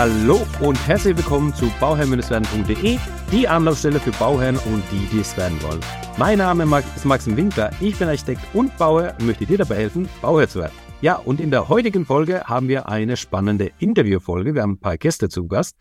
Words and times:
Hallo 0.00 0.46
und 0.60 0.78
herzlich 0.86 1.16
willkommen 1.16 1.52
zu 1.52 1.68
bauherrn-werden.de, 1.80 2.98
die 3.32 3.48
Anlaufstelle 3.48 3.98
für 3.98 4.12
Bauherren 4.12 4.56
und 4.58 4.84
die, 4.92 5.04
die 5.06 5.18
es 5.18 5.36
werden 5.36 5.60
wollen. 5.60 5.80
Mein 6.16 6.38
Name 6.38 6.84
ist 6.94 7.04
Maxim 7.04 7.36
Winkler, 7.36 7.72
ich 7.80 7.98
bin 7.98 8.06
Architekt 8.06 8.42
und 8.54 8.76
Bauherr 8.76 9.16
und 9.18 9.26
möchte 9.26 9.44
dir 9.44 9.58
dabei 9.58 9.74
helfen, 9.74 10.08
Bauherr 10.22 10.48
zu 10.48 10.60
werden. 10.60 10.72
Ja, 11.00 11.16
und 11.16 11.40
in 11.40 11.50
der 11.50 11.68
heutigen 11.68 12.06
Folge 12.06 12.44
haben 12.44 12.68
wir 12.68 12.88
eine 12.88 13.16
spannende 13.16 13.72
Interviewfolge. 13.80 14.54
Wir 14.54 14.62
haben 14.62 14.74
ein 14.74 14.78
paar 14.78 14.98
Gäste 14.98 15.28
zu 15.28 15.48
Gast 15.48 15.76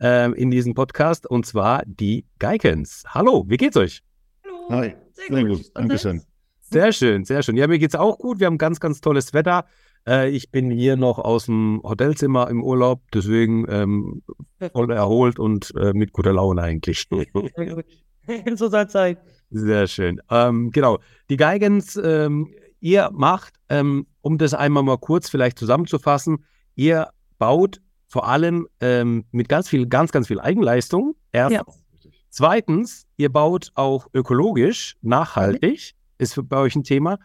äh, 0.00 0.32
in 0.32 0.50
diesem 0.50 0.72
Podcast 0.72 1.26
und 1.26 1.44
zwar 1.44 1.82
die 1.84 2.24
Geikens. 2.38 3.04
Hallo, 3.08 3.44
wie 3.48 3.58
geht's 3.58 3.76
euch? 3.76 4.00
Hallo. 4.46 4.80
Hi, 4.80 4.94
sehr, 5.12 5.26
sehr 5.28 5.44
gut. 5.44 5.58
gut. 5.58 5.66
Dankeschön. 5.74 6.22
Sehr 6.70 6.90
schön, 6.92 7.26
sehr 7.26 7.42
schön. 7.42 7.58
Ja, 7.58 7.66
mir 7.66 7.78
geht's 7.78 7.94
auch 7.94 8.16
gut. 8.16 8.40
Wir 8.40 8.46
haben 8.46 8.56
ganz, 8.56 8.80
ganz 8.80 9.02
tolles 9.02 9.34
Wetter. 9.34 9.66
Äh, 10.08 10.30
ich 10.30 10.50
bin 10.50 10.70
hier 10.70 10.96
noch 10.96 11.18
aus 11.18 11.46
dem 11.46 11.80
Hotelzimmer 11.84 12.48
im 12.48 12.64
Urlaub, 12.64 13.02
deswegen 13.12 13.66
ähm, 13.68 14.22
voll 14.72 14.90
erholt 14.90 15.38
und 15.38 15.74
äh, 15.76 15.92
mit 15.92 16.12
guter 16.12 16.32
Laune 16.32 16.62
eigentlich. 16.62 17.06
so 18.54 18.68
soll 18.68 18.84
es 18.84 18.92
sein. 18.92 19.18
Sehr 19.50 19.86
schön. 19.86 20.20
Ähm, 20.30 20.70
genau. 20.70 20.98
Die 21.28 21.36
Geigens, 21.36 21.96
ähm, 22.02 22.54
ihr 22.80 23.10
macht, 23.12 23.54
ähm, 23.68 24.06
um 24.22 24.38
das 24.38 24.54
einmal 24.54 24.82
mal 24.82 24.98
kurz 24.98 25.28
vielleicht 25.28 25.58
zusammenzufassen, 25.58 26.44
ihr 26.74 27.08
baut 27.38 27.80
vor 28.06 28.26
allem 28.26 28.66
ähm, 28.80 29.24
mit 29.30 29.48
ganz 29.48 29.68
viel, 29.68 29.86
ganz, 29.86 30.10
ganz 30.12 30.28
viel 30.28 30.40
Eigenleistung. 30.40 31.14
Erstens. 31.32 31.74
Ja. 32.02 32.12
Zweitens, 32.30 33.06
ihr 33.16 33.30
baut 33.30 33.72
auch 33.74 34.06
ökologisch, 34.14 34.96
nachhaltig, 35.02 35.94
mhm. 35.94 36.14
ist 36.18 36.48
bei 36.48 36.58
euch 36.58 36.76
ein 36.76 36.84
Thema. 36.84 37.18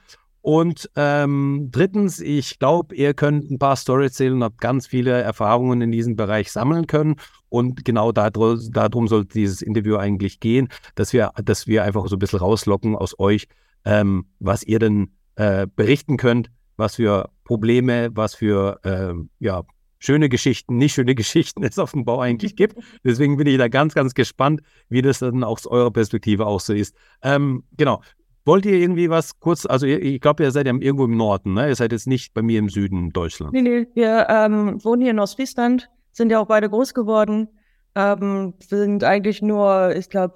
Und 0.43 0.89
ähm, 0.97 1.70
drittens, 1.71 2.20
ich 2.20 2.59
glaube, 2.59 2.93
ihr 2.95 3.13
könnt 3.13 3.49
ein 3.49 3.59
paar 3.59 3.77
Stories 3.77 4.11
erzählen 4.11 4.33
und 4.33 4.43
habt 4.43 4.59
ganz 4.59 4.88
viele 4.88 5.21
Erfahrungen 5.21 5.81
in 5.81 5.89
diesem 5.93 6.17
Bereich 6.17 6.52
sammeln 6.52 6.85
können. 6.85 7.16
Und 7.47 7.86
genau 7.86 8.11
darum, 8.11 8.59
darum 8.73 9.08
soll 9.08 9.23
dieses 9.23 9.61
Interview 9.61 9.95
eigentlich 9.95 10.41
gehen, 10.41 10.67
dass 10.95 11.14
wir, 11.14 11.31
dass 11.41 11.66
wir 11.66 11.86
einfach 11.86 12.05
so 12.08 12.17
ein 12.17 12.19
bisschen 12.19 12.39
rauslocken 12.39 12.97
aus 12.97 13.17
euch, 13.19 13.47
ähm, 13.86 14.25
was 14.39 14.64
ihr 14.64 14.80
denn 14.80 15.14
äh, 15.38 15.66
berichten 15.73 16.17
könnt, 16.17 16.52
was 16.75 16.95
für 16.95 17.30
Probleme, 17.45 18.09
was 18.14 18.36
für 18.36 18.81
äh, 18.83 19.14
ja, 19.39 19.64
schöne 19.99 20.27
Geschichten, 20.27 20.75
nicht 20.75 20.94
schöne 20.94 21.16
Geschichten 21.16 21.64
es 21.64 21.80
auf 21.80 21.94
dem 21.94 22.03
Bau 22.03 22.19
eigentlich 22.19 22.58
gibt. 22.58 22.75
Deswegen 23.05 23.38
bin 23.38 23.47
ich 23.47 23.58
da 23.58 23.69
ganz, 23.69 23.94
ganz 23.94 24.14
gespannt, 24.14 24.59
wie 24.89 25.02
das 25.02 25.19
dann 25.19 25.45
aus 25.45 25.66
eurer 25.66 25.91
Perspektive 25.91 26.45
auch 26.45 26.59
so 26.59 26.73
ist. 26.73 26.97
Ähm, 27.21 27.64
genau. 27.77 28.02
Wollt 28.45 28.66
ihr 28.66 28.73
irgendwie 28.73 29.09
was 29.09 29.39
kurz, 29.39 29.66
also 29.66 29.86
ich 29.86 30.19
glaube, 30.19 30.44
ihr 30.44 30.52
seid 30.52 30.67
ja 30.67 30.73
irgendwo 30.73 31.05
im 31.05 31.16
Norden, 31.16 31.53
ne? 31.53 31.69
Ihr 31.69 31.75
seid 31.75 31.94
jetzt 31.94 32.08
nicht 32.08 32.33
bei 32.33 32.41
mir 32.41 32.59
im 32.59 32.69
Süden 32.69 33.11
Deutschlands. 33.11 33.53
Nee, 33.53 33.61
nee, 33.61 33.88
wir 33.94 34.27
ähm, 34.30 34.83
wohnen 34.83 35.02
hier 35.02 35.11
in 35.11 35.19
Ostfriesland, 35.19 35.89
sind 36.11 36.30
ja 36.30 36.39
auch 36.39 36.47
beide 36.47 36.69
groß 36.69 36.94
geworden, 36.94 37.47
ähm, 37.95 38.53
sind 38.59 39.03
eigentlich 39.03 39.41
nur, 39.41 39.95
ich 39.95 40.09
glaube, 40.09 40.36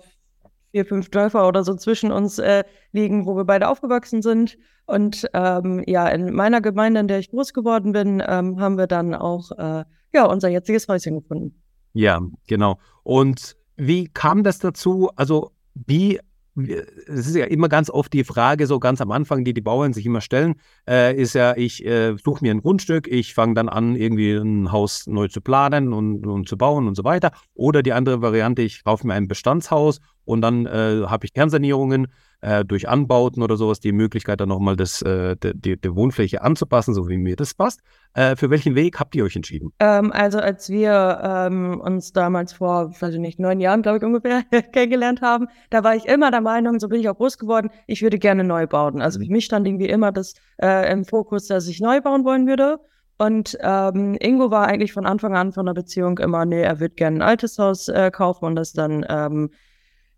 vier, 0.72 0.86
fünf 0.86 1.10
Dörfer 1.10 1.48
oder 1.48 1.64
so 1.64 1.76
zwischen 1.76 2.12
uns 2.12 2.40
äh, 2.40 2.64
liegen, 2.92 3.26
wo 3.26 3.36
wir 3.36 3.46
beide 3.46 3.68
aufgewachsen 3.68 4.22
sind. 4.22 4.58
Und 4.86 5.28
ähm, 5.34 5.84
ja, 5.86 6.08
in 6.08 6.34
meiner 6.34 6.62
Gemeinde, 6.62 7.00
in 7.02 7.08
der 7.08 7.20
ich 7.20 7.32
groß 7.32 7.54
geworden 7.54 7.92
bin, 7.92 8.24
ähm, 8.26 8.60
haben 8.60 8.78
wir 8.78 8.88
dann 8.88 9.14
auch 9.14 9.52
äh, 9.58 9.84
ja, 10.14 10.26
unser 10.26 10.50
jetziges 10.50 10.88
Häuschen 10.88 11.20
gefunden. 11.20 11.62
Ja, 11.94 12.22
genau. 12.48 12.80
Und 13.04 13.58
wie 13.76 14.08
kam 14.08 14.44
das 14.44 14.60
dazu? 14.60 15.10
Also 15.16 15.52
wie 15.74 16.20
es 16.58 17.28
ist 17.28 17.36
ja 17.36 17.46
immer 17.46 17.70
ganz 17.70 17.90
oft 17.90 18.12
die 18.14 18.24
Frage, 18.24 18.66
so 18.66 18.80
ganz 18.80 19.00
am 19.02 19.12
Anfang, 19.12 19.44
die 19.44 19.54
die 19.54 19.62
Bauern 19.62 19.94
sich 19.94 20.06
immer 20.06 20.22
stellen, 20.22 20.56
äh, 20.88 21.16
ist 21.16 21.34
ja, 21.34 21.56
ich 21.56 21.86
äh, 21.86 22.16
suche 22.18 22.44
mir 22.44 22.52
ein 22.52 22.62
Grundstück, 22.62 23.08
ich 23.08 23.34
fange 23.34 23.54
dann 23.54 23.70
an, 23.70 23.96
irgendwie 23.96 24.34
ein 24.34 24.72
Haus 24.72 25.06
neu 25.08 25.28
zu 25.28 25.42
planen 25.42 25.94
und, 25.94 26.26
und, 26.26 26.50
zu 26.50 26.58
bauen 26.58 26.88
und 26.88 26.96
so 26.96 27.04
weiter. 27.04 27.32
Oder 27.54 27.84
die 27.84 27.94
andere 27.94 28.22
Variante, 28.22 28.64
ich 28.64 28.84
kaufe 28.84 29.06
mir 29.06 29.14
ein 29.14 29.28
Bestandshaus 29.28 30.00
und 30.26 30.42
dann 30.42 30.66
äh, 30.66 31.04
habe 31.06 31.26
ich 31.26 31.34
Kernsanierungen 31.34 32.08
äh, 32.42 32.64
durch 32.64 32.88
Anbauten 32.88 33.42
oder 33.42 33.58
sowas 33.58 33.80
die 33.80 33.92
Möglichkeit, 33.92 34.40
dann 34.42 34.50
nochmal 34.50 34.76
das, 34.76 35.02
äh, 35.02 35.36
die, 35.42 35.80
die, 35.80 35.96
Wohnfläche 35.96 36.42
anzupassen, 36.42 36.94
so 36.94 37.08
wie 37.08 37.18
mir 37.18 37.36
das 37.36 37.54
passt. 37.54 37.82
Äh, 38.14 38.36
für 38.36 38.50
welchen 38.50 38.76
Weg 38.76 39.00
habt 39.00 39.16
ihr 39.16 39.24
euch 39.24 39.36
entschieden? 39.36 39.72
Ähm, 39.80 40.12
also 40.12 40.40
als 40.40 40.70
wir 40.70 41.20
ähm, 41.24 41.82
uns 41.82 42.14
damals 42.14 42.54
vor, 42.54 42.92
weiß 43.00 43.14
ich 43.14 43.20
nicht, 43.20 43.40
neun 43.40 43.60
Jahren, 43.60 43.82
glaube 43.82 43.98
ich, 43.98 44.04
ungefähr 44.04 44.44
kennengelernt 44.72 45.22
haben, 45.22 45.48
da 45.70 45.84
war 45.84 45.96
ich 45.96 46.06
immer 46.06 46.32
der 46.32 46.42
Meinung, 46.42 46.80
so 46.80 46.90
bin 46.90 47.02
ich 47.02 47.10
auch 47.10 47.18
groß 47.18 47.38
geworden, 47.38 47.70
ich 47.88 48.02
würde 48.02 48.20
gerne 48.20 48.44
neu 48.44 48.68
bauen. 48.68 49.02
Also 49.02 49.20
für 49.20 49.32
mich 49.32 49.46
stand 49.46 49.68
irgendwie 49.68 49.90
immer 49.90 50.12
das 50.12 50.36
äh, 50.62 50.92
im 50.92 51.06
Fokus, 51.06 51.48
dass 51.48 51.68
ich 51.68 51.80
neu 51.80 52.02
bauen 52.02 52.24
wollen 52.24 52.48
würde. 52.48 52.80
Und 53.20 53.58
ähm, 53.62 54.16
Ingo 54.22 54.52
war 54.52 54.68
eigentlich 54.68 54.94
von 54.94 55.08
Anfang 55.08 55.36
an 55.36 55.52
von 55.52 55.66
der 55.66 55.74
Beziehung 55.74 56.20
immer, 56.20 56.46
nee, 56.46 56.62
er 56.62 56.80
wird 56.80 56.98
gerne 56.98 57.18
ein 57.18 57.22
altes 57.24 57.58
Haus 57.58 57.88
äh, 57.88 58.12
kaufen 58.12 58.46
und 58.46 58.56
das 58.56 58.74
dann 58.74 59.04
ähm, 59.10 59.50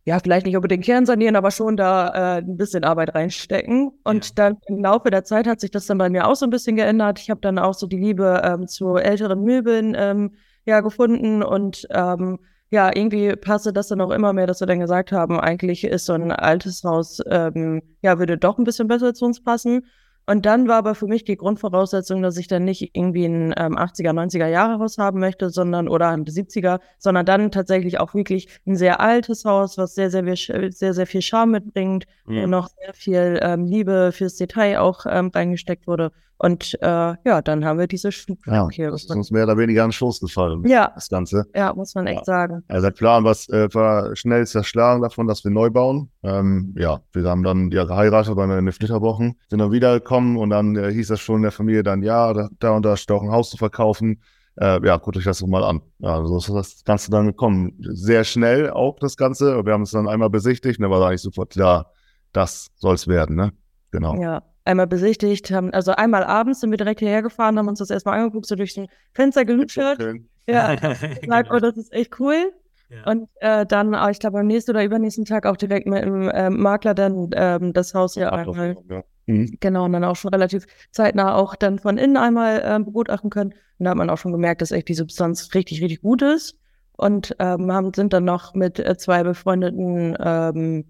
ja, 0.09 0.17
vielleicht 0.17 0.47
nicht 0.47 0.55
unbedingt 0.55 0.83
Kern 0.83 1.05
sanieren, 1.05 1.35
aber 1.35 1.51
schon 1.51 1.77
da 1.77 2.37
äh, 2.37 2.41
ein 2.41 2.57
bisschen 2.57 2.83
Arbeit 2.83 3.13
reinstecken. 3.13 3.91
Und 4.03 4.25
ja. 4.25 4.31
dann 4.33 4.57
im 4.65 4.81
Laufe 4.81 5.11
der 5.11 5.23
Zeit 5.23 5.45
hat 5.45 5.59
sich 5.59 5.69
das 5.69 5.85
dann 5.85 5.99
bei 5.99 6.09
mir 6.09 6.27
auch 6.27 6.35
so 6.35 6.47
ein 6.47 6.49
bisschen 6.49 6.75
geändert. 6.75 7.19
Ich 7.19 7.29
habe 7.29 7.41
dann 7.41 7.59
auch 7.59 7.75
so 7.75 7.85
die 7.85 7.99
Liebe 7.99 8.41
ähm, 8.43 8.67
zu 8.67 8.95
älteren 8.95 9.43
Möbeln 9.43 9.95
ähm, 9.95 10.31
ja 10.65 10.81
gefunden 10.81 11.43
und 11.43 11.87
ähm, 11.91 12.39
ja, 12.71 12.89
irgendwie 12.91 13.35
passte 13.35 13.71
das 13.71 13.89
dann 13.89 14.01
auch 14.01 14.09
immer 14.09 14.33
mehr, 14.33 14.47
dass 14.47 14.61
wir 14.61 14.65
dann 14.65 14.79
gesagt 14.79 15.11
haben, 15.11 15.39
eigentlich 15.39 15.83
ist 15.83 16.05
so 16.05 16.13
ein 16.13 16.31
altes 16.31 16.83
Haus, 16.83 17.19
ähm, 17.29 17.83
ja, 18.01 18.17
würde 18.17 18.39
doch 18.39 18.57
ein 18.57 18.63
bisschen 18.63 18.87
besser 18.87 19.13
zu 19.13 19.25
uns 19.25 19.43
passen. 19.43 19.85
Und 20.29 20.45
dann 20.45 20.67
war 20.67 20.75
aber 20.75 20.93
für 20.93 21.07
mich 21.07 21.23
die 21.23 21.37
Grundvoraussetzung, 21.37 22.21
dass 22.21 22.37
ich 22.37 22.47
dann 22.47 22.63
nicht 22.63 22.95
irgendwie 22.95 23.25
ein 23.25 23.51
ähm, 23.57 23.75
80er, 23.75 24.11
90er 24.11 24.45
Jahre 24.45 24.77
Haus 24.77 24.99
haben 24.99 25.19
möchte, 25.19 25.49
sondern 25.49 25.87
oder 25.87 26.09
ein 26.09 26.23
70er, 26.23 26.79
sondern 26.99 27.25
dann 27.25 27.49
tatsächlich 27.49 27.99
auch 27.99 28.13
wirklich 28.13 28.47
ein 28.67 28.75
sehr 28.75 28.99
altes 28.99 29.43
Haus, 29.43 29.79
was 29.79 29.95
sehr, 29.95 30.11
sehr, 30.11 30.23
sehr, 30.35 30.93
sehr 30.93 31.07
viel 31.07 31.23
Charme 31.23 31.49
mitbringt 31.53 32.05
ja. 32.27 32.43
und 32.43 32.51
noch 32.51 32.67
sehr 32.67 32.93
viel 32.93 33.39
ähm, 33.41 33.65
Liebe 33.65 34.11
fürs 34.11 34.35
Detail 34.35 34.77
auch 34.77 35.07
ähm, 35.09 35.31
reingesteckt 35.33 35.87
wurde. 35.87 36.11
Und 36.41 36.77
äh, 36.81 36.87
ja, 36.87 37.41
dann 37.43 37.65
haben 37.65 37.79
wir 37.79 37.87
diese 37.87 38.13
Stufe. 38.13 38.49
Ja, 38.49 38.69
hier, 38.71 38.91
das 38.91 39.03
ist 39.03 39.11
uns 39.11 39.29
mehr 39.29 39.43
oder 39.43 39.57
weniger 39.57 39.83
an 39.83 39.89
den 39.89 39.93
Schoß 39.93 40.21
gefallen. 40.21 40.65
Ja. 40.65 40.89
Das 40.95 41.09
Ganze. 41.09 41.45
Ja, 41.53 41.73
muss 41.73 41.93
man 41.95 42.07
echt 42.07 42.19
ja. 42.19 42.23
sagen. 42.23 42.63
Also 42.69 42.87
der 42.87 42.93
Plan 42.93 43.25
was, 43.25 43.49
äh, 43.49 43.67
war 43.73 44.15
schnell 44.15 44.47
zerschlagen 44.47 45.01
davon, 45.01 45.27
dass 45.27 45.43
wir 45.43 45.51
neu 45.51 45.69
bauen. 45.69 46.09
Ähm, 46.23 46.73
ja, 46.77 47.01
wir 47.11 47.29
haben 47.29 47.43
dann 47.43 47.71
ja 47.71 47.83
geheiratet, 47.83 48.37
waren 48.37 48.51
in 48.51 48.65
den 48.65 48.71
Flitterwochen, 48.71 49.37
sind 49.49 49.59
dann 49.59 49.73
wiedergekommen 49.73 50.37
und 50.37 50.51
dann 50.51 50.77
äh, 50.77 50.93
hieß 50.93 51.09
das 51.09 51.19
schon 51.19 51.37
in 51.37 51.41
der 51.41 51.51
Familie 51.51 51.83
dann, 51.83 52.03
ja, 52.03 52.33
da, 52.33 52.47
da 52.59 52.71
und 52.71 52.85
da 52.85 52.95
steht 52.95 53.17
auch 53.17 53.23
ein 53.23 53.31
Haus 53.31 53.49
zu 53.49 53.57
verkaufen. 53.57 54.21
Äh, 54.55 54.85
ja, 54.85 54.95
guckt 54.95 55.17
euch 55.17 55.25
das 55.25 55.39
doch 55.39 55.47
mal 55.47 55.65
an. 55.65 55.81
Ja, 55.97 56.25
so 56.25 56.37
ist 56.37 56.49
das 56.49 56.85
Ganze 56.85 57.11
dann 57.11 57.27
gekommen. 57.27 57.73
Sehr 57.81 58.23
schnell 58.23 58.69
auch 58.69 58.97
das 58.99 59.17
Ganze. 59.17 59.65
Wir 59.65 59.73
haben 59.73 59.83
es 59.83 59.91
dann 59.91 60.07
einmal 60.07 60.29
besichtigt 60.29 60.79
und 60.79 60.83
da 60.83 60.89
war 60.89 61.05
eigentlich 61.05 61.21
sofort 61.21 61.49
klar, 61.49 61.91
das 62.31 62.69
soll 62.75 62.95
es 62.95 63.09
werden, 63.09 63.35
ne? 63.35 63.51
Genau. 63.91 64.21
Ja, 64.21 64.43
einmal 64.65 64.87
besichtigt, 64.87 65.51
haben, 65.51 65.73
also 65.73 65.91
einmal 65.91 66.23
abends 66.23 66.61
sind 66.61 66.71
wir 66.71 66.77
direkt 66.77 66.99
hierher 66.99 67.21
gefahren, 67.21 67.57
haben 67.57 67.67
uns 67.67 67.79
das 67.79 67.89
erstmal 67.89 68.19
angeguckt, 68.19 68.45
so 68.45 68.55
durch 68.55 68.77
ein 68.77 68.87
Fenster 69.13 69.45
gelutschert. 69.45 69.99
Ja, 70.47 70.75
gesagt, 71.21 71.49
oh, 71.51 71.59
das 71.59 71.77
ist 71.77 71.93
echt 71.93 72.19
cool. 72.19 72.51
Ja. 72.89 73.11
Und 73.11 73.29
äh, 73.39 73.65
dann, 73.65 73.93
ah, 73.93 74.09
ich 74.09 74.19
glaube, 74.19 74.39
am 74.39 74.47
nächsten 74.47 74.71
oder 74.71 74.83
übernächsten 74.83 75.25
Tag 75.25 75.45
auch 75.45 75.57
direkt 75.57 75.87
mit 75.87 76.03
dem 76.03 76.27
äh, 76.29 76.49
Makler 76.49 76.95
dann 76.95 77.29
ähm, 77.35 77.71
das 77.73 77.93
Haus 77.93 78.15
hier 78.15 78.33
einmal. 78.33 78.77
Ja. 78.89 79.03
Mhm. 79.27 79.57
Genau, 79.59 79.85
und 79.85 79.93
dann 79.93 80.03
auch 80.03 80.15
schon 80.15 80.33
relativ 80.33 80.65
zeitnah 80.91 81.35
auch 81.35 81.55
dann 81.55 81.77
von 81.77 81.99
innen 81.99 82.17
einmal 82.17 82.61
äh, 82.65 82.83
begutachten 82.83 83.29
können. 83.29 83.53
Und 83.77 83.85
da 83.85 83.91
hat 83.91 83.97
man 83.97 84.09
auch 84.09 84.17
schon 84.17 84.31
gemerkt, 84.31 84.61
dass 84.61 84.71
echt 84.71 84.87
die 84.87 84.95
Substanz 84.95 85.53
richtig, 85.53 85.83
richtig 85.83 86.01
gut 86.01 86.23
ist. 86.23 86.57
Und 86.97 87.35
ähm, 87.39 87.71
haben, 87.71 87.93
sind 87.93 88.11
dann 88.11 88.25
noch 88.25 88.55
mit 88.55 88.79
äh, 88.79 88.97
zwei 88.97 89.23
befreundeten 89.23 90.17
ähm, 90.19 90.85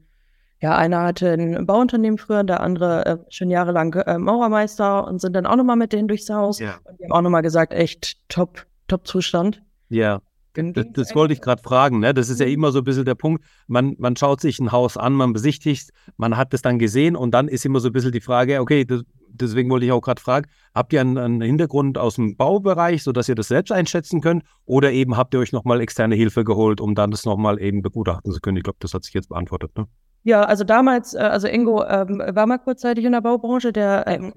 ja, 0.62 0.75
einer 0.75 1.03
hatte 1.03 1.31
ein 1.31 1.66
Bauunternehmen 1.66 2.18
früher, 2.18 2.44
der 2.44 2.59
andere 2.59 3.06
äh, 3.06 3.18
schon 3.30 3.50
jahrelang 3.50 3.94
äh, 3.94 4.18
Maurermeister 4.18 5.08
und 5.08 5.22
sind 5.22 5.34
dann 5.34 5.46
auch 5.46 5.56
nochmal 5.56 5.78
mit 5.78 5.94
denen 5.94 6.08
durchs 6.08 6.30
Haus. 6.30 6.59
Ja. 6.59 6.80
Und 6.84 7.00
die 7.00 7.06
haben 7.06 7.12
auch 7.14 7.22
nochmal 7.22 7.42
gesagt, 7.42 7.74
echt 7.74 8.18
top, 8.28 8.66
top 8.88 9.07
Zustand. 9.07 9.62
Ja. 9.88 10.22
Das, 10.54 10.86
das 10.94 11.16
wollte 11.16 11.34
ich 11.34 11.42
gerade 11.42 11.62
fragen. 11.62 12.00
Ne? 12.00 12.13
Das 12.13 12.28
ist 12.28 12.39
ja 12.39 12.45
mhm. 12.45 12.54
immer 12.54 12.72
so 12.72 12.80
ein 12.80 12.84
bisschen 12.84 13.06
der 13.06 13.16
Punkt. 13.16 13.45
Man, 13.68 13.95
man 14.00 14.16
schaut 14.16 14.42
sich 14.42 14.60
ein 14.60 14.72
Haus 14.72 14.98
an, 14.98 15.13
man 15.13 15.31
besichtigt, 15.31 15.92
man 16.18 16.36
hat 16.36 16.54
es 16.54 16.62
dann 16.62 16.80
gesehen 16.80 17.16
und 17.16 17.31
dann 17.31 17.48
ist 17.48 17.66
immer 17.66 17.80
so 17.80 17.88
ein 17.89 17.94
bisschen 17.94 18.12
die 18.12 18.19
Frage, 18.19 18.60
okay, 18.60 18.84
das, 18.84 19.04
deswegen 19.28 19.69
wollte 19.69 19.86
ich 19.86 19.92
auch 19.92 20.01
gerade 20.01 20.22
fragen, 20.22 20.50
habt 20.74 20.92
ihr 20.92 21.01
einen, 21.01 21.18
einen, 21.18 21.42
Hintergrund 21.42 21.98
aus 21.98 22.16
dem 22.16 22.36
Baubereich, 22.36 23.04
sodass 23.04 23.30
ihr 23.30 23.36
das 23.36 23.48
selbst 23.48 23.72
einschätzen 23.72 24.19
könnt 24.22 24.44
oder 24.66 24.92
eben 24.92 25.16
habt 25.16 25.34
ihr 25.34 25.39
euch 25.39 25.54
nochmal 25.54 25.80
externe 25.81 26.16
Hilfe 26.16 26.44
geholt, 26.44 26.81
um 26.81 26.95
dann 26.95 27.12
das 27.12 27.25
nochmal 27.25 27.62
eben 27.62 27.81
begutachten 27.81 28.31
zu 28.31 28.42
können? 28.42 28.57
Ich 28.57 28.63
glaube, 28.63 28.80
das 28.81 28.94
hat 28.94 29.04
sich 29.06 29.13
jetzt 29.13 29.30
beantwortet. 29.30 29.78
Ne? 29.78 29.88
Ja, 30.24 30.44
also 30.44 30.63
damals, 30.63 31.13
äh, 31.13 31.19
also 31.19 31.48
Ingo 31.48 31.83
ähm, 31.86 32.21
war 32.25 32.45
mal 32.45 32.57
kurzzeitig 32.57 33.06
in 33.06 33.13
der 33.13 33.21
Baubranche, 33.21 33.71
der 33.71 34.06
ähm, 34.07 34.33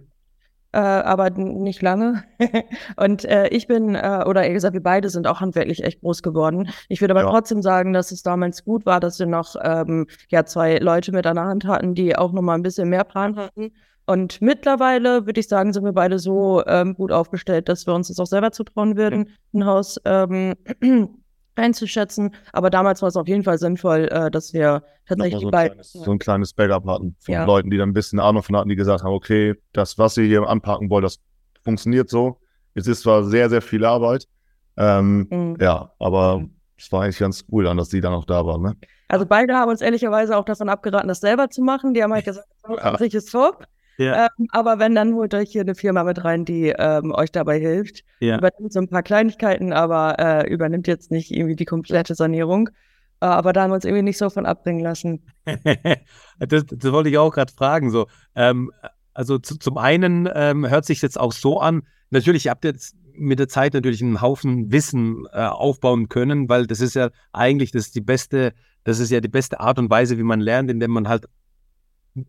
äh, 0.72 0.78
aber 0.78 1.30
nicht 1.30 1.82
lange. 1.82 2.24
und 2.96 3.24
äh, 3.24 3.48
ich 3.48 3.66
bin, 3.66 3.94
äh, 3.94 4.24
oder 4.26 4.44
eher 4.44 4.54
gesagt, 4.54 4.72
wir 4.74 4.82
beide 4.82 5.10
sind 5.10 5.26
auch 5.26 5.40
handwerklich 5.40 5.84
echt 5.84 6.00
groß 6.00 6.22
geworden. 6.22 6.70
Ich 6.88 7.00
würde 7.00 7.12
aber 7.12 7.24
ja. 7.24 7.30
trotzdem 7.30 7.62
sagen, 7.62 7.92
dass 7.92 8.10
es 8.10 8.22
damals 8.22 8.64
gut 8.64 8.86
war, 8.86 8.98
dass 8.98 9.18
wir 9.18 9.26
noch 9.26 9.54
ähm, 9.62 10.06
ja, 10.28 10.44
zwei 10.44 10.78
Leute 10.78 11.12
mit 11.12 11.26
an 11.26 11.36
der 11.36 11.44
Hand 11.44 11.66
hatten, 11.66 11.94
die 11.94 12.16
auch 12.16 12.32
noch 12.32 12.42
mal 12.42 12.54
ein 12.54 12.62
bisschen 12.62 12.88
mehr 12.88 13.04
Plan 13.04 13.36
hatten. 13.36 13.72
Und 14.06 14.40
mittlerweile 14.40 15.26
würde 15.26 15.40
ich 15.40 15.48
sagen, 15.48 15.72
sind 15.72 15.84
wir 15.84 15.92
beide 15.92 16.18
so 16.18 16.64
ähm, 16.66 16.94
gut 16.94 17.12
aufgestellt, 17.12 17.68
dass 17.68 17.86
wir 17.86 17.94
uns 17.94 18.08
das 18.08 18.18
auch 18.18 18.26
selber 18.26 18.50
zutrauen 18.50 18.96
würden, 18.96 19.28
ein 19.54 19.64
Haus 19.64 20.00
ähm, 20.04 20.54
einzuschätzen. 21.54 22.34
Aber 22.52 22.70
damals 22.70 23.02
war 23.02 23.08
es 23.08 23.16
auf 23.16 23.28
jeden 23.28 23.44
Fall 23.44 23.58
sinnvoll, 23.58 24.08
äh, 24.10 24.30
dass 24.30 24.52
wir 24.52 24.82
tatsächlich 25.06 25.40
so, 25.40 25.48
ein 25.48 25.50
beide. 25.50 25.70
kleines, 25.74 25.92
so 25.92 26.10
ein 26.10 26.18
kleines 26.18 26.52
Backup 26.54 26.86
hatten 26.86 27.16
von 27.20 27.34
Ja. 27.34 27.44
Leuten, 27.44 27.70
die 27.70 27.76
dann 27.76 27.90
ein 27.90 27.94
bisschen 27.94 28.20
Ahnung 28.20 28.42
von 28.42 28.56
hatten, 28.56 28.68
die 28.68 28.76
gesagt 28.76 29.02
haben, 29.04 29.12
okay, 29.12 29.54
das, 29.72 29.98
was 29.98 30.16
ihr 30.16 30.24
hier 30.24 30.46
anpacken 30.48 30.90
wollt, 30.90 31.04
das 31.04 31.18
funktioniert 31.64 32.08
so. 32.10 32.38
Es 32.74 32.86
ist 32.86 33.02
zwar 33.02 33.24
sehr, 33.24 33.50
sehr 33.50 33.62
viel 33.62 33.84
Arbeit, 33.84 34.26
ähm, 34.76 35.26
Mhm. 35.30 35.56
ja, 35.60 35.92
aber 35.98 36.44
es 36.78 36.90
war 36.90 37.02
eigentlich 37.02 37.18
ganz 37.18 37.44
cool 37.52 37.64
dann, 37.64 37.76
dass 37.76 37.90
die 37.90 38.00
dann 38.00 38.14
auch 38.14 38.24
da 38.24 38.44
waren. 38.46 38.62
Ne? 38.62 38.76
Also 39.08 39.26
beide 39.26 39.54
haben 39.54 39.70
uns 39.70 39.82
ehrlicherweise 39.82 40.36
auch 40.36 40.44
davon 40.46 40.68
abgeraten, 40.70 41.06
das 41.08 41.20
selber 41.20 41.50
zu 41.50 41.62
machen. 41.62 41.92
Die 41.92 42.02
haben 42.02 42.12
halt 42.14 42.24
gesagt, 42.24 42.48
sich 42.98 43.14
ist 43.14 43.30
top. 43.30 43.66
Ja. 44.02 44.26
Ähm, 44.26 44.48
aber 44.50 44.78
wenn, 44.78 44.94
dann 44.94 45.14
holt 45.14 45.34
euch 45.34 45.50
hier 45.50 45.62
eine 45.62 45.74
Firma 45.74 46.04
mit 46.04 46.24
rein, 46.24 46.44
die 46.44 46.74
ähm, 46.76 47.12
euch 47.12 47.30
dabei 47.30 47.58
hilft. 47.58 48.04
Ja. 48.20 48.38
Übernimmt 48.38 48.72
so 48.72 48.80
ein 48.80 48.88
paar 48.88 49.02
Kleinigkeiten, 49.02 49.72
aber 49.72 50.16
äh, 50.18 50.52
übernimmt 50.52 50.86
jetzt 50.86 51.10
nicht 51.10 51.30
irgendwie 51.30 51.56
die 51.56 51.64
komplette 51.64 52.14
Sanierung. 52.14 52.68
Äh, 53.20 53.26
aber 53.26 53.52
da 53.52 53.62
haben 53.62 53.70
wir 53.70 53.76
uns 53.76 53.84
irgendwie 53.84 54.02
nicht 54.02 54.18
so 54.18 54.28
von 54.30 54.46
abbringen 54.46 54.82
lassen. 54.82 55.22
das, 56.38 56.66
das 56.66 56.92
wollte 56.92 57.08
ich 57.08 57.18
auch 57.18 57.32
gerade 57.32 57.52
fragen. 57.52 57.90
So, 57.90 58.08
ähm, 58.34 58.72
also 59.14 59.38
zu, 59.38 59.58
zum 59.58 59.78
einen 59.78 60.28
ähm, 60.34 60.68
hört 60.68 60.84
sich 60.84 61.00
jetzt 61.02 61.18
auch 61.18 61.32
so 61.32 61.60
an. 61.60 61.82
Natürlich 62.10 62.48
habt 62.48 62.64
ihr 62.64 62.72
jetzt 62.72 62.96
mit 63.14 63.38
der 63.38 63.48
Zeit 63.48 63.74
natürlich 63.74 64.02
einen 64.02 64.20
Haufen 64.20 64.72
Wissen 64.72 65.26
äh, 65.32 65.44
aufbauen 65.44 66.08
können, 66.08 66.48
weil 66.48 66.66
das 66.66 66.80
ist 66.80 66.94
ja 66.94 67.10
eigentlich 67.32 67.70
das 67.70 67.90
die 67.90 68.00
beste, 68.00 68.54
das 68.84 68.98
ist 68.98 69.10
ja 69.10 69.20
die 69.20 69.28
beste 69.28 69.60
Art 69.60 69.78
und 69.78 69.90
Weise, 69.90 70.18
wie 70.18 70.22
man 70.22 70.40
lernt, 70.40 70.70
indem 70.70 70.90
man 70.90 71.08
halt 71.08 71.26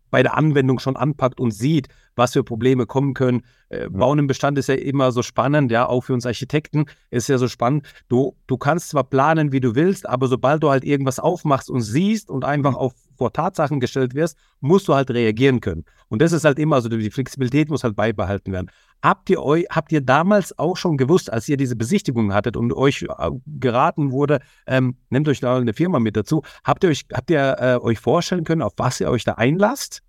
bei 0.09 0.24
der 0.24 0.38
Anwendung 0.38 0.80
schon 0.80 0.95
anpackt 0.95 1.39
und 1.39 1.51
sieht, 1.51 1.88
was 2.15 2.33
für 2.33 2.44
Probleme 2.44 2.85
kommen 2.85 3.13
können. 3.13 3.41
Äh, 3.69 3.89
Bauen 3.89 4.19
im 4.19 4.27
Bestand 4.27 4.57
ist 4.57 4.68
ja 4.68 4.75
immer 4.75 5.12
so 5.12 5.21
spannend, 5.24 5.71
ja, 5.71 5.88
auch 5.88 6.01
für 6.01 6.13
uns 6.13 6.25
Architekten 6.25 6.85
ist 7.09 7.27
ja 7.27 7.38
so 7.38 7.47
spannend. 7.47 7.85
Du, 8.07 8.35
du 8.47 8.57
kannst 8.57 8.89
zwar 8.89 9.03
planen, 9.03 9.51
wie 9.51 9.59
du 9.59 9.75
willst, 9.75 10.07
aber 10.07 10.27
sobald 10.27 10.63
du 10.63 10.69
halt 10.69 10.83
irgendwas 10.83 11.19
aufmachst 11.19 11.69
und 11.69 11.81
siehst 11.81 12.30
und 12.30 12.45
einfach 12.45 12.75
auf, 12.75 12.94
vor 13.18 13.33
Tatsachen 13.33 13.80
gestellt 13.80 14.13
wirst, 14.15 14.38
musst 14.59 14.88
du 14.88 14.95
halt 14.95 15.12
reagieren 15.12 15.59
können. 15.59 15.85
Und 16.07 16.21
das 16.21 16.31
ist 16.31 16.45
halt 16.45 16.59
immer, 16.59 16.75
also 16.75 16.89
die 16.89 17.09
Flexibilität 17.09 17.69
muss 17.69 17.83
halt 17.83 17.95
beibehalten 17.95 18.51
werden. 18.51 18.69
Habt 19.03 19.29
ihr 19.29 19.44
euch, 19.44 19.65
habt 19.69 19.91
ihr 19.91 20.00
damals 20.00 20.57
auch 20.57 20.77
schon 20.77 20.95
gewusst, 20.95 21.31
als 21.31 21.50
ihr 21.50 21.57
diese 21.57 21.75
Besichtigung 21.75 22.33
hattet 22.33 22.55
und 22.55 22.71
euch 22.71 23.01
äh, 23.01 23.31
geraten 23.45 24.11
wurde, 24.11 24.39
ähm, 24.65 24.95
nehmt 25.09 25.27
euch 25.27 25.41
da 25.41 25.57
eine 25.57 25.73
Firma 25.73 26.00
mit 26.00 26.15
dazu, 26.15 26.41
habt 26.63 26.85
ihr 26.85 26.89
euch, 26.89 27.05
habt 27.11 27.29
ihr 27.29 27.57
äh, 27.59 27.77
euch 27.81 28.00
vorstellen 28.00 28.45
können, 28.45 28.61
auf 28.61 28.71
was 28.77 29.01
ihr 29.01 29.09
euch 29.09 29.25
da 29.25 29.33
einlasst? 29.33 30.01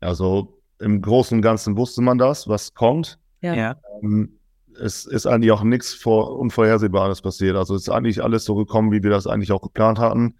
Also 0.00 0.60
im 0.80 1.00
Großen 1.00 1.38
und 1.38 1.42
Ganzen 1.42 1.76
wusste 1.76 2.02
man 2.02 2.18
das, 2.18 2.48
was 2.48 2.74
kommt. 2.74 3.20
Ja. 3.40 3.76
Ähm, 4.02 4.40
es 4.80 5.06
ist 5.06 5.26
eigentlich 5.26 5.52
auch 5.52 5.62
nichts 5.62 5.94
vor 5.94 6.38
Unvorhersehbares 6.40 7.22
passiert. 7.22 7.54
Also 7.54 7.76
es 7.76 7.82
ist 7.82 7.90
eigentlich 7.90 8.20
alles 8.20 8.44
so 8.44 8.56
gekommen, 8.56 8.90
wie 8.90 9.04
wir 9.04 9.10
das 9.10 9.28
eigentlich 9.28 9.52
auch 9.52 9.62
geplant 9.62 10.00
hatten. 10.00 10.34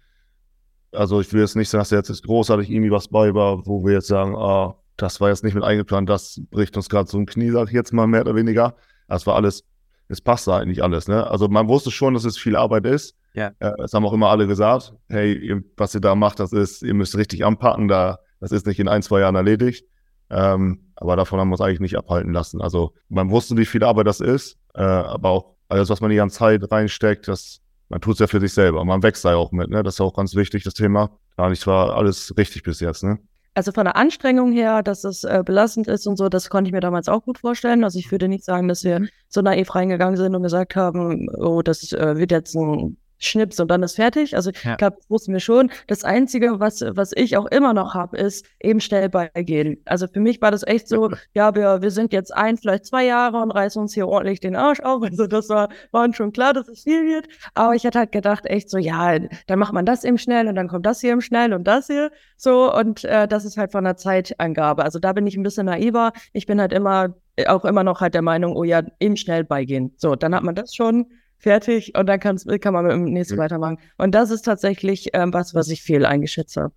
Also 0.91 1.21
ich 1.21 1.31
will 1.31 1.39
jetzt 1.39 1.55
nicht 1.55 1.69
sagen, 1.69 1.81
dass 1.81 1.89
da 1.89 1.95
jetzt 1.95 2.23
großartig 2.23 2.69
irgendwie 2.69 2.91
was 2.91 3.07
bei 3.07 3.33
war, 3.33 3.65
wo 3.65 3.85
wir 3.85 3.93
jetzt 3.93 4.07
sagen, 4.07 4.35
ah, 4.35 4.75
das 5.01 5.19
war 5.19 5.29
jetzt 5.29 5.43
nicht 5.43 5.55
mit 5.55 5.63
eingeplant, 5.63 6.09
das 6.09 6.41
bricht 6.51 6.77
uns 6.77 6.89
gerade 6.89 7.09
so 7.09 7.17
ein 7.17 7.25
Knie, 7.25 7.49
sag 7.49 7.67
ich 7.67 7.73
jetzt 7.73 7.91
mal 7.91 8.07
mehr 8.07 8.21
oder 8.21 8.35
weniger. 8.35 8.75
Das 9.07 9.25
war 9.25 9.35
alles, 9.35 9.63
es 10.07 10.21
passte 10.21 10.53
eigentlich 10.53 10.83
alles. 10.83 11.07
Ne? 11.07 11.25
Also 11.25 11.47
man 11.47 11.67
wusste 11.67 11.89
schon, 11.89 12.13
dass 12.13 12.23
es 12.23 12.37
viel 12.37 12.55
Arbeit 12.55 12.85
ist. 12.85 13.15
Ja. 13.33 13.51
Äh, 13.59 13.73
das 13.77 13.93
haben 13.93 14.05
auch 14.05 14.13
immer 14.13 14.29
alle 14.29 14.45
gesagt. 14.45 14.93
Hey, 15.09 15.61
was 15.75 15.95
ihr 15.95 16.01
da 16.01 16.15
macht, 16.15 16.39
das 16.39 16.53
ist, 16.53 16.83
ihr 16.83 16.93
müsst 16.93 17.17
richtig 17.17 17.43
anpacken, 17.43 17.87
da, 17.87 18.19
das 18.39 18.51
ist 18.51 18.67
nicht 18.67 18.79
in 18.79 18.87
ein, 18.87 19.01
zwei 19.01 19.21
Jahren 19.21 19.35
erledigt. 19.35 19.85
Ähm, 20.29 20.91
aber 20.95 21.15
davon 21.15 21.39
haben 21.39 21.49
wir 21.49 21.53
uns 21.53 21.61
eigentlich 21.61 21.79
nicht 21.79 21.97
abhalten 21.97 22.31
lassen. 22.31 22.61
Also 22.61 22.93
man 23.09 23.31
wusste, 23.31 23.57
wie 23.57 23.65
viel 23.65 23.83
Arbeit 23.83 24.07
das 24.07 24.19
ist, 24.19 24.57
äh, 24.75 24.81
aber 24.83 25.29
auch 25.29 25.55
alles, 25.67 25.89
was 25.89 25.99
man 25.99 26.11
die 26.11 26.17
ganze 26.17 26.37
Zeit 26.37 26.71
reinsteckt, 26.71 27.27
das, 27.27 27.59
man 27.89 28.01
tut 28.01 28.13
es 28.13 28.19
ja 28.19 28.27
für 28.27 28.39
sich 28.39 28.53
selber. 28.53 28.85
Man 28.85 29.01
wächst 29.01 29.25
da 29.25 29.31
ja 29.31 29.37
auch 29.37 29.51
mit, 29.51 29.69
ne? 29.69 29.83
Das 29.83 29.95
ist 29.95 30.01
auch 30.01 30.13
ganz 30.13 30.35
wichtig, 30.35 30.63
das 30.63 30.73
Thema. 30.73 31.17
Gar 31.37 31.49
nicht 31.49 31.65
war 31.65 31.95
alles 31.95 32.33
richtig 32.37 32.63
bis 32.63 32.79
jetzt, 32.81 33.03
ne? 33.03 33.19
Also 33.53 33.73
von 33.73 33.83
der 33.83 33.97
Anstrengung 33.97 34.53
her, 34.53 34.81
dass 34.81 35.03
es 35.03 35.25
äh, 35.25 35.43
belastend 35.45 35.87
ist 35.87 36.07
und 36.07 36.15
so, 36.15 36.29
das 36.29 36.49
konnte 36.49 36.69
ich 36.69 36.73
mir 36.73 36.79
damals 36.79 37.09
auch 37.09 37.23
gut 37.23 37.39
vorstellen. 37.39 37.83
Also 37.83 37.99
ich 37.99 38.09
würde 38.09 38.29
nicht 38.29 38.45
sagen, 38.45 38.69
dass 38.69 38.85
wir 38.85 39.07
so 39.27 39.41
naiv 39.41 39.75
reingegangen 39.75 40.15
sind 40.15 40.33
und 40.35 40.43
gesagt 40.43 40.75
haben, 40.77 41.27
oh, 41.37 41.61
das 41.61 41.91
äh, 41.91 42.17
wird 42.17 42.31
jetzt 42.31 42.55
ein 42.55 42.97
Schnips 43.23 43.59
und 43.59 43.69
dann 43.69 43.83
ist 43.83 43.95
fertig. 43.95 44.35
Also 44.35 44.51
Ja. 44.63 44.71
ich 44.71 44.77
glaube, 44.77 44.97
das 44.97 45.09
wussten 45.09 45.33
wir 45.33 45.39
schon. 45.39 45.71
Das 45.87 46.03
Einzige, 46.03 46.59
was, 46.59 46.81
was 46.81 47.11
ich 47.15 47.37
auch 47.37 47.45
immer 47.45 47.73
noch 47.73 47.93
habe, 47.93 48.17
ist 48.17 48.45
eben 48.59 48.81
schnell 48.81 49.09
beigehen. 49.09 49.77
Also 49.85 50.07
für 50.07 50.19
mich 50.19 50.41
war 50.41 50.51
das 50.51 50.63
echt 50.65 50.87
so, 50.87 51.09
ja, 51.33 51.55
wir, 51.55 51.81
wir 51.81 51.91
sind 51.91 52.13
jetzt 52.13 52.33
ein, 52.35 52.57
vielleicht 52.57 52.85
zwei 52.85 53.05
Jahre 53.05 53.37
und 53.41 53.51
reißen 53.51 53.81
uns 53.81 53.93
hier 53.93 54.07
ordentlich 54.07 54.39
den 54.39 54.55
Arsch 54.55 54.79
auf. 54.81 55.03
Also 55.03 55.27
das 55.27 55.49
war, 55.49 55.69
war 55.91 56.11
schon 56.13 56.33
klar, 56.33 56.53
dass 56.53 56.67
es 56.67 56.83
viel 56.83 57.05
wird. 57.07 57.27
Aber 57.53 57.75
ich 57.75 57.83
hätte 57.83 57.99
halt 57.99 58.11
gedacht, 58.11 58.45
echt 58.47 58.69
so, 58.69 58.77
ja, 58.77 59.17
dann 59.47 59.59
macht 59.59 59.73
man 59.73 59.85
das 59.85 60.03
eben 60.03 60.17
schnell 60.17 60.47
und 60.47 60.55
dann 60.55 60.67
kommt 60.67 60.85
das 60.85 60.99
hier 60.99 61.11
eben 61.11 61.21
schnell 61.21 61.53
und 61.53 61.65
das 61.65 61.87
hier. 61.87 62.11
So, 62.37 62.73
und 62.75 63.03
äh, 63.03 63.27
das 63.27 63.45
ist 63.45 63.57
halt 63.57 63.71
von 63.71 63.83
der 63.83 63.97
Zeitangabe. 63.97 64.83
Also 64.83 64.97
da 64.99 65.13
bin 65.13 65.27
ich 65.27 65.37
ein 65.37 65.43
bisschen 65.43 65.67
naiver. 65.67 66.11
Ich 66.33 66.47
bin 66.47 66.59
halt 66.59 66.73
immer, 66.73 67.15
auch 67.47 67.65
immer 67.65 67.83
noch 67.83 68.01
halt 68.01 68.13
der 68.15 68.21
Meinung, 68.23 68.55
oh 68.55 68.63
ja, 68.63 68.81
eben 68.99 69.15
schnell 69.15 69.43
beigehen. 69.43 69.93
So, 69.97 70.15
dann 70.15 70.33
hat 70.35 70.43
man 70.43 70.55
das 70.55 70.73
schon 70.75 71.05
fertig 71.41 71.93
und 71.97 72.07
dann 72.07 72.19
kann's, 72.19 72.45
kann 72.61 72.73
man 72.73 72.85
mit 72.85 72.93
dem 72.93 73.03
nächsten 73.05 73.35
Mhm. 73.35 73.39
weitermachen. 73.39 73.77
Und 73.97 74.15
das 74.15 74.31
ist 74.31 74.43
tatsächlich 74.43 75.09
ähm, 75.13 75.33
was, 75.33 75.53
was 75.53 75.69
ich 75.69 75.81
viel 75.81 76.05
eingeschätzt 76.05 76.57
habe. 76.57 76.73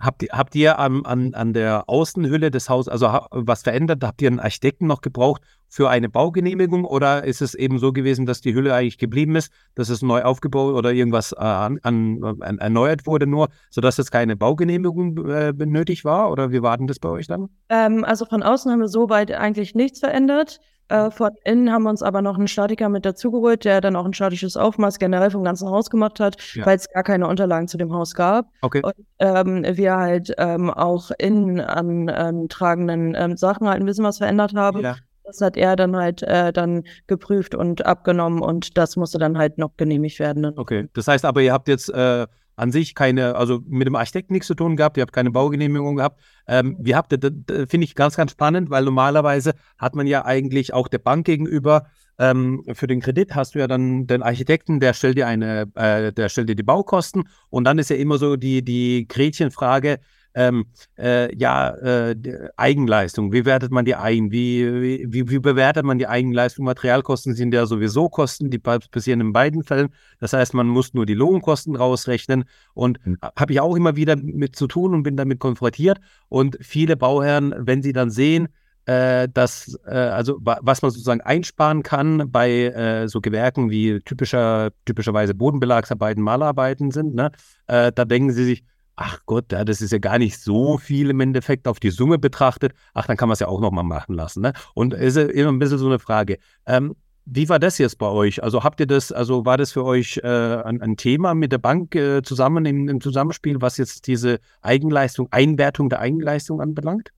Habt 0.00 0.22
ihr, 0.22 0.30
habt 0.32 0.54
ihr 0.54 0.78
an, 0.78 1.04
an, 1.04 1.34
an 1.34 1.52
der 1.52 1.84
Außenhülle 1.86 2.50
des 2.50 2.70
Hauses, 2.70 2.90
also 2.90 3.12
ha, 3.12 3.28
was 3.32 3.60
verändert? 3.60 4.02
Habt 4.02 4.22
ihr 4.22 4.28
einen 4.28 4.40
Architekten 4.40 4.86
noch 4.86 5.02
gebraucht 5.02 5.42
für 5.68 5.90
eine 5.90 6.08
Baugenehmigung 6.08 6.86
oder 6.86 7.24
ist 7.24 7.42
es 7.42 7.54
eben 7.54 7.78
so 7.78 7.92
gewesen, 7.92 8.24
dass 8.24 8.40
die 8.40 8.54
Hülle 8.54 8.74
eigentlich 8.74 8.96
geblieben 8.96 9.36
ist, 9.36 9.52
dass 9.74 9.90
es 9.90 10.00
neu 10.00 10.22
aufgebaut 10.22 10.74
oder 10.74 10.92
irgendwas 10.92 11.32
äh, 11.32 11.36
an, 11.40 11.80
an, 11.82 12.24
an, 12.40 12.58
erneuert 12.58 13.06
wurde 13.06 13.26
nur, 13.26 13.50
sodass 13.68 13.98
jetzt 13.98 14.10
keine 14.10 14.36
Baugenehmigung 14.36 15.28
äh, 15.28 15.52
benötigt 15.54 16.06
war? 16.06 16.32
Oder 16.32 16.50
wie 16.50 16.62
war 16.62 16.78
denn 16.78 16.86
das 16.86 16.98
bei 16.98 17.10
euch 17.10 17.26
dann? 17.26 17.50
Ähm, 17.68 18.02
also 18.02 18.24
von 18.24 18.42
außen 18.42 18.72
haben 18.72 18.80
wir 18.80 18.88
soweit 18.88 19.30
eigentlich 19.32 19.74
nichts 19.74 20.00
verändert. 20.00 20.60
Äh, 20.90 21.10
von 21.10 21.30
innen 21.44 21.72
haben 21.72 21.84
wir 21.84 21.90
uns 21.90 22.02
aber 22.02 22.20
noch 22.22 22.36
einen 22.36 22.48
Statiker 22.48 22.88
mit 22.88 23.04
dazugeholt, 23.06 23.64
der 23.64 23.80
dann 23.80 23.96
auch 23.96 24.04
ein 24.04 24.12
statisches 24.12 24.56
Aufmaß 24.56 24.98
generell 24.98 25.30
vom 25.30 25.44
ganzen 25.44 25.68
Haus 25.68 25.88
gemacht 25.90 26.20
hat, 26.20 26.36
Ja. 26.54 26.66
weil 26.66 26.76
es 26.76 26.88
gar 26.90 27.02
keine 27.02 27.26
Unterlagen 27.28 27.68
zu 27.68 27.78
dem 27.78 27.92
Haus 27.94 28.14
gab. 28.14 28.46
Okay. 28.62 28.82
Und 28.82 28.94
ähm, 29.20 29.64
wir 29.76 29.96
halt 29.96 30.34
ähm, 30.38 30.70
auch 30.70 31.10
innen 31.18 31.60
an 31.60 32.10
ähm, 32.14 32.48
tragenden 32.48 33.14
ähm, 33.16 33.36
Sachen 33.36 33.68
halt 33.68 33.80
ein 33.80 33.86
bisschen 33.86 34.04
was 34.04 34.18
verändert 34.18 34.54
haben. 34.54 34.80
Ja. 34.80 34.96
Das 35.24 35.40
hat 35.40 35.56
er 35.56 35.76
dann 35.76 35.94
halt 35.94 36.22
äh, 36.24 36.52
dann 36.52 36.82
geprüft 37.06 37.54
und 37.54 37.86
abgenommen 37.86 38.40
und 38.42 38.76
das 38.76 38.96
musste 38.96 39.18
dann 39.18 39.38
halt 39.38 39.58
noch 39.58 39.76
genehmigt 39.76 40.18
werden. 40.18 40.58
Okay. 40.58 40.88
Das 40.94 41.06
heißt 41.06 41.24
aber, 41.24 41.40
ihr 41.40 41.52
habt 41.52 41.68
jetzt 41.68 41.88
äh, 41.88 42.26
an 42.56 42.72
sich 42.72 42.94
keine, 42.94 43.36
also 43.36 43.60
mit 43.66 43.86
dem 43.86 43.96
Architekten 43.96 44.32
nichts 44.32 44.46
zu 44.46 44.54
tun 44.54 44.76
gehabt, 44.76 44.96
ihr 44.96 45.02
habt 45.02 45.12
keine 45.12 45.30
Baugenehmigung 45.30 45.96
gehabt. 45.96 46.20
Ähm, 46.46 46.76
wie 46.80 46.94
habt 46.94 47.12
das 47.12 47.32
finde 47.68 47.84
ich 47.84 47.94
ganz, 47.94 48.16
ganz 48.16 48.32
spannend, 48.32 48.70
weil 48.70 48.84
normalerweise 48.84 49.54
hat 49.78 49.94
man 49.94 50.06
ja 50.06 50.24
eigentlich 50.24 50.74
auch 50.74 50.88
der 50.88 50.98
Bank 50.98 51.26
gegenüber, 51.26 51.86
ähm, 52.20 52.62
für 52.74 52.86
den 52.86 53.00
Kredit 53.00 53.34
hast 53.34 53.54
du 53.54 53.60
ja 53.60 53.66
dann 53.66 54.06
den 54.06 54.22
Architekten, 54.22 54.78
der 54.78 54.92
stellt 54.92 55.16
dir 55.16 55.26
eine, 55.26 55.70
äh, 55.74 56.12
der 56.12 56.28
stellt 56.28 56.50
dir 56.50 56.54
die 56.54 56.62
Baukosten 56.62 57.24
und 57.48 57.64
dann 57.64 57.78
ist 57.78 57.88
ja 57.88 57.96
immer 57.96 58.18
so 58.18 58.36
die, 58.36 58.62
die 58.62 59.08
Gretchenfrage, 59.08 60.00
ähm, 60.34 60.66
äh, 60.98 61.34
ja, 61.36 61.70
äh, 61.70 62.14
Eigenleistung, 62.56 63.32
wie 63.32 63.44
wertet 63.44 63.72
man 63.72 63.84
die 63.84 63.94
ein? 63.94 64.30
Wie, 64.30 65.12
wie, 65.12 65.28
wie 65.28 65.38
bewertet 65.38 65.84
man 65.84 65.98
die 65.98 66.06
Eigenleistung? 66.06 66.64
Materialkosten 66.64 67.34
sind 67.34 67.52
ja 67.52 67.66
sowieso 67.66 68.08
Kosten, 68.08 68.50
die 68.50 68.58
passieren 68.58 69.20
in 69.20 69.32
beiden 69.32 69.64
Fällen. 69.64 69.88
Das 70.18 70.32
heißt, 70.32 70.54
man 70.54 70.68
muss 70.68 70.94
nur 70.94 71.06
die 71.06 71.14
Lohnkosten 71.14 71.76
rausrechnen. 71.76 72.44
Und 72.74 72.98
Mhm. 73.04 73.18
habe 73.36 73.52
ich 73.52 73.60
auch 73.60 73.76
immer 73.76 73.96
wieder 73.96 74.16
mit 74.16 74.56
zu 74.56 74.66
tun 74.66 74.94
und 74.94 75.02
bin 75.02 75.16
damit 75.16 75.38
konfrontiert. 75.40 75.98
Und 76.28 76.58
viele 76.60 76.96
Bauherren, 76.96 77.54
wenn 77.58 77.82
sie 77.82 77.92
dann 77.92 78.10
sehen, 78.10 78.48
äh, 78.86 79.28
dass, 79.28 79.78
äh, 79.86 79.90
also 79.90 80.38
wa 80.40 80.58
was 80.62 80.82
man 80.82 80.90
sozusagen 80.90 81.20
einsparen 81.20 81.82
kann 81.82 82.30
bei 82.30 82.50
äh, 82.66 83.08
so 83.08 83.20
Gewerken 83.20 83.70
wie 83.70 84.00
typischer, 84.00 84.70
typischerweise 84.84 85.34
Bodenbelagsarbeiten, 85.34 86.22
Malarbeiten 86.22 86.90
sind, 86.90 87.14
ne? 87.14 87.30
äh, 87.66 87.92
da 87.92 88.04
denken 88.04 88.32
sie 88.32 88.44
sich, 88.44 88.64
ach 89.00 89.20
Gott, 89.24 89.50
ja, 89.50 89.64
das 89.64 89.80
ist 89.80 89.92
ja 89.92 89.98
gar 89.98 90.18
nicht 90.18 90.38
so 90.38 90.76
viel 90.76 91.08
im 91.08 91.20
Endeffekt 91.20 91.66
auf 91.66 91.80
die 91.80 91.90
Summe 91.90 92.18
betrachtet. 92.18 92.74
Ach, 92.92 93.06
dann 93.06 93.16
kann 93.16 93.28
man 93.28 93.32
es 93.32 93.40
ja 93.40 93.48
auch 93.48 93.60
nochmal 93.60 93.82
machen 93.82 94.14
lassen. 94.14 94.42
Ne? 94.42 94.52
Und 94.74 94.92
ist 94.92 95.16
immer 95.16 95.50
ein 95.50 95.58
bisschen 95.58 95.78
so 95.78 95.86
eine 95.86 95.98
Frage. 95.98 96.38
Ähm, 96.66 96.94
wie 97.24 97.48
war 97.48 97.58
das 97.58 97.78
jetzt 97.78 97.96
bei 97.96 98.08
euch? 98.08 98.42
Also 98.42 98.62
habt 98.62 98.78
ihr 98.78 98.86
das, 98.86 99.10
also 99.10 99.46
war 99.46 99.56
das 99.56 99.72
für 99.72 99.84
euch 99.84 100.20
äh, 100.22 100.26
ein, 100.26 100.82
ein 100.82 100.96
Thema 100.98 101.34
mit 101.34 101.50
der 101.50 101.58
Bank 101.58 101.94
äh, 101.94 102.20
zusammen 102.22 102.66
im, 102.66 102.88
im 102.88 103.00
Zusammenspiel, 103.00 103.62
was 103.62 103.78
jetzt 103.78 104.06
diese 104.06 104.38
Eigenleistung, 104.60 105.28
Einwertung 105.30 105.88
der 105.88 106.00
Eigenleistung 106.00 106.60
anbelangt? 106.60 107.10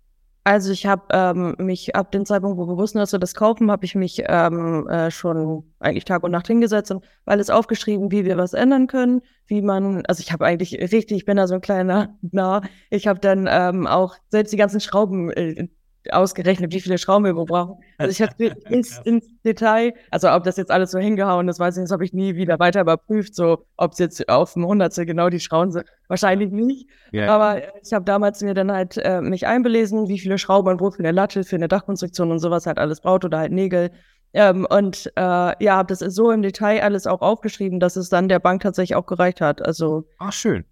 Also 0.44 0.72
ich 0.72 0.86
habe 0.86 1.04
ähm, 1.12 1.54
mich 1.58 1.94
ab 1.94 2.10
dem 2.10 2.26
Zeitpunkt, 2.26 2.58
wo 2.58 2.66
wir 2.66 2.76
wussten, 2.76 2.98
dass 2.98 3.12
wir 3.12 3.20
das 3.20 3.34
kaufen, 3.34 3.70
habe 3.70 3.84
ich 3.84 3.94
mich 3.94 4.24
ähm, 4.26 4.88
äh, 4.88 5.10
schon 5.12 5.62
eigentlich 5.78 6.04
Tag 6.04 6.24
und 6.24 6.32
Nacht 6.32 6.48
hingesetzt 6.48 6.90
und 6.90 7.04
alles 7.26 7.48
aufgeschrieben, 7.48 8.10
wie 8.10 8.24
wir 8.24 8.36
was 8.36 8.52
ändern 8.52 8.88
können, 8.88 9.22
wie 9.46 9.62
man, 9.62 10.04
also 10.06 10.20
ich 10.20 10.32
habe 10.32 10.44
eigentlich 10.44 10.74
richtig, 10.74 11.12
ich 11.12 11.24
bin 11.26 11.36
da 11.36 11.46
so 11.46 11.54
ein 11.54 11.60
kleiner 11.60 12.18
Nah, 12.32 12.62
ich 12.90 13.06
habe 13.06 13.20
dann 13.20 13.48
ähm, 13.48 13.86
auch 13.86 14.16
selbst 14.30 14.52
die 14.52 14.56
ganzen 14.56 14.80
Schrauben 14.80 15.30
äh, 15.30 15.68
ausgerechnet, 16.10 16.72
wie 16.72 16.80
viele 16.80 16.98
Schrauben 16.98 17.24
wir 17.24 17.34
brauchen. 17.34 17.82
Also 17.98 18.10
ich 18.10 18.22
habe 18.22 18.44
ins, 18.70 18.98
ins 19.04 19.26
Detail, 19.44 19.94
also 20.10 20.30
ob 20.30 20.44
das 20.44 20.56
jetzt 20.56 20.70
alles 20.70 20.90
so 20.90 20.98
hingehauen 20.98 21.48
ist, 21.48 21.60
weiß 21.60 21.76
ich 21.76 21.80
nicht, 21.80 21.90
das 21.90 21.92
habe 21.92 22.04
ich 22.04 22.12
nie 22.12 22.34
wieder 22.34 22.58
weiter 22.58 22.80
überprüft, 22.80 23.34
so 23.34 23.66
ob 23.76 23.92
es 23.92 23.98
jetzt 23.98 24.28
auf 24.28 24.54
dem 24.54 24.66
Hundertstel 24.66 25.06
genau 25.06 25.28
die 25.28 25.40
Schrauben 25.40 25.70
sind. 25.70 25.86
Wahrscheinlich 26.08 26.50
nicht. 26.50 26.88
Yeah. 27.12 27.32
Aber 27.32 27.62
ich 27.82 27.92
habe 27.92 28.04
damals 28.04 28.42
mir 28.42 28.54
dann 28.54 28.72
halt 28.72 28.96
äh, 28.96 29.20
mich 29.20 29.46
einbelesen, 29.46 30.08
wie 30.08 30.18
viele 30.18 30.38
Schrauben 30.38 30.66
man 30.66 30.76
braucht 30.76 30.96
für 30.96 31.02
eine 31.02 31.12
Latte, 31.12 31.44
für 31.44 31.56
eine 31.56 31.68
Dachkonstruktion 31.68 32.30
und 32.30 32.38
sowas 32.38 32.66
halt 32.66 32.78
alles 32.78 33.00
braucht 33.00 33.24
oder 33.24 33.38
halt 33.38 33.52
Nägel. 33.52 33.90
Ähm, 34.34 34.66
und 34.70 35.12
äh, 35.16 35.64
ja, 35.64 35.76
habe 35.76 35.94
das 35.94 36.00
so 36.00 36.30
im 36.30 36.42
Detail 36.42 36.82
alles 36.82 37.06
auch 37.06 37.20
aufgeschrieben, 37.20 37.80
dass 37.80 37.96
es 37.96 38.08
dann 38.08 38.28
der 38.28 38.38
Bank 38.38 38.62
tatsächlich 38.62 38.96
auch 38.96 39.06
gereicht 39.06 39.40
hat. 39.40 39.64
Also. 39.64 40.04
Ach, 40.18 40.32
schön. 40.32 40.64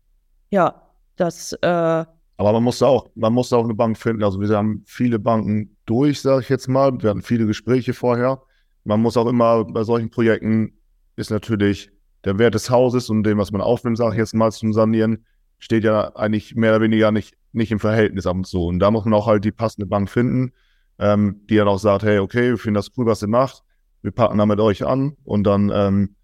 Ja, 0.50 0.82
das 1.16 1.52
äh, 1.60 2.04
aber 2.40 2.54
man 2.54 2.62
musste 2.62 2.86
auch, 2.86 3.10
man 3.16 3.34
musste 3.34 3.54
auch 3.54 3.64
eine 3.64 3.74
Bank 3.74 3.98
finden. 3.98 4.24
Also 4.24 4.40
wir 4.40 4.48
haben 4.56 4.82
viele 4.86 5.18
Banken 5.18 5.76
durch, 5.84 6.22
sage 6.22 6.40
ich 6.40 6.48
jetzt 6.48 6.68
mal. 6.68 6.90
Wir 7.02 7.10
hatten 7.10 7.20
viele 7.20 7.44
Gespräche 7.44 7.92
vorher. 7.92 8.40
Man 8.82 9.02
muss 9.02 9.18
auch 9.18 9.26
immer 9.26 9.66
bei 9.66 9.84
solchen 9.84 10.08
Projekten 10.08 10.72
ist 11.16 11.30
natürlich 11.30 11.90
der 12.24 12.38
Wert 12.38 12.54
des 12.54 12.70
Hauses 12.70 13.10
und 13.10 13.24
dem, 13.24 13.36
was 13.36 13.52
man 13.52 13.60
aufnimmt, 13.60 13.98
sage 13.98 14.14
ich 14.14 14.18
jetzt 14.20 14.32
mal 14.32 14.50
zum 14.52 14.72
Sanieren, 14.72 15.26
steht 15.58 15.84
ja 15.84 16.16
eigentlich 16.16 16.54
mehr 16.54 16.70
oder 16.70 16.80
weniger 16.80 17.12
nicht, 17.12 17.34
nicht 17.52 17.72
im 17.72 17.78
Verhältnis 17.78 18.26
ab 18.26 18.36
und 18.36 18.46
zu. 18.46 18.64
Und 18.64 18.78
da 18.78 18.90
muss 18.90 19.04
man 19.04 19.12
auch 19.12 19.26
halt 19.26 19.44
die 19.44 19.52
passende 19.52 19.84
Bank 19.84 20.08
finden, 20.08 20.54
ähm, 20.98 21.42
die 21.50 21.56
dann 21.56 21.68
auch 21.68 21.78
sagt, 21.78 22.04
hey, 22.04 22.20
okay, 22.20 22.52
wir 22.52 22.58
finden 22.58 22.76
das 22.76 22.90
cool, 22.96 23.04
was 23.04 23.20
ihr 23.20 23.28
macht. 23.28 23.64
Wir 24.00 24.12
packen 24.12 24.38
da 24.38 24.46
mit 24.46 24.60
euch 24.60 24.86
an. 24.86 25.14
Und 25.24 25.44
dann, 25.44 25.70
ähm, 25.74 26.14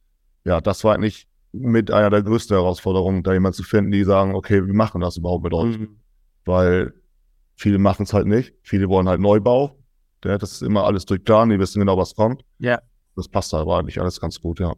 ja, 0.44 0.62
das 0.62 0.82
war 0.82 0.94
eigentlich 0.94 1.28
mit 1.52 1.90
einer 1.90 2.08
der 2.08 2.23
größten 2.23 2.56
Herausforderungen, 2.56 3.23
da 3.23 3.35
jemand 3.35 3.54
zu 3.54 3.64
finden, 3.64 3.90
die 3.90 4.04
sagen, 4.04 4.35
okay, 4.35 4.66
wir 4.66 4.73
machen 4.73 5.02
das 5.02 5.18
überhaupt 5.18 5.44
mit 5.44 5.52
euch. 5.52 5.78
Mhm 5.78 5.99
weil 6.46 6.94
viele 7.56 7.78
machen 7.78 8.04
es 8.04 8.12
halt 8.12 8.26
nicht. 8.26 8.54
Viele 8.62 8.88
wollen 8.88 9.08
halt 9.08 9.20
Neubau. 9.20 9.76
Ja, 10.24 10.38
das 10.38 10.52
ist 10.52 10.62
immer 10.62 10.84
alles 10.84 11.04
durchplant, 11.04 11.52
die 11.52 11.58
wissen 11.58 11.78
genau, 11.78 11.96
was 11.96 12.14
kommt. 12.14 12.42
Ja. 12.58 12.80
Das 13.14 13.28
passt 13.28 13.54
aber 13.54 13.78
eigentlich 13.78 14.00
alles 14.00 14.20
ganz 14.20 14.40
gut, 14.40 14.60
ja. 14.60 14.74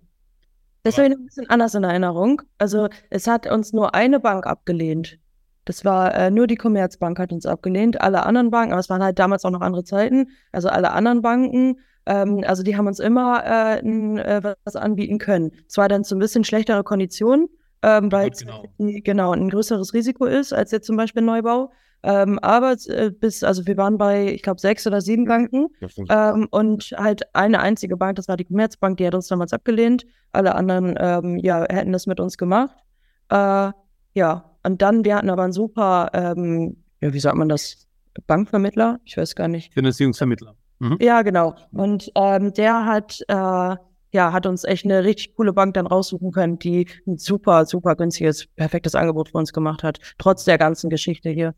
Das 0.82 0.96
habe 0.96 1.08
ich 1.08 1.14
ein 1.14 1.24
bisschen 1.24 1.48
anders 1.50 1.74
in 1.74 1.84
Erinnerung. 1.84 2.42
Also 2.58 2.88
es 3.10 3.26
hat 3.26 3.46
uns 3.50 3.72
nur 3.72 3.94
eine 3.94 4.20
Bank 4.20 4.46
abgelehnt. 4.46 5.18
Das 5.64 5.84
war 5.84 6.14
äh, 6.14 6.30
nur 6.30 6.46
die 6.46 6.56
Commerzbank 6.56 7.18
hat 7.18 7.32
uns 7.32 7.44
abgelehnt. 7.44 8.00
Alle 8.00 8.24
anderen 8.24 8.50
Banken, 8.50 8.72
aber 8.72 8.80
es 8.80 8.88
waren 8.88 9.02
halt 9.02 9.18
damals 9.18 9.44
auch 9.44 9.50
noch 9.50 9.60
andere 9.60 9.84
Zeiten. 9.84 10.30
Also 10.52 10.68
alle 10.68 10.92
anderen 10.92 11.20
Banken, 11.20 11.80
ähm, 12.06 12.42
also 12.46 12.62
die 12.62 12.76
haben 12.76 12.86
uns 12.86 13.00
immer 13.00 13.44
äh, 13.44 13.80
n, 13.80 14.16
äh, 14.16 14.54
was 14.64 14.76
anbieten 14.76 15.18
können. 15.18 15.50
Zwar 15.66 15.88
dann 15.88 16.04
zu 16.04 16.16
ein 16.16 16.20
bisschen 16.20 16.44
schlechtere 16.44 16.84
Konditionen, 16.84 17.48
ähm, 17.82 18.10
weil 18.10 18.30
es 18.30 18.40
genau. 18.40 18.64
genau. 18.78 19.32
ein 19.32 19.50
größeres 19.50 19.94
Risiko 19.94 20.24
ist 20.24 20.52
als 20.52 20.70
jetzt 20.70 20.86
zum 20.86 20.96
Beispiel 20.96 21.22
Neubau. 21.22 21.70
Ähm, 22.02 22.38
aber 22.40 22.76
äh, 22.86 23.10
bis, 23.10 23.42
also 23.42 23.66
wir 23.66 23.76
waren 23.76 23.98
bei, 23.98 24.32
ich 24.32 24.42
glaube, 24.42 24.60
sechs 24.60 24.86
oder 24.86 25.00
sieben 25.00 25.24
Banken 25.24 25.66
ähm, 26.08 26.46
und 26.50 26.94
halt 26.96 27.22
eine 27.34 27.60
einzige 27.60 27.96
Bank, 27.96 28.16
das 28.16 28.28
war 28.28 28.36
die 28.36 28.44
Commerzbank, 28.44 28.98
die 28.98 29.06
hat 29.06 29.16
uns 29.16 29.26
damals 29.26 29.52
abgelehnt. 29.52 30.04
Alle 30.30 30.54
anderen, 30.54 30.94
ähm, 30.98 31.38
ja, 31.38 31.66
hätten 31.68 31.92
das 31.92 32.06
mit 32.06 32.20
uns 32.20 32.38
gemacht. 32.38 32.76
Äh, 33.30 33.72
ja, 34.14 34.56
und 34.62 34.80
dann, 34.80 35.04
wir 35.04 35.16
hatten 35.16 35.30
aber 35.30 35.42
einen 35.42 35.52
super, 35.52 36.10
ähm, 36.12 36.84
ja, 37.00 37.12
wie 37.12 37.20
sagt 37.20 37.36
man 37.36 37.48
das, 37.48 37.88
Bankvermittler? 38.26 39.00
Ich 39.04 39.16
weiß 39.16 39.34
gar 39.34 39.48
nicht. 39.48 39.72
Finanzierungsvermittler. 39.74 40.54
Mhm. 40.80 40.98
Ja, 41.00 41.22
genau. 41.22 41.54
Und 41.72 42.10
ähm, 42.14 42.52
der 42.52 42.84
hat 42.84 43.20
äh, 43.28 43.76
ja, 44.12 44.32
hat 44.32 44.46
uns 44.46 44.64
echt 44.64 44.84
eine 44.84 45.04
richtig 45.04 45.34
coole 45.34 45.52
Bank 45.52 45.74
dann 45.74 45.86
raussuchen 45.86 46.32
können, 46.32 46.58
die 46.58 46.86
ein 47.06 47.18
super, 47.18 47.66
super 47.66 47.96
günstiges, 47.96 48.46
perfektes 48.56 48.94
Angebot 48.94 49.30
für 49.30 49.38
uns 49.38 49.52
gemacht 49.52 49.82
hat, 49.82 49.98
trotz 50.18 50.44
der 50.44 50.58
ganzen 50.58 50.90
Geschichte 50.90 51.30
hier. 51.30 51.54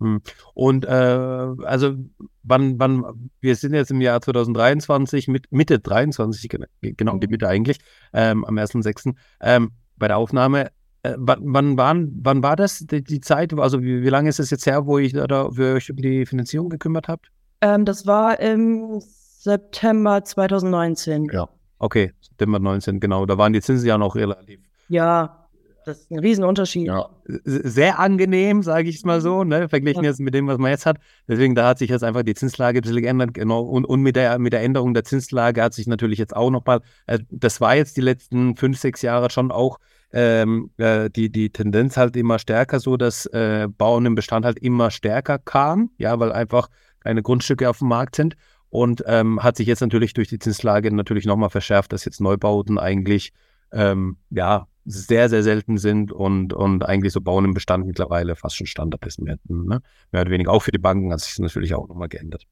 Hm. 0.00 0.22
Und 0.54 0.86
äh, 0.86 0.88
also 0.88 1.94
wann, 2.42 2.78
wann, 2.78 3.30
wir 3.40 3.54
sind 3.54 3.74
jetzt 3.74 3.90
im 3.90 4.00
Jahr 4.00 4.20
2023, 4.20 5.28
mit, 5.28 5.46
Mitte 5.50 5.78
23, 5.78 6.50
genau, 6.80 7.18
die 7.18 7.28
Mitte 7.28 7.48
eigentlich, 7.48 7.78
ähm, 8.12 8.44
am 8.44 8.56
1.6. 8.56 9.14
Ähm, 9.40 9.72
bei 9.96 10.08
der 10.08 10.16
Aufnahme. 10.16 10.70
Äh, 11.02 11.14
wann, 11.18 11.76
wann, 11.76 12.10
wann 12.22 12.42
war 12.42 12.56
das, 12.56 12.78
die, 12.78 13.04
die 13.04 13.20
Zeit, 13.20 13.54
also 13.54 13.82
wie, 13.82 14.02
wie 14.02 14.08
lange 14.08 14.28
ist 14.28 14.40
es 14.40 14.50
jetzt 14.50 14.66
her, 14.66 14.86
wo 14.86 14.98
ich 14.98 15.12
da 15.12 15.50
für 15.50 15.74
euch 15.74 15.90
um 15.90 15.96
die 15.96 16.26
Finanzierung 16.26 16.68
gekümmert 16.68 17.08
habt? 17.08 17.30
Ähm, 17.60 17.84
das 17.84 18.06
war 18.06 18.40
im 18.40 19.00
September 19.00 20.24
2019. 20.24 21.26
Ja. 21.32 21.48
Okay, 21.80 22.12
September 22.20 22.58
19, 22.58 23.00
genau. 23.00 23.26
Da 23.26 23.38
waren 23.38 23.52
die 23.52 23.60
Zinsen 23.60 23.88
ja 23.88 23.98
noch 23.98 24.14
relativ. 24.14 24.60
Ja, 24.88 25.48
das 25.86 26.00
ist 26.00 26.10
ein 26.10 26.18
Riesenunterschied. 26.18 26.86
Ja. 26.86 27.08
Sehr 27.24 27.98
angenehm, 27.98 28.62
sage 28.62 28.90
ich 28.90 28.96
es 28.96 29.04
mal 29.04 29.22
so, 29.22 29.44
ne? 29.44 29.66
verglichen 29.68 30.04
ja. 30.04 30.10
jetzt 30.10 30.20
mit 30.20 30.34
dem, 30.34 30.46
was 30.46 30.58
man 30.58 30.70
jetzt 30.70 30.84
hat. 30.84 30.98
Deswegen, 31.26 31.54
da 31.54 31.66
hat 31.66 31.78
sich 31.78 31.88
jetzt 31.88 32.04
einfach 32.04 32.22
die 32.22 32.34
Zinslage 32.34 32.80
ein 32.80 32.82
bisschen 32.82 33.00
geändert. 33.00 33.32
Genau. 33.32 33.62
Und, 33.62 33.86
und 33.86 34.02
mit, 34.02 34.14
der, 34.14 34.38
mit 34.38 34.52
der 34.52 34.62
Änderung 34.62 34.92
der 34.92 35.04
Zinslage 35.04 35.62
hat 35.62 35.72
sich 35.72 35.86
natürlich 35.86 36.18
jetzt 36.18 36.36
auch 36.36 36.50
nochmal, 36.50 36.80
äh, 37.06 37.18
das 37.30 37.62
war 37.62 37.74
jetzt 37.76 37.96
die 37.96 38.02
letzten 38.02 38.56
fünf, 38.56 38.78
sechs 38.78 39.00
Jahre 39.00 39.30
schon 39.30 39.50
auch 39.50 39.78
ähm, 40.12 40.70
äh, 40.76 41.08
die, 41.08 41.30
die 41.30 41.50
Tendenz 41.50 41.96
halt 41.96 42.14
immer 42.14 42.38
stärker 42.38 42.78
so, 42.78 42.98
dass 42.98 43.24
äh, 43.26 43.68
Bauen 43.68 44.04
im 44.04 44.14
Bestand 44.14 44.44
halt 44.44 44.58
immer 44.58 44.90
stärker 44.90 45.38
kam, 45.38 45.90
ja, 45.96 46.18
weil 46.20 46.32
einfach 46.32 46.68
keine 47.00 47.22
Grundstücke 47.22 47.70
auf 47.70 47.78
dem 47.78 47.88
Markt 47.88 48.16
sind 48.16 48.36
und 48.70 49.02
ähm, 49.06 49.42
hat 49.42 49.56
sich 49.56 49.66
jetzt 49.66 49.80
natürlich 49.80 50.14
durch 50.14 50.28
die 50.28 50.38
Zinslage 50.38 50.94
natürlich 50.94 51.26
nochmal 51.26 51.50
verschärft, 51.50 51.92
dass 51.92 52.04
jetzt 52.04 52.20
Neubauten 52.20 52.78
eigentlich 52.78 53.32
ähm, 53.72 54.16
ja 54.30 54.66
sehr, 54.84 55.28
sehr 55.28 55.42
selten 55.42 55.76
sind 55.76 56.12
und, 56.12 56.52
und 56.52 56.84
eigentlich 56.84 57.12
so 57.12 57.20
Bauen 57.20 57.44
im 57.44 57.54
Bestand 57.54 57.86
mittlerweile 57.86 58.34
fast 58.34 58.56
schon 58.56 58.66
Standard 58.66 59.04
ist. 59.06 59.20
Mehr, 59.20 59.36
ne? 59.46 59.82
mehr 60.10 60.22
oder 60.22 60.30
weniger 60.30 60.52
auch 60.52 60.62
für 60.62 60.72
die 60.72 60.78
Banken 60.78 61.12
hat 61.12 61.20
sich 61.20 61.32
das 61.32 61.40
natürlich 61.40 61.74
auch 61.74 61.88
nochmal 61.88 62.08
geändert. 62.08 62.46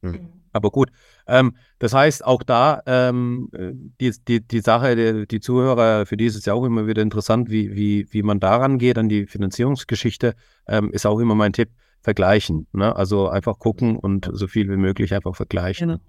Mhm. 0.00 0.28
Aber 0.52 0.70
gut, 0.70 0.90
ähm, 1.26 1.56
das 1.80 1.92
heißt 1.92 2.24
auch 2.24 2.42
da, 2.44 2.80
ähm, 2.86 3.48
die, 4.00 4.12
die, 4.28 4.46
die 4.46 4.60
Sache, 4.60 4.94
die, 4.94 5.26
die 5.26 5.40
Zuhörer, 5.40 6.06
für 6.06 6.16
die 6.16 6.26
ist 6.26 6.36
es 6.36 6.44
ja 6.44 6.54
auch 6.54 6.64
immer 6.64 6.86
wieder 6.86 7.02
interessant, 7.02 7.50
wie, 7.50 7.74
wie, 7.74 8.06
wie 8.10 8.22
man 8.22 8.38
daran 8.38 8.78
geht, 8.78 8.96
an 8.96 9.08
die 9.08 9.26
Finanzierungsgeschichte, 9.26 10.34
ähm, 10.68 10.90
ist 10.92 11.06
auch 11.06 11.18
immer 11.18 11.34
mein 11.34 11.52
Tipp 11.52 11.70
vergleichen. 12.04 12.66
Ne? 12.72 12.94
Also 12.94 13.28
einfach 13.28 13.58
gucken 13.58 13.96
und 13.96 14.30
so 14.32 14.46
viel 14.46 14.68
wie 14.70 14.76
möglich 14.76 15.14
einfach 15.14 15.34
vergleichen. 15.34 15.88
Genau. 15.88 16.00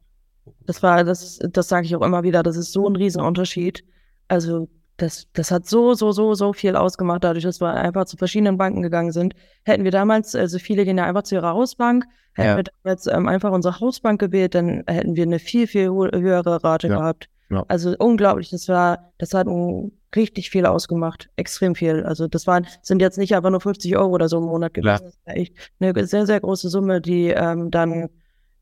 Das 0.68 0.84
war, 0.84 1.04
das, 1.04 1.40
das 1.40 1.70
sage 1.70 1.86
ich 1.88 1.96
auch 1.96 2.02
immer 2.02 2.22
wieder, 2.22 2.44
das 2.44 2.58
ist 2.58 2.74
so 2.74 2.88
ein 2.88 2.96
Riesenunterschied. 2.96 3.84
Also 4.28 4.68
das, 4.98 5.28
das 5.34 5.52
hat 5.52 5.66
so, 5.66 5.94
so, 5.94 6.12
so, 6.12 6.36
so 6.36 6.54
viel 6.54 6.76
ausgemacht, 6.76 7.24
dadurch, 7.24 7.46
dass 7.46 7.62
wir 7.62 7.74
einfach 7.74 8.06
zu 8.06 8.18
verschiedenen 8.18 8.58
Banken 8.58 8.82
gegangen 8.82 9.12
sind. 9.12 9.34
Hätten 9.64 9.86
wir 9.86 9.92
damals, 9.92 10.36
also 10.36 10.60
viele 10.60 10.84
gehen 10.86 10.98
ja 10.98 11.06
einfach 11.06 11.24
zu 11.24 11.36
ihrer 11.36 11.54
Hausbank, 11.54 12.06
hätten 12.34 12.50
ja. 12.50 12.58
wir 12.58 12.64
damals 12.64 13.08
ähm, 13.08 13.28
einfach 13.28 13.52
unsere 13.52 13.80
Hausbank 13.80 14.20
gewählt, 14.20 14.54
dann 14.54 14.84
hätten 14.88 15.16
wir 15.16 15.24
eine 15.24 15.40
viel, 15.40 15.66
viel 15.66 15.88
höhere 15.88 16.64
Rate 16.64 16.90
ja. 16.90 16.98
gehabt. 16.98 17.30
Ja. 17.50 17.64
Also 17.68 17.96
unglaublich, 17.98 18.50
das 18.50 18.68
war, 18.68 19.12
das 19.18 19.34
hat 19.34 19.48
ein 19.48 19.92
richtig 20.16 20.50
viel 20.50 20.66
ausgemacht. 20.66 21.30
Extrem 21.36 21.76
viel. 21.76 22.04
Also 22.04 22.28
das 22.28 22.48
waren, 22.48 22.68
sind 22.82 23.02
jetzt 23.02 23.18
nicht 23.18 23.36
einfach 23.36 23.50
nur 23.50 23.62
50 23.62 23.96
Euro 23.98 24.10
oder 24.10 24.30
so 24.30 24.38
im 24.38 24.46
Monat 24.46 24.74
gewesen. 24.74 24.98
Klar. 24.98 25.00
Das 25.00 25.20
war 25.26 25.36
echt 25.36 25.72
eine 25.80 26.08
sehr, 26.08 26.26
sehr 26.26 26.40
große 26.40 26.70
Summe, 26.70 27.02
die 27.02 27.28
ähm, 27.28 27.72
dann, 27.72 28.10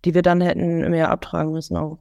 die 0.06 0.14
wir 0.14 0.22
dann 0.22 0.42
hätten 0.42 0.90
mehr 0.90 1.10
abtragen 1.10 1.52
müssen 1.52 1.78
auch. 1.78 2.00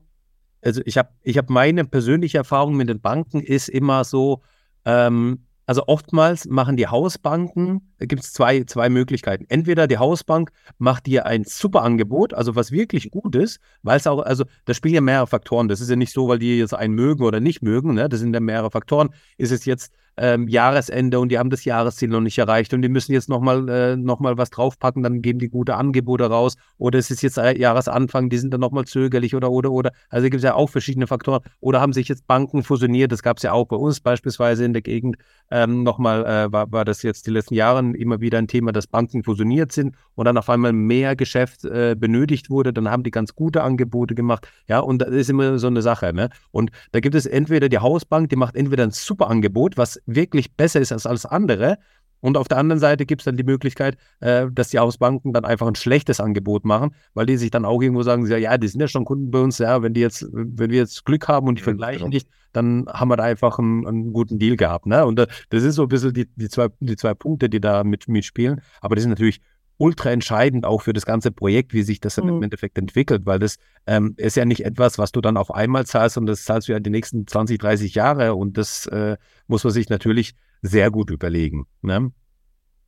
Also 0.65 0.81
ich 0.85 0.97
habe 0.97 1.11
ich 1.23 1.39
hab 1.39 1.51
meine 1.51 1.85
persönliche 1.85 2.39
Erfahrung 2.39 2.77
mit 2.77 2.89
den 2.89 3.01
Banken 3.01 3.41
ist 3.41 3.69
immer 3.69 4.05
so, 4.05 4.43
ähm, 4.85 5.47
also 5.73 5.85
oftmals 5.87 6.45
machen 6.45 6.77
die 6.77 6.87
Hausbanken, 6.87 7.95
gibt 7.99 8.23
es 8.23 8.35
zwei, 8.35 8.63
zwei 8.65 8.91
Möglichkeiten. 8.91 9.47
Entweder 9.49 9.87
die 9.87 9.97
Hausbank 9.97 10.53
macht 10.77 11.07
dir 11.07 11.25
ein 11.25 11.45
super 11.45 11.81
Angebot, 11.81 12.35
also 12.35 12.55
was 12.55 12.73
wirklich 12.73 13.11
gut 13.11 13.35
ist, 13.37 13.59
weil 13.83 13.97
es 13.97 14.07
auch, 14.07 14.19
also 14.19 14.45
da 14.67 14.75
spielen 14.75 14.97
ja 14.97 15.01
mehrere 15.01 15.27
Faktoren. 15.27 15.69
Das 15.69 15.81
ist 15.81 15.89
ja 15.89 15.97
nicht 15.97 16.13
so, 16.13 16.29
weil 16.29 16.39
die 16.39 16.59
jetzt 16.59 16.75
einen 16.75 16.93
mögen 16.93 17.25
oder 17.25 17.41
nicht 17.41 17.63
mögen, 17.63 17.95
ne? 17.95 18.11
das 18.11 18.21
sind 18.21 18.35
ja 18.35 18.41
mehrere 18.41 18.71
Faktoren. 18.71 19.15
Ist 19.39 19.51
es 19.51 19.65
jetzt 19.65 19.95
ähm, 20.17 20.49
Jahresende 20.49 21.21
und 21.21 21.31
die 21.31 21.39
haben 21.39 21.51
das 21.51 21.65
Jahresziel 21.65 22.09
noch 22.09 22.21
nicht 22.21 22.39
erreicht 22.39 22.75
und 22.75 22.83
die 22.83 22.89
müssen 22.89 23.13
jetzt 23.13 23.29
nochmal 23.29 23.69
äh, 23.69 23.97
noch 23.97 24.21
was 24.21 24.51
draufpacken, 24.51 25.03
dann 25.03 25.23
geben 25.23 25.39
die 25.39 25.49
gute 25.49 25.77
Angebote 25.77 26.25
raus. 26.25 26.57
Oder 26.79 26.99
es 26.99 27.11
ist 27.11 27.23
jetzt 27.23 27.37
Jahresanfang, 27.37 28.29
die 28.29 28.39
sind 28.39 28.53
dann 28.53 28.61
nochmal 28.61 28.85
zögerlich 28.85 29.35
oder, 29.35 29.51
oder, 29.51 29.71
oder. 29.71 29.93
Also 30.11 30.25
gibt 30.25 30.37
es 30.37 30.43
ja 30.43 30.55
auch 30.55 30.69
verschiedene 30.69 31.07
Faktoren. 31.07 31.43
Oder 31.61 31.81
haben 31.81 31.93
sich 31.93 32.09
jetzt 32.09 32.27
Banken 32.27 32.63
fusioniert, 32.63 33.13
das 33.13 33.23
gab 33.23 33.39
es 33.39 33.43
ja 33.43 33.53
auch 33.53 33.67
bei 33.67 33.77
uns 33.77 34.01
beispielsweise 34.01 34.65
in 34.65 34.73
der 34.73 34.83
Gegend. 34.83 35.17
Ähm, 35.51 35.83
nochmal 35.83 36.25
äh, 36.25 36.53
war, 36.53 36.71
war 36.73 36.85
das 36.85 37.03
jetzt 37.03 37.27
die 37.27 37.31
letzten 37.31 37.55
Jahre 37.55 37.81
immer 37.81 38.21
wieder 38.21 38.39
ein 38.39 38.49
Thema, 38.49 38.73
dass 38.73 38.87
Banken 38.87 39.23
fusioniert 39.23 39.73
sind 39.73 39.97
und 40.15 40.25
dann 40.25 40.37
auf 40.37 40.49
einmal 40.49 40.73
mehr 40.73 41.17
Geschäft 41.17 41.65
äh, 41.65 41.95
benötigt 41.99 42.51
wurde. 42.51 42.73
Dann 42.73 42.91
haben 42.91 43.03
die 43.03 43.11
ganz 43.11 43.35
gute 43.35 43.63
Angebote 43.63 44.15
gemacht. 44.15 44.49
Ja, 44.67 44.81
und 44.81 45.01
das 45.01 45.11
ist 45.11 45.31
immer 45.31 45.59
so 45.59 45.67
eine 45.67 45.83
Sache. 45.83 46.13
Ne? 46.13 46.29
Und 46.51 46.71
da 46.93 47.01
gibt 47.01 47.15
es 47.15 47.27
entweder 47.27 47.69
die 47.69 47.79
Hausbank, 47.79 48.31
die 48.31 48.37
macht 48.37 48.57
entweder 48.57 48.85
ein 48.85 48.91
super 48.91 49.29
Angebot, 49.29 49.77
was 49.77 50.02
wirklich 50.07 50.55
besser 50.55 50.81
ist 50.81 50.93
als 50.93 51.07
alles 51.07 51.27
andere. 51.27 51.79
Und 52.21 52.37
auf 52.37 52.47
der 52.47 52.59
anderen 52.59 52.79
Seite 52.79 53.05
gibt 53.05 53.23
es 53.23 53.25
dann 53.25 53.37
die 53.37 53.43
Möglichkeit, 53.43 53.97
äh, 54.21 54.47
dass 54.51 54.69
die 54.69 54.79
Hausbanken 54.79 55.33
dann 55.33 55.45
einfach 55.45 55.67
ein 55.67 55.75
schlechtes 55.75 56.21
Angebot 56.21 56.65
machen, 56.65 56.95
weil 57.15 57.27
die 57.27 57.37
sich 57.37 57.51
dann 57.51 57.65
auch 57.65 57.83
irgendwo 57.83 58.05
sagen, 58.05 58.25
ja, 58.27 58.57
die 58.57 58.69
sind 58.69 58.81
ja 58.81 58.87
schon 58.87 59.05
Kunden 59.05 59.33
bei 59.33 59.41
uns, 59.41 59.59
ja, 59.59 59.83
wenn 59.83 59.93
die 59.93 60.01
jetzt, 60.01 60.29
wenn 60.33 60.71
wir 60.71 60.79
jetzt 60.79 61.05
Glück 61.05 61.27
haben 61.27 61.49
und 61.49 61.57
die 61.57 61.63
ja, 61.63 61.65
vergleichen 61.65 61.99
genau. 61.99 62.11
nicht, 62.11 62.29
dann 62.53 62.87
haben 62.89 63.09
wir 63.09 63.17
da 63.17 63.25
einfach 63.25 63.59
einen, 63.59 63.87
einen 63.87 64.13
guten 64.13 64.39
Deal 64.39 64.57
gehabt. 64.57 64.87
Ne? 64.87 65.05
Und 65.05 65.19
äh, 65.19 65.27
das 65.51 65.65
ist 65.65 65.75
so 65.75 65.83
ein 65.83 65.89
bisschen 65.89 66.13
die, 66.15 66.29
die, 66.37 66.49
zwei, 66.49 66.69
die 66.79 66.97
zwei 66.97 67.15
Punkte, 67.15 67.49
die 67.49 67.61
da 67.61 67.83
mit, 67.83 68.07
mitspielen. 68.07 68.61
Aber 68.81 68.95
das 68.95 69.05
ist 69.05 69.09
natürlich 69.09 69.41
ultra 69.83 70.11
entscheidend 70.11 70.65
auch 70.65 70.83
für 70.83 70.93
das 70.93 71.05
ganze 71.05 71.33
Projekt, 71.33 71.75
wie 71.75 71.83
sich 71.83 71.99
das 71.99 72.17
mhm. 72.17 72.29
im 72.29 72.43
Endeffekt 72.45 72.79
entwickelt, 72.79 73.27
weil 73.27 73.41
das 73.41 73.57
ähm, 73.89 74.15
ist 74.17 74.37
ja 74.37 74.45
nicht 74.45 74.65
etwas, 74.65 74.97
was 74.97 75.11
du 75.11 75.21
dann 75.21 75.37
auf 75.37 75.53
einmal 75.53 75.85
zahlst 75.87 76.17
und 76.17 76.27
das 76.27 76.45
zahlst 76.45 76.69
du 76.69 76.73
ja 76.73 76.79
die 76.79 76.91
nächsten 76.91 77.27
20, 77.27 77.59
30 77.59 77.97
Jahre 77.97 78.37
und 78.37 78.57
das 78.57 78.87
äh, 78.87 79.17
muss 79.49 79.65
man 79.65 79.73
sich 79.73 79.89
natürlich 79.89 80.35
sehr 80.63 80.93
gut 80.93 81.11
überlegen. 81.11 81.67
Ne? 81.83 82.13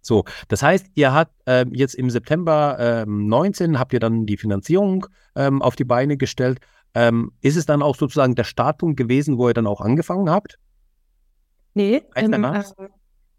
So, 0.03 0.25
das 0.47 0.63
heißt, 0.63 0.87
ihr 0.95 1.13
habt 1.13 1.33
äh, 1.47 1.67
jetzt 1.73 1.97
im 1.97 2.11
September 2.11 2.79
äh, 2.79 3.07
19 3.07 3.81
habt 3.81 3.93
ihr 3.93 4.01
dann 4.01 4.25
die 4.25 4.37
Finanzierung 4.37 5.07
ähm, 5.35 5.63
auf 5.63 5.75
die 5.75 5.85
Beine 5.85 6.17
gestellt. 6.17 6.61
Ähm, 6.95 7.33
ist 7.41 7.57
es 7.57 7.67
dann 7.67 7.83
auch 7.83 7.97
sozusagen 7.97 8.37
der 8.37 8.45
Startpunkt 8.45 8.97
gewesen, 8.97 9.37
wo 9.37 9.49
ihr 9.49 9.55
dann 9.55 9.67
auch 9.67 9.81
angefangen 9.81 10.31
habt? 10.31 10.61
Nee, 11.73 12.03
im, 12.15 12.33
äh, 12.35 12.63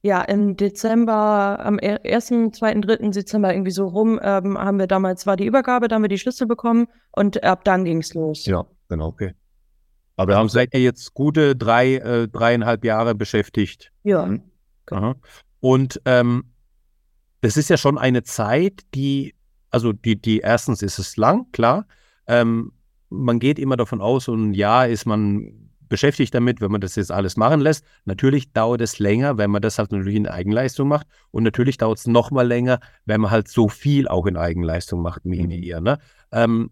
ja, 0.06 0.22
im 0.22 0.56
Dezember, 0.56 1.58
am 1.66 1.80
1., 1.82 2.28
2., 2.28 2.76
3. 2.76 3.10
Dezember 3.10 3.52
irgendwie 3.52 3.72
so 3.72 3.88
rum, 3.88 4.20
ähm, 4.22 4.56
haben 4.56 4.78
wir 4.78 4.86
damals, 4.86 5.26
war 5.26 5.36
die 5.36 5.48
Übergabe, 5.48 5.88
da 5.88 5.96
haben 5.96 6.04
wir 6.04 6.10
die 6.10 6.20
Schlüssel 6.20 6.46
bekommen 6.46 6.86
und 7.12 7.44
ab 7.44 7.64
dann 7.64 7.86
ging 7.86 8.02
es 8.02 8.14
los. 8.14 8.46
Ja, 8.46 8.68
genau, 8.88 9.08
okay. 9.08 9.34
Aber 10.16 10.34
wir 10.34 10.38
haben 10.38 10.48
seid 10.50 10.76
ihr 10.76 10.82
jetzt 10.82 11.16
gute 11.16 11.56
drei, 11.56 11.96
äh, 11.96 12.28
dreieinhalb 12.28 12.86
Jahre 12.86 13.16
beschäftigt. 13.16 13.92
Ja. 14.04 14.28
Mhm. 14.28 14.44
Und 15.60 16.00
ähm, 16.06 16.52
das 17.42 17.58
ist 17.58 17.72
ja 17.72 17.78
schon 17.78 17.98
eine 17.98 18.22
Zeit, 18.22 18.84
die, 18.94 19.34
also 19.72 19.92
die, 19.92 20.22
die 20.22 20.42
erstens 20.42 20.84
ist 20.84 21.00
es 21.00 21.18
lang, 21.18 21.52
klar. 21.52 21.88
Ähm, 22.28 22.74
man 23.10 23.40
geht 23.40 23.58
immer 23.58 23.76
davon 23.76 24.02
aus, 24.02 24.28
und 24.28 24.54
ja, 24.54 24.86
ist 24.86 25.08
man 25.08 25.65
beschäftigt 25.90 26.34
damit, 26.34 26.62
wenn 26.62 26.72
man 26.72 26.82
das 26.82 26.96
jetzt 26.96 27.12
alles 27.12 27.38
machen 27.38 27.62
lässt. 27.62 27.86
Natürlich 28.06 28.52
dauert 28.54 28.82
es 28.82 29.00
länger, 29.00 29.38
wenn 29.38 29.52
man 29.52 29.62
das 29.62 29.78
halt 29.80 29.92
natürlich 29.92 30.16
in 30.16 30.28
Eigenleistung 30.28 30.88
macht. 30.88 31.08
Und 31.32 31.44
natürlich 31.44 31.78
dauert 31.78 32.00
es 32.00 32.08
nochmal 32.08 32.48
länger, 32.48 32.80
wenn 33.06 33.22
man 33.22 33.32
halt 33.32 33.48
so 33.48 33.70
viel 33.70 34.08
auch 34.08 34.26
in 34.26 34.38
Eigenleistung 34.38 35.02
macht 35.02 35.22
wie 35.24 35.44
mhm. 35.44 35.52
ihr. 35.52 35.82
Ne? 35.82 36.00
Ähm, 36.32 36.72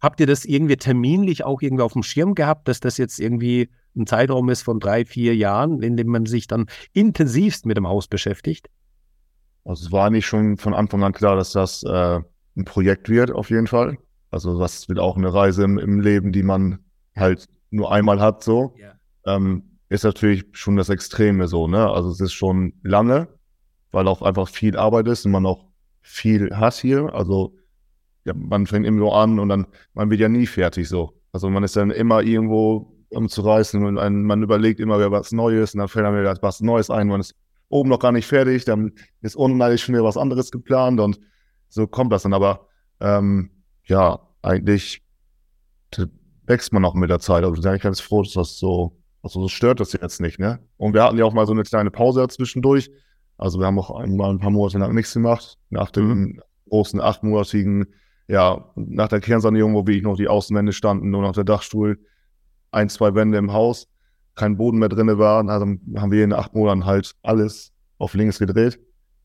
habt 0.00 0.20
ihr 0.20 0.26
das 0.26 0.44
irgendwie 0.44 0.76
terminlich 0.76 1.44
auch 1.44 1.62
irgendwie 1.62 1.82
auf 1.82 1.92
dem 1.92 2.02
Schirm 2.02 2.34
gehabt, 2.34 2.68
dass 2.68 2.80
das 2.80 2.98
jetzt 2.98 3.18
irgendwie 3.18 3.70
ein 3.96 4.06
Zeitraum 4.06 4.48
ist 4.48 4.62
von 4.62 4.80
drei, 4.80 5.04
vier 5.04 5.36
Jahren, 5.36 5.82
in 5.82 5.96
dem 5.96 6.08
man 6.08 6.26
sich 6.26 6.46
dann 6.46 6.66
intensivst 6.92 7.66
mit 7.66 7.76
dem 7.76 7.88
Haus 7.88 8.08
beschäftigt? 8.08 8.68
Also 9.64 9.86
es 9.86 9.92
war 9.92 10.10
nicht 10.10 10.26
schon 10.26 10.56
von 10.56 10.74
Anfang 10.74 11.02
an 11.02 11.12
klar, 11.12 11.36
dass 11.36 11.52
das 11.52 11.82
äh, 11.82 12.20
ein 12.56 12.64
Projekt 12.64 13.08
wird, 13.08 13.30
auf 13.30 13.50
jeden 13.50 13.66
Fall. 13.66 13.98
Also 14.30 14.58
das 14.58 14.88
wird 14.88 14.98
auch 14.98 15.16
eine 15.16 15.32
Reise 15.32 15.64
im, 15.64 15.78
im 15.78 16.00
Leben, 16.00 16.32
die 16.32 16.42
man 16.42 16.78
halt 17.16 17.46
nur 17.70 17.92
einmal 17.92 18.20
hat, 18.20 18.42
so. 18.42 18.74
Yeah. 18.76 18.98
Ähm, 19.26 19.78
ist 19.88 20.04
natürlich 20.04 20.44
schon 20.52 20.76
das 20.76 20.88
Extreme 20.88 21.48
so, 21.48 21.66
ne? 21.66 21.90
Also 21.90 22.10
es 22.10 22.20
ist 22.20 22.32
schon 22.32 22.74
lange, 22.82 23.28
weil 23.90 24.06
auch 24.06 24.22
einfach 24.22 24.48
viel 24.48 24.76
Arbeit 24.76 25.08
ist 25.08 25.26
und 25.26 25.32
man 25.32 25.46
auch 25.46 25.66
viel 26.00 26.54
hat 26.54 26.74
hier. 26.74 27.12
Also 27.12 27.56
ja, 28.24 28.34
man 28.34 28.66
fängt 28.66 28.86
immer 28.86 29.00
so 29.00 29.12
an 29.12 29.38
und 29.38 29.48
dann, 29.48 29.66
man 29.94 30.10
wird 30.10 30.20
ja 30.20 30.28
nie 30.28 30.46
fertig 30.46 30.88
so. 30.88 31.20
Also 31.32 31.50
man 31.50 31.64
ist 31.64 31.76
dann 31.76 31.90
immer 31.90 32.22
irgendwo 32.22 32.96
um 33.10 33.28
zu 33.28 33.42
reißen 33.42 33.84
und 33.84 33.98
ein, 33.98 34.22
man 34.22 34.42
überlegt 34.42 34.78
immer 34.78 34.98
wieder 34.98 35.10
was 35.10 35.32
Neues 35.32 35.74
und 35.74 35.78
dann 35.78 35.88
fällt 35.88 36.06
einem 36.06 36.20
wieder 36.20 36.36
was 36.42 36.60
Neues 36.60 36.90
ein, 36.90 37.08
man 37.08 37.20
ist 37.20 37.34
oben 37.68 37.88
noch 37.88 37.98
gar 37.98 38.12
nicht 38.12 38.26
fertig, 38.26 38.64
dann 38.64 38.92
ist 39.20 39.36
unten 39.36 39.60
eigentlich 39.60 39.82
schon 39.82 39.94
wieder 39.94 40.04
was 40.04 40.16
anderes 40.16 40.50
geplant 40.50 41.00
und 41.00 41.18
so 41.68 41.86
kommt 41.86 42.12
das 42.12 42.22
dann. 42.22 42.32
Aber 42.32 42.68
ähm, 43.00 43.50
ja, 43.84 44.20
eigentlich 44.42 45.02
wächst 46.50 46.72
man 46.72 46.84
auch 46.84 46.94
mit 46.94 47.08
der 47.08 47.20
Zeit. 47.20 47.44
Also 47.44 47.54
ich 47.54 47.60
bin 47.60 47.70
eigentlich 47.70 47.82
ganz 47.82 48.00
froh, 48.00 48.22
dass 48.22 48.32
das 48.32 48.58
so, 48.58 48.98
also 49.22 49.42
das 49.42 49.52
stört 49.52 49.80
das 49.80 49.92
jetzt 49.92 50.20
nicht, 50.20 50.38
ne? 50.38 50.58
Und 50.76 50.92
wir 50.92 51.04
hatten 51.04 51.16
ja 51.16 51.24
auch 51.24 51.32
mal 51.32 51.46
so 51.46 51.52
eine 51.52 51.62
kleine 51.62 51.90
Pause 51.90 52.20
dazwischendurch. 52.20 52.90
Also 53.38 53.58
wir 53.60 53.66
haben 53.66 53.78
auch 53.78 53.90
einmal 53.92 54.30
ein 54.30 54.40
paar 54.40 54.50
Monate 54.50 54.78
lang 54.78 54.94
nichts 54.94 55.14
gemacht. 55.14 55.56
Nach 55.70 55.90
dem 55.90 56.08
mhm. 56.08 56.40
großen 56.68 57.00
achtmonatigen, 57.00 57.86
ja, 58.28 58.70
nach 58.74 59.08
der 59.08 59.20
Kernsanierung, 59.20 59.74
wo 59.74 59.86
wirklich 59.86 60.02
noch 60.02 60.16
die 60.16 60.28
Außenwände 60.28 60.72
standen, 60.72 61.10
nur 61.10 61.22
noch 61.22 61.32
der 61.32 61.44
Dachstuhl, 61.44 61.98
ein, 62.72 62.88
zwei 62.88 63.14
Wände 63.14 63.38
im 63.38 63.52
Haus, 63.52 63.86
kein 64.34 64.56
Boden 64.56 64.78
mehr 64.78 64.88
drin 64.88 65.18
war. 65.18 65.48
Also 65.48 65.66
haben 65.66 66.10
wir 66.10 66.24
in 66.24 66.32
acht 66.32 66.54
Monaten 66.54 66.84
halt 66.84 67.12
alles 67.22 67.72
auf 67.98 68.14
links 68.14 68.40
gedreht. 68.40 68.80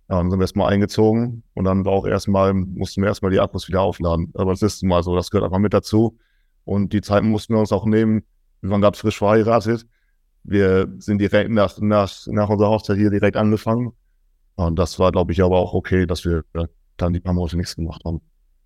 Ja, 0.09 0.17
dann 0.17 0.29
sind 0.29 0.39
wir 0.39 0.43
erstmal 0.43 0.71
eingezogen 0.71 1.41
und 1.55 1.65
dann 1.65 1.85
war 1.85 1.93
auch 1.93 2.05
erstmal, 2.05 2.53
mussten 2.53 3.01
wir 3.01 3.07
erstmal 3.07 3.31
die 3.31 3.39
Akkus 3.39 3.67
wieder 3.67 3.81
aufladen. 3.81 4.31
Aber 4.35 4.51
das 4.51 4.61
ist 4.61 4.83
mal 4.83 5.01
so, 5.01 5.15
das 5.15 5.31
gehört 5.31 5.45
einfach 5.45 5.57
mit 5.57 5.73
dazu. 5.73 6.19
Und 6.65 6.93
die 6.93 7.01
Zeit 7.01 7.23
mussten 7.23 7.53
wir 7.53 7.59
uns 7.59 7.71
auch 7.71 7.85
nehmen. 7.85 8.23
Wir 8.61 8.71
waren 8.71 8.81
gerade 8.81 8.97
frisch 8.97 9.17
verheiratet. 9.17 9.87
Wir 10.43 10.93
sind 10.97 11.19
direkt 11.19 11.51
nach, 11.51 11.77
nach, 11.79 12.11
nach 12.27 12.49
unserer 12.49 12.69
Hochzeit 12.69 12.97
hier 12.97 13.09
direkt 13.09 13.37
angefangen. 13.37 13.93
Und 14.55 14.77
das 14.77 14.99
war, 14.99 15.11
glaube 15.11 15.31
ich, 15.31 15.41
aber 15.41 15.57
auch 15.57 15.73
okay, 15.73 16.05
dass 16.05 16.25
wir 16.25 16.43
dann 16.97 17.13
die 17.13 17.19
paar 17.19 17.33
Monate 17.33 17.57
nichts 17.57 17.75
gemacht 17.75 18.01
haben. 18.05 18.21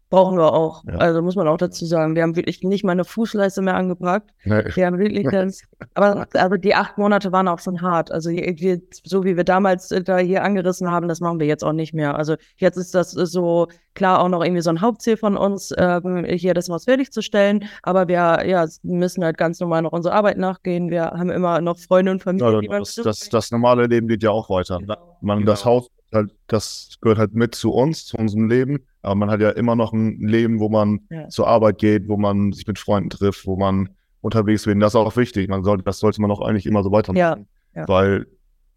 Brauchen 0.10 0.38
wir 0.38 0.54
auch. 0.54 0.84
Ja. 0.86 0.96
Also 0.96 1.22
muss 1.22 1.36
man 1.36 1.48
auch 1.48 1.58
dazu 1.58 1.86
sagen, 1.86 2.16
wir 2.16 2.24
haben 2.24 2.36
wirklich 2.36 2.64
nicht 2.64 2.84
mal 2.84 2.94
eine 2.94 3.06
Fußleiste 3.06 3.62
mehr 3.62 3.76
angebracht. 3.76 4.24
Nee. 4.44 4.64
Wir 4.74 4.88
haben 4.88 4.98
wirklich 4.98 5.28
das, 5.32 5.62
aber 5.94 6.28
also 6.34 6.58
die 6.58 6.74
acht 6.74 6.98
Monate 6.98 7.32
waren 7.32 7.48
auch 7.48 7.60
schon 7.60 7.82
hart. 7.82 8.12
Also 8.12 8.32
wir, 8.32 8.82
so 9.04 9.24
wie 9.24 9.38
wir 9.38 9.44
damals 9.44 9.90
da 9.90 10.18
hier 10.18 10.44
angerissen 10.44 10.90
haben, 10.90 11.08
das 11.08 11.20
machen 11.20 11.40
wir 11.40 11.46
jetzt 11.46 11.64
auch 11.64 11.74
nicht 11.74 11.94
mehr. 11.94 12.16
Also 12.16 12.36
jetzt 12.58 12.78
ist 12.78 12.96
das 12.96 13.12
so 13.12 13.68
klar 13.94 14.22
auch 14.22 14.30
noch 14.30 14.44
irgendwie 14.44 14.62
so 14.62 14.72
ein 14.72 14.82
Hauptziel 14.82 15.16
von 15.16 15.38
uns, 15.38 15.74
ähm, 15.78 16.26
hier 16.26 16.56
das 16.56 16.70
was 16.70 16.86
fertigzustellen. 16.86 17.66
Aber 17.84 18.08
wir 18.08 18.48
ja, 18.48 18.66
müssen 18.82 19.24
halt 19.24 19.38
ganz 19.38 19.60
normal 19.60 19.84
noch 19.84 19.92
unsere 19.92 20.16
Arbeit 20.16 20.40
nachgehen. 20.40 20.90
Wir 20.90 21.06
haben 21.06 21.30
immer 21.30 21.62
noch 21.62 21.78
Freunde 21.78 22.12
und 22.12 22.24
Familie. 22.24 22.64
Ja, 22.64 22.80
das, 22.80 22.96
das, 22.96 23.30
das, 23.30 23.52
normale 23.52 23.86
Leben 23.86 24.08
geht 24.08 24.24
ja 24.24 24.32
auch 24.32 24.50
weiter. 24.50 24.80
Genau. 24.80 25.18
Man, 25.22 25.40
genau. 25.40 25.52
Das 25.52 25.66
Haus 25.66 25.92
halt, 26.14 26.36
das 26.48 26.98
gehört 27.02 27.20
halt 27.20 27.34
mit 27.34 27.56
zu 27.56 27.72
uns, 27.72 28.06
zu 28.06 28.18
unserem 28.18 28.50
Leben. 28.50 28.80
Aber 29.02 29.16
man 29.16 29.30
hat 29.30 29.42
ja 29.42 29.52
immer 29.52 29.76
noch 29.76 29.94
ein 29.94 30.20
Leben, 30.20 30.60
wo 30.60 30.70
man 30.70 31.02
ja. 31.10 31.28
zur 31.30 31.48
Arbeit 31.48 31.78
geht, 31.78 32.08
wo 32.08 32.18
man 32.18 32.52
sich 32.52 32.68
mit 32.68 32.80
Freunden 32.80 33.10
trifft, 33.10 33.46
wo 33.46 33.56
man 33.56 33.90
unterwegs 34.22 34.66
wird. 34.66 34.76
Und 34.76 34.82
das 34.82 34.94
ist 34.94 34.96
auch 34.96 35.16
wichtig. 35.16 35.50
Man 35.50 35.64
sollte, 35.64 35.84
das 35.84 36.00
sollte 36.00 36.22
man 36.22 36.32
auch 36.32 36.42
eigentlich 36.42 36.66
immer 36.66 36.84
so 36.84 36.92
weitermachen. 36.92 37.48
Ja. 37.76 37.82
Ja. 37.82 37.88
Weil 37.88 38.26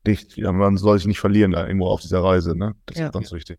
nicht, 0.07 0.38
man 0.38 0.77
soll 0.77 0.99
sich 0.99 1.07
nicht 1.07 1.21
verlieren 1.21 1.53
da 1.53 1.66
irgendwo 1.66 1.87
auf 1.87 2.01
dieser 2.01 2.23
Reise. 2.23 2.57
Ne? 2.57 2.75
Das 2.87 2.99
ist 2.99 3.12
ganz 3.12 3.33
wichtig. 3.33 3.59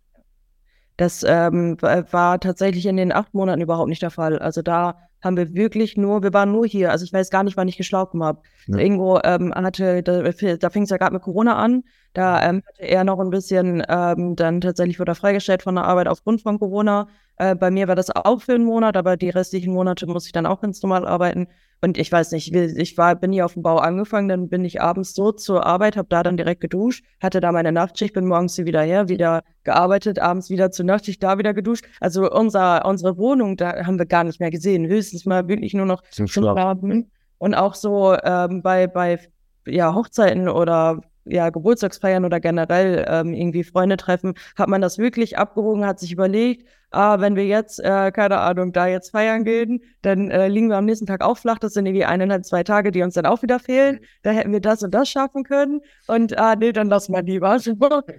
Das 0.97 1.25
ähm, 1.27 1.77
war 1.81 2.39
tatsächlich 2.39 2.85
in 2.85 2.97
den 2.97 3.11
acht 3.11 3.33
Monaten 3.33 3.61
überhaupt 3.61 3.89
nicht 3.89 4.01
der 4.01 4.11
Fall. 4.11 4.37
Also 4.37 4.61
da 4.61 4.97
haben 5.23 5.37
wir 5.37 5.53
wirklich 5.53 5.97
nur, 5.97 6.21
wir 6.21 6.33
waren 6.33 6.51
nur 6.51 6.65
hier. 6.65 6.91
Also 6.91 7.05
ich 7.05 7.13
weiß 7.13 7.29
gar 7.29 7.43
nicht, 7.43 7.57
wann 7.57 7.67
ich 7.67 7.77
geschlafen 7.77 8.23
habe. 8.23 8.41
Ja. 8.67 8.77
Irgendwo 8.77 9.19
ähm, 9.23 9.53
hatte, 9.55 10.03
da, 10.03 10.21
da 10.21 10.69
fing 10.69 10.83
es 10.83 10.89
ja 10.89 10.97
gerade 10.97 11.13
mit 11.13 11.21
Corona 11.21 11.55
an. 11.55 11.83
Da 12.13 12.47
ähm, 12.47 12.61
hatte 12.67 12.83
er 12.83 13.03
noch 13.03 13.19
ein 13.19 13.29
bisschen, 13.29 13.83
ähm, 13.87 14.35
dann 14.35 14.61
tatsächlich 14.61 14.99
wurde 14.99 15.11
er 15.13 15.15
freigestellt 15.15 15.63
von 15.63 15.75
der 15.75 15.85
Arbeit 15.85 16.07
aufgrund 16.07 16.41
von 16.41 16.59
Corona. 16.59 17.07
Äh, 17.37 17.55
bei 17.55 17.71
mir 17.71 17.87
war 17.87 17.95
das 17.95 18.11
auch 18.11 18.41
für 18.41 18.53
einen 18.53 18.65
Monat, 18.65 18.97
aber 18.97 19.17
die 19.17 19.29
restlichen 19.29 19.73
Monate 19.73 20.05
muss 20.07 20.25
ich 20.25 20.33
dann 20.33 20.45
auch 20.45 20.61
ganz 20.61 20.81
normal 20.83 21.07
arbeiten. 21.07 21.47
Und 21.83 21.97
ich 21.97 22.09
weiß 22.09 22.31
nicht, 22.31 22.55
ich 22.55 22.97
war, 22.97 23.13
bin 23.13 23.33
hier 23.33 23.43
auf 23.43 23.55
dem 23.55 23.61
Bau 23.61 23.75
angefangen, 23.75 24.29
dann 24.29 24.47
bin 24.47 24.63
ich 24.63 24.81
abends 24.81 25.13
so 25.13 25.33
zur 25.33 25.65
Arbeit, 25.65 25.97
habe 25.97 26.07
da 26.09 26.23
dann 26.23 26.37
direkt 26.37 26.61
geduscht, 26.61 27.03
hatte 27.21 27.41
da 27.41 27.51
meine 27.51 27.73
Nachtschicht, 27.73 28.13
bin 28.13 28.25
morgens 28.25 28.55
hier 28.55 28.65
wieder 28.65 28.81
her, 28.83 29.09
wieder 29.09 29.43
gearbeitet, 29.65 30.17
abends 30.17 30.49
wieder 30.49 30.71
zur 30.71 30.85
Nachtschicht, 30.85 31.21
da 31.21 31.37
wieder 31.37 31.53
geduscht. 31.53 31.83
Also 31.99 32.31
unser, 32.31 32.85
unsere 32.85 33.17
Wohnung, 33.17 33.57
da 33.57 33.85
haben 33.85 33.99
wir 33.99 34.05
gar 34.05 34.23
nicht 34.23 34.39
mehr 34.39 34.49
gesehen. 34.49 34.87
Höchstens 34.87 35.25
mal 35.25 35.49
wirklich 35.49 35.73
nur 35.73 35.85
noch 35.85 36.01
zum 36.09 36.25
Schlafen. 36.25 37.11
Und 37.37 37.53
auch 37.53 37.75
so 37.75 38.15
ähm, 38.23 38.61
bei, 38.61 38.87
bei 38.87 39.19
ja, 39.67 39.93
Hochzeiten 39.93 40.47
oder 40.47 41.01
ja, 41.25 41.49
Geburtstagsfeiern 41.49 42.25
oder 42.25 42.39
generell 42.39 43.05
ähm, 43.07 43.33
irgendwie 43.33 43.63
Freunde 43.63 43.97
treffen, 43.97 44.33
hat 44.55 44.69
man 44.69 44.81
das 44.81 44.97
wirklich 44.97 45.37
abgewogen, 45.37 45.85
hat 45.85 45.99
sich 45.99 46.11
überlegt, 46.11 46.67
ah, 46.93 47.19
wenn 47.19 47.35
wir 47.35 47.45
jetzt, 47.45 47.79
äh, 47.79 48.11
keine 48.11 48.39
Ahnung, 48.39 48.71
da 48.71 48.87
jetzt 48.87 49.11
feiern 49.11 49.43
gehen, 49.43 49.81
dann 50.01 50.31
äh, 50.31 50.47
liegen 50.47 50.67
wir 50.69 50.77
am 50.77 50.85
nächsten 50.85 51.05
Tag 51.05 51.21
auch 51.21 51.37
flach. 51.37 51.59
Das 51.59 51.73
sind 51.73 51.85
irgendwie 51.85 52.05
eineinhalb, 52.05 52.45
zwei 52.45 52.63
Tage, 52.63 52.91
die 52.91 53.01
uns 53.01 53.15
dann 53.15 53.25
auch 53.25 53.41
wieder 53.41 53.59
fehlen. 53.59 53.99
Da 54.21 54.31
hätten 54.31 54.51
wir 54.51 54.61
das 54.61 54.83
und 54.83 54.93
das 54.93 55.09
schaffen 55.09 55.43
können. 55.43 55.81
Und 56.07 56.37
ah, 56.37 56.55
nee, 56.55 56.71
dann 56.71 56.89
lass 56.89 57.09
mal 57.09 57.23
lieber. 57.23 57.57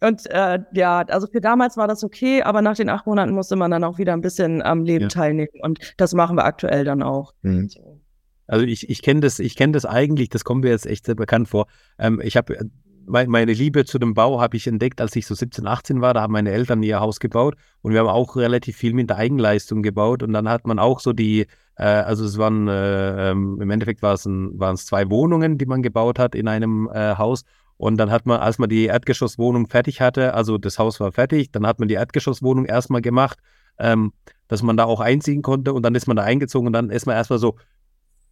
Und 0.00 0.30
äh, 0.30 0.60
ja, 0.74 1.00
also 1.08 1.26
für 1.26 1.40
damals 1.40 1.76
war 1.76 1.88
das 1.88 2.04
okay, 2.04 2.40
aber 2.42 2.62
nach 2.62 2.76
den 2.76 2.88
acht 2.88 3.06
Monaten 3.08 3.32
musste 3.32 3.56
man 3.56 3.72
dann 3.72 3.82
auch 3.82 3.98
wieder 3.98 4.12
ein 4.12 4.20
bisschen 4.20 4.62
am 4.62 4.84
Leben 4.84 5.06
ja. 5.06 5.08
teilnehmen. 5.08 5.60
Und 5.62 5.94
das 5.96 6.14
machen 6.14 6.36
wir 6.36 6.44
aktuell 6.44 6.84
dann 6.84 7.02
auch. 7.02 7.34
Mhm. 7.42 7.68
Also 8.48 8.64
ich, 8.64 8.88
ich 8.88 9.02
kenne 9.02 9.20
das, 9.20 9.38
ich 9.38 9.54
kenne 9.54 9.74
das 9.74 9.84
eigentlich, 9.84 10.30
das 10.30 10.42
kommt 10.42 10.64
mir 10.64 10.70
jetzt 10.70 10.86
echt 10.86 11.06
sehr 11.06 11.14
bekannt 11.14 11.48
vor. 11.48 11.66
Ähm, 11.98 12.20
ich 12.22 12.36
habe 12.36 12.58
meine 13.08 13.52
Liebe 13.52 13.84
zu 13.84 13.98
dem 13.98 14.14
Bau 14.14 14.40
habe 14.40 14.56
ich 14.56 14.66
entdeckt, 14.66 15.00
als 15.00 15.16
ich 15.16 15.26
so 15.26 15.34
17, 15.34 15.66
18 15.66 16.00
war. 16.00 16.14
Da 16.14 16.22
haben 16.22 16.32
meine 16.32 16.50
Eltern 16.50 16.82
ihr 16.82 17.00
Haus 17.00 17.20
gebaut 17.20 17.56
und 17.82 17.92
wir 17.92 18.00
haben 18.00 18.08
auch 18.08 18.36
relativ 18.36 18.76
viel 18.76 18.92
mit 18.92 19.10
der 19.10 19.16
Eigenleistung 19.16 19.82
gebaut. 19.82 20.22
Und 20.22 20.32
dann 20.32 20.48
hat 20.48 20.66
man 20.66 20.78
auch 20.78 21.00
so 21.00 21.12
die, 21.12 21.46
äh, 21.76 21.84
also 21.84 22.24
es 22.24 22.38
waren, 22.38 22.68
äh, 22.68 23.30
ähm, 23.30 23.58
im 23.60 23.70
Endeffekt 23.70 24.02
waren 24.02 24.74
es 24.74 24.86
zwei 24.86 25.08
Wohnungen, 25.10 25.58
die 25.58 25.66
man 25.66 25.82
gebaut 25.82 26.18
hat 26.18 26.34
in 26.34 26.48
einem 26.48 26.88
äh, 26.92 27.16
Haus. 27.16 27.44
Und 27.76 27.96
dann 27.96 28.10
hat 28.10 28.26
man, 28.26 28.40
als 28.40 28.58
man 28.58 28.68
die 28.68 28.86
Erdgeschosswohnung 28.86 29.68
fertig 29.68 30.00
hatte, 30.00 30.34
also 30.34 30.58
das 30.58 30.78
Haus 30.78 31.00
war 31.00 31.12
fertig, 31.12 31.52
dann 31.52 31.66
hat 31.66 31.78
man 31.78 31.88
die 31.88 31.94
Erdgeschosswohnung 31.94 32.66
erstmal 32.66 33.00
gemacht, 33.00 33.38
ähm, 33.78 34.12
dass 34.48 34.62
man 34.62 34.76
da 34.76 34.84
auch 34.84 35.00
einziehen 35.00 35.42
konnte 35.42 35.72
und 35.72 35.82
dann 35.82 35.94
ist 35.94 36.08
man 36.08 36.16
da 36.16 36.24
eingezogen 36.24 36.66
und 36.66 36.72
dann 36.72 36.90
ist 36.90 37.06
man 37.06 37.14
erstmal 37.14 37.38
so, 37.38 37.54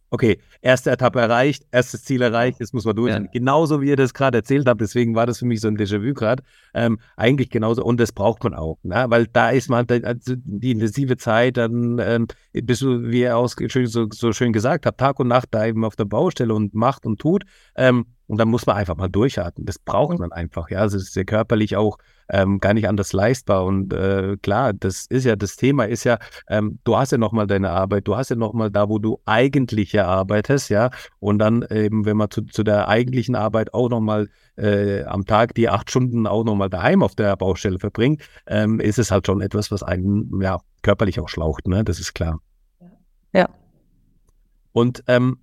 okay, 0.09 0.39
erste 0.61 0.91
Etappe 0.91 1.19
erreicht, 1.19 1.65
erstes 1.71 2.03
Ziel 2.03 2.21
erreicht, 2.21 2.59
jetzt 2.59 2.73
muss 2.73 2.85
man 2.85 2.95
durch. 2.95 3.11
Ja. 3.11 3.19
Genauso 3.19 3.81
wie 3.81 3.89
ihr 3.89 3.95
das 3.95 4.13
gerade 4.13 4.37
erzählt 4.37 4.67
habt, 4.67 4.81
deswegen 4.81 5.15
war 5.15 5.25
das 5.25 5.39
für 5.39 5.45
mich 5.45 5.61
so 5.61 5.67
ein 5.67 5.77
Déjà-vu 5.77 6.13
gerade. 6.13 6.43
Ähm, 6.73 6.99
eigentlich 7.15 7.49
genauso 7.49 7.83
und 7.83 7.99
das 7.99 8.11
braucht 8.11 8.43
man 8.43 8.53
auch, 8.53 8.77
ne? 8.83 9.05
weil 9.09 9.27
da 9.27 9.49
ist 9.49 9.69
man 9.69 9.85
also 9.89 10.35
die 10.37 10.71
intensive 10.71 11.17
Zeit, 11.17 11.57
dann 11.57 11.99
ähm, 11.99 12.27
bist 12.53 12.81
du, 12.81 13.09
wie 13.09 13.21
ihr 13.21 13.37
auch 13.37 13.49
so, 13.49 14.07
so, 14.11 14.31
schön 14.33 14.53
gesagt 14.53 14.85
habt, 14.85 14.99
Tag 14.99 15.19
und 15.19 15.27
Nacht 15.27 15.49
da 15.51 15.65
eben 15.65 15.83
auf 15.83 15.95
der 15.95 16.05
Baustelle 16.05 16.53
und 16.53 16.73
macht 16.73 17.05
und 17.05 17.19
tut. 17.19 17.43
Ähm, 17.75 18.05
und 18.27 18.37
dann 18.39 18.49
muss 18.49 18.65
man 18.65 18.75
einfach 18.75 18.97
mal 18.97 19.07
durchatmen. 19.07 19.65
Das 19.65 19.79
braucht 19.79 20.19
man 20.19 20.31
einfach, 20.31 20.69
ja. 20.69 20.79
Also 20.79 20.97
es 20.97 21.03
ist 21.03 21.15
ja 21.15 21.23
körperlich 21.23 21.77
auch 21.77 21.97
ähm, 22.29 22.59
gar 22.59 22.73
nicht 22.73 22.87
anders 22.87 23.13
leistbar. 23.13 23.65
Und 23.65 23.93
äh, 23.93 24.35
klar, 24.41 24.73
das 24.73 25.05
ist 25.05 25.23
ja, 25.23 25.37
das 25.37 25.55
Thema 25.55 25.85
ist 25.85 26.03
ja, 26.03 26.19
ähm, 26.49 26.79
du 26.83 26.97
hast 26.97 27.13
ja 27.13 27.17
nochmal 27.17 27.47
deine 27.47 27.69
Arbeit, 27.69 28.07
du 28.07 28.17
hast 28.17 28.29
ja 28.29 28.35
nochmal 28.35 28.69
da, 28.69 28.89
wo 28.89 28.99
du 28.99 29.21
eigentlich 29.25 29.93
ja 29.93 30.07
arbeitest, 30.07 30.69
ja. 30.69 30.89
Und 31.19 31.39
dann 31.39 31.65
eben, 31.71 32.05
wenn 32.05 32.17
man 32.17 32.29
zu, 32.29 32.41
zu 32.41 32.63
der 32.63 32.89
eigentlichen 32.89 33.35
Arbeit 33.35 33.73
auch 33.73 33.89
nochmal 33.89 34.27
äh, 34.57 35.03
am 35.03 35.25
Tag 35.25 35.55
die 35.55 35.69
acht 35.69 35.89
Stunden 35.89 36.27
auch 36.27 36.43
nochmal 36.43 36.69
daheim 36.69 37.03
auf 37.03 37.15
der 37.15 37.35
Baustelle 37.37 37.79
verbringt, 37.79 38.21
ähm, 38.45 38.81
ist 38.81 38.99
es 38.99 39.09
halt 39.09 39.25
schon 39.25 39.39
etwas, 39.39 39.71
was 39.71 39.83
einen 39.83 40.41
ja 40.41 40.59
körperlich 40.81 41.19
auch 41.21 41.29
schlaucht, 41.29 41.67
ne? 41.67 41.85
Das 41.85 41.99
ist 41.99 42.13
klar. 42.13 42.41
Ja. 43.33 43.47
Und 44.73 45.03
ähm, 45.07 45.37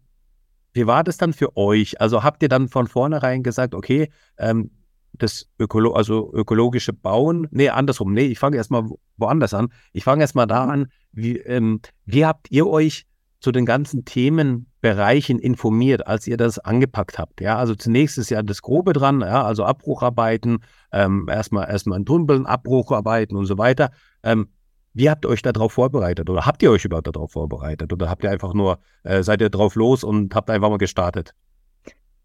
wie 0.75 0.87
war 0.87 1.03
das 1.05 1.17
dann 1.17 1.33
für 1.33 1.57
euch? 1.57 2.01
Also 2.01 2.23
habt 2.23 2.43
ihr 2.43 2.49
dann 2.49 2.69
von 2.69 2.87
vornherein 2.87 3.43
gesagt, 3.43 3.75
okay, 3.75 4.11
ähm, 4.37 4.71
das 5.13 5.49
Ökolo 5.59 5.93
also 5.93 6.33
ökologische 6.35 6.93
Bauen, 6.93 7.47
nee, 7.53 7.69
andersrum, 7.69 8.13
nee, 8.13 8.27
ich 8.27 8.39
fange 8.39 8.57
erstmal 8.57 8.85
woanders 9.17 9.55
an. 9.55 9.73
Ich 9.93 10.05
fange 10.05 10.23
erstmal 10.23 10.49
da 10.49 10.65
an, 10.65 10.89
wie, 11.13 11.39
ähm, 11.39 11.81
wie 12.05 12.27
habt 12.27 12.51
ihr 12.51 12.67
euch 12.67 13.07
zu 13.39 13.53
den 13.53 13.67
ganzen 13.67 14.05
Themenbereichen 14.05 15.39
informiert, 15.39 16.07
als 16.07 16.27
ihr 16.27 16.37
das 16.37 16.59
angepackt 16.59 17.19
habt? 17.19 17.41
Ja, 17.41 17.59
also 17.59 17.75
zunächst 17.75 18.19
ist 18.19 18.31
ja 18.31 18.43
das 18.43 18.63
Grobe 18.63 18.93
dran, 18.93 19.21
ja, 19.21 19.45
also 19.45 19.65
Abbrucharbeiten, 19.65 20.59
ähm, 20.93 21.29
erstmal 21.31 21.69
erstmal 21.69 22.01
ein 22.01 22.07
Tunneln, 22.07 22.47
Abbrucharbeiten 22.47 23.37
und 23.37 23.47
so 23.47 23.57
weiter. 23.57 23.91
Ähm, 24.25 24.49
wie 24.95 25.11
habt 25.11 25.25
ihr 25.25 25.29
euch 25.29 25.43
darauf 25.43 25.73
vorbereitet? 25.73 26.31
Oder 26.31 26.47
habt 26.47 26.63
ihr 26.63 26.71
euch 26.71 26.85
überhaupt 26.85 27.09
darauf 27.15 27.33
vorbereitet? 27.33 27.93
Oder 27.93 28.09
habt 28.09 28.25
ihr 28.25 28.31
einfach 28.31 28.55
nur, 28.55 28.79
äh, 29.03 29.23
seid 29.23 29.41
ihr 29.41 29.51
drauf 29.51 29.75
los 29.75 30.05
und 30.05 30.35
habt 30.35 30.49
einfach 30.51 30.71
mal 30.71 30.79
gestartet? 30.79 31.35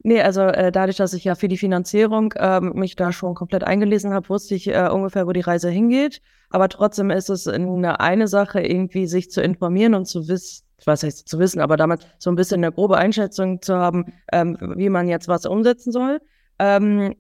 Nee, 0.02 0.22
also 0.22 0.42
äh, 0.44 0.72
dadurch, 0.72 0.96
dass 0.98 1.14
ich 1.14 1.26
ja 1.26 1.36
für 1.36 1.50
die 1.50 1.58
Finanzierung 1.58 2.34
ähm, 2.38 2.72
mich 2.76 2.96
da 2.96 3.12
schon 3.12 3.36
komplett 3.36 3.66
eingelesen 3.66 4.14
habe, 4.14 4.30
wusste 4.30 4.56
ich 4.56 4.68
äh, 4.68 4.88
ungefähr, 4.88 5.28
wo 5.28 5.34
die 5.34 5.42
Reise 5.42 5.70
hingeht. 5.70 6.22
Aber 6.52 6.70
trotzdem 6.70 7.10
ist 7.10 7.30
es 7.30 7.48
eine, 7.48 8.00
eine 8.00 8.28
Sache, 8.28 8.62
irgendwie 8.62 9.08
sich 9.08 9.30
zu 9.30 9.42
informieren 9.42 9.96
und 9.96 10.06
zu 10.06 10.28
wissen, 10.30 10.64
was 10.86 11.04
heißt 11.04 11.28
zu 11.28 11.38
wissen, 11.40 11.60
aber 11.60 11.76
damals 11.76 12.06
so 12.18 12.30
ein 12.30 12.38
bisschen 12.38 12.64
eine 12.64 12.72
grobe 12.72 12.98
Einschätzung 12.98 13.62
zu 13.62 13.76
haben, 13.76 14.14
ähm, 14.32 14.58
wie 14.78 14.90
man 14.90 15.10
jetzt 15.10 15.28
was 15.28 15.46
umsetzen 15.46 15.92
soll. 15.92 16.22
Ähm, 16.60 17.16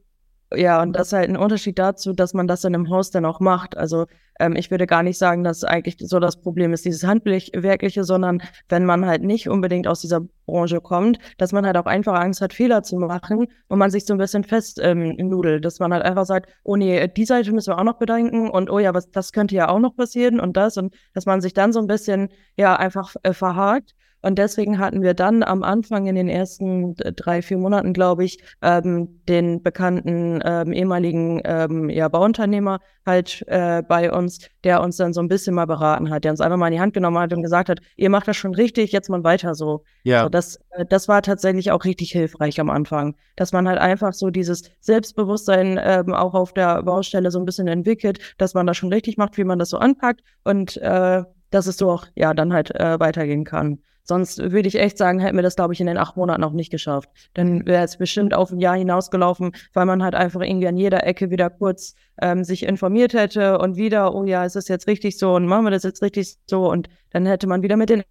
ja, 0.55 0.81
und 0.81 0.93
das 0.93 1.07
ist 1.07 1.13
halt 1.13 1.29
ein 1.29 1.37
Unterschied 1.37 1.77
dazu, 1.77 2.13
dass 2.13 2.33
man 2.33 2.47
das 2.47 2.63
in 2.63 2.73
einem 2.73 2.89
Haus 2.89 3.11
dann 3.11 3.25
auch 3.25 3.41
macht. 3.41 3.77
Also 3.77 4.05
ähm, 4.39 4.55
ich 4.55 4.71
würde 4.71 4.87
gar 4.87 5.03
nicht 5.03 5.17
sagen, 5.17 5.43
dass 5.43 5.63
eigentlich 5.63 5.97
so 5.99 6.19
das 6.19 6.41
Problem 6.41 6.73
ist, 6.73 6.85
dieses 6.85 7.03
Handwerkliche, 7.03 8.03
sondern 8.03 8.41
wenn 8.69 8.85
man 8.85 9.05
halt 9.05 9.23
nicht 9.23 9.49
unbedingt 9.49 9.87
aus 9.87 10.01
dieser 10.01 10.21
Branche 10.45 10.81
kommt, 10.81 11.19
dass 11.37 11.51
man 11.51 11.65
halt 11.65 11.77
auch 11.77 11.85
einfach 11.85 12.19
Angst 12.19 12.41
hat, 12.41 12.53
Fehler 12.53 12.83
zu 12.83 12.97
machen 12.97 13.47
und 13.67 13.79
man 13.79 13.91
sich 13.91 14.05
so 14.05 14.13
ein 14.13 14.17
bisschen 14.17 14.43
fest 14.43 14.79
ähm, 14.81 15.17
dass 15.61 15.79
man 15.79 15.93
halt 15.93 16.03
einfach 16.03 16.25
sagt, 16.25 16.49
oh 16.63 16.75
nee, 16.75 17.07
die 17.07 17.25
Seite 17.25 17.51
müssen 17.51 17.71
wir 17.71 17.77
auch 17.77 17.83
noch 17.83 17.99
bedenken 17.99 18.49
und 18.49 18.69
oh 18.69 18.79
ja, 18.79 18.93
was, 18.93 19.11
das 19.11 19.31
könnte 19.31 19.55
ja 19.55 19.69
auch 19.69 19.79
noch 19.79 19.95
passieren 19.95 20.39
und 20.39 20.57
das 20.57 20.77
und 20.77 20.95
dass 21.13 21.25
man 21.25 21.41
sich 21.41 21.53
dann 21.53 21.71
so 21.71 21.79
ein 21.79 21.87
bisschen 21.87 22.29
ja 22.55 22.75
einfach 22.75 23.15
äh, 23.23 23.33
verhakt. 23.33 23.95
Und 24.21 24.37
deswegen 24.37 24.79
hatten 24.79 25.01
wir 25.01 25.13
dann 25.13 25.43
am 25.43 25.63
Anfang 25.63 26.07
in 26.07 26.15
den 26.15 26.27
ersten 26.27 26.95
drei, 26.95 27.41
vier 27.41 27.57
Monaten, 27.57 27.93
glaube 27.93 28.25
ich, 28.25 28.39
ähm, 28.61 29.21
den 29.27 29.63
bekannten 29.63 30.41
ähm, 30.43 30.73
ehemaligen 30.73 31.41
ähm, 31.45 31.89
ja, 31.89 32.07
Bauunternehmer 32.07 32.79
halt 33.05 33.43
äh, 33.47 33.81
bei 33.81 34.11
uns, 34.11 34.39
der 34.63 34.81
uns 34.81 34.97
dann 34.97 35.13
so 35.13 35.21
ein 35.21 35.27
bisschen 35.27 35.55
mal 35.55 35.65
beraten 35.65 36.09
hat, 36.09 36.23
der 36.23 36.31
uns 36.31 36.41
einfach 36.41 36.57
mal 36.57 36.67
in 36.67 36.73
die 36.73 36.79
Hand 36.79 36.93
genommen 36.93 37.17
hat 37.17 37.33
und 37.33 37.41
gesagt 37.41 37.69
hat, 37.69 37.79
ihr 37.95 38.09
macht 38.09 38.27
das 38.27 38.37
schon 38.37 38.53
richtig, 38.53 38.91
jetzt 38.91 39.09
mal 39.09 39.23
weiter 39.23 39.55
so. 39.55 39.83
Ja. 40.03 40.23
So, 40.23 40.29
das, 40.29 40.57
äh, 40.71 40.85
das 40.87 41.07
war 41.07 41.21
tatsächlich 41.21 41.71
auch 41.71 41.85
richtig 41.85 42.11
hilfreich 42.11 42.59
am 42.59 42.69
Anfang, 42.69 43.15
dass 43.35 43.53
man 43.53 43.67
halt 43.67 43.79
einfach 43.79 44.13
so 44.13 44.29
dieses 44.29 44.69
Selbstbewusstsein 44.81 45.79
ähm, 45.81 46.13
auch 46.13 46.33
auf 46.33 46.53
der 46.53 46.83
Baustelle 46.83 47.31
so 47.31 47.39
ein 47.39 47.45
bisschen 47.45 47.67
entwickelt, 47.67 48.19
dass 48.37 48.53
man 48.53 48.67
das 48.67 48.77
schon 48.77 48.91
richtig 48.91 49.17
macht, 49.17 49.37
wie 49.37 49.43
man 49.43 49.59
das 49.59 49.69
so 49.69 49.77
anpackt 49.77 50.21
und 50.43 50.77
äh, 50.77 51.23
dass 51.51 51.67
es 51.67 51.77
so 51.77 51.89
auch 51.89 52.05
ja 52.15 52.33
dann 52.33 52.53
halt 52.53 52.75
äh, 52.75 52.99
weitergehen 52.99 53.43
kann. 53.43 53.79
Sonst 54.09 54.39
würde 54.39 54.67
ich 54.67 54.73
echt 54.73 54.97
sagen, 54.97 55.19
hätten 55.19 55.35
wir 55.37 55.43
das, 55.43 55.55
glaube 55.55 55.71
ich, 55.71 55.79
in 55.79 55.85
den 55.85 55.99
acht 55.99 56.17
Monaten 56.17 56.43
auch 56.43 56.51
nicht 56.51 56.71
geschafft. 56.71 57.11
Dann 57.35 57.67
wäre 57.67 57.83
es 57.83 57.97
bestimmt 57.97 58.33
auf 58.33 58.51
ein 58.51 58.59
Jahr 58.59 58.75
hinausgelaufen, 58.75 59.51
weil 59.73 59.85
man 59.85 60.01
halt 60.01 60.15
einfach 60.15 60.41
irgendwie 60.41 60.67
an 60.67 60.77
jeder 60.77 61.05
Ecke 61.05 61.29
wieder 61.29 61.51
kurz 61.51 61.93
ähm, 62.19 62.43
sich 62.43 62.63
informiert 62.63 63.13
hätte 63.13 63.59
und 63.59 63.77
wieder, 63.77 64.15
oh 64.15 64.23
ja, 64.23 64.43
ist 64.45 64.55
das 64.55 64.67
jetzt 64.67 64.87
richtig 64.87 65.19
so 65.19 65.35
und 65.35 65.45
machen 65.45 65.63
wir 65.63 65.69
das 65.69 65.83
jetzt 65.83 66.01
richtig 66.01 66.37
so 66.47 66.71
und 66.71 66.89
dann 67.11 67.27
hätte 67.27 67.45
man 67.45 67.61
wieder 67.61 67.77
mit 67.77 67.91
den 67.91 68.01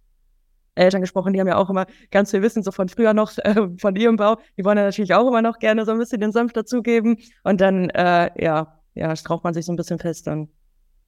Eltern 0.73 1.01
gesprochen, 1.01 1.33
die 1.33 1.41
haben 1.41 1.49
ja 1.49 1.57
auch 1.57 1.69
immer 1.69 1.85
ganz 2.11 2.31
viel 2.31 2.41
Wissen 2.41 2.63
so 2.63 2.71
von 2.71 2.87
früher 2.87 3.13
noch, 3.13 3.37
äh, 3.43 3.67
von 3.77 3.93
ihrem 3.97 4.15
Bau. 4.15 4.37
Die 4.57 4.63
wollen 4.63 4.77
ja 4.77 4.85
natürlich 4.85 5.13
auch 5.13 5.27
immer 5.27 5.41
noch 5.41 5.59
gerne 5.59 5.83
so 5.83 5.91
ein 5.91 5.97
bisschen 5.99 6.21
den 6.21 6.31
Senf 6.31 6.53
dazugeben 6.53 7.17
und 7.43 7.59
dann, 7.59 7.89
äh, 7.89 8.31
ja, 8.41 8.79
ja, 8.93 9.17
straucht 9.17 9.43
man 9.43 9.53
sich 9.53 9.65
so 9.65 9.73
ein 9.73 9.75
bisschen 9.75 9.99
fest 9.99 10.27
dann. 10.27 10.47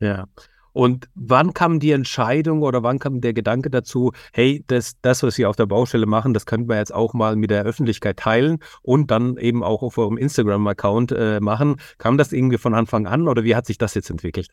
Ja. 0.02 0.28
Und 0.74 1.10
wann 1.16 1.54
kam 1.54 1.80
die 1.80 1.92
Entscheidung 1.92 2.62
oder 2.62 2.84
wann 2.84 3.00
kam 3.00 3.22
der 3.22 3.34
Gedanke 3.34 3.70
dazu, 3.70 4.12
hey, 4.34 4.64
das, 4.68 4.94
das, 5.02 5.24
was 5.24 5.38
wir 5.38 5.50
auf 5.50 5.56
der 5.56 5.66
Baustelle 5.66 6.06
machen, 6.06 6.34
das 6.34 6.46
könnten 6.46 6.70
wir 6.70 6.78
jetzt 6.78 6.94
auch 6.94 7.14
mal 7.14 7.36
mit 7.36 7.52
der 7.52 7.64
Öffentlichkeit 7.64 8.18
teilen 8.18 8.60
und 8.82 9.12
dann 9.12 9.38
eben 9.38 9.64
auch 9.64 9.82
auf 9.82 9.98
eurem 9.98 10.18
Instagram-Account 10.18 11.12
äh, 11.12 11.40
machen? 11.40 11.78
Kam 11.98 12.18
das 12.18 12.32
irgendwie 12.32 12.58
von 12.58 12.74
Anfang 12.74 13.08
an 13.08 13.28
oder 13.28 13.44
wie 13.44 13.56
hat 13.56 13.66
sich 13.66 13.78
das 13.78 13.94
jetzt 13.94 14.10
entwickelt? 14.10 14.48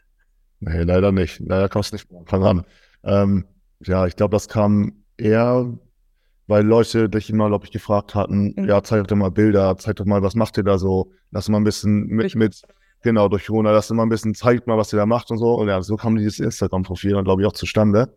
Nee, 0.61 0.83
leider 0.83 1.13
nicht. 1.13 1.41
Leider 1.41 1.69
kam 1.69 1.81
es 1.81 1.93
nicht 1.93 2.09
von 2.09 2.19
Anfang 2.19 2.43
an. 2.45 2.65
Ähm, 3.05 3.45
ja, 3.85 4.07
ich 4.07 4.17
glaube, 4.17 4.33
das 4.33 4.49
kam 4.49 5.05
eher, 5.17 5.73
weil 6.49 6.67
Leute 6.67 7.09
dich 7.09 7.31
immer, 7.31 7.49
glaube 7.49 7.67
ich, 7.67 7.71
gefragt 7.71 8.15
hatten, 8.15 8.55
mhm. 8.57 8.69
ja, 8.69 8.83
zeig 8.83 9.07
doch 9.07 9.17
mal 9.17 9.31
Bilder, 9.31 9.77
zeig 9.79 9.97
doch 9.97 10.05
mal, 10.05 10.23
was 10.23 10.35
macht 10.35 10.57
ihr 10.57 10.65
da 10.65 10.79
so? 10.79 11.13
Lass 11.31 11.49
mal 11.49 11.59
ein 11.59 11.65
bisschen 11.65 12.07
mit, 12.07 12.35
mit 12.35 12.63
Genau, 13.03 13.29
durch 13.29 13.47
Corona, 13.47 13.73
dass 13.73 13.91
immer 13.91 14.05
ein 14.05 14.09
bisschen 14.09 14.35
zeigt 14.35 14.67
mal, 14.67 14.77
was 14.77 14.93
ihr 14.93 14.99
da 14.99 15.07
macht 15.07 15.31
und 15.31 15.39
so. 15.39 15.55
Und 15.55 15.69
ja, 15.69 15.81
so 15.83 15.97
kam 15.97 16.17
dieses 16.17 16.41
Instagram-Profil 16.41 17.13
dann, 17.13 17.25
glaube 17.25 17.43
ich, 17.43 17.49
auch 17.49 17.53
zustande. 17.53 18.13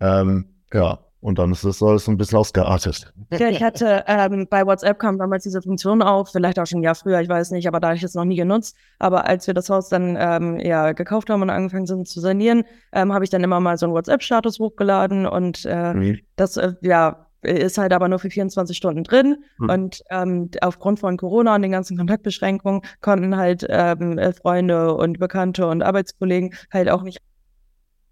Ähm, 0.00 0.46
ja, 0.72 0.98
und 1.20 1.38
dann 1.38 1.52
ist 1.52 1.64
es 1.64 1.82
alles 1.82 2.08
ein 2.08 2.16
bisschen 2.16 2.38
ausgeartet. 2.38 3.12
Ja, 3.30 3.48
ich 3.48 3.62
hatte 3.62 4.04
ähm, 4.06 4.46
bei 4.48 4.64
WhatsApp 4.64 4.98
kam 4.98 5.18
damals 5.18 5.42
diese 5.42 5.60
Funktion 5.60 6.00
auf, 6.00 6.30
vielleicht 6.32 6.58
auch 6.58 6.66
schon 6.66 6.80
ein 6.80 6.82
Jahr 6.82 6.94
früher, 6.94 7.20
ich 7.20 7.28
weiß 7.28 7.50
nicht, 7.50 7.68
aber 7.68 7.78
da 7.78 7.88
habe 7.88 7.96
ich 7.96 8.02
es 8.02 8.14
noch 8.14 8.24
nie 8.24 8.36
genutzt. 8.36 8.74
Aber 8.98 9.26
als 9.26 9.46
wir 9.46 9.52
das 9.52 9.68
Haus 9.68 9.90
dann 9.90 10.16
ähm, 10.18 10.58
ja 10.58 10.92
gekauft 10.92 11.28
haben 11.28 11.42
und 11.42 11.50
angefangen 11.50 11.86
sind 11.86 12.08
zu 12.08 12.20
sanieren, 12.20 12.64
ähm, 12.92 13.12
habe 13.12 13.24
ich 13.24 13.30
dann 13.30 13.44
immer 13.44 13.60
mal 13.60 13.76
so 13.76 13.86
einen 13.86 13.94
WhatsApp-Status 13.94 14.58
hochgeladen 14.60 15.26
und 15.26 15.66
äh, 15.66 15.92
mhm. 15.92 16.18
das 16.36 16.56
äh, 16.56 16.72
ja 16.80 17.26
ist 17.42 17.78
halt 17.78 17.92
aber 17.92 18.08
nur 18.08 18.18
für 18.18 18.30
24 18.30 18.76
Stunden 18.76 19.04
drin. 19.04 19.44
Mhm. 19.58 19.70
Und 19.70 20.02
ähm, 20.10 20.50
aufgrund 20.60 21.00
von 21.00 21.16
Corona 21.16 21.54
und 21.54 21.62
den 21.62 21.72
ganzen 21.72 21.96
Kontaktbeschränkungen 21.96 22.82
konnten 23.00 23.36
halt 23.36 23.66
ähm, 23.68 24.18
äh, 24.18 24.32
Freunde 24.32 24.94
und 24.94 25.18
Bekannte 25.18 25.66
und 25.66 25.82
Arbeitskollegen 25.82 26.54
halt 26.72 26.88
auch 26.88 27.02
nicht 27.02 27.18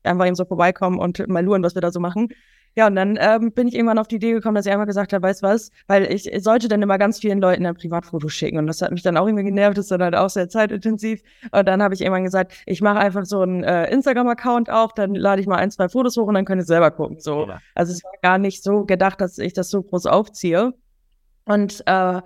einfach 0.05 0.27
eben 0.27 0.37
so 0.37 0.45
vorbeikommen 0.45 0.99
und 0.99 1.27
mal 1.29 1.45
luren, 1.45 1.63
was 1.63 1.75
wir 1.75 1.83
da 1.83 1.91
so 1.91 2.01
machen. 2.01 2.29
Ja, 2.79 2.87
und 2.87 2.95
dann 2.95 3.19
ähm, 3.21 3.51
bin 3.51 3.67
ich 3.67 3.75
irgendwann 3.75 3.99
auf 3.99 4.07
die 4.07 4.15
Idee 4.15 4.31
gekommen, 4.31 4.55
dass 4.55 4.65
ich 4.65 4.71
einfach 4.71 4.87
gesagt 4.87 5.13
habe, 5.13 5.27
weißt 5.27 5.43
was, 5.43 5.73
weil 5.89 6.05
ich 6.13 6.31
sollte 6.45 6.69
dann 6.69 6.81
immer 6.81 6.97
ganz 6.97 7.19
vielen 7.19 7.41
Leuten 7.41 7.67
ein 7.67 7.75
Privatfoto 7.75 8.29
schicken. 8.29 8.57
Und 8.57 8.69
das 8.69 8.81
hat 8.83 8.93
mich 8.93 9.03
dann 9.03 9.17
auch 9.17 9.27
irgendwie 9.27 9.43
genervt, 9.43 9.79
das 9.79 9.87
ist 9.87 9.91
dann 9.91 10.01
halt 10.01 10.15
auch 10.15 10.31
sehr 10.31 10.49
zeitintensiv. 10.49 11.21
Und 11.51 11.67
dann 11.67 11.83
habe 11.83 11.95
ich 11.95 12.03
irgendwann 12.03 12.23
gesagt, 12.23 12.53
ich 12.67 12.81
mache 12.81 13.01
einfach 13.01 13.25
so 13.25 13.41
einen 13.41 13.65
äh, 13.65 13.91
Instagram-Account 13.91 14.71
auf, 14.71 14.95
dann 14.95 15.17
lade 15.17 15.41
ich 15.41 15.49
mal 15.49 15.57
ein, 15.57 15.73
zwei 15.73 15.89
Fotos 15.89 16.17
hoch 16.17 16.29
und 16.29 16.35
dann 16.35 16.45
könnt 16.45 16.63
ihr 16.63 16.67
selber 16.67 16.93
gucken. 16.93 17.19
So. 17.19 17.51
Also 17.75 17.93
es 17.93 18.05
war 18.05 18.13
gar 18.23 18.39
nicht 18.39 18.63
so 18.63 18.85
gedacht, 18.85 19.21
dass 19.21 19.39
ich 19.39 19.55
das 19.55 19.71
so 19.71 19.83
groß 19.83 20.07
aufziehe. 20.07 20.73
Und 21.47 21.83
äh, 21.85 22.21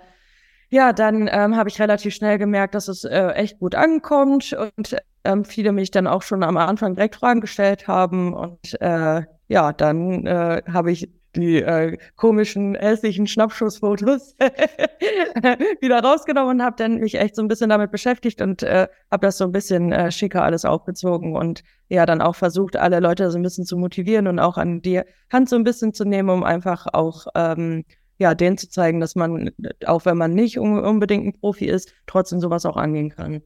ja, 0.69 0.93
dann 0.93 1.27
ähm, 1.31 1.57
habe 1.57 1.69
ich 1.69 1.81
relativ 1.81 2.13
schnell 2.13 2.37
gemerkt, 2.37 2.75
dass 2.75 2.87
es 2.89 3.05
äh, 3.05 3.29
echt 3.29 3.57
gut 3.57 3.73
ankommt 3.73 4.53
und 4.53 4.97
ähm, 5.23 5.45
viele 5.45 5.71
mich 5.71 5.89
dann 5.89 6.05
auch 6.05 6.21
schon 6.21 6.43
am 6.43 6.57
Anfang 6.57 6.93
direkt 6.93 7.15
Fragen 7.15 7.41
gestellt 7.41 7.87
haben. 7.87 8.35
Und 8.35 8.79
äh, 8.81 9.23
ja, 9.53 9.71
dann 9.71 10.25
äh, 10.25 10.63
habe 10.67 10.91
ich 10.91 11.11
die 11.35 11.61
äh, 11.61 11.99
komischen, 12.15 12.73
hässlichen 12.73 13.27
Schnappschussfotos 13.27 14.35
wieder 15.79 15.99
rausgenommen 16.03 16.55
und 16.55 16.63
habe 16.63 16.75
dann 16.75 16.95
mich 16.95 17.19
echt 17.19 17.35
so 17.35 17.43
ein 17.43 17.47
bisschen 17.47 17.69
damit 17.69 17.91
beschäftigt 17.91 18.41
und 18.41 18.63
äh, 18.63 18.87
habe 19.11 19.27
das 19.27 19.37
so 19.37 19.43
ein 19.43 19.51
bisschen 19.51 19.91
äh, 19.91 20.11
schicker 20.11 20.43
alles 20.43 20.65
aufgezogen 20.65 21.35
und 21.35 21.63
ja, 21.87 22.07
dann 22.07 22.19
auch 22.19 22.35
versucht, 22.35 22.77
alle 22.77 22.99
Leute 22.99 23.29
so 23.29 23.37
ein 23.37 23.43
bisschen 23.43 23.65
zu 23.65 23.77
motivieren 23.77 24.25
und 24.25 24.39
auch 24.39 24.57
an 24.57 24.81
die 24.81 25.01
Hand 25.31 25.49
so 25.49 25.55
ein 25.55 25.63
bisschen 25.63 25.93
zu 25.93 26.03
nehmen, 26.03 26.31
um 26.31 26.43
einfach 26.43 26.87
auch 26.91 27.27
ähm, 27.35 27.85
ja, 28.17 28.33
denen 28.33 28.57
zu 28.57 28.69
zeigen, 28.69 28.99
dass 28.99 29.13
man, 29.13 29.51
auch 29.85 30.05
wenn 30.05 30.17
man 30.17 30.33
nicht 30.33 30.57
unbedingt 30.57 31.27
ein 31.27 31.39
Profi 31.39 31.65
ist, 31.65 31.93
trotzdem 32.07 32.39
sowas 32.39 32.65
auch 32.65 32.77
angehen 32.77 33.09
kann. 33.09 33.43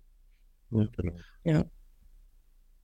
Ja, 0.72 0.86
genau. 0.96 1.13
Ja. 1.43 1.65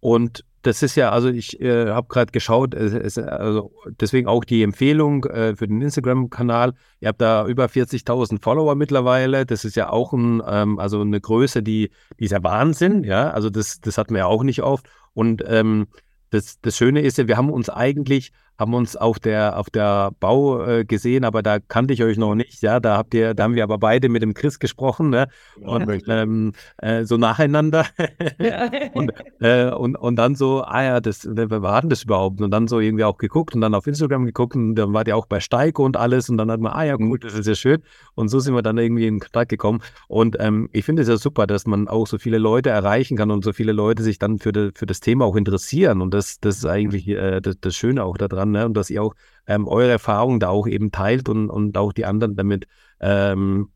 Und 0.02 0.44
das 0.64 0.82
ist 0.82 0.96
ja, 0.96 1.12
also 1.12 1.28
ich 1.28 1.60
äh, 1.62 1.90
habe 1.90 2.08
gerade 2.08 2.32
geschaut, 2.32 2.74
es, 2.74 2.94
es, 2.94 3.18
also 3.18 3.74
deswegen 4.00 4.28
auch 4.28 4.46
die 4.46 4.64
Empfehlung 4.64 5.26
äh, 5.26 5.56
für 5.56 5.68
den 5.68 5.82
Instagram-Kanal. 5.82 6.74
Ihr 7.02 7.10
habt 7.10 7.22
da 7.22 7.46
über 7.46 7.66
40.000 7.66 8.42
Follower 8.42 8.74
mittlerweile. 8.76 9.46
Das 9.46 9.66
ist 9.66 9.76
ja 9.76 9.90
auch 9.90 10.14
ein, 10.14 10.42
ähm, 10.48 10.80
also 10.80 11.02
eine 11.02 11.20
Größe, 11.20 11.62
die, 11.62 11.92
die 12.18 12.26
ist 12.26 12.32
ja 12.32 12.42
Wahnsinn. 12.44 13.04
Ja, 13.04 13.32
also 13.32 13.50
das, 13.50 13.82
das 13.82 13.98
hatten 13.98 14.14
wir 14.14 14.20
ja 14.20 14.26
auch 14.26 14.44
nicht 14.44 14.64
oft. 14.64 14.88
Und 15.14 15.44
ähm, 15.46 15.88
das, 16.30 16.60
das 16.62 16.78
Schöne 16.78 17.02
ist 17.02 17.18
ja, 17.18 17.28
wir 17.28 17.38
haben 17.38 17.52
uns 17.52 17.70
eigentlich 17.70 18.32
haben 18.58 18.74
uns 18.74 18.96
auf 18.96 19.20
der, 19.20 19.58
auf 19.58 19.70
der 19.70 20.12
Bau 20.20 20.66
äh, 20.66 20.86
gesehen, 20.86 21.26
aber 21.26 21.42
da 21.42 21.60
kannte 21.60 21.94
ich 21.94 22.04
euch 22.04 22.18
noch 22.18 22.36
nicht. 22.36 22.62
Ja, 22.62 22.80
da 22.80 22.98
habt 22.98 23.14
ihr, 23.14 23.34
da 23.34 23.44
haben 23.44 23.56
wir 23.56 23.64
aber 23.64 23.78
beide 23.78 24.10
mit 24.10 24.22
dem 24.22 24.34
Chris 24.34 24.60
gesprochen, 24.60 25.10
ne? 25.10 25.28
Und 25.60 26.04
ähm, 26.08 26.54
äh, 26.78 27.04
so 27.06 27.18
nacheinander. 27.18 27.86
und, 28.94 29.12
äh, 29.40 29.72
und, 29.72 29.96
und 29.96 30.16
dann 30.16 30.36
so, 30.36 30.64
ah 30.64 30.84
ja, 30.84 31.00
das, 31.00 31.28
wer 31.30 31.62
war 31.62 31.82
denn 31.82 31.90
das 31.90 32.04
überhaupt? 32.04 32.42
Und 32.42 32.52
dann 32.52 32.68
so 32.68 32.80
irgendwie 32.80 33.04
auch 33.04 33.18
geguckt 33.18 33.56
und 33.56 33.62
dann 33.62 33.74
auf 33.74 33.88
Instagram 33.88 34.26
geguckt 34.26 34.56
und 34.56 34.76
dann 34.76 34.94
war 34.94 35.04
die 35.04 35.14
auch 35.14 35.26
bei 35.26 35.40
Steiko 35.40 35.84
und 35.84 35.98
alles 35.98 36.30
und 36.30 36.38
dann 36.38 36.52
hat 36.52 36.60
man, 36.60 36.74
ah 36.74 36.84
ja, 36.84 36.96
gut, 36.96 37.24
das 37.24 37.34
ist 37.34 37.48
ja 37.48 37.56
schön. 37.56 37.82
Und 38.16 38.30
so 38.30 38.40
sind 38.40 38.54
wir 38.54 38.62
dann 38.62 38.78
irgendwie 38.78 39.08
in 39.08 39.20
Kontakt 39.20 39.50
gekommen. 39.50 39.82
Und 40.08 40.38
ähm, 40.40 40.70
ich 40.74 40.86
finde 40.86 41.02
es 41.02 41.08
ja 41.08 41.18
super, 41.18 41.48
dass 41.48 41.66
man 41.66 41.88
auch 41.88 42.06
so 42.06 42.18
viele 42.20 42.38
Leute 42.38 42.70
erreichen 42.70 43.18
kann 43.18 43.32
und 43.32 43.44
so 43.44 43.52
viele 43.52 43.72
Leute 43.72 44.04
sich 44.04 44.20
dann 44.20 44.38
für, 44.38 44.52
de, 44.52 44.72
für 44.76 44.86
das 44.86 45.00
Thema 45.00 45.26
auch 45.26 45.36
interessieren. 45.36 46.02
Und 46.02 46.14
das, 46.14 46.40
das 46.40 46.58
ist 46.58 46.66
eigentlich 46.66 47.08
äh, 47.08 47.42
das, 47.42 47.56
das 47.60 47.76
Schöne 47.76 48.04
auch 48.04 48.18
daran 48.18 48.43
dran, 48.44 48.52
ne? 48.52 48.66
Und 48.66 48.76
dass 48.76 48.90
ihr 48.90 49.02
auch 49.04 49.14
ähm, 49.48 49.68
eure 49.68 49.92
Erfahrungen 49.92 50.40
da 50.40 50.50
auch 50.50 50.68
eben 50.68 50.92
teilt 50.92 51.30
und, 51.30 51.50
und 51.50 51.78
auch 51.78 51.94
die 51.94 52.06
anderen 52.06 52.36
damit 52.36 52.68
ähm, 53.00 53.70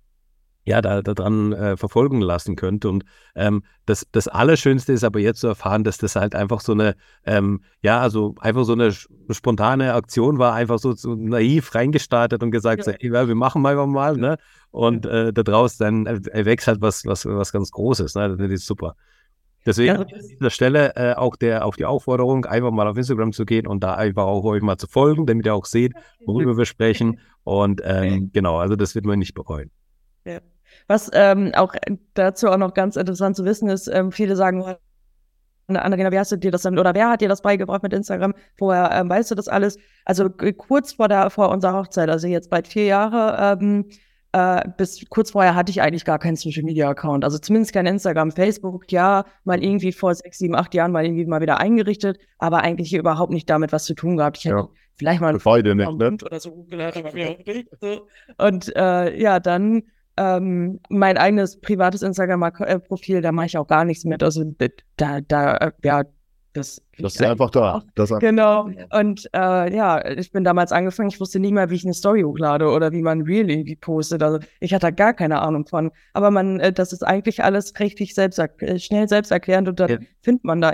ja, 0.67 0.81
da, 0.81 1.01
da 1.01 1.13
dran 1.13 1.53
äh, 1.53 1.77
verfolgen 1.77 2.19
lassen 2.19 2.57
könnt. 2.57 2.83
Und 2.83 3.05
ähm, 3.35 3.63
das, 3.85 4.05
das 4.11 4.27
Allerschönste 4.27 4.91
ist 4.91 5.05
aber 5.05 5.19
jetzt 5.19 5.39
zu 5.39 5.47
erfahren, 5.47 5.85
dass 5.85 5.97
das 5.97 6.17
halt 6.17 6.35
einfach 6.35 6.59
so 6.59 6.73
eine, 6.73 6.95
ähm, 7.25 7.61
ja, 7.81 8.01
also 8.01 8.35
einfach 8.41 8.65
so 8.65 8.73
eine 8.73 8.91
spontane 8.91 9.93
Aktion 9.93 10.39
war, 10.39 10.53
einfach 10.53 10.77
so, 10.77 10.91
so 10.91 11.15
naiv 11.15 11.73
reingestartet 11.73 12.43
und 12.43 12.51
gesagt, 12.51 12.85
ja. 12.85 12.95
ja, 12.99 13.27
wir 13.29 13.35
machen 13.35 13.61
mal 13.61 13.77
mal, 13.87 14.17
ne? 14.17 14.35
Und 14.69 15.05
äh, 15.05 15.31
da 15.31 15.41
draußen 15.41 15.85
dann 15.85 16.05
erwächst 16.05 16.67
halt 16.67 16.81
was, 16.81 17.05
was, 17.05 17.25
was 17.25 17.53
ganz 17.53 17.71
Großes, 17.71 18.15
ne? 18.15 18.35
Das 18.35 18.51
ist 18.51 18.65
super. 18.65 18.95
Deswegen 19.65 19.95
ja. 19.95 20.01
an 20.01 20.07
dieser 20.07 20.49
Stelle 20.49 20.95
äh, 20.95 21.13
auch 21.15 21.35
der, 21.35 21.65
auch 21.65 21.75
die 21.75 21.85
Aufforderung, 21.85 22.45
einfach 22.45 22.71
mal 22.71 22.87
auf 22.87 22.95
Instagram 22.95 23.33
zu 23.33 23.45
gehen 23.45 23.67
und 23.67 23.83
da 23.83 23.95
einfach 23.95 24.23
auch 24.23 24.43
euch 24.45 24.61
mal 24.61 24.77
zu 24.77 24.87
folgen, 24.87 25.25
damit 25.25 25.45
ihr 25.45 25.53
auch 25.53 25.65
seht, 25.65 25.93
worüber 26.25 26.57
wir 26.57 26.65
sprechen. 26.65 27.19
Und 27.43 27.81
ähm, 27.83 28.31
genau, 28.33 28.57
also 28.57 28.75
das 28.75 28.95
wird 28.95 29.05
man 29.05 29.19
nicht 29.19 29.33
bereuen. 29.33 29.71
Ja. 30.25 30.39
Was 30.87 31.09
ähm, 31.13 31.51
auch 31.55 31.73
dazu 32.13 32.47
auch 32.47 32.57
noch 32.57 32.73
ganz 32.73 32.95
interessant 32.95 33.35
zu 33.35 33.43
wissen 33.45 33.69
ist, 33.69 33.87
ähm, 33.87 34.11
viele 34.11 34.35
sagen, 34.35 34.75
Annalena, 35.67 36.11
wie 36.11 36.19
hast 36.19 36.31
du 36.31 36.37
dir 36.37 36.51
das 36.51 36.61
denn, 36.61 36.79
oder 36.79 36.93
wer 36.93 37.09
hat 37.09 37.21
dir 37.21 37.27
das 37.27 37.41
beigebracht 37.41 37.83
mit 37.83 37.91
Instagram? 37.91 38.33
Vorher 38.57 38.91
ähm, 38.93 39.09
weißt 39.09 39.31
du 39.31 39.35
das 39.35 39.49
alles? 39.49 39.77
Also 40.05 40.29
kurz 40.29 40.93
vor 40.93 41.09
der, 41.09 41.29
vor 41.29 41.49
unserer 41.49 41.73
Hochzeit, 41.73 42.09
also 42.09 42.27
jetzt 42.27 42.49
bald 42.49 42.67
vier 42.67 42.85
Jahre, 42.85 43.59
ähm, 43.59 43.85
äh, 44.37 44.69
bis 44.77 45.03
kurz 45.09 45.31
vorher 45.31 45.55
hatte 45.55 45.71
ich 45.71 45.81
eigentlich 45.81 46.05
gar 46.05 46.19
keinen 46.19 46.35
Social 46.35 46.63
Media 46.63 46.87
Account. 46.89 47.23
Also 47.23 47.39
zumindest 47.39 47.73
kein 47.73 47.87
Instagram, 47.87 48.31
Facebook, 48.31 48.91
ja, 48.91 49.25
mal 49.45 49.63
irgendwie 49.63 49.91
vor 49.91 50.13
sechs, 50.13 50.37
sieben, 50.37 50.55
acht 50.55 50.75
Jahren 50.75 50.91
mal 50.91 51.05
irgendwie 51.05 51.25
mal 51.25 51.41
wieder 51.41 51.59
eingerichtet, 51.59 52.19
aber 52.37 52.61
eigentlich 52.61 52.93
überhaupt 52.93 53.31
nicht 53.31 53.49
damit 53.49 53.71
was 53.71 53.85
zu 53.85 53.95
tun 53.95 54.17
gehabt. 54.17 54.37
Ich 54.37 54.45
hätte 54.45 54.55
ja. 54.55 54.69
vielleicht 54.95 55.21
mal 55.21 55.37
Beide 55.43 55.73
nicht, 55.73 55.91
ne? 55.91 56.17
oder 56.23 56.39
so 56.39 56.65
gelernt, 56.69 56.97
aber 56.97 57.13
mir 57.13 57.35
so. 57.81 58.07
Und 58.37 58.75
äh, 58.75 59.19
ja, 59.19 59.39
dann 59.39 59.83
ähm, 60.17 60.79
mein 60.89 61.17
eigenes 61.17 61.59
privates 61.59 62.01
Instagram-Profil, 62.03 63.21
da 63.21 63.31
mache 63.31 63.47
ich 63.47 63.57
auch 63.57 63.67
gar 63.67 63.85
nichts 63.85 64.03
mit. 64.03 64.21
Also 64.21 64.43
da, 64.97 65.21
da, 65.21 65.57
äh, 65.57 65.71
ja, 65.83 66.03
das, 66.57 66.81
das 66.97 67.15
ist 67.15 67.21
einfach 67.23 67.49
da. 67.49 67.83
Das 67.95 68.09
genau. 68.19 68.69
Und 68.91 69.29
äh, 69.33 69.73
ja, 69.75 70.05
ich 70.05 70.31
bin 70.31 70.43
damals 70.43 70.71
angefangen, 70.71 71.09
ich 71.09 71.19
wusste 71.19 71.39
nie 71.39 71.51
mal, 71.51 71.69
wie 71.69 71.75
ich 71.75 71.85
eine 71.85 71.93
Story 71.93 72.23
hochlade 72.23 72.69
oder 72.69 72.91
wie 72.91 73.01
man 73.01 73.21
Real 73.21 73.49
irgendwie 73.49 73.75
postet. 73.75 74.23
Also 74.23 74.39
ich 74.59 74.73
hatte 74.73 74.91
gar 74.91 75.13
keine 75.13 75.41
Ahnung 75.41 75.65
von. 75.65 75.91
Aber 76.13 76.31
man, 76.31 76.59
äh, 76.59 76.73
das 76.73 76.93
ist 76.93 77.03
eigentlich 77.03 77.43
alles 77.43 77.73
richtig 77.79 78.13
selbst, 78.15 78.39
äh, 78.39 78.79
schnell 78.79 79.07
selbsterklärend 79.07 79.69
und 79.69 79.79
dann 79.79 79.89
ja. 79.89 79.97
findet 80.21 80.43
man 80.43 80.61
da 80.61 80.73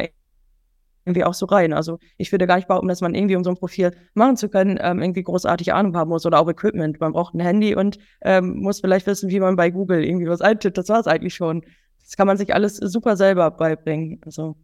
irgendwie 1.05 1.23
auch 1.23 1.33
so 1.33 1.45
rein. 1.45 1.73
Also 1.73 1.99
ich 2.17 2.31
würde 2.31 2.47
gar 2.47 2.55
nicht 2.55 2.67
behaupten, 2.67 2.87
dass 2.87 3.01
man 3.01 3.13
irgendwie, 3.13 3.35
um 3.35 3.43
so 3.43 3.49
ein 3.49 3.57
Profil 3.57 3.91
machen 4.13 4.37
zu 4.37 4.49
können, 4.49 4.79
ähm, 4.81 5.01
irgendwie 5.01 5.23
großartig 5.23 5.73
Ahnung 5.73 5.95
haben 5.95 6.09
muss 6.09 6.25
oder 6.25 6.39
auch 6.39 6.49
Equipment. 6.49 6.99
Man 6.99 7.13
braucht 7.13 7.33
ein 7.33 7.39
Handy 7.39 7.75
und 7.75 7.97
ähm, 8.21 8.59
muss 8.59 8.79
vielleicht 8.79 9.07
wissen, 9.07 9.29
wie 9.29 9.39
man 9.39 9.55
bei 9.55 9.69
Google 9.69 10.03
irgendwie 10.03 10.27
was 10.27 10.41
eintippt. 10.41 10.77
Das 10.77 10.89
war 10.89 10.99
es 10.99 11.07
eigentlich 11.07 11.35
schon. 11.35 11.63
Das 12.01 12.15
kann 12.15 12.27
man 12.27 12.37
sich 12.37 12.53
alles 12.53 12.77
super 12.77 13.17
selber 13.17 13.51
beibringen. 13.51 14.21
Also. 14.25 14.55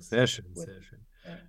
Sehr 0.00 0.26
schön, 0.26 0.46
sehr 0.54 0.82
schön. 0.82 1.00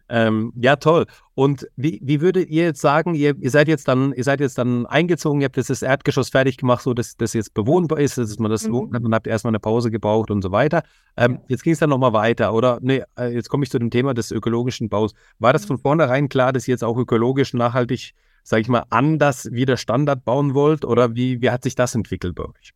Ähm, 0.10 0.52
ja, 0.58 0.76
toll. 0.76 1.06
Und 1.36 1.68
wie, 1.78 2.00
wie 2.04 2.20
würdet 2.20 2.50
ihr 2.50 2.66
jetzt 2.66 2.82
sagen, 2.82 3.16
ihr, 3.16 3.36
ihr, 3.40 3.50
seid 3.50 3.70
jetzt 3.70 3.88
dann, 3.88 4.14
ihr 4.14 4.24
seid 4.24 4.42
jetzt 4.42 4.58
dann 4.58 4.86
eingezogen, 4.86 5.40
ihr 5.42 5.46
habt 5.46 5.58
jetzt 5.58 5.70
das 5.70 5.82
Erdgeschoss 5.82 6.30
fertig 6.30 6.58
gemacht, 6.58 6.84
so 6.84 6.94
dass 6.94 7.16
das 7.16 7.34
jetzt 7.34 7.54
bewohnbar 7.54 8.00
ist, 8.00 8.18
dass 8.18 8.38
man 8.38 8.52
das 8.52 8.68
mhm. 8.68 8.90
man 8.92 9.14
habt 9.14 9.28
erstmal 9.28 9.52
eine 9.52 9.60
Pause 9.60 9.90
gebraucht 9.90 10.30
und 10.30 10.42
so 10.42 10.52
weiter. 10.52 10.84
Ähm, 11.16 11.40
jetzt 11.48 11.64
ging 11.64 11.74
es 11.74 11.80
dann 11.80 11.90
nochmal 11.90 12.14
weiter, 12.14 12.54
oder? 12.54 12.80
Nee, 12.82 13.04
äh, 13.18 13.34
jetzt 13.34 13.50
komme 13.50 13.64
ich 13.64 13.72
zu 13.72 13.80
dem 13.80 13.90
Thema 13.90 14.14
des 14.14 14.32
ökologischen 14.32 14.90
Baus. 14.90 15.14
War 15.40 15.54
das 15.54 15.66
von 15.66 15.78
mhm. 15.78 15.82
vornherein 15.82 16.30
klar, 16.30 16.52
dass 16.52 16.68
ihr 16.68 16.74
jetzt 16.74 16.84
auch 16.84 16.98
ökologisch 16.98 17.54
nachhaltig, 17.54 18.14
sage 18.44 18.62
ich 18.62 18.68
mal, 18.68 18.84
anders 18.90 19.50
wieder 19.52 19.78
Standard 19.78 20.26
bauen 20.26 20.54
wollt? 20.54 20.84
Oder 20.84 21.16
wie, 21.16 21.42
wie 21.42 21.50
hat 21.50 21.64
sich 21.64 21.76
das 21.76 21.96
entwickelt 21.96 22.36
bei 22.36 22.44
euch? 22.44 22.74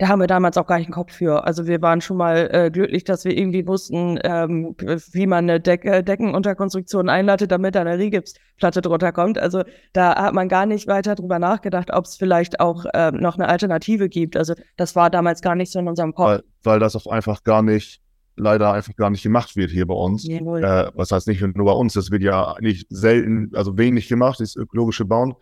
Da 0.00 0.08
haben 0.08 0.20
wir 0.20 0.26
damals 0.26 0.56
auch 0.56 0.66
gar 0.66 0.78
nicht 0.78 0.86
einen 0.86 0.94
Kopf 0.94 1.12
für. 1.12 1.44
Also 1.44 1.66
wir 1.66 1.82
waren 1.82 2.00
schon 2.00 2.16
mal 2.16 2.48
äh, 2.52 2.70
glücklich, 2.70 3.04
dass 3.04 3.26
wir 3.26 3.36
irgendwie 3.36 3.66
wussten, 3.66 4.18
ähm, 4.24 4.74
wie 5.12 5.26
man 5.26 5.44
eine 5.44 5.60
Decke, 5.60 6.02
Deckenunterkonstruktion 6.02 7.10
einleitet, 7.10 7.52
damit 7.52 7.74
da 7.74 7.82
eine 7.82 7.98
Rigipsplatte 7.98 8.80
drunter 8.80 9.12
kommt. 9.12 9.38
Also 9.38 9.62
da 9.92 10.14
hat 10.14 10.32
man 10.32 10.48
gar 10.48 10.64
nicht 10.64 10.86
weiter 10.86 11.16
drüber 11.16 11.38
nachgedacht, 11.38 11.92
ob 11.92 12.06
es 12.06 12.16
vielleicht 12.16 12.60
auch 12.60 12.86
ähm, 12.94 13.16
noch 13.16 13.34
eine 13.34 13.50
Alternative 13.50 14.08
gibt. 14.08 14.38
Also 14.38 14.54
das 14.78 14.96
war 14.96 15.10
damals 15.10 15.42
gar 15.42 15.54
nicht 15.54 15.70
so 15.70 15.78
in 15.78 15.86
unserem 15.86 16.14
Kopf. 16.14 16.28
Weil, 16.28 16.42
weil 16.62 16.80
das 16.80 16.96
auch 16.96 17.06
einfach 17.06 17.44
gar 17.44 17.60
nicht, 17.60 18.00
leider 18.36 18.72
einfach 18.72 18.96
gar 18.96 19.10
nicht 19.10 19.22
gemacht 19.22 19.54
wird 19.54 19.70
hier 19.70 19.86
bei 19.86 19.94
uns. 19.94 20.26
Äh, 20.26 20.90
was 20.94 21.12
heißt 21.12 21.28
nicht 21.28 21.42
nur 21.42 21.66
bei 21.66 21.72
uns, 21.72 21.92
das 21.92 22.10
wird 22.10 22.22
ja 22.22 22.56
nicht 22.60 22.86
selten, 22.88 23.50
also 23.54 23.76
wenig 23.76 24.08
gemacht, 24.08 24.40
das 24.40 24.56
ökologische 24.56 25.04
Bauen. 25.04 25.34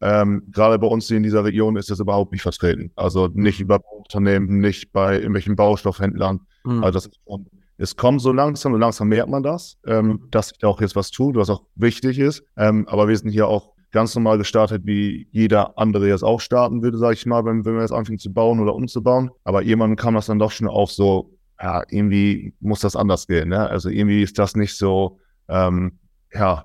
Ähm, 0.00 0.42
gerade 0.50 0.78
bei 0.78 0.86
uns 0.86 1.08
hier 1.08 1.16
in 1.16 1.22
dieser 1.22 1.44
Region 1.44 1.76
ist 1.76 1.90
das 1.90 2.00
überhaupt 2.00 2.32
nicht 2.32 2.42
vertreten. 2.42 2.90
Also 2.96 3.28
nicht 3.32 3.60
über 3.60 3.80
Unternehmen, 3.98 4.60
nicht 4.60 4.92
bei 4.92 5.16
irgendwelchen 5.16 5.56
Baustoffhändlern. 5.56 6.40
Mhm. 6.64 6.84
Also 6.84 6.96
das 6.96 7.06
ist 7.06 7.20
schon, 7.26 7.46
es 7.76 7.96
kommt 7.96 8.20
so 8.20 8.32
langsam 8.32 8.74
und 8.74 8.80
langsam 8.80 9.08
merkt 9.08 9.30
man 9.30 9.42
das, 9.42 9.78
ähm, 9.86 10.06
mhm. 10.06 10.28
dass 10.30 10.48
sich 10.48 10.58
da 10.58 10.68
auch 10.68 10.80
jetzt 10.80 10.96
was 10.96 11.10
tut, 11.10 11.36
was 11.36 11.50
auch 11.50 11.64
wichtig 11.74 12.18
ist. 12.18 12.42
Ähm, 12.56 12.86
aber 12.88 13.08
wir 13.08 13.16
sind 13.16 13.30
hier 13.30 13.48
auch 13.48 13.72
ganz 13.90 14.14
normal 14.14 14.38
gestartet, 14.38 14.82
wie 14.84 15.28
jeder 15.32 15.78
andere 15.78 16.08
jetzt 16.08 16.22
auch 16.22 16.40
starten 16.40 16.82
würde, 16.82 16.98
sage 16.98 17.14
ich 17.14 17.26
mal, 17.26 17.44
wenn, 17.44 17.64
wenn 17.64 17.74
wir 17.74 17.80
jetzt 17.80 17.92
anfangen 17.92 18.18
zu 18.18 18.32
bauen 18.32 18.60
oder 18.60 18.74
umzubauen. 18.74 19.30
Aber 19.44 19.62
irgendwann 19.62 19.96
kam 19.96 20.14
das 20.14 20.26
dann 20.26 20.38
doch 20.38 20.50
schon 20.50 20.68
auf 20.68 20.92
so, 20.92 21.36
ja, 21.60 21.82
irgendwie 21.88 22.54
muss 22.60 22.80
das 22.80 22.96
anders 22.96 23.26
gehen. 23.26 23.48
Ne? 23.48 23.68
Also 23.68 23.88
irgendwie 23.88 24.22
ist 24.22 24.38
das 24.38 24.54
nicht 24.54 24.76
so, 24.76 25.18
ähm, 25.48 25.98
ja, 26.32 26.64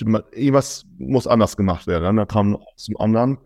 irgendwas 0.00 0.86
muss 0.98 1.26
anders 1.26 1.56
gemacht 1.56 1.86
werden. 1.86 2.16
Dann 2.16 2.28
kam 2.28 2.58
zum 2.76 2.96
anderen 2.98 3.38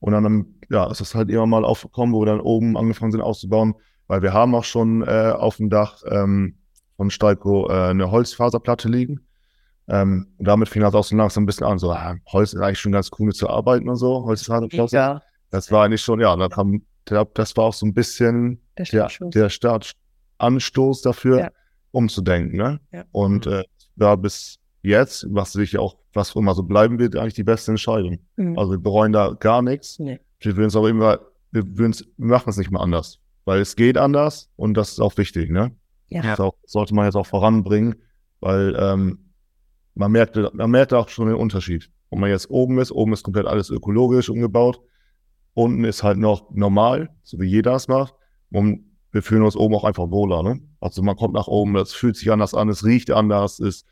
und 0.00 0.12
dann 0.12 0.54
ja, 0.70 0.90
ist 0.90 1.00
das 1.00 1.14
halt 1.14 1.30
immer 1.30 1.46
mal 1.46 1.64
aufgekommen, 1.64 2.14
wo 2.14 2.20
wir 2.22 2.26
dann 2.26 2.40
oben 2.40 2.76
angefangen 2.76 3.12
sind 3.12 3.20
auszubauen, 3.20 3.74
weil 4.06 4.22
wir 4.22 4.32
haben 4.32 4.54
auch 4.54 4.64
schon 4.64 5.02
äh, 5.02 5.32
auf 5.36 5.56
dem 5.56 5.70
Dach 5.70 6.02
ähm, 6.08 6.58
von 6.96 7.10
Stalko 7.10 7.68
äh, 7.68 7.90
eine 7.90 8.10
Holzfaserplatte 8.10 8.88
liegen. 8.88 9.26
Ähm, 9.88 10.28
und 10.38 10.48
damit 10.48 10.68
fing 10.68 10.82
das 10.82 10.94
auch 10.94 11.04
so 11.04 11.16
langsam 11.16 11.44
ein 11.44 11.46
bisschen 11.46 11.66
an, 11.66 11.78
so, 11.78 11.92
ah, 11.92 12.16
Holz 12.32 12.52
ist 12.52 12.60
eigentlich 12.60 12.80
schon 12.80 12.92
ganz 12.92 13.10
cool 13.18 13.32
zu 13.32 13.48
arbeiten 13.48 13.88
und 13.88 13.96
so, 13.96 14.24
Holzfaserplatte. 14.24 14.96
Ja. 14.96 15.22
Das 15.50 15.70
war 15.70 15.84
eigentlich 15.84 16.02
schon, 16.02 16.20
ja, 16.20 16.34
da 16.34 16.48
kam, 16.48 16.82
das 17.04 17.56
war 17.56 17.64
auch 17.64 17.72
so 17.72 17.86
ein 17.86 17.94
bisschen 17.94 18.60
der, 18.76 18.84
Startschuss. 18.84 19.30
der, 19.30 19.42
der 19.42 19.50
Startanstoß 19.50 21.02
dafür, 21.02 21.38
ja. 21.38 21.50
umzudenken. 21.92 22.56
Ne? 22.56 22.80
Ja. 22.92 23.04
Und 23.12 23.46
äh, 23.46 23.62
da 23.94 24.16
bis 24.16 24.58
jetzt, 24.86 25.26
was 25.30 25.52
sich 25.52 25.78
auch, 25.78 25.96
was 26.12 26.34
immer 26.34 26.54
so 26.54 26.62
bleiben 26.62 26.98
wird, 26.98 27.16
eigentlich 27.16 27.34
die 27.34 27.44
beste 27.44 27.72
Entscheidung. 27.72 28.18
Mhm. 28.36 28.58
Also 28.58 28.72
wir 28.72 28.78
bereuen 28.78 29.12
da 29.12 29.36
gar 29.38 29.62
nichts. 29.62 29.98
Nee. 29.98 30.20
Wir 30.40 30.56
würden 30.56 30.68
es 30.68 30.76
aber 30.76 30.88
immer, 30.88 31.20
wir, 31.50 31.64
wir 31.66 31.92
machen 32.16 32.50
es 32.50 32.56
nicht 32.56 32.70
mehr 32.70 32.80
anders. 32.80 33.20
Weil 33.44 33.60
es 33.60 33.76
geht 33.76 33.96
anders 33.96 34.50
und 34.56 34.74
das 34.74 34.92
ist 34.92 35.00
auch 35.00 35.16
wichtig, 35.16 35.50
ne? 35.50 35.72
Ja. 36.08 36.22
Das 36.22 36.40
auch, 36.40 36.54
sollte 36.64 36.94
man 36.94 37.04
jetzt 37.04 37.16
auch 37.16 37.26
voranbringen, 37.26 37.96
weil 38.40 38.76
ähm, 38.78 39.30
man 39.94 40.12
merkt, 40.12 40.36
man 40.36 40.70
merkt 40.70 40.92
auch 40.92 41.08
schon 41.08 41.28
den 41.28 41.36
Unterschied. 41.36 41.90
Wenn 42.10 42.20
man 42.20 42.30
jetzt 42.30 42.50
oben 42.50 42.78
ist, 42.78 42.92
oben 42.92 43.12
ist 43.12 43.22
komplett 43.22 43.46
alles 43.46 43.70
ökologisch 43.70 44.28
umgebaut. 44.28 44.80
Unten 45.54 45.84
ist 45.84 46.02
halt 46.02 46.18
noch 46.18 46.50
normal, 46.52 47.10
so 47.22 47.40
wie 47.40 47.46
jeder 47.46 47.74
es 47.74 47.88
macht. 47.88 48.14
Und 48.50 48.84
wir 49.10 49.22
fühlen 49.22 49.42
uns 49.42 49.56
oben 49.56 49.74
auch 49.74 49.84
einfach 49.84 50.10
wohler, 50.10 50.42
ne? 50.42 50.60
Also 50.80 51.02
man 51.02 51.16
kommt 51.16 51.34
nach 51.34 51.48
oben, 51.48 51.74
das 51.74 51.92
fühlt 51.92 52.16
sich 52.16 52.30
anders 52.30 52.54
an, 52.54 52.68
es 52.68 52.84
riecht 52.84 53.10
anders, 53.10 53.58
ist 53.58 53.86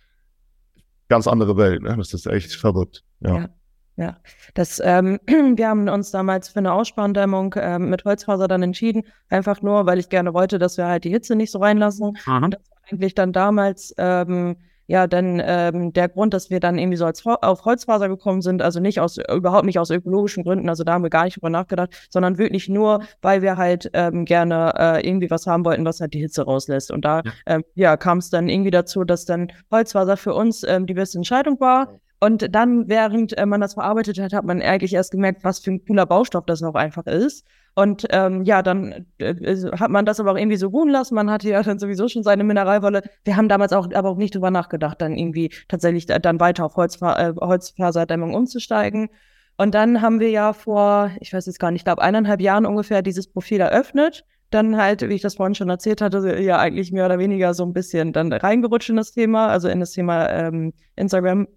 ganz 1.08 1.26
andere 1.26 1.56
Welt. 1.56 1.82
Ne? 1.82 1.96
Das 1.96 2.12
ist 2.12 2.26
echt 2.26 2.52
verrückt. 2.54 3.02
Ja. 3.20 3.36
ja. 3.36 3.48
Ja, 3.96 4.16
das, 4.54 4.82
ähm, 4.84 5.20
wir 5.26 5.68
haben 5.68 5.88
uns 5.88 6.10
damals 6.10 6.48
für 6.48 6.58
eine 6.58 6.72
Ausspandämmung 6.72 7.54
ähm, 7.56 7.90
mit 7.90 8.04
Holzfaser 8.04 8.48
dann 8.48 8.62
entschieden, 8.62 9.04
einfach 9.28 9.62
nur, 9.62 9.86
weil 9.86 10.00
ich 10.00 10.08
gerne 10.08 10.34
wollte, 10.34 10.58
dass 10.58 10.76
wir 10.76 10.86
halt 10.86 11.04
die 11.04 11.10
Hitze 11.10 11.36
nicht 11.36 11.52
so 11.52 11.60
reinlassen. 11.60 12.16
Mhm. 12.26 12.42
Und 12.42 12.54
das 12.54 12.62
war 12.70 12.78
eigentlich 12.90 13.14
dann 13.14 13.32
damals 13.32 13.94
ähm, 13.96 14.56
ja 14.86 15.06
dann 15.06 15.40
ähm, 15.44 15.92
der 15.92 16.08
Grund, 16.08 16.34
dass 16.34 16.50
wir 16.50 16.60
dann 16.60 16.78
irgendwie 16.78 16.96
so 16.96 17.06
als, 17.06 17.24
auf 17.26 17.64
Holzfaser 17.64 18.08
gekommen 18.08 18.42
sind, 18.42 18.62
also 18.62 18.80
nicht 18.80 19.00
aus 19.00 19.18
überhaupt 19.32 19.66
nicht 19.66 19.78
aus 19.78 19.90
ökologischen 19.90 20.44
Gründen, 20.44 20.68
also 20.68 20.84
da 20.84 20.94
haben 20.94 21.02
wir 21.02 21.10
gar 21.10 21.24
nicht 21.24 21.36
drüber 21.36 21.50
nachgedacht, 21.50 22.08
sondern 22.10 22.38
wirklich 22.38 22.68
nur, 22.68 23.02
weil 23.22 23.42
wir 23.42 23.56
halt 23.56 23.90
ähm, 23.92 24.24
gerne 24.24 24.72
äh, 24.76 25.06
irgendwie 25.06 25.30
was 25.30 25.46
haben 25.46 25.64
wollten, 25.64 25.84
was 25.84 26.00
halt 26.00 26.14
die 26.14 26.20
Hitze 26.20 26.44
rauslässt. 26.44 26.90
Und 26.90 27.04
da 27.04 27.22
ja, 27.24 27.32
ähm, 27.46 27.64
ja 27.74 27.96
kam 27.96 28.18
es 28.18 28.30
dann 28.30 28.48
irgendwie 28.48 28.70
dazu, 28.70 29.04
dass 29.04 29.24
dann 29.24 29.52
Holzfaser 29.70 30.16
für 30.16 30.34
uns 30.34 30.64
ähm, 30.64 30.86
die 30.86 30.94
beste 30.94 31.18
Entscheidung 31.18 31.60
war. 31.60 32.00
Und 32.24 32.54
dann, 32.54 32.88
während 32.88 33.36
äh, 33.36 33.44
man 33.44 33.60
das 33.60 33.74
verarbeitet 33.74 34.18
hat, 34.18 34.32
hat 34.32 34.46
man 34.46 34.62
eigentlich 34.62 34.94
erst 34.94 35.10
gemerkt, 35.10 35.44
was 35.44 35.58
für 35.58 35.72
ein 35.72 35.84
cooler 35.84 36.06
Baustoff 36.06 36.46
das 36.46 36.62
noch 36.62 36.74
einfach 36.74 37.04
ist. 37.04 37.46
Und 37.74 38.06
ähm, 38.12 38.44
ja, 38.44 38.62
dann 38.62 39.04
äh, 39.18 39.32
äh, 39.32 39.72
hat 39.78 39.90
man 39.90 40.06
das 40.06 40.20
aber 40.20 40.32
auch 40.32 40.38
irgendwie 40.38 40.56
so 40.56 40.68
ruhen 40.68 40.88
lassen. 40.88 41.16
Man 41.16 41.30
hatte 41.30 41.50
ja 41.50 41.62
dann 41.62 41.78
sowieso 41.78 42.08
schon 42.08 42.22
seine 42.22 42.42
Mineralwolle. 42.42 43.02
Wir 43.24 43.36
haben 43.36 43.50
damals 43.50 43.74
auch 43.74 43.92
aber 43.92 44.08
auch 44.08 44.16
nicht 44.16 44.34
drüber 44.34 44.50
nachgedacht, 44.50 45.02
dann 45.02 45.18
irgendwie 45.18 45.50
tatsächlich 45.68 46.06
dann 46.06 46.40
weiter 46.40 46.64
auf 46.64 46.76
Holzfa 46.76 47.28
äh, 47.28 47.34
Holzfaserdämmung 47.38 48.32
umzusteigen. 48.32 49.10
Und 49.58 49.74
dann 49.74 50.00
haben 50.00 50.18
wir 50.18 50.30
ja 50.30 50.54
vor, 50.54 51.10
ich 51.20 51.30
weiß 51.30 51.44
jetzt 51.44 51.58
gar 51.58 51.72
nicht, 51.72 51.80
ich 51.80 51.84
glaube 51.84 52.00
eineinhalb 52.00 52.40
Jahren 52.40 52.64
ungefähr 52.64 53.02
dieses 53.02 53.26
Profil 53.26 53.60
eröffnet. 53.60 54.24
Dann 54.48 54.78
halt, 54.78 55.06
wie 55.06 55.14
ich 55.14 55.20
das 55.20 55.34
vorhin 55.34 55.54
schon 55.54 55.68
erzählt 55.68 56.00
hatte, 56.00 56.40
ja 56.40 56.58
eigentlich 56.58 56.90
mehr 56.90 57.04
oder 57.04 57.18
weniger 57.18 57.52
so 57.52 57.66
ein 57.66 57.74
bisschen 57.74 58.14
dann 58.14 58.32
reingerutscht 58.32 58.88
in 58.88 58.96
das 58.96 59.12
Thema, 59.12 59.48
also 59.48 59.68
in 59.68 59.80
das 59.80 59.92
Thema 59.92 60.30
ähm, 60.30 60.72
Instagram 60.96 61.48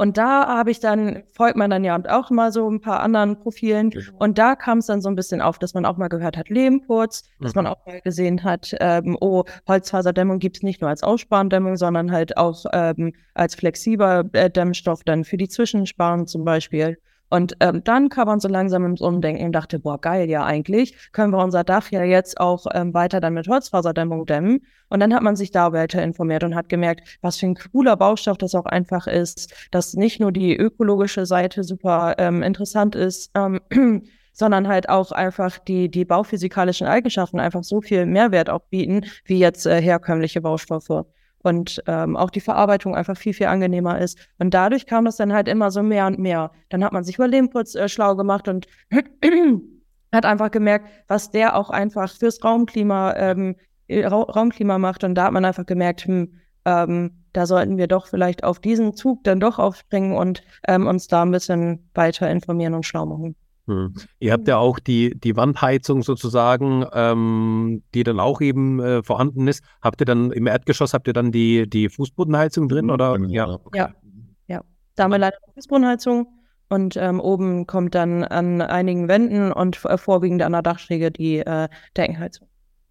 und 0.00 0.16
da 0.16 0.48
habe 0.48 0.70
ich 0.70 0.80
dann, 0.80 1.24
folgt 1.30 1.56
man 1.56 1.68
dann 1.68 1.84
ja 1.84 2.00
auch 2.08 2.30
mal 2.30 2.52
so 2.52 2.66
ein 2.70 2.80
paar 2.80 3.00
anderen 3.00 3.38
Profilen. 3.38 3.90
Genau. 3.90 4.12
Und 4.18 4.38
da 4.38 4.56
kam 4.56 4.78
es 4.78 4.86
dann 4.86 5.02
so 5.02 5.10
ein 5.10 5.14
bisschen 5.14 5.42
auf, 5.42 5.58
dass 5.58 5.74
man 5.74 5.84
auch 5.84 5.98
mal 5.98 6.08
gehört 6.08 6.38
hat, 6.38 6.48
Lehmputz, 6.48 7.24
dass 7.38 7.54
man 7.54 7.66
mhm. 7.66 7.70
auch 7.72 7.84
mal 7.84 8.00
gesehen 8.00 8.42
hat, 8.42 8.74
ähm, 8.80 9.18
oh, 9.20 9.44
Holzfaserdämmung 9.68 10.38
gibt 10.38 10.56
es 10.56 10.62
nicht 10.62 10.80
nur 10.80 10.88
als 10.88 11.02
Aussparendämmung, 11.02 11.76
sondern 11.76 12.12
halt 12.12 12.38
auch 12.38 12.64
ähm, 12.72 13.12
als 13.34 13.54
flexibler 13.54 14.24
äh, 14.32 14.48
Dämmstoff 14.48 15.04
dann 15.04 15.22
für 15.22 15.36
die 15.36 15.48
Zwischensparen 15.48 16.26
zum 16.26 16.46
Beispiel. 16.46 16.96
Und 17.30 17.56
ähm, 17.60 17.82
dann 17.84 18.08
kam 18.08 18.26
man 18.26 18.40
so 18.40 18.48
langsam 18.48 18.84
ins 18.84 19.00
Umdenken 19.00 19.46
und 19.46 19.52
dachte, 19.52 19.78
boah, 19.78 20.00
geil, 20.00 20.28
ja 20.28 20.44
eigentlich, 20.44 21.12
können 21.12 21.32
wir 21.32 21.42
unser 21.42 21.62
Dach 21.62 21.90
ja 21.90 22.02
jetzt 22.02 22.40
auch 22.40 22.66
ähm, 22.74 22.92
weiter 22.92 23.20
dann 23.20 23.34
mit 23.34 23.48
Holzfaserdämmung 23.48 24.26
dämmen. 24.26 24.66
Und 24.88 25.00
dann 25.00 25.14
hat 25.14 25.22
man 25.22 25.36
sich 25.36 25.52
da 25.52 25.72
weiter 25.72 26.02
informiert 26.02 26.42
und 26.42 26.56
hat 26.56 26.68
gemerkt, 26.68 27.18
was 27.22 27.36
für 27.36 27.46
ein 27.46 27.54
cooler 27.54 27.96
Baustoff 27.96 28.36
das 28.36 28.56
auch 28.56 28.66
einfach 28.66 29.06
ist, 29.06 29.54
dass 29.70 29.94
nicht 29.94 30.20
nur 30.20 30.32
die 30.32 30.56
ökologische 30.56 31.24
Seite 31.24 31.62
super 31.62 32.16
ähm, 32.18 32.42
interessant 32.42 32.96
ist, 32.96 33.30
ähm, 33.36 33.60
sondern 34.32 34.66
halt 34.66 34.88
auch 34.88 35.12
einfach 35.12 35.58
die, 35.58 35.88
die 35.88 36.04
bauphysikalischen 36.04 36.88
Eigenschaften 36.88 37.38
einfach 37.38 37.62
so 37.62 37.80
viel 37.80 38.06
Mehrwert 38.06 38.50
auch 38.50 38.62
bieten, 38.70 39.06
wie 39.24 39.38
jetzt 39.38 39.66
äh, 39.66 39.80
herkömmliche 39.80 40.40
Baustoffe 40.40 41.06
und 41.42 41.82
ähm, 41.86 42.16
auch 42.16 42.30
die 42.30 42.40
Verarbeitung 42.40 42.94
einfach 42.94 43.16
viel, 43.16 43.32
viel 43.32 43.46
angenehmer 43.46 43.98
ist. 43.98 44.18
Und 44.38 44.54
dadurch 44.54 44.86
kam 44.86 45.04
das 45.04 45.16
dann 45.16 45.32
halt 45.32 45.48
immer 45.48 45.70
so 45.70 45.82
mehr 45.82 46.06
und 46.06 46.18
mehr. 46.18 46.50
Dann 46.68 46.84
hat 46.84 46.92
man 46.92 47.04
sich 47.04 47.16
über 47.16 47.28
Lehmputz 47.28 47.74
äh, 47.74 47.88
schlau 47.88 48.16
gemacht 48.16 48.48
und 48.48 48.66
hat 50.12 50.26
einfach 50.26 50.50
gemerkt, 50.50 50.88
was 51.08 51.30
der 51.30 51.56
auch 51.56 51.70
einfach 51.70 52.12
fürs 52.14 52.42
Raumklima, 52.44 53.14
ähm, 53.16 53.56
äh, 53.88 54.06
Ra 54.06 54.22
Raumklima 54.22 54.78
macht. 54.78 55.04
Und 55.04 55.14
da 55.14 55.24
hat 55.24 55.32
man 55.32 55.44
einfach 55.44 55.66
gemerkt, 55.66 56.06
hm, 56.06 56.34
ähm, 56.64 57.24
da 57.32 57.46
sollten 57.46 57.78
wir 57.78 57.86
doch 57.86 58.06
vielleicht 58.06 58.44
auf 58.44 58.58
diesen 58.58 58.94
Zug 58.94 59.24
dann 59.24 59.40
doch 59.40 59.58
aufspringen 59.58 60.16
und 60.16 60.42
ähm, 60.66 60.86
uns 60.86 61.06
da 61.06 61.22
ein 61.22 61.30
bisschen 61.30 61.88
weiter 61.94 62.28
informieren 62.30 62.74
und 62.74 62.84
schlau 62.84 63.06
machen. 63.06 63.36
Hm. 63.70 63.94
Ihr 64.18 64.32
habt 64.32 64.48
ja 64.48 64.58
auch 64.58 64.80
die, 64.80 65.18
die 65.18 65.36
Wandheizung 65.36 66.02
sozusagen, 66.02 66.84
ähm, 66.92 67.84
die 67.94 68.02
dann 68.02 68.18
auch 68.18 68.40
eben 68.40 68.80
äh, 68.80 69.02
vorhanden 69.04 69.46
ist. 69.46 69.64
Habt 69.80 70.00
ihr 70.02 70.06
dann 70.06 70.32
im 70.32 70.48
Erdgeschoss, 70.48 70.92
habt 70.92 71.06
ihr 71.06 71.12
dann 71.12 71.30
die, 71.30 71.70
die 71.70 71.88
Fußbodenheizung 71.88 72.68
drin? 72.68 72.86
Mhm, 72.86 72.90
oder? 72.90 73.12
Genau. 73.12 73.28
Ja, 73.28 73.48
okay. 73.48 73.78
ja. 73.78 73.94
ja. 74.48 74.64
Da 74.96 75.04
haben 75.04 75.12
wir 75.12 75.18
leider 75.18 75.36
eine 75.44 75.54
Fußbodenheizung 75.54 76.26
und 76.68 76.96
ähm, 76.96 77.20
oben 77.20 77.68
kommt 77.68 77.94
dann 77.94 78.24
an 78.24 78.60
einigen 78.60 79.06
Wänden 79.06 79.52
und 79.52 79.84
äh, 79.84 79.96
vorwiegend 79.96 80.42
an 80.42 80.52
der 80.52 80.62
Dachschräge 80.62 81.12
die 81.12 81.38
äh, 81.38 81.68
Deckenheizung. 81.96 82.48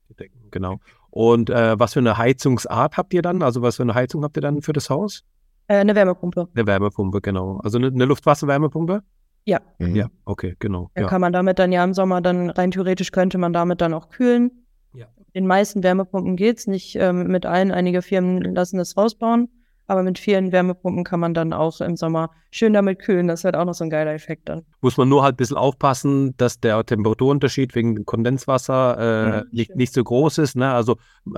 Die 0.09 0.15
Decken, 0.15 0.49
genau. 0.51 0.79
Und 1.09 1.49
äh, 1.49 1.77
was 1.77 1.93
für 1.93 1.99
eine 1.99 2.17
Heizungsart 2.17 2.95
habt 2.95 3.13
ihr 3.13 3.21
dann? 3.21 3.41
Also 3.41 3.61
was 3.61 3.75
für 3.75 3.83
eine 3.83 3.95
Heizung 3.95 4.23
habt 4.23 4.37
ihr 4.37 4.41
dann 4.41 4.61
für 4.61 4.73
das 4.73 4.89
Haus? 4.89 5.23
Äh, 5.67 5.77
eine 5.77 5.93
Wärmepumpe. 5.95 6.47
Eine 6.53 6.67
Wärmepumpe, 6.67 7.19
genau. 7.19 7.59
Also 7.63 7.77
eine, 7.77 7.87
eine 7.87 8.05
Luftwasserwärmepumpe? 8.05 9.03
Ja. 9.49 9.61
Mhm. 9.79 9.95
Ja, 9.95 10.07
okay, 10.25 10.55
genau. 10.59 10.91
Da 10.93 11.01
ja. 11.01 11.07
kann 11.07 11.21
man 11.21 11.33
damit 11.33 11.57
dann 11.57 11.71
ja 11.71 11.83
im 11.83 11.95
Sommer 11.95 12.21
dann 12.21 12.51
rein 12.51 12.69
theoretisch 12.69 13.11
könnte 13.11 13.39
man 13.39 13.51
damit 13.51 13.81
dann 13.81 13.95
auch 13.95 14.09
kühlen. 14.09 14.51
Ja. 14.93 15.07
Den 15.33 15.47
meisten 15.47 15.81
Wärmepumpen 15.81 16.35
geht 16.35 16.59
es 16.59 16.67
nicht 16.67 16.95
ähm, 16.95 17.27
mit 17.27 17.47
allen. 17.47 17.71
Einige 17.71 18.03
Firmen 18.03 18.53
lassen 18.53 18.79
es 18.79 18.95
rausbauen, 18.95 19.49
aber 19.87 20.03
mit 20.03 20.19
vielen 20.19 20.51
Wärmepumpen 20.51 21.03
kann 21.03 21.19
man 21.19 21.33
dann 21.33 21.51
auch 21.51 21.81
im 21.81 21.97
Sommer 21.97 22.29
schön 22.51 22.73
damit 22.73 22.99
kühlen. 22.99 23.27
Das 23.27 23.39
ist 23.39 23.43
halt 23.45 23.55
auch 23.55 23.65
noch 23.65 23.73
so 23.73 23.85
ein 23.85 23.89
geiler 23.89 24.13
Effekt 24.13 24.49
dann. 24.49 24.61
Muss 24.81 24.97
man 24.97 25.09
nur 25.09 25.23
halt 25.23 25.33
ein 25.33 25.37
bisschen 25.37 25.57
aufpassen, 25.57 26.37
dass 26.37 26.59
der 26.59 26.85
Temperaturunterschied 26.85 27.73
wegen 27.73 28.05
Kondenswasser 28.05 28.97
äh, 28.99 29.29
ja, 29.29 29.43
nicht, 29.51 29.75
nicht 29.75 29.93
so 29.95 30.03
groß 30.03 30.37
ist. 30.37 30.55
Ne? 30.55 30.71
Also 30.71 30.97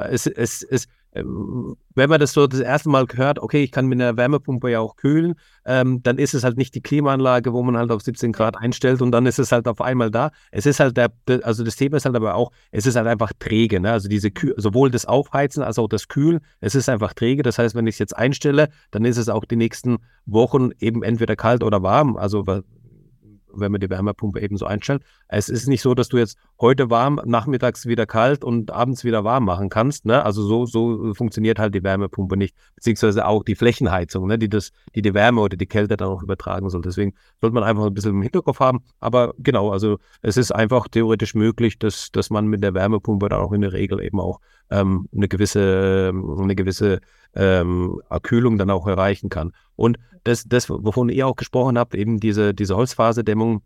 es, 0.10 0.28
es, 0.28 0.63
es 0.63 0.88
wenn 1.13 2.10
man 2.10 2.19
das 2.19 2.32
so 2.32 2.47
das 2.47 2.62
erste 2.62 2.89
Mal 2.89 3.06
hört, 3.13 3.39
okay, 3.39 3.63
ich 3.63 3.71
kann 3.71 3.88
mit 3.88 4.00
einer 4.00 4.15
Wärmepumpe 4.15 4.71
ja 4.71 4.80
auch 4.80 4.95
kühlen, 4.95 5.36
ähm, 5.65 6.02
dann 6.04 6.17
ist 6.17 6.34
es 6.34 6.45
halt 6.45 6.58
nicht 6.58 6.74
die 6.74 6.82
Klimaanlage, 6.82 7.52
wo 7.52 7.62
man 7.63 7.76
halt 7.76 7.91
auf 7.91 8.02
17 8.02 8.32
Grad 8.32 8.58
einstellt 8.58 9.02
und 9.02 9.12
dann 9.12 9.26
ist 9.26 9.38
es 9.38 9.52
halt 9.52 9.67
auf 9.67 9.82
einmal 9.82 10.10
da. 10.10 10.32
Es 10.52 10.65
ist 10.65 10.80
halt 10.80 10.95
der, 10.95 11.12
der 11.28 11.45
also 11.45 11.63
das 11.65 11.76
Thema 11.76 11.97
ist 11.97 12.06
halt 12.06 12.15
aber 12.15 12.36
auch, 12.36 12.52
es 12.71 12.86
ist 12.86 12.95
halt 12.95 13.08
einfach 13.08 13.34
träge, 13.38 13.82
ne? 13.82 13.91
Also 13.91 14.08
diese 14.08 14.32
Kühl, 14.32 14.54
sowohl 14.58 14.89
das 14.89 15.06
Aufheizen 15.06 15.63
als 15.63 15.78
auch 15.80 15.89
das 15.89 16.08
Kühlen, 16.08 16.39
es 16.62 16.76
ist 16.76 16.88
einfach 16.88 17.13
träge. 17.13 17.43
Das 17.43 17.58
heißt, 17.58 17.76
wenn 17.76 17.88
ich 17.88 17.95
es 17.95 18.00
jetzt 18.00 18.15
einstelle, 18.15 18.69
dann 18.91 19.04
ist 19.04 19.17
es 19.17 19.28
auch 19.28 19.43
die 19.43 19.58
nächsten 19.58 19.97
Wochen 20.26 20.71
eben 20.80 21.04
entweder 21.04 21.36
kalt 21.36 21.63
oder 21.63 21.84
warm. 21.84 22.15
Also 22.15 22.45
wenn 23.54 23.71
man 23.71 23.82
die 23.82 23.89
Wärmepumpe 23.89 24.39
eben 24.41 24.58
so 24.58 24.65
einstellt. 24.65 25.04
Es 25.33 25.47
ist 25.47 25.67
nicht 25.67 25.81
so, 25.81 25.95
dass 25.95 26.09
du 26.09 26.17
jetzt 26.17 26.37
heute 26.59 26.89
warm, 26.89 27.21
nachmittags 27.23 27.85
wieder 27.85 28.05
kalt 28.05 28.43
und 28.43 28.69
abends 28.69 29.05
wieder 29.05 29.23
warm 29.23 29.45
machen 29.45 29.69
kannst. 29.69 30.05
Ne? 30.05 30.23
Also 30.25 30.43
so, 30.43 30.65
so 30.65 31.13
funktioniert 31.13 31.57
halt 31.57 31.73
die 31.73 31.83
Wärmepumpe 31.83 32.35
nicht, 32.35 32.53
beziehungsweise 32.75 33.25
auch 33.25 33.43
die 33.43 33.55
Flächenheizung, 33.55 34.27
ne? 34.27 34.37
die, 34.37 34.49
das, 34.49 34.73
die 34.93 35.01
die 35.01 35.13
Wärme 35.13 35.39
oder 35.39 35.55
die 35.55 35.67
Kälte 35.67 35.95
dann 35.95 36.09
auch 36.09 36.21
übertragen 36.21 36.69
soll. 36.69 36.81
Deswegen 36.81 37.13
sollte 37.39 37.53
man 37.53 37.63
einfach 37.63 37.85
ein 37.85 37.93
bisschen 37.93 38.11
im 38.11 38.21
Hinterkopf 38.21 38.59
haben. 38.59 38.83
Aber 38.99 39.33
genau, 39.37 39.71
also 39.71 39.99
es 40.21 40.35
ist 40.35 40.51
einfach 40.51 40.89
theoretisch 40.89 41.33
möglich, 41.33 41.79
dass, 41.79 42.11
dass 42.11 42.29
man 42.29 42.47
mit 42.47 42.61
der 42.61 42.73
Wärmepumpe 42.73 43.29
dann 43.29 43.39
auch 43.39 43.53
in 43.53 43.61
der 43.61 43.71
Regel 43.71 44.01
eben 44.01 44.19
auch 44.19 44.41
ähm, 44.69 45.07
eine 45.15 45.29
gewisse, 45.29 46.11
eine 46.13 46.55
gewisse 46.55 46.99
ähm, 47.35 48.01
Kühlung 48.21 48.57
dann 48.57 48.69
auch 48.69 48.85
erreichen 48.85 49.29
kann. 49.29 49.53
Und 49.77 49.97
das, 50.25 50.43
das, 50.43 50.69
wovon 50.69 51.07
ihr 51.07 51.25
auch 51.25 51.37
gesprochen 51.37 51.77
habt, 51.77 51.95
eben 51.95 52.19
diese, 52.19 52.53
diese 52.53 52.75
Holzfaserdämmung, 52.75 53.61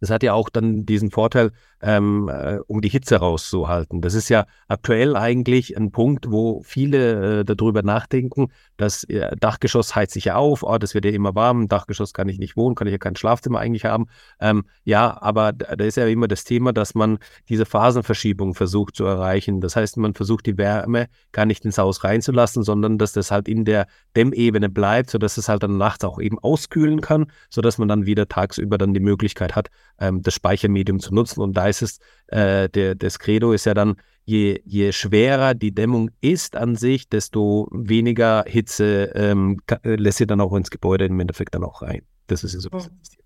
das 0.00 0.10
hat 0.10 0.22
ja 0.22 0.32
auch 0.32 0.48
dann 0.48 0.86
diesen 0.86 1.10
Vorteil, 1.10 1.52
ähm, 1.82 2.28
äh, 2.28 2.58
um 2.66 2.80
die 2.80 2.88
Hitze 2.88 3.16
rauszuhalten. 3.16 4.00
Das 4.00 4.14
ist 4.14 4.28
ja 4.28 4.46
aktuell 4.68 5.16
eigentlich 5.16 5.76
ein 5.76 5.90
Punkt, 5.90 6.30
wo 6.30 6.62
viele 6.62 7.40
äh, 7.40 7.44
darüber 7.44 7.82
nachdenken, 7.82 8.48
das 8.76 9.04
äh, 9.04 9.36
Dachgeschoss 9.38 9.94
heizt 9.94 10.14
sich 10.14 10.26
ja 10.26 10.36
auf, 10.36 10.62
oh, 10.62 10.78
das 10.78 10.94
wird 10.94 11.04
ja 11.04 11.10
immer 11.10 11.34
warm, 11.34 11.68
Dachgeschoss 11.68 12.12
kann 12.12 12.28
ich 12.28 12.38
nicht 12.38 12.56
wohnen, 12.56 12.74
kann 12.74 12.86
ich 12.86 12.92
ja 12.92 12.98
kein 12.98 13.16
Schlafzimmer 13.16 13.60
eigentlich 13.60 13.84
haben. 13.84 14.06
Ähm, 14.40 14.64
ja, 14.84 15.20
aber 15.20 15.52
da 15.52 15.84
ist 15.84 15.96
ja 15.96 16.06
immer 16.06 16.28
das 16.28 16.44
Thema, 16.44 16.72
dass 16.72 16.94
man 16.94 17.18
diese 17.48 17.66
Phasenverschiebung 17.66 18.54
versucht 18.54 18.96
zu 18.96 19.04
erreichen. 19.04 19.60
Das 19.60 19.76
heißt, 19.76 19.96
man 19.98 20.14
versucht 20.14 20.46
die 20.46 20.58
Wärme 20.58 21.08
gar 21.32 21.46
nicht 21.46 21.64
ins 21.64 21.78
Haus 21.78 22.04
reinzulassen, 22.04 22.62
sondern 22.62 22.98
dass 22.98 23.12
das 23.12 23.30
halt 23.30 23.48
in 23.48 23.64
der 23.64 23.86
Dämmebene 24.16 24.68
bleibt, 24.68 25.10
sodass 25.10 25.36
es 25.36 25.48
halt 25.48 25.62
dann 25.62 25.76
nachts 25.76 26.04
auch 26.04 26.20
eben 26.20 26.38
auskühlen 26.38 27.00
kann, 27.00 27.26
sodass 27.50 27.78
man 27.78 27.88
dann 27.88 28.06
wieder 28.06 28.28
tagsüber 28.28 28.78
dann 28.78 28.94
die 28.94 29.00
Möglichkeit 29.00 29.56
hat, 29.56 29.68
ähm, 29.98 30.22
das 30.22 30.34
Speichermedium 30.34 31.00
zu 31.00 31.14
nutzen. 31.14 31.40
Und 31.40 31.56
da 31.56 31.68
ist 31.68 31.82
es, 31.82 31.98
äh, 32.28 32.68
der, 32.68 32.94
das 32.94 33.18
Credo 33.18 33.52
ist 33.52 33.66
ja 33.66 33.74
dann, 33.74 33.96
je, 34.24 34.60
je 34.64 34.92
schwerer 34.92 35.54
die 35.54 35.74
Dämmung 35.74 36.10
ist 36.20 36.56
an 36.56 36.76
sich, 36.76 37.08
desto 37.08 37.68
weniger 37.72 38.44
Hitze 38.46 39.12
ähm, 39.14 39.60
äh, 39.82 39.96
lässt 39.96 40.18
sie 40.18 40.26
dann 40.26 40.40
auch 40.40 40.54
ins 40.54 40.70
Gebäude 40.70 41.06
im 41.06 41.20
Endeffekt 41.20 41.54
dann 41.54 41.64
auch 41.64 41.82
rein. 41.82 42.02
Das 42.26 42.42
ist 42.42 42.52
so 42.52 42.68
ein 42.68 42.78
bisschen 42.78 42.98
das 42.98 43.16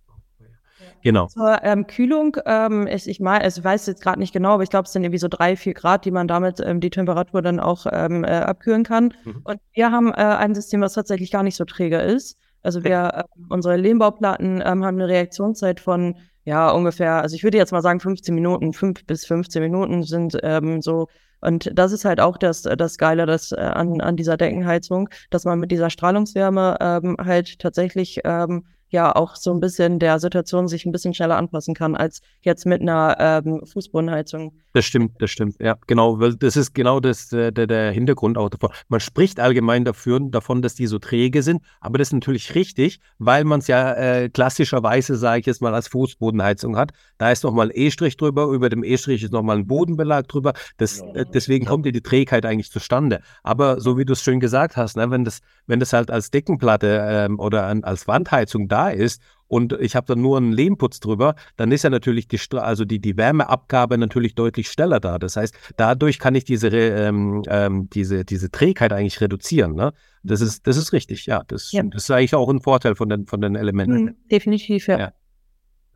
Genau. 1.02 1.26
Zur 1.26 1.62
ähm, 1.62 1.86
Kühlung, 1.86 2.36
ähm, 2.44 2.86
ich, 2.86 3.08
ich, 3.08 3.20
mein, 3.20 3.40
also 3.40 3.60
ich 3.60 3.64
weiß 3.64 3.86
jetzt 3.86 4.02
gerade 4.02 4.18
nicht 4.18 4.32
genau, 4.32 4.50
aber 4.50 4.62
ich 4.62 4.70
glaube, 4.70 4.84
es 4.84 4.92
sind 4.92 5.02
irgendwie 5.02 5.18
so 5.18 5.28
drei, 5.28 5.56
vier 5.56 5.74
Grad, 5.74 6.04
die 6.04 6.10
man 6.10 6.28
damit 6.28 6.60
ähm, 6.60 6.80
die 6.80 6.90
Temperatur 6.90 7.42
dann 7.42 7.58
auch 7.58 7.86
ähm, 7.90 8.24
äh, 8.24 8.28
abkühlen 8.28 8.84
kann. 8.84 9.14
Mhm. 9.24 9.40
Und 9.44 9.60
wir 9.72 9.90
haben 9.90 10.08
äh, 10.08 10.16
ein 10.16 10.54
System, 10.54 10.80
was 10.80 10.94
tatsächlich 10.94 11.30
gar 11.30 11.42
nicht 11.42 11.56
so 11.56 11.64
träge 11.64 11.98
ist. 11.98 12.36
Also 12.62 12.84
wir, 12.84 13.10
äh, 13.14 13.24
unsere 13.48 13.76
Lehmbauplatten 13.76 14.62
ähm, 14.64 14.84
haben 14.84 14.96
eine 14.96 15.08
Reaktionszeit 15.08 15.80
von 15.80 16.16
ja, 16.50 16.68
ungefähr, 16.72 17.22
also 17.22 17.36
ich 17.36 17.44
würde 17.44 17.58
jetzt 17.58 17.70
mal 17.70 17.80
sagen, 17.80 18.00
15 18.00 18.34
Minuten, 18.34 18.72
5 18.72 19.06
bis 19.06 19.24
15 19.24 19.62
Minuten 19.62 20.02
sind 20.02 20.36
ähm, 20.42 20.82
so. 20.82 21.06
Und 21.40 21.70
das 21.72 21.92
ist 21.92 22.04
halt 22.04 22.20
auch 22.20 22.36
das, 22.36 22.62
das 22.62 22.98
Geile 22.98 23.24
das, 23.24 23.52
äh, 23.52 23.60
an, 23.60 24.00
an 24.00 24.16
dieser 24.16 24.36
Deckenheizung, 24.36 25.08
dass 25.30 25.44
man 25.44 25.60
mit 25.60 25.70
dieser 25.70 25.90
Strahlungswärme 25.90 26.76
ähm, 26.80 27.16
halt 27.20 27.60
tatsächlich 27.60 28.22
ähm, 28.24 28.64
ja 28.90 29.14
auch 29.14 29.36
so 29.36 29.52
ein 29.52 29.60
bisschen 29.60 29.98
der 29.98 30.18
Situation 30.18 30.68
sich 30.68 30.84
ein 30.84 30.92
bisschen 30.92 31.14
schneller 31.14 31.36
anpassen 31.36 31.74
kann 31.74 31.96
als 31.96 32.20
jetzt 32.42 32.66
mit 32.66 32.80
einer 32.82 33.16
ähm, 33.18 33.64
Fußbodenheizung. 33.64 34.52
Das 34.72 34.84
stimmt, 34.84 35.20
das 35.20 35.30
stimmt. 35.30 35.56
Ja, 35.60 35.76
genau. 35.86 36.20
Weil 36.20 36.36
das 36.36 36.56
ist 36.56 36.74
genau 36.74 37.00
das, 37.00 37.32
äh, 37.32 37.52
der, 37.52 37.66
der 37.66 37.92
Hintergrund 37.92 38.38
auch 38.38 38.50
davon. 38.50 38.70
Man 38.88 39.00
spricht 39.00 39.40
allgemein 39.40 39.84
dafür, 39.84 40.20
davon, 40.20 40.62
dass 40.62 40.74
die 40.74 40.86
so 40.86 40.98
träge 40.98 41.42
sind, 41.42 41.62
aber 41.80 41.98
das 41.98 42.08
ist 42.08 42.12
natürlich 42.12 42.54
richtig, 42.54 43.00
weil 43.18 43.44
man 43.44 43.60
es 43.60 43.66
ja 43.66 43.94
äh, 43.94 44.28
klassischerweise, 44.28 45.16
sage 45.16 45.40
ich 45.40 45.46
jetzt 45.46 45.62
mal, 45.62 45.74
als 45.74 45.88
Fußbodenheizung 45.88 46.76
hat. 46.76 46.92
Da 47.18 47.30
ist 47.30 47.44
nochmal 47.44 47.68
ein 47.68 47.72
E-Strich 47.74 48.16
drüber, 48.16 48.46
über 48.46 48.68
dem 48.68 48.84
E-Strich 48.84 49.22
ist 49.22 49.32
nochmal 49.32 49.58
ein 49.58 49.66
Bodenbelag 49.66 50.28
drüber. 50.28 50.52
Das, 50.76 51.00
äh, 51.14 51.24
deswegen 51.32 51.66
kommt 51.66 51.86
ja 51.86 51.92
die 51.92 52.02
Trägheit 52.02 52.46
eigentlich 52.46 52.70
zustande. 52.70 53.20
Aber 53.42 53.80
so 53.80 53.98
wie 53.98 54.04
du 54.04 54.12
es 54.12 54.22
schön 54.22 54.40
gesagt 54.40 54.76
hast, 54.76 54.96
ne, 54.96 55.10
wenn, 55.10 55.24
das, 55.24 55.40
wenn 55.66 55.80
das 55.80 55.92
halt 55.92 56.10
als 56.10 56.30
Deckenplatte 56.30 57.06
ähm, 57.08 57.38
oder 57.40 57.66
an, 57.66 57.84
als 57.84 58.06
Wandheizung 58.08 58.68
da 58.68 58.79
ist 58.88 59.20
und 59.50 59.72
ich 59.72 59.96
habe 59.96 60.06
dann 60.06 60.22
nur 60.22 60.36
einen 60.36 60.52
Lehmputz 60.52 61.00
drüber, 61.00 61.34
dann 61.56 61.72
ist 61.72 61.82
ja 61.82 61.90
natürlich 61.90 62.28
die, 62.28 62.38
also 62.52 62.84
die, 62.84 63.00
die 63.00 63.16
Wärmeabgabe 63.16 63.98
natürlich 63.98 64.36
deutlich 64.36 64.70
schneller 64.70 65.00
da. 65.00 65.18
Das 65.18 65.36
heißt, 65.36 65.54
dadurch 65.76 66.20
kann 66.20 66.36
ich 66.36 66.44
diese, 66.44 66.68
ähm, 66.68 67.42
ähm, 67.48 67.90
diese, 67.90 68.24
diese 68.24 68.52
Trägheit 68.52 68.92
eigentlich 68.92 69.20
reduzieren. 69.20 69.74
Ne? 69.74 69.92
Das, 70.22 70.40
ist, 70.40 70.68
das 70.68 70.76
ist 70.76 70.92
richtig, 70.92 71.26
ja 71.26 71.42
das, 71.48 71.72
ja. 71.72 71.82
das 71.82 72.04
ist 72.04 72.10
eigentlich 72.12 72.36
auch 72.36 72.48
ein 72.48 72.60
Vorteil 72.60 72.94
von 72.94 73.08
den, 73.08 73.26
von 73.26 73.40
den 73.40 73.56
Elementen. 73.56 74.04
Mhm, 74.04 74.16
definitiv, 74.30 74.86
ja. 74.86 74.98
ja. 74.98 75.12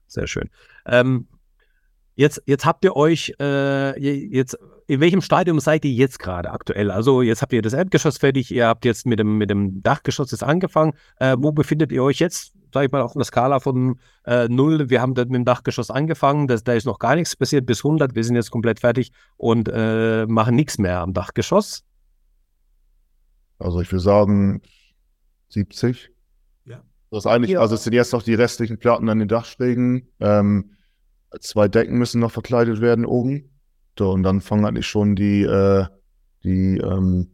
Sehr 0.08 0.26
schön. 0.26 0.50
Ähm, 0.86 1.28
jetzt, 2.16 2.42
jetzt 2.46 2.66
habt 2.66 2.84
ihr 2.84 2.96
euch, 2.96 3.34
äh, 3.40 3.96
jetzt, 4.00 4.58
in 4.88 4.98
welchem 4.98 5.20
Stadium 5.20 5.60
seid 5.60 5.84
ihr 5.84 5.92
jetzt 5.92 6.18
gerade 6.18 6.50
aktuell? 6.50 6.90
Also 6.90 7.22
jetzt 7.22 7.40
habt 7.40 7.52
ihr 7.52 7.62
das 7.62 7.72
Erdgeschoss 7.72 8.18
fertig, 8.18 8.50
ihr 8.50 8.66
habt 8.66 8.84
jetzt 8.84 9.06
mit 9.06 9.20
dem, 9.20 9.38
mit 9.38 9.48
dem 9.48 9.80
Dachgeschoss 9.82 10.32
jetzt 10.32 10.42
angefangen. 10.42 10.94
Äh, 11.20 11.36
wo 11.38 11.52
befindet 11.52 11.92
ihr 11.92 12.02
euch 12.02 12.18
jetzt? 12.18 12.52
Sage 12.74 12.86
ich 12.86 12.92
mal, 12.92 13.00
auf 13.00 13.14
einer 13.14 13.24
Skala 13.24 13.60
von 13.60 13.98
äh, 14.24 14.48
0. 14.48 14.90
Wir 14.90 15.00
haben 15.00 15.14
dort 15.14 15.30
mit 15.30 15.38
dem 15.38 15.44
Dachgeschoss 15.44 15.90
angefangen, 15.90 16.48
das, 16.48 16.64
da 16.64 16.74
ist 16.74 16.84
noch 16.84 16.98
gar 16.98 17.14
nichts 17.14 17.36
passiert, 17.36 17.64
bis 17.64 17.84
100. 17.84 18.14
Wir 18.14 18.24
sind 18.24 18.34
jetzt 18.36 18.50
komplett 18.50 18.80
fertig 18.80 19.12
und 19.36 19.70
äh, 19.72 20.26
machen 20.26 20.56
nichts 20.56 20.76
mehr 20.78 21.00
am 21.00 21.14
Dachgeschoss. 21.14 21.84
Also 23.58 23.80
ich 23.80 23.90
würde 23.90 24.02
sagen 24.02 24.60
70. 25.50 26.10
Ja. 26.64 26.82
Das 27.10 27.20
ist 27.20 27.26
eigentlich, 27.26 27.52
ja. 27.52 27.60
also 27.60 27.76
es 27.76 27.84
sind 27.84 27.92
jetzt 27.92 28.12
noch 28.12 28.22
die 28.22 28.34
restlichen 28.34 28.78
Platten 28.78 29.08
an 29.08 29.20
den 29.20 29.28
Dachschrägen. 29.28 30.08
Ähm, 30.18 30.72
zwei 31.40 31.68
Decken 31.68 31.96
müssen 31.96 32.20
noch 32.20 32.32
verkleidet 32.32 32.80
werden 32.80 33.06
oben. 33.06 33.50
So, 33.96 34.10
und 34.10 34.24
dann 34.24 34.40
fangen 34.40 34.64
eigentlich 34.64 34.88
schon 34.88 35.14
die, 35.14 35.42
äh, 35.42 35.86
die 36.42 36.78
ähm, 36.78 37.30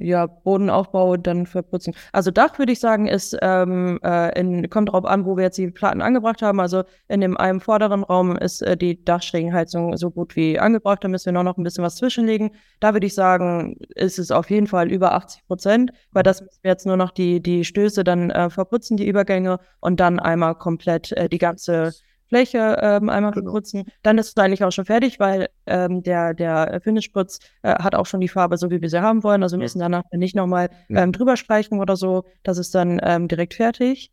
ja, 0.00 0.26
Bodenaufbau 0.26 1.16
dann 1.16 1.46
verputzen. 1.46 1.94
Also 2.12 2.30
Dach 2.30 2.58
würde 2.58 2.72
ich 2.72 2.80
sagen, 2.80 3.06
ist, 3.06 3.36
ähm, 3.42 3.98
äh, 4.02 4.38
in, 4.38 4.68
kommt 4.70 4.88
darauf 4.88 5.04
an, 5.04 5.24
wo 5.24 5.36
wir 5.36 5.44
jetzt 5.44 5.58
die 5.58 5.70
Platten 5.70 6.02
angebracht 6.02 6.42
haben. 6.42 6.60
Also 6.60 6.84
in 7.08 7.20
dem 7.20 7.36
einen 7.36 7.60
vorderen 7.60 8.04
Raum 8.04 8.36
ist 8.36 8.62
äh, 8.62 8.76
die 8.76 9.04
Dachschrägenheizung 9.04 9.96
so 9.96 10.10
gut 10.10 10.36
wie 10.36 10.58
angebracht. 10.58 11.04
Da 11.04 11.08
müssen 11.08 11.26
wir 11.26 11.32
noch, 11.32 11.44
noch 11.44 11.58
ein 11.58 11.64
bisschen 11.64 11.84
was 11.84 11.96
zwischenlegen. 11.96 12.50
Da 12.80 12.94
würde 12.94 13.06
ich 13.06 13.14
sagen, 13.14 13.76
ist 13.94 14.18
es 14.18 14.30
auf 14.30 14.50
jeden 14.50 14.66
Fall 14.66 14.90
über 14.90 15.12
80 15.14 15.46
Prozent, 15.46 15.92
weil 16.12 16.22
das 16.22 16.40
müssen 16.40 16.60
wir 16.62 16.70
jetzt 16.70 16.86
nur 16.86 16.96
noch 16.96 17.10
die, 17.10 17.40
die 17.40 17.64
Stöße 17.64 18.04
dann 18.04 18.30
äh, 18.30 18.50
verputzen, 18.50 18.96
die 18.96 19.08
Übergänge 19.08 19.58
und 19.80 20.00
dann 20.00 20.18
einmal 20.18 20.54
komplett 20.54 21.12
äh, 21.12 21.28
die 21.28 21.38
ganze 21.38 21.92
Fläche 22.30 22.78
ähm, 22.80 23.08
einmal 23.08 23.32
genau. 23.32 23.50
putzen. 23.50 23.84
Dann 24.02 24.16
ist 24.18 24.28
es 24.28 24.36
eigentlich 24.36 24.64
auch 24.64 24.70
schon 24.70 24.84
fertig, 24.84 25.18
weil 25.18 25.48
ähm, 25.66 26.02
der, 26.02 26.32
der 26.32 26.80
Finishputz 26.82 27.40
äh, 27.62 27.74
hat 27.74 27.96
auch 27.96 28.06
schon 28.06 28.20
die 28.20 28.28
Farbe, 28.28 28.56
so 28.56 28.70
wie 28.70 28.80
wir 28.80 28.88
sie 28.88 29.02
haben 29.02 29.22
wollen. 29.24 29.42
Also 29.42 29.56
wir 29.56 29.62
müssen 29.62 29.80
danach 29.80 30.04
nicht 30.12 30.36
nochmal 30.36 30.70
ähm, 30.88 31.12
drüber 31.12 31.36
streichen 31.36 31.80
oder 31.80 31.96
so. 31.96 32.24
Das 32.44 32.56
ist 32.56 32.74
dann 32.74 33.00
ähm, 33.02 33.26
direkt 33.26 33.54
fertig. 33.54 34.12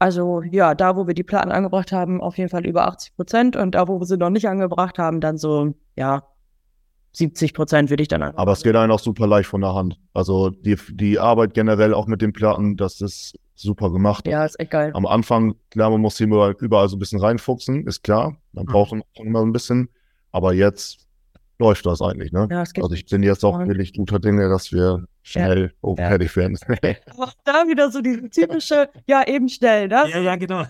Also 0.00 0.42
ja, 0.42 0.74
da, 0.74 0.96
wo 0.96 1.06
wir 1.06 1.14
die 1.14 1.22
Platten 1.22 1.52
angebracht 1.52 1.92
haben, 1.92 2.20
auf 2.20 2.36
jeden 2.36 2.50
Fall 2.50 2.66
über 2.66 2.88
80 2.88 3.14
Prozent. 3.14 3.56
Und 3.56 3.76
da, 3.76 3.86
wo 3.86 4.00
wir 4.00 4.06
sie 4.06 4.16
noch 4.18 4.30
nicht 4.30 4.48
angebracht 4.48 4.98
haben, 4.98 5.20
dann 5.20 5.38
so, 5.38 5.74
ja, 5.96 6.24
70 7.14 7.54
Prozent 7.54 7.90
würde 7.90 8.02
ich 8.02 8.08
dann 8.08 8.22
angebracht. 8.22 8.42
Aber 8.42 8.52
es 8.52 8.62
geht 8.62 8.76
einem 8.76 8.90
auch 8.92 8.98
super 8.98 9.26
leicht 9.26 9.48
von 9.48 9.60
der 9.60 9.74
Hand. 9.74 9.98
Also 10.12 10.50
die, 10.50 10.76
die 10.90 11.18
Arbeit 11.18 11.54
generell 11.54 11.94
auch 11.94 12.06
mit 12.06 12.20
den 12.20 12.32
Platten, 12.32 12.76
das 12.76 13.00
ist 13.00 13.38
super 13.54 13.90
gemacht. 13.90 14.26
Ja, 14.26 14.44
ist 14.44 14.58
echt 14.58 14.72
geil. 14.72 14.90
Am 14.94 15.06
Anfang, 15.06 15.54
klar, 15.70 15.90
man 15.90 16.00
muss 16.00 16.18
hier 16.18 16.26
überall 16.26 16.88
so 16.88 16.96
ein 16.96 16.98
bisschen 16.98 17.20
reinfuchsen, 17.20 17.86
ist 17.86 18.02
klar. 18.02 18.36
Man 18.52 18.64
mhm. 18.64 18.68
braucht 18.68 18.92
mhm. 18.92 19.02
immer 19.14 19.42
ein 19.42 19.52
bisschen. 19.52 19.88
Aber 20.32 20.52
jetzt 20.52 21.06
läuft 21.58 21.86
das 21.86 22.02
eigentlich, 22.02 22.32
ne? 22.32 22.48
Ja, 22.50 22.60
also 22.60 22.92
ich 22.92 23.06
bin 23.06 23.22
jetzt 23.22 23.44
auch 23.44 23.58
wirklich 23.58 23.92
guter 23.92 24.18
Dinge, 24.18 24.48
dass 24.48 24.72
wir 24.72 25.06
schnell 25.22 25.62
ja. 25.62 25.70
oben 25.80 25.96
fertig 25.96 26.36
werden. 26.36 26.58
Auch 27.16 27.32
da 27.44 27.66
wieder 27.66 27.90
so 27.90 28.00
diese 28.00 28.28
typische, 28.28 28.88
ja, 29.06 29.26
eben 29.26 29.48
schnell, 29.48 29.88
ne? 29.88 30.04
Ja, 30.08 30.18
ja, 30.18 30.36
genau. 30.36 30.64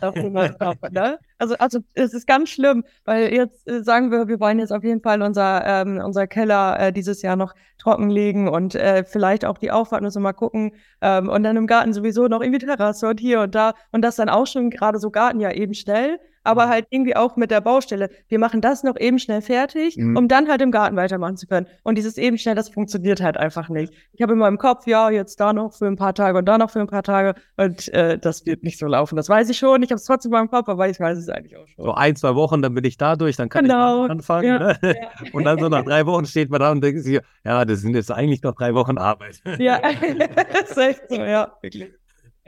ne? 0.93 1.19
Also, 1.39 1.57
also 1.57 1.81
es 1.95 2.15
ist 2.15 2.27
ganz 2.27 2.51
schlimm, 2.51 2.85
weil 3.05 3.33
jetzt 3.33 3.69
äh, 3.69 3.83
sagen 3.83 4.11
wir, 4.11 4.29
wir 4.29 4.39
wollen 4.41 4.59
jetzt 4.59 4.73
auf 4.73 4.85
jeden 4.85 5.01
Fall 5.01 5.23
unser, 5.23 5.65
ähm, 5.67 6.01
unser 6.05 6.27
Keller 6.27 6.79
äh, 6.79 6.93
dieses 6.93 7.23
Jahr 7.23 7.37
noch 7.37 7.55
trockenlegen 7.79 8.49
und 8.49 8.75
äh, 8.75 9.05
vielleicht 9.05 9.45
auch 9.45 9.59
die 9.59 9.71
Auffahrt 9.71 10.03
müssen 10.03 10.19
wir 10.19 10.29
mal 10.29 10.33
gucken. 10.33 10.73
Ähm, 11.01 11.29
und 11.29 11.43
dann 11.43 11.57
im 11.57 11.67
Garten 11.67 11.93
sowieso 11.93 12.29
noch 12.29 12.41
irgendwie 12.41 12.65
Terrasse 12.65 13.09
und 13.09 13.21
hier 13.21 13.41
und 13.41 13.55
da. 13.55 13.75
Und 13.91 14.03
das 14.03 14.17
dann 14.17 14.29
auch 14.29 14.47
schon 14.47 14.71
gerade 14.71 14.99
so 14.99 15.11
Garten 15.11 15.41
ja 15.41 15.51
eben 15.51 15.75
schnell 15.75 16.19
aber 16.45 16.67
mhm. 16.67 16.71
halt 16.71 16.87
irgendwie 16.91 17.17
auch 17.17 17.37
mit 17.37 17.51
der 17.51 17.61
Baustelle. 17.61 18.11
Wir 18.29 18.39
machen 18.39 18.61
das 18.61 18.83
noch 18.83 18.97
eben 18.99 19.19
schnell 19.19 19.43
fertig, 19.43 19.97
mhm. 19.97 20.17
um 20.17 20.29
dann 20.29 20.49
halt 20.49 20.63
im 20.63 20.71
Garten 20.71 20.97
weitermachen 20.97 21.37
zu 21.37 21.47
können. 21.47 21.67
Und 21.83 21.97
dieses 21.97 22.17
eben 22.17 22.39
schnell, 22.39 22.55
das 22.55 22.69
funktioniert 22.69 23.21
halt 23.21 23.37
einfach 23.37 23.69
nicht. 23.69 23.93
Ich 24.13 24.23
habe 24.23 24.35
immer 24.35 24.49
im 24.49 24.59
Kopf, 24.59 24.87
ja, 24.87 25.11
jetzt 25.11 25.41
da 25.41 25.53
noch 25.53 25.73
für 25.73 25.87
ein 25.87 25.97
paar 25.97 26.15
Tage 26.15 26.39
und 26.39 26.47
da 26.47 26.59
noch 26.59 26.71
für 26.71 26.81
ein 26.81 26.87
paar 26.87 27.03
Tage 27.03 27.35
und 27.57 27.89
äh, 27.93 28.19
das 28.19 28.47
wird 28.47 28.63
nicht 28.63 28.79
so 28.79 28.87
laufen. 28.87 29.17
Das 29.17 29.29
weiß 29.29 29.49
ich 29.49 29.59
schon. 29.59 29.83
Ich 29.83 29.91
habe 29.91 29.97
es 29.97 30.05
trotzdem 30.05 30.31
in 30.33 30.39
meinem 30.39 30.51
Kopf, 30.51 30.69
aber 30.69 30.89
ich 30.89 31.01
weiß 31.01 31.19
es 31.19 31.29
eigentlich 31.29 31.57
auch 31.57 31.67
schon. 31.67 31.85
So 31.85 31.93
ein, 31.95 32.17
zwei 32.17 32.35
Wochen, 32.35 32.63
dann 32.63 32.75
bin 32.75 32.85
ich 32.85 32.97
da 32.97 33.17
durch, 33.17 33.37
dann 33.37 33.49
kann 33.49 33.65
genau. 33.65 34.05
ich 34.05 34.11
anfangen. 34.11 34.47
Ja. 34.47 34.59
Ne? 34.59 34.79
Ja. 34.83 34.93
Und 35.33 35.45
dann 35.45 35.59
so 35.59 35.69
nach 35.69 35.85
drei 35.85 36.07
Wochen 36.07 36.27
steht 36.27 36.51
man 36.51 36.61
da 36.61 36.71
und 36.71 36.83
denkt 36.83 37.03
sich, 37.03 37.21
ja, 37.45 37.65
das 37.65 37.81
sind 37.81 37.95
jetzt 37.95 38.11
eigentlich 38.11 38.43
noch 38.43 38.55
drei 38.55 38.75
Wochen 38.75 38.99
Arbeit. 38.99 39.41
Ja, 39.59 39.81
das 40.53 40.71
ist 40.71 40.77
echt 40.77 41.03
so, 41.09 41.17
ja, 41.17 41.53
wirklich. 41.61 41.93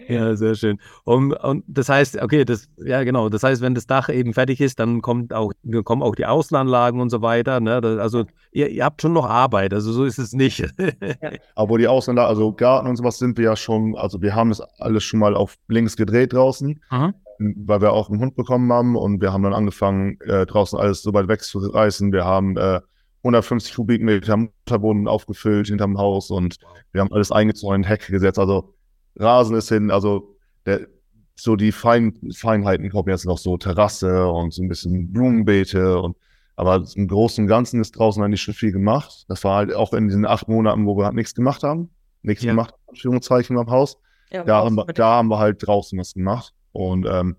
Ja, 0.09 0.37
sehr 0.37 0.55
schön. 0.55 0.79
Und, 1.05 1.33
und 1.33 1.65
das 1.67 1.89
heißt, 1.89 2.21
okay, 2.23 2.45
das, 2.45 2.69
ja 2.77 3.03
genau, 3.05 3.29
das 3.29 3.43
heißt, 3.43 3.63
wenn 3.63 3.75
das 3.75 3.87
Dach 3.87 4.09
eben 4.09 4.35
fertig 4.35 4.61
ist, 4.61 4.79
dann 4.79 5.03
kommt 5.03 5.33
auch, 5.33 5.53
kommen 5.85 6.03
auch 6.03 6.15
die 6.15 6.27
Außenanlagen 6.27 7.01
und 7.01 7.11
so 7.11 7.23
weiter. 7.23 7.61
Ne? 7.61 7.81
Das, 7.81 7.99
also 7.99 8.25
ihr, 8.53 8.69
ihr, 8.69 8.85
habt 8.85 9.03
schon 9.03 9.13
noch 9.13 9.29
Arbeit, 9.29 9.73
also 9.73 9.93
so 9.93 10.05
ist 10.05 10.19
es 10.19 10.33
nicht. 10.33 10.61
Ja. 10.61 10.67
Aber 11.55 11.79
die 11.79 11.89
Außenanlagen, 11.89 12.29
also 12.29 12.53
Garten 12.53 12.89
und 12.89 12.97
sowas 12.97 13.19
sind 13.19 13.39
wir 13.39 13.45
ja 13.45 13.57
schon, 13.57 13.97
also 13.97 14.21
wir 14.21 14.35
haben 14.35 14.51
das 14.51 14.61
alles 14.79 15.05
schon 15.05 15.21
mal 15.21 15.35
auf 15.35 15.57
links 15.69 15.97
gedreht 15.97 16.33
draußen, 16.33 16.81
Aha. 16.91 17.13
weil 17.39 17.81
wir 17.81 17.93
auch 17.93 18.11
einen 18.11 18.21
Hund 18.21 18.37
bekommen 18.37 18.73
haben 18.73 18.97
und 18.97 19.21
wir 19.21 19.33
haben 19.33 19.43
dann 19.43 19.55
angefangen, 19.55 20.19
äh, 20.21 20.47
draußen 20.47 20.79
alles 20.79 21.03
so 21.03 21.13
weit 21.15 21.29
wegzureißen. 21.29 22.13
Wir 22.13 22.25
haben 22.25 22.57
äh, 22.57 22.81
150 23.23 23.75
Kubikmeter 23.75 24.37
Mutterboden 24.37 25.09
aufgefüllt 25.09 25.67
hinterm 25.67 25.99
Haus 25.99 26.31
und 26.31 26.59
wir 26.93 27.01
haben 27.01 27.13
alles 27.13 27.33
eingezäunt, 27.33 27.89
Hecke 27.89 28.13
gesetzt, 28.13 28.39
also 28.39 28.76
Rasen 29.17 29.57
ist 29.57 29.69
hin, 29.69 29.91
also 29.91 30.37
der, 30.65 30.87
so 31.35 31.57
die 31.57 31.73
Fein, 31.73 32.15
Feinheiten 32.35 32.91
kommen 32.91 33.09
jetzt 33.09 33.27
noch 33.27 33.39
so 33.39 33.57
Terrasse 33.57 34.29
und 34.29 34.53
so 34.53 34.63
ein 34.63 34.69
bisschen 34.69 35.13
Blumenbeete 35.13 36.01
und 36.01 36.17
aber 36.57 36.83
im 36.95 37.07
Großen 37.07 37.45
und 37.45 37.49
Ganzen 37.49 37.81
ist 37.83 37.93
draußen 37.93 38.23
eigentlich 38.23 38.41
schon 38.41 38.55
viel 38.55 38.73
gemacht. 38.73 39.27
Das 39.29 39.45
war 39.45 39.57
halt 39.57 39.75
auch 39.75 39.93
in 39.93 40.09
diesen 40.09 40.25
acht 40.25 40.49
Monaten, 40.49 40.87
wo 40.87 40.97
wir 40.97 41.05
halt 41.05 41.15
nichts 41.15 41.35
gemacht 41.35 41.63
haben. 41.63 41.91
Nichts 42.23 42.43
ja. 42.43 42.53
gemacht, 42.53 42.75
Anführungszeichen 42.89 43.59
am 43.59 43.71
Haus. 43.71 43.99
Ja, 44.33 44.43
da, 44.43 44.65
haben 44.65 44.75
wir, 44.75 44.87
da 44.87 45.17
haben 45.17 45.29
wir 45.29 45.39
halt 45.39 45.65
draußen 45.67 45.99
was 45.99 46.15
gemacht. 46.15 46.55
Und 46.73 47.07
ähm, 47.07 47.37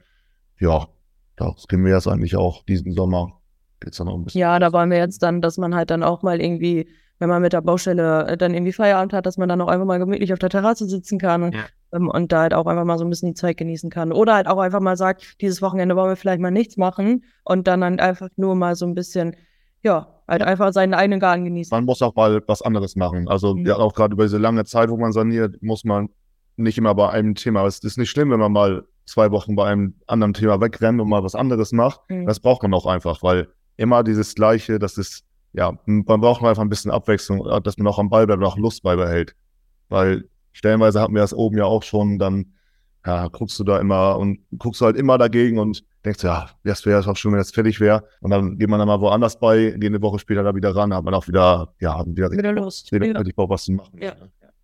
ja, 0.60 0.88
das 1.36 1.68
gehen 1.68 1.84
wir 1.84 1.94
jetzt 1.94 2.08
eigentlich 2.08 2.36
auch 2.36 2.64
diesen 2.64 2.94
Sommer. 2.94 3.42
Geht's 3.80 3.98
dann 3.98 4.06
noch 4.06 4.16
ein 4.16 4.24
bisschen. 4.24 4.40
Ja, 4.40 4.60
da 4.60 4.72
wollen 4.72 4.92
wir 4.92 4.98
jetzt 4.98 5.24
dann, 5.24 5.42
dass 5.42 5.58
man 5.58 5.74
halt 5.74 5.90
dann 5.90 6.04
auch 6.04 6.22
mal 6.22 6.40
irgendwie 6.40 6.88
wenn 7.20 7.30
man 7.30 7.42
mit 7.42 7.54
der 7.54 7.62
Baustelle 7.62 8.28
äh, 8.28 8.38
dann 8.38 8.54
irgendwie 8.54 8.74
Feierabend 8.74 9.14
hat, 9.14 9.26
dass 9.26 9.38
man 9.38 9.50
dann 9.50 9.62
auch 9.62 9.68
einfach 9.68 9.86
mal 9.86 10.00
gemütlich 10.00 10.34
auf 10.34 10.40
der 10.40 10.50
Terrasse 10.50 10.88
sitzen 10.88 11.20
kann 11.20 11.52
ja. 11.52 11.66
ähm, 11.94 12.10
und 12.10 12.32
da 12.32 12.42
halt 12.42 12.54
auch 12.54 12.66
einfach 12.68 12.86
mal 12.86 12.98
so 12.98 13.06
ein 13.06 13.10
bisschen 13.10 13.30
die 13.30 13.36
Zeit 13.36 13.58
genießen 13.58 13.90
kann. 13.90 14.12
Oder 14.12 14.36
halt 14.36 14.48
auch 14.48 14.60
einfach 14.60 14.80
mal 14.80 14.98
sagt, 14.98 15.42
dieses 15.42 15.62
Wochenende 15.62 15.96
wollen 15.96 16.10
wir 16.10 16.16
vielleicht 16.16 16.42
mal 16.42 16.52
nichts 16.52 16.78
machen 16.78 17.24
und 17.44 17.68
dann, 17.68 17.82
dann 17.82 18.00
einfach 18.00 18.30
nur 18.36 18.56
mal 18.56 18.76
so 18.76 18.86
ein 18.86 18.94
bisschen, 18.94 19.36
ja, 19.82 20.08
halt 20.28 20.42
einfach 20.42 20.74
seinen 20.74 20.94
eigenen 20.94 21.20
Garten 21.20 21.46
genießen. 21.46 21.76
Man 21.76 21.86
muss 21.86 22.02
auch 22.02 22.16
mal 22.16 22.42
was 22.48 22.62
anderes 22.62 22.96
machen. 22.96 23.28
Also 23.28 23.56
mhm. 23.56 23.66
ja, 23.66 23.78
auch 23.78 23.94
gerade 23.94 24.14
über 24.14 24.24
diese 24.24 24.38
lange 24.38 24.66
Zeit, 24.66 24.90
wo 24.90 24.98
man 24.98 25.12
saniert, 25.12 25.62
muss 25.62 25.84
man 25.84 26.10
nicht 26.58 26.78
immer 26.78 26.94
bei 26.96 27.10
einem 27.10 27.36
Thema. 27.36 27.66
Es 27.66 27.80
ist 27.80 27.98
nicht 27.98 28.10
schlimm, 28.10 28.32
wenn 28.32 28.40
man 28.40 28.52
mal 28.52 28.84
zwei 29.06 29.32
Wochen 29.32 29.56
bei 29.56 29.70
einem 29.70 29.96
anderen 30.08 30.34
Thema 30.34 30.60
wegrennt 30.60 31.00
und 31.00 31.10
mal 31.10 31.24
was 31.24 31.36
anderes 31.36 31.72
macht. 31.72 32.02
Mhm. 32.10 32.26
Das 32.26 32.40
braucht 32.40 32.64
man 32.64 32.74
auch 32.74 32.86
einfach, 32.86 33.24
weil 33.24 33.48
immer 33.78 34.04
dieses 34.04 34.36
Gleiche, 34.36 34.80
das 34.80 34.98
ist 34.98 35.24
ja, 35.54 35.78
man 35.86 36.22
braucht 36.22 36.44
einfach 36.44 36.62
ein 36.62 36.70
bisschen 36.70 36.92
Abwechslung, 36.92 37.46
äh, 37.48 37.62
dass 37.62 37.78
man 37.78 37.88
auch 37.88 38.00
am 38.00 38.10
Ball 38.10 38.26
bleibt 38.26 38.42
und 38.42 38.48
auch 38.48 38.58
Lust 38.58 38.84
beibehält. 38.84 39.36
Weil 39.90 40.26
stellenweise 40.52 41.02
hatten 41.02 41.14
wir 41.14 41.22
das 41.22 41.34
oben 41.34 41.58
ja 41.58 41.66
auch 41.66 41.84
schon, 41.84 42.20
dann 42.20 42.54
ja, 43.06 43.28
guckst 43.30 43.58
du 43.60 43.64
da 43.64 43.80
immer 43.80 44.18
und 44.18 44.40
guckst 44.58 44.82
du 44.82 44.86
halt 44.86 44.98
immer 44.98 45.18
dagegen 45.18 45.60
und 45.60 45.84
denkst, 46.04 46.24
ja, 46.24 46.50
das 46.64 46.86
wäre 46.86 47.00
auch 47.10 47.16
schön, 47.16 47.32
wenn 47.32 47.40
das 47.40 47.52
fertig 47.52 47.80
wäre. 47.80 48.04
Und 48.22 48.32
dann 48.32 48.58
geht 48.58 48.70
man 48.70 48.80
dann 48.80 48.88
mal 48.88 49.00
woanders 49.00 49.40
bei, 49.40 49.72
geht 49.72 49.86
eine 49.86 50.02
Woche 50.02 50.20
später 50.20 50.44
da 50.44 50.54
wieder 50.54 50.76
ran, 50.76 50.94
hat 50.94 51.04
man 51.06 51.14
auch 51.14 51.28
wieder, 51.28 51.74
ja, 51.80 52.06
wieder, 52.06 52.30
wieder 52.32 52.52
Lust. 52.52 52.92
Wieder, 52.92 53.06
ja. 53.06 53.24
Bock, 53.36 53.50
was 53.50 53.64
zu 53.64 53.72
machen. 53.72 53.98
Ja. 54.02 54.14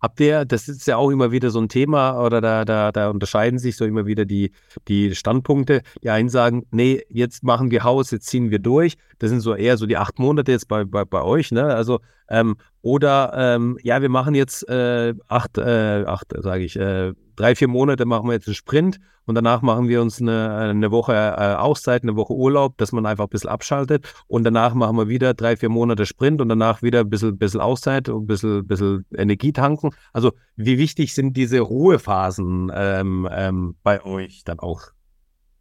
Habt 0.04 0.20
ihr, 0.20 0.44
das 0.44 0.68
ist 0.68 0.86
ja 0.86 0.98
auch 0.98 1.08
immer 1.08 1.32
wieder 1.32 1.48
so 1.48 1.58
ein 1.58 1.70
Thema, 1.70 2.22
oder 2.22 2.42
da, 2.42 2.66
da, 2.66 2.92
da 2.92 3.08
unterscheiden 3.08 3.58
sich 3.58 3.74
so 3.74 3.86
immer 3.86 4.04
wieder 4.04 4.26
die, 4.26 4.50
die 4.86 5.14
Standpunkte. 5.14 5.80
Die 6.02 6.10
einen 6.10 6.28
sagen, 6.28 6.66
nee, 6.70 7.00
jetzt 7.08 7.42
machen 7.42 7.70
wir 7.70 7.84
Haus, 7.84 8.10
jetzt 8.10 8.26
ziehen 8.26 8.50
wir 8.50 8.58
durch. 8.58 8.98
Das 9.18 9.30
sind 9.30 9.40
so 9.40 9.54
eher 9.54 9.78
so 9.78 9.86
die 9.86 9.96
acht 9.96 10.18
Monate 10.18 10.52
jetzt 10.52 10.68
bei, 10.68 10.84
bei, 10.84 11.06
bei 11.06 11.22
euch, 11.22 11.52
ne? 11.52 11.74
Also, 11.74 12.00
ähm, 12.28 12.56
oder 12.82 13.32
ähm, 13.34 13.78
ja, 13.82 14.02
wir 14.02 14.08
machen 14.08 14.34
jetzt 14.34 14.68
äh, 14.68 15.14
acht, 15.28 15.58
äh, 15.58 16.04
acht, 16.06 16.34
sage 16.36 16.64
ich, 16.64 16.76
äh, 16.76 17.12
drei, 17.36 17.54
vier 17.54 17.68
Monate 17.68 18.04
machen 18.04 18.28
wir 18.28 18.34
jetzt 18.34 18.46
einen 18.46 18.54
Sprint 18.54 19.00
und 19.26 19.34
danach 19.34 19.62
machen 19.62 19.88
wir 19.88 20.02
uns 20.02 20.20
eine, 20.20 20.54
eine 20.56 20.90
Woche 20.90 21.14
äh, 21.14 21.54
Auszeit, 21.54 22.02
eine 22.02 22.16
Woche 22.16 22.34
Urlaub, 22.34 22.76
dass 22.78 22.92
man 22.92 23.06
einfach 23.06 23.24
ein 23.24 23.30
bisschen 23.30 23.50
abschaltet 23.50 24.12
und 24.26 24.44
danach 24.44 24.74
machen 24.74 24.96
wir 24.96 25.08
wieder 25.08 25.34
drei, 25.34 25.56
vier 25.56 25.70
Monate 25.70 26.06
Sprint 26.06 26.40
und 26.40 26.48
danach 26.48 26.82
wieder 26.82 27.00
ein 27.00 27.10
bisschen, 27.10 27.38
bisschen 27.38 27.60
Auszeit 27.60 28.08
und 28.08 28.24
ein 28.24 28.26
bisschen, 28.26 28.66
bisschen 28.66 29.06
Energie 29.16 29.52
tanken. 29.52 29.90
Also 30.12 30.32
wie 30.56 30.78
wichtig 30.78 31.14
sind 31.14 31.36
diese 31.36 31.60
Ruhephasen 31.60 32.70
ähm, 32.74 33.28
ähm, 33.30 33.76
bei 33.82 34.04
euch 34.04 34.44
dann 34.44 34.58
auch? 34.58 34.82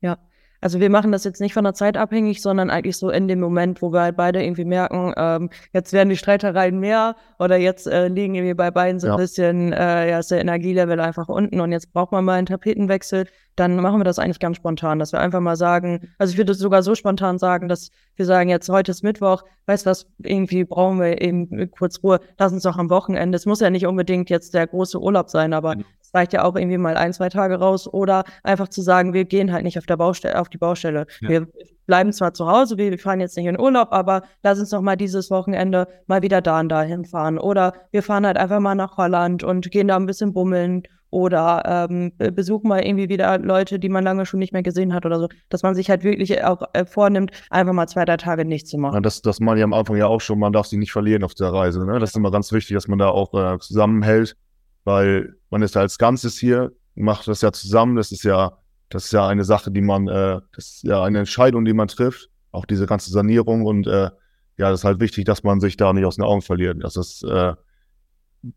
Ja, 0.01 0.17
also 0.63 0.79
wir 0.79 0.89
machen 0.89 1.11
das 1.11 1.25
jetzt 1.25 1.41
nicht 1.41 1.53
von 1.53 1.65
der 1.65 1.73
Zeit 1.73 1.97
abhängig, 1.97 2.41
sondern 2.41 2.69
eigentlich 2.69 2.97
so 2.97 3.09
in 3.09 3.27
dem 3.27 3.41
Moment, 3.41 3.81
wo 3.81 3.91
wir 3.91 4.01
halt 4.01 4.15
beide 4.15 4.41
irgendwie 4.41 4.63
merken, 4.63 5.13
ähm, 5.17 5.49
jetzt 5.73 5.91
werden 5.91 6.09
die 6.09 6.15
Streitereien 6.15 6.79
mehr 6.79 7.17
oder 7.37 7.57
jetzt 7.57 7.85
äh, 7.85 8.07
liegen 8.07 8.33
irgendwie 8.33 8.53
bei 8.53 8.71
beiden 8.71 8.99
so 8.99 9.07
ja. 9.07 9.13
ein 9.13 9.19
bisschen, 9.19 9.73
äh, 9.73 10.09
ja, 10.09 10.19
ist 10.19 10.31
der 10.31 10.39
Energielevel 10.39 11.01
einfach 11.01 11.27
unten 11.27 11.59
und 11.59 11.73
jetzt 11.73 11.91
braucht 11.91 12.13
man 12.13 12.23
mal 12.23 12.37
einen 12.37 12.47
Tapetenwechsel, 12.47 13.25
dann 13.55 13.75
machen 13.77 13.99
wir 13.99 14.03
das 14.03 14.19
eigentlich 14.19 14.39
ganz 14.39 14.57
spontan, 14.57 14.99
dass 14.99 15.11
wir 15.11 15.19
einfach 15.19 15.39
mal 15.39 15.55
sagen, 15.55 16.09
also 16.17 16.31
ich 16.31 16.37
würde 16.37 16.53
sogar 16.53 16.83
so 16.83 16.95
spontan 16.95 17.37
sagen, 17.37 17.67
dass 17.67 17.91
wir 18.15 18.25
sagen, 18.25 18.49
jetzt 18.49 18.69
heute 18.69 18.91
ist 18.91 19.03
Mittwoch, 19.03 19.43
weißt 19.65 19.85
du 19.85 19.89
was, 19.89 20.07
irgendwie 20.19 20.63
brauchen 20.63 20.99
wir 20.99 21.21
eben 21.21 21.69
kurz 21.71 22.03
Ruhe, 22.03 22.19
lass 22.37 22.51
uns 22.51 22.63
doch 22.63 22.77
am 22.77 22.89
Wochenende, 22.89 23.35
es 23.35 23.45
muss 23.45 23.59
ja 23.59 23.69
nicht 23.69 23.85
unbedingt 23.85 24.29
jetzt 24.29 24.53
der 24.53 24.67
große 24.67 24.99
Urlaub 24.99 25.29
sein, 25.29 25.53
aber 25.53 25.75
mhm 25.75 25.85
reicht 26.13 26.33
ja 26.33 26.43
auch 26.43 26.55
irgendwie 26.55 26.77
mal 26.77 26.95
ein, 26.95 27.13
zwei 27.13 27.29
Tage 27.29 27.55
raus 27.55 27.91
oder 27.91 28.23
einfach 28.43 28.67
zu 28.67 28.81
sagen, 28.81 29.13
wir 29.13 29.25
gehen 29.25 29.51
halt 29.51 29.63
nicht 29.63 29.77
auf 29.77 29.85
der 29.85 29.97
Baustelle, 29.97 30.39
auf 30.39 30.49
die 30.49 30.57
Baustelle. 30.57 31.07
Ja. 31.21 31.29
Wir 31.29 31.47
bleiben 31.85 32.13
zwar 32.13 32.33
zu 32.33 32.47
Hause, 32.47 32.77
wir 32.77 32.97
fahren 32.99 33.19
jetzt 33.19 33.35
nicht 33.35 33.47
in 33.47 33.59
Urlaub, 33.59 33.89
aber 33.91 34.21
lass 34.41 34.59
uns 34.59 34.69
doch 34.69 34.81
mal 34.81 34.95
dieses 34.95 35.31
Wochenende 35.31 35.87
mal 36.07 36.21
wieder 36.21 36.41
da 36.41 36.59
und 36.59 36.69
dahin 36.69 37.05
fahren. 37.05 37.37
Oder 37.37 37.73
wir 37.91 38.03
fahren 38.03 38.25
halt 38.25 38.37
einfach 38.37 38.59
mal 38.59 38.75
nach 38.75 38.97
Holland 38.97 39.43
und 39.43 39.69
gehen 39.71 39.87
da 39.87 39.95
ein 39.95 40.05
bisschen 40.05 40.33
bummeln 40.33 40.83
oder 41.13 41.87
ähm, 41.89 42.11
besuchen 42.33 42.67
mal 42.67 42.85
irgendwie 42.85 43.09
wieder 43.09 43.37
Leute, 43.37 43.79
die 43.79 43.89
man 43.89 44.03
lange 44.03 44.25
schon 44.25 44.39
nicht 44.39 44.53
mehr 44.53 44.63
gesehen 44.63 44.93
hat 44.93 45.05
oder 45.05 45.19
so, 45.19 45.29
dass 45.49 45.63
man 45.63 45.75
sich 45.75 45.89
halt 45.89 46.03
wirklich 46.03 46.43
auch 46.43 46.63
äh, 46.73 46.85
vornimmt, 46.85 47.31
einfach 47.49 47.73
mal 47.73 47.87
zwei, 47.87 48.05
drei 48.05 48.17
Tage 48.17 48.45
nichts 48.45 48.69
zu 48.69 48.77
machen. 48.77 48.95
Ja, 48.95 49.01
das, 49.01 49.21
das 49.21 49.39
meine 49.39 49.59
ich 49.59 49.63
am 49.63 49.73
Anfang 49.73 49.95
ja 49.95 50.07
auch 50.07 50.21
schon, 50.21 50.39
man 50.39 50.53
darf 50.53 50.67
sich 50.67 50.79
nicht 50.79 50.91
verlieren 50.91 51.23
auf 51.23 51.33
der 51.33 51.53
Reise. 51.53 51.85
Ne? 51.85 51.99
Das 51.99 52.11
ist 52.11 52.17
immer 52.17 52.31
ganz 52.31 52.51
wichtig, 52.51 52.75
dass 52.75 52.87
man 52.87 52.99
da 52.99 53.09
auch 53.09 53.33
äh, 53.33 53.59
zusammenhält 53.59 54.35
weil 54.83 55.35
man 55.49 55.61
ist 55.61 55.77
als 55.77 55.97
Ganzes 55.97 56.37
hier, 56.37 56.71
macht 56.95 57.27
das 57.27 57.41
ja 57.41 57.51
zusammen. 57.51 57.95
Das 57.95 58.11
ist 58.11 58.23
ja, 58.23 58.57
das 58.89 59.05
ist 59.05 59.13
ja 59.13 59.27
eine 59.27 59.43
Sache, 59.43 59.71
die 59.71 59.81
man, 59.81 60.07
äh, 60.07 60.39
das 60.55 60.65
ist 60.65 60.83
ja 60.83 61.03
eine 61.03 61.19
Entscheidung, 61.19 61.65
die 61.65 61.73
man 61.73 61.87
trifft. 61.87 62.29
Auch 62.51 62.65
diese 62.65 62.85
ganze 62.85 63.11
Sanierung 63.11 63.65
und 63.65 63.87
äh, 63.87 64.09
ja, 64.57 64.69
das 64.69 64.81
ist 64.81 64.83
halt 64.83 64.99
wichtig, 64.99 65.25
dass 65.25 65.43
man 65.43 65.59
sich 65.59 65.77
da 65.77 65.91
nicht 65.93 66.05
aus 66.05 66.17
den 66.17 66.25
Augen 66.25 66.41
verliert. 66.41 66.77
Das 66.83 66.95
ist, 66.95 67.23
äh, 67.23 67.53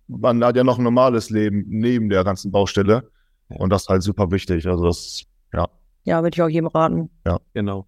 man 0.09 0.43
hat 0.45 0.57
ja 0.57 0.64
noch 0.64 0.78
ein 0.78 0.84
normales 0.84 1.30
Leben 1.30 1.64
neben 1.68 2.09
der 2.09 2.24
ganzen 2.24 2.51
Baustelle 2.51 3.11
und 3.49 3.70
das 3.70 3.82
ist 3.82 3.89
halt 3.89 4.03
super 4.03 4.30
wichtig. 4.30 4.66
Also 4.66 4.84
das, 4.84 5.24
ja. 5.53 5.68
Ja, 6.05 6.22
würde 6.22 6.34
ich 6.34 6.43
auch 6.43 6.49
jedem 6.49 6.68
raten. 6.68 7.11
Ja, 7.24 7.41
genau. 7.55 7.87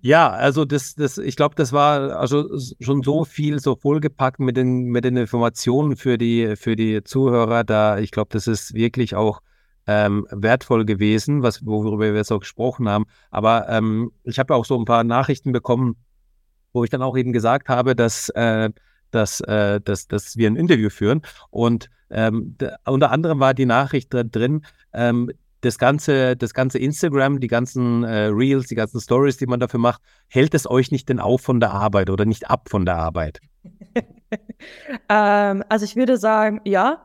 Ja, 0.00 0.30
also 0.30 0.64
das, 0.64 0.94
das, 0.94 1.18
ich 1.18 1.36
glaube, 1.36 1.54
das 1.54 1.72
war 1.72 2.16
also 2.16 2.48
schon 2.80 3.02
so 3.02 3.24
viel 3.24 3.60
so 3.60 3.76
vollgepackt 3.76 4.40
mit 4.40 4.56
den, 4.56 4.84
mit 4.84 5.04
den 5.04 5.16
Informationen 5.16 5.96
für 5.96 6.18
die, 6.18 6.56
für 6.56 6.74
die 6.74 7.04
Zuhörer. 7.04 7.64
Da, 7.64 7.98
ich 7.98 8.10
glaube, 8.10 8.30
das 8.32 8.46
ist 8.46 8.74
wirklich 8.74 9.14
auch 9.14 9.40
ähm, 9.86 10.26
wertvoll 10.30 10.84
gewesen, 10.84 11.42
was, 11.42 11.64
worüber 11.64 11.98
wir 11.98 12.14
jetzt 12.14 12.32
auch 12.32 12.40
gesprochen 12.40 12.88
haben. 12.88 13.06
Aber 13.30 13.68
ähm, 13.68 14.12
ich 14.24 14.38
habe 14.38 14.54
auch 14.54 14.64
so 14.64 14.78
ein 14.78 14.84
paar 14.84 15.04
Nachrichten 15.04 15.52
bekommen, 15.52 15.96
wo 16.72 16.84
ich 16.84 16.90
dann 16.90 17.02
auch 17.02 17.16
eben 17.16 17.32
gesagt 17.32 17.68
habe, 17.68 17.94
dass, 17.94 18.28
äh, 18.30 18.70
dass, 19.10 19.40
äh, 19.40 19.80
dass, 19.80 20.08
dass 20.08 20.36
wir 20.36 20.48
ein 20.48 20.56
Interview 20.56 20.90
führen. 20.90 21.22
Und 21.50 21.90
ähm, 22.10 22.56
unter 22.86 23.10
anderem 23.10 23.40
war 23.40 23.54
die 23.54 23.66
Nachricht 23.66 24.08
drin, 24.12 24.64
ähm, 24.92 25.30
das 25.60 25.78
ganze, 25.78 26.36
das 26.36 26.54
ganze 26.54 26.78
Instagram, 26.78 27.40
die 27.40 27.48
ganzen 27.48 28.04
äh, 28.04 28.26
Reels, 28.26 28.68
die 28.68 28.74
ganzen 28.74 29.00
Stories, 29.00 29.38
die 29.38 29.46
man 29.46 29.60
dafür 29.60 29.80
macht, 29.80 30.02
hält 30.28 30.54
es 30.54 30.70
euch 30.70 30.92
nicht 30.92 31.08
denn 31.08 31.18
auf 31.18 31.40
von 31.40 31.60
der 31.60 31.72
Arbeit 31.72 32.10
oder 32.10 32.24
nicht 32.24 32.48
ab 32.48 32.68
von 32.68 32.84
der 32.84 32.96
Arbeit? 32.96 33.40
ähm, 35.08 35.64
also 35.68 35.84
ich 35.84 35.96
würde 35.96 36.16
sagen, 36.16 36.60
ja. 36.64 37.04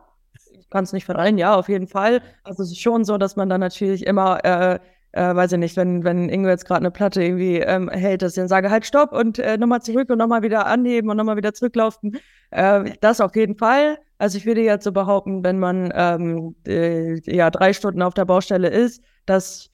Ich 0.59 0.69
kann 0.69 0.85
es 0.85 0.93
nicht 0.93 1.05
verneinen, 1.05 1.37
ja, 1.37 1.53
auf 1.53 1.69
jeden 1.69 1.87
Fall. 1.87 2.21
Also 2.43 2.63
es 2.63 2.71
ist 2.71 2.81
schon 2.81 3.05
so, 3.05 3.17
dass 3.19 3.35
man 3.35 3.47
dann 3.47 3.59
natürlich 3.59 4.05
immer 4.07 4.43
äh, 4.43 4.79
äh, 5.13 5.35
weiß 5.35 5.53
ich 5.53 5.59
nicht, 5.59 5.77
wenn, 5.77 6.03
wenn 6.03 6.27
Ingo 6.27 6.49
jetzt 6.49 6.65
gerade 6.65 6.81
eine 6.81 6.91
Platte 6.91 7.23
irgendwie 7.23 7.57
ähm, 7.57 7.89
hält, 7.89 8.21
dass 8.21 8.33
ich 8.33 8.41
dann 8.41 8.47
sage, 8.47 8.69
halt 8.69 8.85
stopp 8.85 9.11
und 9.13 9.39
äh, 9.39 9.57
nochmal 9.57 9.81
zurück 9.81 10.09
und 10.09 10.17
nochmal 10.17 10.41
wieder 10.41 10.65
anheben 10.65 11.09
und 11.09 11.17
nochmal 11.17 11.37
wieder 11.37 11.53
zurücklaufen. 11.53 12.17
Äh, 12.49 12.91
das 12.99 13.21
auf 13.21 13.35
jeden 13.35 13.55
Fall. 13.55 13.99
Also 14.17 14.37
ich 14.37 14.45
würde 14.45 14.61
jetzt 14.61 14.83
so 14.83 14.91
behaupten, 14.91 15.43
wenn 15.43 15.59
man 15.59 15.93
ähm, 15.95 16.55
äh, 16.67 17.19
ja 17.31 17.51
drei 17.51 17.73
Stunden 17.73 18.01
auf 18.01 18.15
der 18.15 18.25
Baustelle 18.25 18.69
ist, 18.69 19.03
dass 19.25 19.69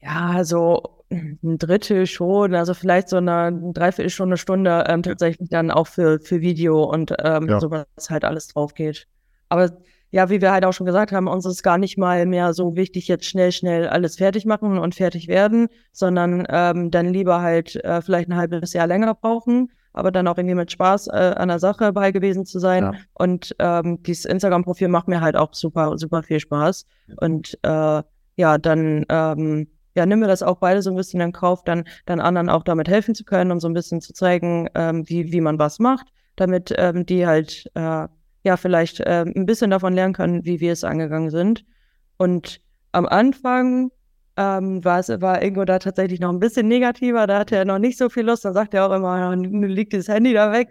ja 0.00 0.42
so 0.44 1.04
ein 1.10 1.58
Drittel 1.58 2.06
schon, 2.06 2.54
also 2.54 2.74
vielleicht 2.74 3.08
so 3.08 3.16
eine 3.16 3.52
Dreiviertelstunde, 3.72 4.36
Stunde 4.36 4.84
ähm, 4.88 5.02
tatsächlich 5.02 5.48
dann 5.48 5.70
auch 5.70 5.86
für, 5.86 6.20
für 6.20 6.40
Video 6.40 6.84
und 6.84 7.14
ähm, 7.22 7.48
ja. 7.48 7.60
sowas 7.60 7.86
halt 8.08 8.24
alles 8.24 8.48
drauf 8.48 8.74
geht. 8.74 9.06
Aber 9.48 9.70
ja, 10.10 10.28
wie 10.28 10.40
wir 10.40 10.52
halt 10.52 10.64
auch 10.64 10.72
schon 10.72 10.86
gesagt 10.86 11.12
haben, 11.12 11.28
uns 11.28 11.46
ist 11.46 11.62
gar 11.62 11.78
nicht 11.78 11.96
mal 11.96 12.26
mehr 12.26 12.52
so 12.52 12.74
wichtig, 12.76 13.08
jetzt 13.08 13.26
schnell, 13.26 13.52
schnell 13.52 13.88
alles 13.88 14.16
fertig 14.16 14.44
machen 14.44 14.78
und 14.78 14.94
fertig 14.94 15.28
werden, 15.28 15.68
sondern 15.92 16.46
ähm, 16.48 16.90
dann 16.90 17.06
lieber 17.12 17.40
halt 17.40 17.76
äh, 17.84 18.02
vielleicht 18.02 18.28
ein 18.28 18.36
halbes 18.36 18.72
Jahr 18.72 18.86
länger 18.86 19.14
brauchen, 19.14 19.70
aber 19.92 20.10
dann 20.10 20.26
auch 20.26 20.36
irgendwie 20.36 20.56
mit 20.56 20.72
Spaß 20.72 21.08
äh, 21.08 21.34
an 21.36 21.48
der 21.48 21.58
Sache 21.58 21.92
bei 21.92 22.10
gewesen 22.10 22.44
zu 22.44 22.58
sein. 22.58 22.84
Ja. 22.84 22.92
Und 23.14 23.54
ähm, 23.58 24.02
dieses 24.02 24.24
Instagram-Profil 24.24 24.88
macht 24.88 25.08
mir 25.08 25.20
halt 25.20 25.36
auch 25.36 25.54
super, 25.54 25.96
super 25.96 26.22
viel 26.22 26.40
Spaß. 26.40 26.86
Und 27.20 27.58
äh, 27.62 28.02
ja, 28.36 28.58
dann 28.58 29.04
ähm, 29.08 29.68
ja, 29.94 30.06
nehmen 30.06 30.22
wir 30.22 30.28
das 30.28 30.42
auch 30.42 30.58
beide 30.58 30.82
so 30.82 30.90
ein 30.90 30.96
bisschen 30.96 31.20
in 31.20 31.32
Kauf, 31.32 31.64
dann, 31.64 31.84
dann 32.06 32.20
anderen 32.20 32.48
auch 32.48 32.62
damit 32.62 32.88
helfen 32.88 33.14
zu 33.14 33.24
können 33.24 33.50
und 33.50 33.60
so 33.60 33.68
ein 33.68 33.74
bisschen 33.74 34.00
zu 34.00 34.12
zeigen, 34.12 34.68
ähm, 34.74 35.08
wie, 35.08 35.32
wie 35.32 35.40
man 35.40 35.58
was 35.58 35.78
macht, 35.78 36.06
damit 36.36 36.72
ähm, 36.76 37.06
die 37.06 37.26
halt 37.26 37.70
äh, 37.74 38.06
ja 38.42 38.56
vielleicht 38.56 39.00
äh, 39.00 39.24
ein 39.26 39.46
bisschen 39.46 39.70
davon 39.70 39.92
lernen 39.92 40.14
können, 40.14 40.44
wie 40.44 40.60
wir 40.60 40.72
es 40.72 40.84
angegangen 40.84 41.30
sind. 41.30 41.64
Und 42.16 42.60
am 42.92 43.06
Anfang 43.06 43.90
ähm, 44.36 44.84
war, 44.84 45.00
es, 45.00 45.08
war 45.08 45.42
Ingo 45.42 45.64
da 45.64 45.78
tatsächlich 45.78 46.20
noch 46.20 46.30
ein 46.30 46.38
bisschen 46.38 46.68
negativer, 46.68 47.26
da 47.26 47.40
hatte 47.40 47.56
er 47.56 47.64
noch 47.64 47.78
nicht 47.78 47.98
so 47.98 48.08
viel 48.08 48.24
Lust, 48.24 48.44
dann 48.44 48.54
sagt 48.54 48.74
er 48.74 48.86
auch 48.86 48.94
immer, 48.94 49.34
nun 49.36 49.64
liegt 49.64 49.92
das 49.92 50.08
Handy 50.08 50.32
da 50.32 50.52
weg. 50.52 50.68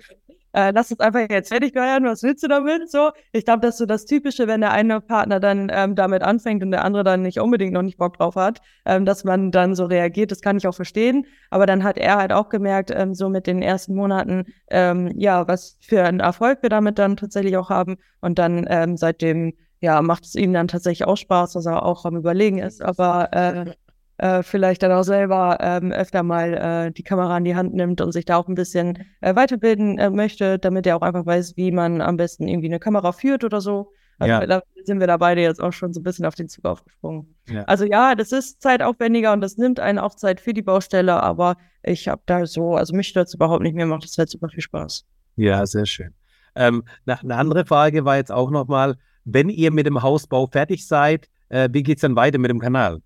Äh, 0.54 0.72
lass 0.72 0.92
uns 0.92 1.00
einfach 1.00 1.30
jetzt 1.30 1.50
fertig 1.50 1.76
werden, 1.76 2.06
was 2.06 2.24
willst 2.24 2.44
du 2.44 2.48
damit? 2.48 2.90
So, 2.90 3.12
ich 3.32 3.46
glaube, 3.46 3.62
das 3.62 3.76
ist 3.76 3.80
so 3.80 3.86
das 3.86 4.06
Typische, 4.06 4.48
wenn 4.48 4.62
der 4.62 4.72
eine 4.72 5.00
Partner 5.02 5.40
dann 5.40 5.72
ähm, 5.72 5.96
damit 5.96 6.24
anfängt 6.24 6.64
und 6.64 6.72
der 6.72 6.84
andere 6.84 7.04
dann 7.04 7.22
nicht 7.22 7.40
unbedingt 7.40 7.74
noch 7.74 7.82
nicht 7.84 7.98
Bock 7.98 8.18
drauf 8.18 8.36
hat, 8.36 8.60
ähm, 8.86 9.06
dass 9.06 9.24
man 9.24 9.52
dann 9.52 9.76
so 9.76 9.86
reagiert, 9.86 10.32
das 10.32 10.42
kann 10.42 10.58
ich 10.58 10.68
auch 10.68 10.76
verstehen. 10.76 11.26
Aber 11.50 11.66
dann 11.66 11.84
hat 11.84 11.98
er 11.98 12.18
halt 12.18 12.34
auch 12.34 12.50
gemerkt, 12.50 12.92
ähm, 12.92 13.14
so 13.14 13.30
mit 13.30 13.48
den 13.48 13.62
ersten 13.62 13.96
Monaten, 13.96 14.46
ähm, 14.70 15.12
ja, 15.16 15.48
was 15.48 15.78
für 15.82 16.04
einen 16.04 16.20
Erfolg 16.20 16.64
wir 16.64 16.70
damit 16.70 16.98
dann 16.98 17.18
tatsächlich 17.18 17.58
auch 17.58 17.70
haben. 17.70 17.98
Und 18.22 18.40
dann 18.40 18.66
ähm, 18.70 18.98
seitdem, 18.98 19.54
ja, 19.82 20.02
macht 20.02 20.26
es 20.26 20.36
ihm 20.36 20.54
dann 20.54 20.68
tatsächlich 20.68 21.08
auch 21.08 21.18
Spaß, 21.18 21.54
dass 21.54 21.66
er 21.66 21.84
auch 21.84 22.06
am 22.06 22.18
Überlegen 22.18 22.58
ist. 22.60 22.82
Aber 22.82 23.32
äh, 23.34 23.74
äh, 24.20 24.44
vielleicht 24.44 24.84
dann 24.84 24.92
auch 24.92 25.04
selber 25.04 25.58
ähm, 25.62 25.92
öfter 25.92 26.24
mal 26.24 26.54
äh, 26.54 26.92
die 26.92 27.04
Kamera 27.04 27.38
in 27.38 27.46
die 27.46 27.56
Hand 27.56 27.74
nimmt 27.74 28.02
und 28.02 28.12
sich 28.12 28.26
da 28.26 28.38
auch 28.38 28.48
ein 28.48 28.56
bisschen 28.56 29.06
äh, 29.22 29.36
weiterbilden 29.36 29.98
äh, 29.98 30.10
möchte, 30.10 30.60
damit 30.60 30.86
er 30.86 30.98
auch 30.98 31.02
einfach 31.02 31.26
weiß, 31.26 31.56
wie 31.56 31.72
man 31.72 32.02
am 32.02 32.18
besten 32.18 32.48
irgendwie 32.48 32.68
eine 32.68 32.80
Kamera 32.80 33.14
führt 33.14 33.44
oder 33.44 33.62
so. 33.62 33.92
Also 34.20 34.34
ja. 34.34 34.46
da 34.46 34.62
sind 34.84 35.00
wir 35.00 35.08
da 35.08 35.16
beide 35.16 35.42
jetzt 35.42 35.62
auch 35.62 35.72
schon 35.72 35.94
so 35.94 36.02
ein 36.02 36.04
bisschen 36.04 36.26
auf 36.26 36.36
den 36.36 36.50
Zug 36.50 36.66
aufgesprungen. 36.66 37.34
Ja. 37.48 37.64
Also 37.64 37.86
ja, 37.86 38.16
das 38.16 38.34
ist 38.34 38.62
zeitaufwendiger 38.62 39.32
und 39.32 39.40
das 39.40 39.56
nimmt 39.56 39.80
einen 39.80 39.98
auch 39.98 40.16
Zeit 40.16 40.42
für 40.42 40.54
die 40.54 40.62
Baustelle, 40.62 41.24
aber 41.24 41.56
ich 41.84 42.10
habe 42.10 42.22
da 42.26 42.46
so, 42.46 42.76
also 42.76 42.94
mich 42.94 43.08
stört 43.08 43.30
es 43.30 43.34
überhaupt 43.34 43.64
nicht 43.64 43.76
mehr, 43.76 43.86
macht 43.86 44.04
es 44.04 44.18
halt 44.18 44.30
super 44.30 44.50
viel 44.50 44.62
Spaß. 44.62 45.06
Ja, 45.38 45.66
sehr 45.66 45.86
schön. 45.86 46.14
Ähm, 46.56 46.84
eine 47.06 47.36
andere 47.38 47.66
Frage 47.66 48.04
war 48.04 48.18
jetzt 48.18 48.32
auch 48.34 48.52
nochmal, 48.52 48.98
wenn 49.24 49.48
ihr 49.48 49.72
mit 49.72 49.86
dem 49.86 50.02
Hausbau 50.02 50.48
fertig 50.48 50.86
seid, 50.86 51.30
äh, 51.48 51.70
wie 51.72 51.84
geht 51.84 52.00
es 52.00 52.02
dann 52.02 52.18
weiter 52.18 52.40
mit 52.40 52.50
dem 52.50 52.60
Kanal? 52.60 53.02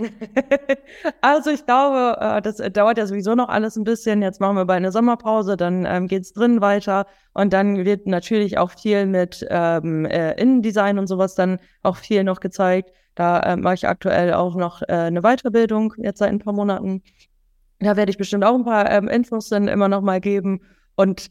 also 1.20 1.50
ich 1.50 1.64
glaube, 1.66 2.16
äh, 2.20 2.42
das 2.42 2.56
dauert 2.72 2.98
ja 2.98 3.06
sowieso 3.06 3.34
noch 3.34 3.48
alles 3.48 3.76
ein 3.76 3.84
bisschen. 3.84 4.22
Jetzt 4.22 4.40
machen 4.40 4.56
wir 4.56 4.64
bei 4.64 4.74
einer 4.74 4.92
Sommerpause, 4.92 5.56
dann 5.56 5.84
ähm, 5.86 6.06
geht 6.08 6.22
es 6.22 6.32
drin 6.32 6.60
weiter 6.60 7.06
und 7.32 7.52
dann 7.52 7.84
wird 7.84 8.06
natürlich 8.06 8.58
auch 8.58 8.70
viel 8.70 9.06
mit 9.06 9.46
ähm, 9.50 10.04
äh, 10.06 10.32
Innendesign 10.40 10.98
und 10.98 11.06
sowas 11.06 11.34
dann 11.34 11.58
auch 11.82 11.96
viel 11.96 12.24
noch 12.24 12.40
gezeigt. 12.40 12.92
Da 13.14 13.40
äh, 13.40 13.56
mache 13.56 13.74
ich 13.74 13.88
aktuell 13.88 14.32
auch 14.34 14.54
noch 14.54 14.82
äh, 14.82 14.86
eine 14.92 15.22
Weiterbildung, 15.22 15.94
jetzt 15.98 16.18
seit 16.18 16.30
ein 16.30 16.38
paar 16.38 16.54
Monaten. 16.54 17.02
Da 17.80 17.96
werde 17.96 18.10
ich 18.10 18.18
bestimmt 18.18 18.44
auch 18.44 18.54
ein 18.54 18.64
paar 18.64 18.90
ähm, 18.90 19.08
Infos 19.08 19.48
dann 19.48 19.68
immer 19.68 19.88
noch 19.88 20.02
mal 20.02 20.20
geben. 20.20 20.60
Und 20.96 21.30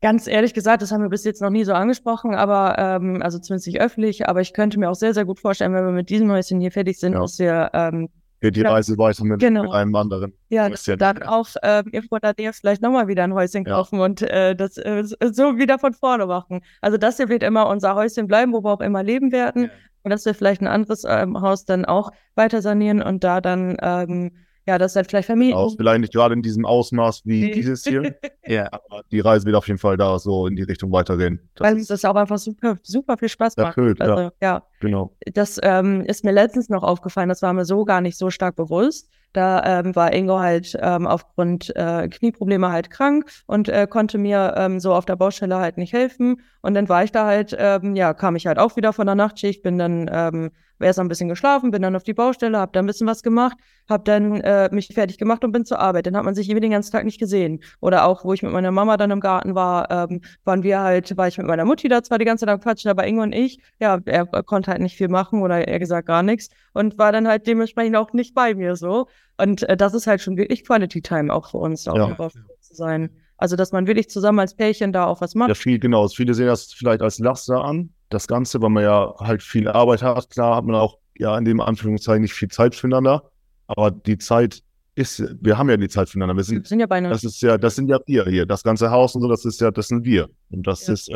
Ganz 0.00 0.28
ehrlich 0.28 0.54
gesagt, 0.54 0.80
das 0.82 0.92
haben 0.92 1.02
wir 1.02 1.08
bis 1.08 1.24
jetzt 1.24 1.42
noch 1.42 1.50
nie 1.50 1.64
so 1.64 1.72
angesprochen, 1.72 2.34
aber 2.34 2.76
ähm, 2.78 3.20
also 3.20 3.38
zumindest 3.40 3.66
nicht 3.66 3.80
öffentlich, 3.80 4.28
aber 4.28 4.40
ich 4.40 4.52
könnte 4.52 4.78
mir 4.78 4.90
auch 4.90 4.94
sehr, 4.94 5.12
sehr 5.12 5.24
gut 5.24 5.40
vorstellen, 5.40 5.74
wenn 5.74 5.84
wir 5.84 5.90
mit 5.92 6.08
diesem 6.08 6.30
Häuschen 6.30 6.60
hier 6.60 6.70
fertig 6.70 7.00
sind, 7.00 7.14
Ja. 7.14 7.20
dass 7.20 7.38
wir 7.38 7.70
ähm, 7.72 8.08
Geht 8.40 8.54
die 8.54 8.60
Ja. 8.60 8.70
Reise 8.70 8.96
weiter 8.96 9.24
mit, 9.24 9.40
Genau. 9.40 9.64
mit 9.64 9.72
einem 9.72 9.92
anderen. 9.96 10.32
ja 10.48 10.68
Häuschen. 10.70 10.96
dann 10.98 11.24
auch 11.24 11.48
ähm, 11.64 11.86
irgendwo 11.90 12.14
in 12.14 12.20
der 12.22 12.34
Nähe 12.38 12.52
vielleicht 12.52 12.80
nochmal 12.80 13.08
wieder 13.08 13.24
ein 13.24 13.34
Häuschen 13.34 13.64
Ja. 13.66 13.74
kaufen 13.74 13.98
und 13.98 14.22
äh, 14.22 14.54
das 14.54 14.76
äh, 14.76 15.02
so 15.04 15.56
wieder 15.58 15.80
von 15.80 15.92
vorne 15.92 16.26
machen. 16.26 16.60
Also 16.80 16.96
das 16.98 17.16
hier 17.16 17.28
wird 17.28 17.42
immer 17.42 17.68
unser 17.68 17.96
Häuschen 17.96 18.28
bleiben, 18.28 18.52
wo 18.52 18.62
wir 18.62 18.70
auch 18.70 18.80
immer 18.80 19.02
leben 19.02 19.32
werden. 19.32 19.64
Ja. 19.64 19.70
Und 20.04 20.10
dass 20.12 20.24
wir 20.24 20.34
vielleicht 20.34 20.60
ein 20.60 20.68
anderes 20.68 21.02
ähm, 21.08 21.40
Haus 21.40 21.64
dann 21.64 21.84
auch 21.84 22.12
weiter 22.36 22.62
sanieren 22.62 23.02
und 23.02 23.24
da 23.24 23.40
dann, 23.40 23.76
ähm, 23.82 24.30
ja, 24.68 24.76
das 24.76 24.92
dann 24.92 25.06
vielleicht 25.06 25.26
Familien. 25.28 25.56
Aus, 25.56 25.74
vielleicht 25.76 26.00
nicht 26.02 26.12
gerade 26.12 26.34
in 26.34 26.42
diesem 26.42 26.66
Ausmaß 26.66 27.22
wie 27.24 27.50
dieses 27.52 27.84
hier, 27.84 28.14
Ja. 28.46 28.66
aber 28.70 29.02
die 29.10 29.20
Reise 29.20 29.46
wird 29.46 29.56
auf 29.56 29.66
jeden 29.66 29.78
Fall 29.78 29.96
da 29.96 30.18
so 30.18 30.46
in 30.46 30.56
die 30.56 30.62
Richtung 30.62 30.92
weitergehen. 30.92 31.40
Das 31.54 31.66
weil 31.66 31.78
ist 31.78 31.90
es 31.90 32.04
auch 32.04 32.14
einfach 32.14 32.36
super, 32.36 32.76
super 32.82 33.16
viel 33.16 33.30
Spaß 33.30 33.56
macht. 33.56 33.68
erfüllt, 33.68 33.98
ja, 33.98 34.04
Also, 34.14 34.30
ja. 34.42 34.62
Genau. 34.80 35.12
Das 35.34 35.58
ähm, 35.62 36.02
ist 36.02 36.24
mir 36.24 36.32
letztens 36.32 36.68
noch 36.68 36.82
aufgefallen, 36.82 37.28
das 37.28 37.42
war 37.42 37.52
mir 37.52 37.64
so 37.64 37.84
gar 37.84 38.00
nicht 38.00 38.18
so 38.18 38.30
stark 38.30 38.56
bewusst. 38.56 39.10
Da 39.34 39.80
ähm, 39.80 39.94
war 39.94 40.14
Ingo 40.14 40.38
halt 40.38 40.76
ähm, 40.80 41.06
aufgrund 41.06 41.74
äh, 41.76 42.08
Knieprobleme 42.08 42.72
halt 42.72 42.90
krank 42.90 43.30
und 43.46 43.68
äh, 43.68 43.86
konnte 43.86 44.16
mir 44.16 44.54
ähm, 44.56 44.80
so 44.80 44.94
auf 44.94 45.04
der 45.04 45.16
Baustelle 45.16 45.58
halt 45.58 45.76
nicht 45.76 45.92
helfen. 45.92 46.40
Und 46.62 46.74
dann 46.74 46.88
war 46.88 47.04
ich 47.04 47.12
da 47.12 47.26
halt, 47.26 47.54
ähm, 47.58 47.94
ja, 47.94 48.14
kam 48.14 48.36
ich 48.36 48.46
halt 48.46 48.58
auch 48.58 48.76
wieder 48.76 48.92
von 48.92 49.06
der 49.06 49.14
Nachtschicht, 49.14 49.62
bin 49.62 49.78
dann 49.78 50.10
ähm, 50.12 50.50
erst 50.80 50.98
ein 50.98 51.08
bisschen 51.08 51.28
geschlafen, 51.28 51.70
bin 51.70 51.82
dann 51.82 51.96
auf 51.96 52.04
die 52.04 52.14
Baustelle, 52.14 52.58
habe 52.58 52.72
da 52.72 52.80
ein 52.80 52.86
bisschen 52.86 53.06
was 53.06 53.22
gemacht, 53.22 53.56
habe 53.88 54.04
dann 54.04 54.40
äh, 54.40 54.68
mich 54.72 54.88
fertig 54.88 55.18
gemacht 55.18 55.44
und 55.44 55.52
bin 55.52 55.64
zur 55.64 55.78
Arbeit. 55.78 56.06
Dann 56.06 56.16
hat 56.16 56.24
man 56.24 56.34
sich 56.34 56.48
irgendwie 56.48 56.62
den 56.62 56.72
ganzen 56.72 56.92
Tag 56.92 57.04
nicht 57.04 57.18
gesehen. 57.18 57.60
Oder 57.80 58.06
auch, 58.06 58.24
wo 58.24 58.32
ich 58.32 58.42
mit 58.42 58.52
meiner 58.52 58.70
Mama 58.70 58.96
dann 58.96 59.10
im 59.10 59.20
Garten 59.20 59.54
war, 59.54 59.90
ähm, 59.90 60.20
waren 60.44 60.62
wir 60.62 60.80
halt, 60.80 61.16
war 61.16 61.28
ich 61.28 61.38
mit 61.38 61.46
meiner 61.46 61.64
Mutti 61.64 61.88
da 61.88 62.02
zwar 62.02 62.18
die 62.18 62.24
ganze 62.24 62.46
Zeit 62.46 62.54
am 62.54 62.60
Quatschen, 62.60 62.90
aber 62.90 63.06
Ingo 63.06 63.22
und 63.22 63.32
ich, 63.34 63.60
ja, 63.78 63.98
er 64.04 64.26
konnte 64.26 64.67
halt 64.68 64.80
nicht 64.80 64.96
viel 64.96 65.08
machen 65.08 65.42
oder 65.42 65.66
eher 65.66 65.78
gesagt 65.78 66.06
gar 66.06 66.22
nichts 66.22 66.48
und 66.74 66.98
war 66.98 67.10
dann 67.12 67.26
halt 67.26 67.46
dementsprechend 67.46 67.96
auch 67.96 68.12
nicht 68.12 68.34
bei 68.34 68.54
mir 68.54 68.76
so. 68.76 69.06
Und 69.38 69.62
äh, 69.68 69.76
das 69.76 69.94
ist 69.94 70.06
halt 70.06 70.20
schon 70.20 70.36
wirklich 70.36 70.64
Quality 70.64 71.02
Time 71.02 71.32
auch 71.34 71.50
für 71.50 71.58
uns, 71.58 71.88
auch 71.88 71.96
Ja. 71.96 72.06
einfach 72.06 72.30
zu 72.60 72.74
sein. 72.74 73.10
Also, 73.36 73.54
dass 73.56 73.70
man 73.72 73.86
wirklich 73.86 74.10
zusammen 74.10 74.40
als 74.40 74.54
Pärchen 74.54 74.92
da 74.92 75.06
auch 75.06 75.20
was 75.20 75.34
macht. 75.36 75.48
Ja, 75.48 75.54
viel, 75.54 75.78
genau. 75.78 76.06
Viele 76.08 76.34
sehen 76.34 76.46
das 76.48 76.72
vielleicht 76.72 77.02
als 77.02 77.18
Laster 77.20 77.64
an, 77.64 77.90
das 78.10 78.26
Ganze, 78.26 78.60
weil 78.60 78.70
man 78.70 78.82
ja 78.82 79.14
halt 79.18 79.42
viel 79.42 79.68
Arbeit 79.68 80.02
hat. 80.02 80.28
Klar 80.30 80.56
hat 80.56 80.64
man 80.64 80.74
auch 80.74 80.98
ja 81.16 81.36
in 81.38 81.44
dem 81.44 81.60
Anführungszeichen 81.60 82.22
nicht 82.22 82.34
viel 82.34 82.48
Zeit 82.48 82.74
füreinander, 82.74 83.30
aber 83.68 83.90
die 83.92 84.18
Zeit 84.18 84.62
ist, 84.96 85.22
wir 85.40 85.56
haben 85.56 85.70
ja 85.70 85.76
die 85.76 85.88
Zeit 85.88 86.08
füreinander. 86.08 86.34
Wir 86.34 86.38
Wir 86.38 86.44
sind, 86.44 86.66
sind 86.66 86.80
ja 86.80 86.86
beinahe. 86.86 87.12
das 87.12 87.22
ist 87.22 87.40
ja, 87.40 87.56
das 87.58 87.76
sind 87.76 87.88
ja 87.88 88.00
wir 88.06 88.24
hier. 88.24 88.44
Das 88.44 88.64
ganze 88.64 88.90
Haus 88.90 89.14
und 89.14 89.22
so, 89.22 89.28
das 89.28 89.44
ist 89.44 89.60
ja, 89.60 89.70
das 89.70 89.86
sind 89.86 90.04
wir. 90.04 90.28
Und 90.50 90.66
das 90.66 90.88
Ja. 90.88 90.92
ist, 90.94 91.08
äh, 91.08 91.14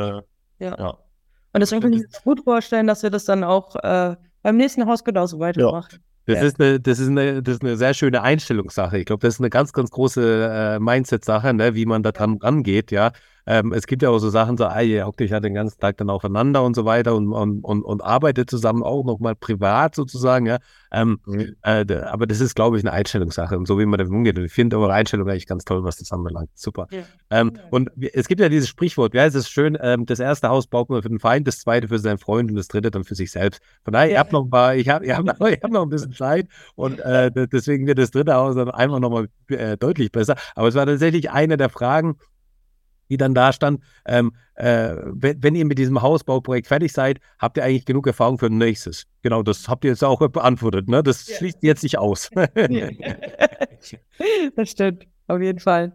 Ja. 0.60 0.78
ja. 0.78 0.98
Und 1.52 1.60
deswegen 1.60 1.82
kann 1.82 1.92
ich 1.92 2.00
mir 2.00 2.08
gut 2.24 2.44
vorstellen, 2.44 2.86
dass 2.86 3.02
wir 3.02 3.10
das 3.10 3.24
dann 3.24 3.44
auch 3.44 3.76
äh, 3.76 4.16
beim 4.42 4.56
nächsten 4.56 4.86
Haus 4.86 5.04
genauso 5.04 5.38
weitermachen. 5.38 5.98
Das, 6.26 6.38
Ja. 6.38 6.44
ist 6.46 6.60
eine, 6.60 6.80
das, 6.80 6.98
ist 6.98 7.08
eine, 7.08 7.42
das 7.42 7.54
ist 7.56 7.62
eine 7.62 7.76
sehr 7.76 7.94
schöne 7.94 8.22
Einstellungssache. 8.22 8.98
Ich 8.98 9.06
glaube, 9.06 9.26
das 9.26 9.34
ist 9.34 9.40
eine 9.40 9.50
ganz, 9.50 9.72
ganz 9.72 9.90
große 9.90 10.50
äh, 10.52 10.78
Mindset-Sache, 10.78 11.52
ne, 11.52 11.74
wie 11.74 11.84
man 11.84 12.02
da 12.02 12.12
dran 12.12 12.38
rangeht, 12.40 12.90
ja. 12.90 13.12
Ähm, 13.46 13.72
es 13.72 13.86
gibt 13.86 14.02
ja 14.02 14.10
auch 14.10 14.18
so 14.18 14.30
Sachen, 14.30 14.56
so, 14.56 14.66
ah, 14.66 14.80
ihr 14.80 15.06
hockt 15.06 15.20
euch 15.20 15.30
ja 15.30 15.40
den 15.40 15.54
ganzen 15.54 15.80
Tag 15.80 15.96
dann 15.96 16.10
aufeinander 16.10 16.62
und 16.62 16.74
so 16.76 16.84
weiter 16.84 17.14
und, 17.16 17.32
und, 17.32 17.64
und, 17.64 17.82
und 17.82 18.02
arbeitet 18.02 18.48
zusammen 18.50 18.82
auch 18.82 19.04
nochmal 19.04 19.34
privat 19.34 19.94
sozusagen, 19.94 20.46
ja. 20.46 20.58
Ähm, 20.92 21.20
Mhm. 21.26 21.56
äh, 21.62 21.84
aber 22.04 22.26
das 22.26 22.40
ist, 22.40 22.54
glaube 22.54 22.76
ich, 22.78 22.84
eine 22.84 22.92
Einstellungssache 22.92 23.56
und 23.56 23.66
so, 23.66 23.78
wie 23.78 23.86
man 23.86 23.98
damit 23.98 24.12
umgeht. 24.12 24.38
Und 24.38 24.44
ich 24.44 24.52
finde 24.52 24.78
eure 24.78 24.92
Einstellung 24.92 25.28
eigentlich 25.28 25.46
ganz 25.46 25.64
toll, 25.64 25.82
was 25.84 25.96
das 25.96 26.12
anbelangt. 26.12 26.50
Super. 26.54 26.86
Ja. 26.90 27.02
Ähm, 27.30 27.52
Ja. 27.56 27.62
und 27.70 27.90
es 28.12 28.28
gibt 28.28 28.40
ja 28.40 28.48
dieses 28.48 28.68
Sprichwort, 28.68 29.14
ja, 29.14 29.24
es 29.24 29.34
ist 29.34 29.48
schön, 29.48 29.76
ähm, 29.80 30.04
das 30.06 30.20
erste 30.20 30.48
Haus 30.48 30.66
baut 30.66 30.90
man 30.90 31.02
für 31.02 31.08
den 31.08 31.18
Feind, 31.18 31.48
das 31.48 31.60
zweite 31.60 31.88
für 31.88 31.98
seinen 31.98 32.18
Freund 32.18 32.50
und 32.50 32.56
das 32.56 32.68
dritte 32.68 32.90
dann 32.90 33.04
für 33.04 33.14
sich 33.14 33.30
selbst. 33.32 33.60
Von 33.84 33.92
daher, 33.94 34.08
ihr 34.08 34.14
Ja. 34.14 34.20
habt 34.20 34.32
noch 34.32 34.44
ein 34.44 34.50
paar, 34.50 34.74
ich 34.76 34.88
habe 34.88 35.06
hab 35.14 35.24
noch, 35.24 35.34
ich 35.48 35.62
hab 35.62 35.70
noch 35.70 35.82
ein 35.82 35.88
bisschen 35.88 36.12
Zeit 36.12 36.46
und 36.74 37.00
äh, 37.00 37.30
deswegen 37.48 37.86
wird 37.86 37.98
das 37.98 38.10
dritte 38.10 38.34
Haus 38.34 38.54
dann 38.54 38.70
einfach 38.70 38.98
nochmal 39.00 39.28
äh, 39.48 39.76
deutlich 39.76 40.12
besser. 40.12 40.36
Aber 40.54 40.68
es 40.68 40.74
war 40.74 40.86
tatsächlich 40.86 41.30
eine 41.30 41.56
der 41.56 41.70
Fragen, 41.70 42.16
die 43.08 43.16
dann 43.16 43.34
da 43.34 43.52
stand, 43.52 43.82
ähm, 44.06 44.32
äh, 44.54 44.94
wenn, 45.04 45.42
wenn 45.42 45.54
ihr 45.54 45.64
mit 45.64 45.78
diesem 45.78 46.02
Hausbauprojekt 46.02 46.66
fertig 46.66 46.92
seid, 46.92 47.20
habt 47.38 47.56
ihr 47.56 47.64
eigentlich 47.64 47.86
genug 47.86 48.06
Erfahrung 48.06 48.38
für 48.38 48.46
ein 48.46 48.58
nächstes? 48.58 49.06
Genau, 49.22 49.42
das 49.42 49.68
habt 49.68 49.84
ihr 49.84 49.90
jetzt 49.90 50.04
auch 50.04 50.26
beantwortet, 50.28 50.88
ne? 50.88 51.02
Das 51.02 51.26
Ja. 51.26 51.36
schließt 51.36 51.58
jetzt 51.62 51.82
nicht 51.82 51.98
aus. 51.98 52.30
das 54.56 54.70
stimmt, 54.70 55.06
auf 55.26 55.40
jeden 55.40 55.58
Fall. 55.58 55.92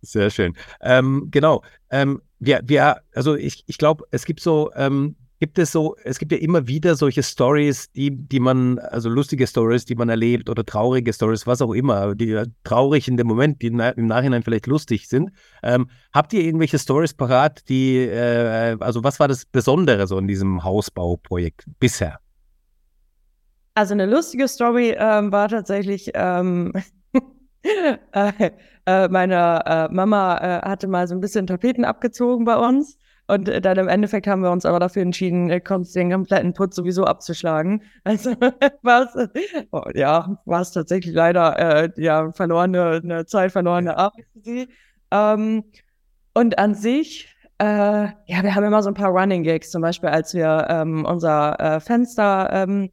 Sehr 0.00 0.30
schön. 0.30 0.54
Ähm, 0.80 1.28
genau. 1.30 1.62
Ähm, 1.90 2.22
wir, 2.38 2.60
wir, 2.64 3.02
also 3.14 3.34
ich, 3.34 3.64
ich 3.66 3.78
glaube, 3.78 4.04
es 4.10 4.24
gibt 4.24 4.40
so, 4.40 4.70
ähm, 4.74 5.16
gibt 5.38 5.58
es 5.58 5.72
so, 5.72 5.96
es 6.04 6.18
gibt 6.18 6.32
ja 6.32 6.38
immer 6.38 6.66
wieder 6.66 6.96
solche 6.96 7.22
Stories, 7.22 7.90
die, 7.92 8.10
die 8.10 8.40
man, 8.40 8.78
also 8.78 9.08
lustige 9.08 9.46
Stories, 9.46 9.84
die 9.84 9.94
man 9.94 10.08
erlebt 10.08 10.50
oder 10.50 10.64
traurige 10.64 11.12
Stories, 11.12 11.46
was 11.46 11.62
auch 11.62 11.72
immer, 11.72 12.14
die 12.14 12.32
äh, 12.32 12.46
traurig 12.64 13.08
in 13.08 13.16
dem 13.16 13.26
Moment, 13.26 13.62
die 13.62 13.70
na, 13.70 13.90
im 13.90 14.06
Nachhinein 14.06 14.42
vielleicht 14.42 14.66
lustig 14.66 15.08
sind. 15.08 15.30
Ähm, 15.62 15.88
habt 16.12 16.32
ihr 16.32 16.42
irgendwelche 16.42 16.78
Stories 16.78 17.14
parat, 17.14 17.68
die, 17.68 17.98
äh, 17.98 18.76
also 18.80 19.04
was 19.04 19.20
war 19.20 19.28
das 19.28 19.44
Besondere 19.44 20.06
so 20.06 20.18
in 20.18 20.26
diesem 20.26 20.64
Hausbauprojekt 20.64 21.66
bisher? 21.78 22.18
Also 23.74 23.94
eine 23.94 24.06
lustige 24.06 24.48
Story 24.48 24.96
ähm, 24.98 25.30
war 25.30 25.48
tatsächlich, 25.48 26.10
ähm, 26.14 26.72
äh, 28.12 28.50
äh, 28.86 29.08
meine 29.08 29.62
äh, 29.66 29.88
Mama 29.94 30.36
äh, 30.38 30.68
hatte 30.68 30.88
mal 30.88 31.06
so 31.06 31.14
ein 31.14 31.20
bisschen 31.20 31.46
Tapeten 31.46 31.84
abgezogen 31.84 32.44
bei 32.44 32.56
uns. 32.56 32.98
Und 33.28 33.48
äh, 33.48 33.60
dann 33.60 33.78
im 33.78 33.88
Endeffekt 33.88 34.26
haben 34.26 34.42
wir 34.42 34.50
uns 34.50 34.64
aber 34.64 34.80
dafür 34.80 35.02
entschieden, 35.02 35.50
äh, 35.50 35.60
den 35.60 36.10
kompletten 36.10 36.54
Putz 36.54 36.74
sowieso 36.74 37.04
abzuschlagen. 37.04 37.82
Also 38.04 38.30
war 38.82 39.02
es, 39.02 39.28
oh, 39.70 39.82
ja, 39.94 40.40
war 40.46 40.62
es 40.62 40.72
tatsächlich 40.72 41.14
leider 41.14 41.58
äh, 41.58 41.90
ja, 41.96 42.32
verlorene, 42.32 43.00
eine 43.04 43.26
Zeit 43.26 43.52
verlorene 43.52 43.96
Arbeit 43.96 44.24
für 44.32 44.40
sie. 44.40 44.68
Ähm, 45.10 45.64
und 46.32 46.58
an 46.58 46.74
sich, 46.74 47.28
äh, 47.58 47.64
ja, 47.64 48.42
wir 48.42 48.54
haben 48.54 48.64
immer 48.64 48.82
so 48.82 48.88
ein 48.88 48.94
paar 48.94 49.10
Running 49.10 49.42
Gags, 49.42 49.70
zum 49.70 49.82
Beispiel 49.82 50.08
als 50.08 50.32
wir 50.32 50.66
ähm, 50.70 51.04
unser 51.04 51.60
äh, 51.60 51.80
Fenster 51.80 52.48
ähm, 52.52 52.84
äh, 52.84 52.88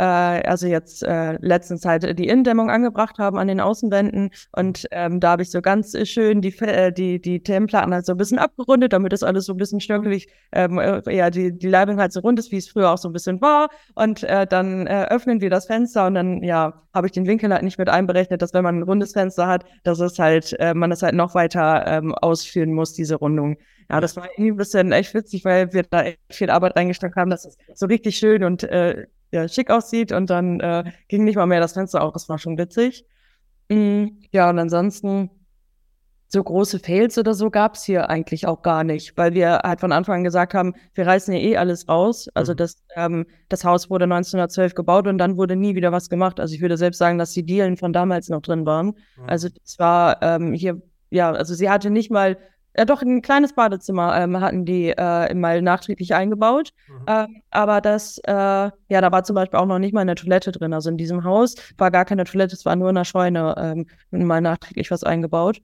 also 0.00 0.66
jetzt 0.66 1.02
äh, 1.02 1.36
letzten 1.40 1.78
Zeit 1.78 2.18
die 2.18 2.28
Innendämmung 2.28 2.70
angebracht 2.70 3.18
haben 3.18 3.38
an 3.38 3.48
den 3.48 3.60
Außenwänden. 3.60 4.30
Und 4.52 4.86
ähm, 4.90 5.20
da 5.20 5.32
habe 5.32 5.42
ich 5.42 5.50
so 5.50 5.60
ganz 5.60 5.94
äh, 5.94 6.06
schön 6.06 6.40
die 6.40 6.56
äh, 6.60 6.92
die 6.92 7.20
die 7.20 7.42
Themenplatten 7.42 7.92
halt 7.92 8.06
so 8.06 8.12
ein 8.12 8.18
bisschen 8.18 8.38
abgerundet, 8.38 8.92
damit 8.92 9.12
das 9.12 9.22
alles 9.22 9.46
so 9.46 9.52
ein 9.54 9.58
bisschen 9.58 9.80
schnörkelig, 9.80 10.28
ähm, 10.52 10.78
äh, 10.78 11.02
ja 11.14 11.30
die 11.30 11.56
die 11.56 11.68
Leibung 11.68 11.98
halt 11.98 12.12
so 12.12 12.20
rund 12.20 12.38
ist, 12.38 12.52
wie 12.52 12.56
es 12.56 12.68
früher 12.68 12.90
auch 12.90 12.98
so 12.98 13.08
ein 13.08 13.12
bisschen 13.12 13.40
war. 13.40 13.68
Und 13.94 14.22
äh, 14.24 14.46
dann 14.46 14.86
äh, 14.86 15.06
öffnen 15.10 15.40
wir 15.40 15.50
das 15.50 15.66
Fenster 15.66 16.06
und 16.06 16.14
dann 16.14 16.42
ja 16.42 16.82
habe 16.94 17.06
ich 17.06 17.12
den 17.12 17.26
Winkel 17.26 17.52
halt 17.52 17.62
nicht 17.62 17.78
mit 17.78 17.88
einberechnet, 17.88 18.42
dass 18.42 18.54
wenn 18.54 18.64
man 18.64 18.78
ein 18.78 18.82
rundes 18.82 19.12
Fenster 19.12 19.46
hat, 19.46 19.64
dass 19.82 20.00
es 20.00 20.18
halt 20.18 20.54
äh, 20.58 20.74
man 20.74 20.90
das 20.90 21.02
halt 21.02 21.14
noch 21.14 21.34
weiter 21.34 21.86
ähm, 21.86 22.14
ausführen 22.14 22.72
muss 22.72 22.92
diese 22.92 23.16
Rundung. 23.16 23.56
Ja, 23.90 24.00
das 24.00 24.16
war 24.16 24.26
irgendwie 24.30 24.52
ein 24.52 24.56
bisschen 24.56 24.92
echt 24.92 25.12
witzig, 25.14 25.44
weil 25.44 25.72
wir 25.72 25.82
da 25.82 26.02
echt 26.04 26.18
viel 26.30 26.50
Arbeit 26.50 26.76
reingesteckt 26.76 27.16
haben, 27.16 27.30
dass 27.30 27.44
es 27.44 27.56
so 27.74 27.86
richtig 27.86 28.16
schön 28.16 28.44
und 28.44 28.62
äh, 28.62 29.06
ja, 29.32 29.48
schick 29.48 29.70
aussieht 29.70 30.12
und 30.12 30.30
dann 30.30 30.60
äh, 30.60 30.84
ging 31.08 31.24
nicht 31.24 31.36
mal 31.36 31.46
mehr 31.46 31.60
das 31.60 31.72
Fenster 31.72 32.02
auf. 32.02 32.12
Das 32.12 32.28
war 32.28 32.38
schon 32.38 32.58
witzig. 32.58 33.04
Mm, 33.70 34.06
ja, 34.30 34.50
und 34.50 34.58
ansonsten 34.58 35.30
so 36.28 36.42
große 36.42 36.78
Fails 36.78 37.18
oder 37.18 37.34
so 37.34 37.50
gab 37.50 37.74
es 37.74 37.84
hier 37.84 38.08
eigentlich 38.08 38.46
auch 38.46 38.62
gar 38.62 38.84
nicht, 38.84 39.18
weil 39.18 39.34
wir 39.34 39.58
halt 39.64 39.80
von 39.80 39.92
Anfang 39.92 40.16
an 40.16 40.24
gesagt 40.24 40.54
haben, 40.54 40.74
wir 40.94 41.06
reißen 41.06 41.34
hier 41.34 41.42
eh 41.42 41.56
alles 41.58 41.88
raus. 41.90 42.28
Also 42.32 42.52
Mhm. 42.52 42.56
das, 42.56 42.82
ähm, 42.96 43.26
das 43.50 43.64
Haus 43.64 43.90
wurde 43.90 44.06
1912 44.06 44.74
gebaut 44.74 45.06
und 45.06 45.18
dann 45.18 45.36
wurde 45.36 45.56
nie 45.56 45.74
wieder 45.74 45.92
was 45.92 46.08
gemacht. 46.08 46.40
Also 46.40 46.54
ich 46.54 46.62
würde 46.62 46.78
selbst 46.78 46.96
sagen, 46.98 47.18
dass 47.18 47.32
die 47.32 47.44
Dielen 47.44 47.76
von 47.76 47.92
damals 47.92 48.30
noch 48.30 48.40
drin 48.40 48.64
waren. 48.64 48.94
Also 49.26 49.48
es 49.62 49.78
war 49.78 50.22
ähm, 50.22 50.54
hier, 50.54 50.80
ja, 51.10 51.30
also 51.32 51.54
sie 51.54 51.68
hatte 51.68 51.90
nicht 51.90 52.10
mal, 52.10 52.38
ja 52.76 52.84
doch, 52.84 53.02
ein 53.02 53.22
kleines 53.22 53.52
Badezimmer 53.52 54.16
ähm, 54.16 54.40
hatten 54.40 54.64
die 54.64 54.90
äh, 54.90 55.34
mal 55.34 55.62
nachträglich 55.62 56.14
eingebaut. 56.14 56.72
Mhm. 56.88 57.04
Ähm, 57.06 57.42
aber 57.50 57.80
das, 57.80 58.18
äh, 58.18 58.32
ja, 58.32 58.72
da 58.88 59.12
war 59.12 59.24
zum 59.24 59.34
Beispiel 59.34 59.58
auch 59.58 59.66
noch 59.66 59.78
nicht 59.78 59.92
mal 59.92 60.00
eine 60.00 60.14
Toilette 60.14 60.52
drin. 60.52 60.72
Also 60.72 60.90
in 60.90 60.96
diesem 60.96 61.24
Haus 61.24 61.54
war 61.76 61.90
gar 61.90 62.04
keine 62.04 62.24
Toilette, 62.24 62.54
es 62.54 62.64
war 62.64 62.76
nur 62.76 62.88
in 62.88 62.94
der 62.94 63.04
Scheune 63.04 63.54
ähm, 64.10 64.26
mal 64.26 64.40
nachträglich 64.40 64.90
was 64.90 65.04
eingebaut. 65.04 65.60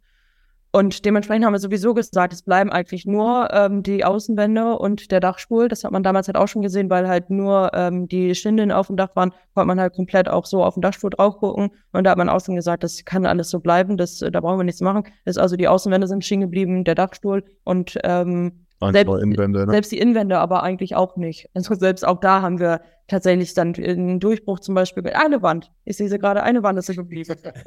Und 0.70 1.04
dementsprechend 1.06 1.46
haben 1.46 1.54
wir 1.54 1.60
sowieso 1.60 1.94
gesagt, 1.94 2.32
es 2.32 2.42
bleiben 2.42 2.70
eigentlich 2.70 3.06
nur 3.06 3.48
ähm, 3.52 3.82
die 3.82 4.04
Außenwände 4.04 4.78
und 4.78 5.10
der 5.10 5.20
Dachstuhl. 5.20 5.68
Das 5.68 5.82
hat 5.82 5.92
man 5.92 6.02
damals 6.02 6.28
halt 6.28 6.36
auch 6.36 6.46
schon 6.46 6.60
gesehen, 6.60 6.90
weil 6.90 7.08
halt 7.08 7.30
nur 7.30 7.70
ähm, 7.72 8.06
die 8.06 8.34
Schindeln 8.34 8.70
auf 8.70 8.88
dem 8.88 8.96
Dach 8.96 9.16
waren, 9.16 9.32
konnte 9.54 9.66
man 9.66 9.80
halt 9.80 9.94
komplett 9.94 10.28
auch 10.28 10.44
so 10.44 10.62
auf 10.62 10.74
den 10.74 10.82
Dachstuhl 10.82 11.10
drauf 11.10 11.38
gucken. 11.38 11.70
Und 11.92 12.04
da 12.04 12.10
hat 12.10 12.18
man 12.18 12.28
außen 12.28 12.54
gesagt, 12.54 12.84
das 12.84 13.04
kann 13.06 13.24
alles 13.24 13.48
so 13.48 13.60
bleiben, 13.60 13.96
das, 13.96 14.18
da 14.18 14.40
brauchen 14.40 14.58
wir 14.58 14.64
nichts 14.64 14.82
machen. 14.82 15.04
Das 15.24 15.36
ist 15.36 15.42
also 15.42 15.56
die 15.56 15.68
Außenwände 15.68 16.06
sind 16.06 16.24
stehen 16.24 16.42
geblieben, 16.42 16.84
der 16.84 16.94
Dachstuhl 16.94 17.44
und 17.64 17.98
ähm, 18.04 18.66
Ein, 18.80 18.92
Selbst- 18.92 19.10
zwei 19.10 19.22
Inwände, 19.22 19.64
ne? 19.66 19.72
selbst 19.72 19.90
die 19.90 19.98
Innenwände 19.98 20.38
aber 20.38 20.62
eigentlich 20.62 20.94
auch 20.94 21.16
nicht. 21.16 21.48
Also 21.54 21.74
selbst 21.74 22.06
auch 22.06 22.20
da 22.20 22.42
haben 22.42 22.60
wir 22.60 22.82
tatsächlich 23.08 23.54
dann 23.54 23.74
einen 23.74 24.20
Durchbruch 24.20 24.60
zum 24.60 24.74
Beispiel 24.74 25.02
mit 25.02 25.16
eine 25.16 25.40
Wand. 25.42 25.72
Ich 25.86 25.96
sehe 25.96 26.08
sie 26.10 26.18
gerade, 26.18 26.42
eine 26.42 26.62
Wand 26.62 26.78
ist 26.78 26.94
geblieben. 26.94 27.34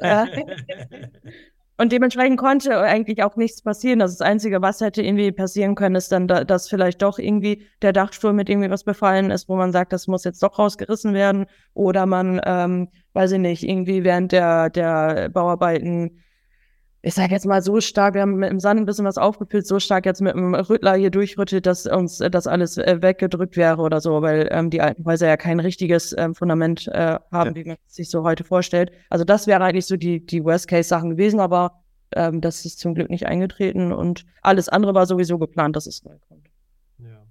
Und 1.78 1.90
dementsprechend 1.90 2.38
konnte 2.38 2.78
eigentlich 2.78 3.22
auch 3.22 3.36
nichts 3.36 3.62
passieren. 3.62 3.98
Das, 3.98 4.16
das 4.16 4.26
Einzige, 4.26 4.60
was 4.62 4.80
hätte 4.80 5.02
irgendwie 5.02 5.32
passieren 5.32 5.74
können, 5.74 5.96
ist 5.96 6.12
dann, 6.12 6.28
da, 6.28 6.44
dass 6.44 6.68
vielleicht 6.68 7.02
doch 7.02 7.18
irgendwie 7.18 7.66
der 7.80 7.92
Dachstuhl 7.92 8.32
mit 8.32 8.48
irgendwie 8.48 8.70
was 8.70 8.84
befallen 8.84 9.30
ist, 9.30 9.48
wo 9.48 9.56
man 9.56 9.72
sagt, 9.72 9.92
das 9.92 10.06
muss 10.06 10.24
jetzt 10.24 10.42
doch 10.42 10.58
rausgerissen 10.58 11.14
werden. 11.14 11.46
Oder 11.74 12.06
man, 12.06 12.40
ähm, 12.44 12.88
weiß 13.14 13.32
ich 13.32 13.38
nicht, 13.38 13.62
irgendwie 13.62 14.04
während 14.04 14.32
der, 14.32 14.70
der 14.70 15.30
Bauarbeiten 15.30 16.22
ich 17.04 17.14
sage 17.14 17.32
jetzt 17.32 17.46
mal 17.46 17.60
so 17.62 17.80
stark, 17.80 18.14
wir 18.14 18.22
haben 18.22 18.42
im 18.44 18.60
Sand 18.60 18.78
ein 18.78 18.86
bisschen 18.86 19.04
was 19.04 19.18
aufgefüllt, 19.18 19.66
so 19.66 19.80
stark 19.80 20.06
jetzt 20.06 20.22
mit 20.22 20.34
dem 20.34 20.54
Rüttler 20.54 20.94
hier 20.94 21.10
durchrüttelt, 21.10 21.66
dass 21.66 21.84
uns 21.86 22.20
äh, 22.20 22.30
das 22.30 22.46
alles 22.46 22.78
äh, 22.78 23.02
weggedrückt 23.02 23.56
wäre 23.56 23.82
oder 23.82 24.00
so, 24.00 24.22
weil 24.22 24.48
ähm, 24.52 24.70
die 24.70 24.80
alten 24.80 25.04
Häuser 25.04 25.26
ja 25.26 25.36
kein 25.36 25.58
richtiges 25.58 26.14
ähm, 26.16 26.36
Fundament 26.36 26.86
äh, 26.88 27.18
haben, 27.32 27.50
ja. 27.50 27.54
wie 27.56 27.64
man 27.64 27.76
sich 27.88 28.08
so 28.08 28.22
heute 28.22 28.44
vorstellt. 28.44 28.92
Also 29.10 29.24
das 29.24 29.48
wäre 29.48 29.64
eigentlich 29.64 29.86
so 29.86 29.96
die, 29.96 30.24
die 30.24 30.44
Worst-Case-Sachen 30.44 31.10
gewesen, 31.10 31.40
aber 31.40 31.82
ähm, 32.14 32.40
das 32.40 32.64
ist 32.64 32.78
zum 32.78 32.94
Glück 32.94 33.10
nicht 33.10 33.26
eingetreten 33.26 33.92
und 33.92 34.24
alles 34.40 34.68
andere 34.68 34.94
war 34.94 35.06
sowieso 35.06 35.38
geplant, 35.38 35.74
dass 35.74 35.86
es 35.88 36.04
neu 36.04 36.14
kommt. 36.28 36.46
Ja. 36.98 37.26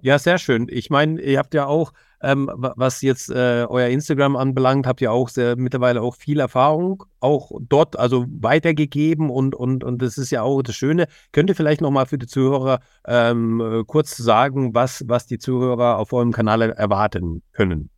ja, 0.00 0.18
sehr 0.18 0.38
schön. 0.38 0.66
Ich 0.70 0.88
meine, 0.88 1.20
ihr 1.20 1.38
habt 1.38 1.52
ja 1.52 1.66
auch 1.66 1.92
ähm, 2.24 2.50
was 2.54 3.02
jetzt 3.02 3.30
äh, 3.30 3.66
euer 3.68 3.88
Instagram 3.88 4.36
anbelangt, 4.36 4.86
habt 4.86 5.00
ihr 5.00 5.12
auch 5.12 5.28
sehr, 5.28 5.56
mittlerweile 5.56 6.02
auch 6.02 6.16
viel 6.16 6.40
Erfahrung, 6.40 7.04
auch 7.20 7.52
dort 7.60 7.98
also 7.98 8.26
weitergegeben 8.28 9.30
und, 9.30 9.54
und, 9.54 9.84
und 9.84 10.02
das 10.02 10.18
ist 10.18 10.30
ja 10.30 10.42
auch 10.42 10.62
das 10.62 10.74
Schöne. 10.74 11.06
Könnt 11.32 11.50
ihr 11.50 11.56
vielleicht 11.56 11.80
nochmal 11.80 12.06
für 12.06 12.18
die 12.18 12.26
Zuhörer 12.26 12.80
ähm, 13.06 13.60
äh, 13.60 13.84
kurz 13.84 14.16
sagen, 14.16 14.74
was, 14.74 15.04
was 15.06 15.26
die 15.26 15.38
Zuhörer 15.38 15.98
auf 15.98 16.12
eurem 16.12 16.32
Kanal 16.32 16.62
erwarten 16.62 17.42
können? 17.52 17.90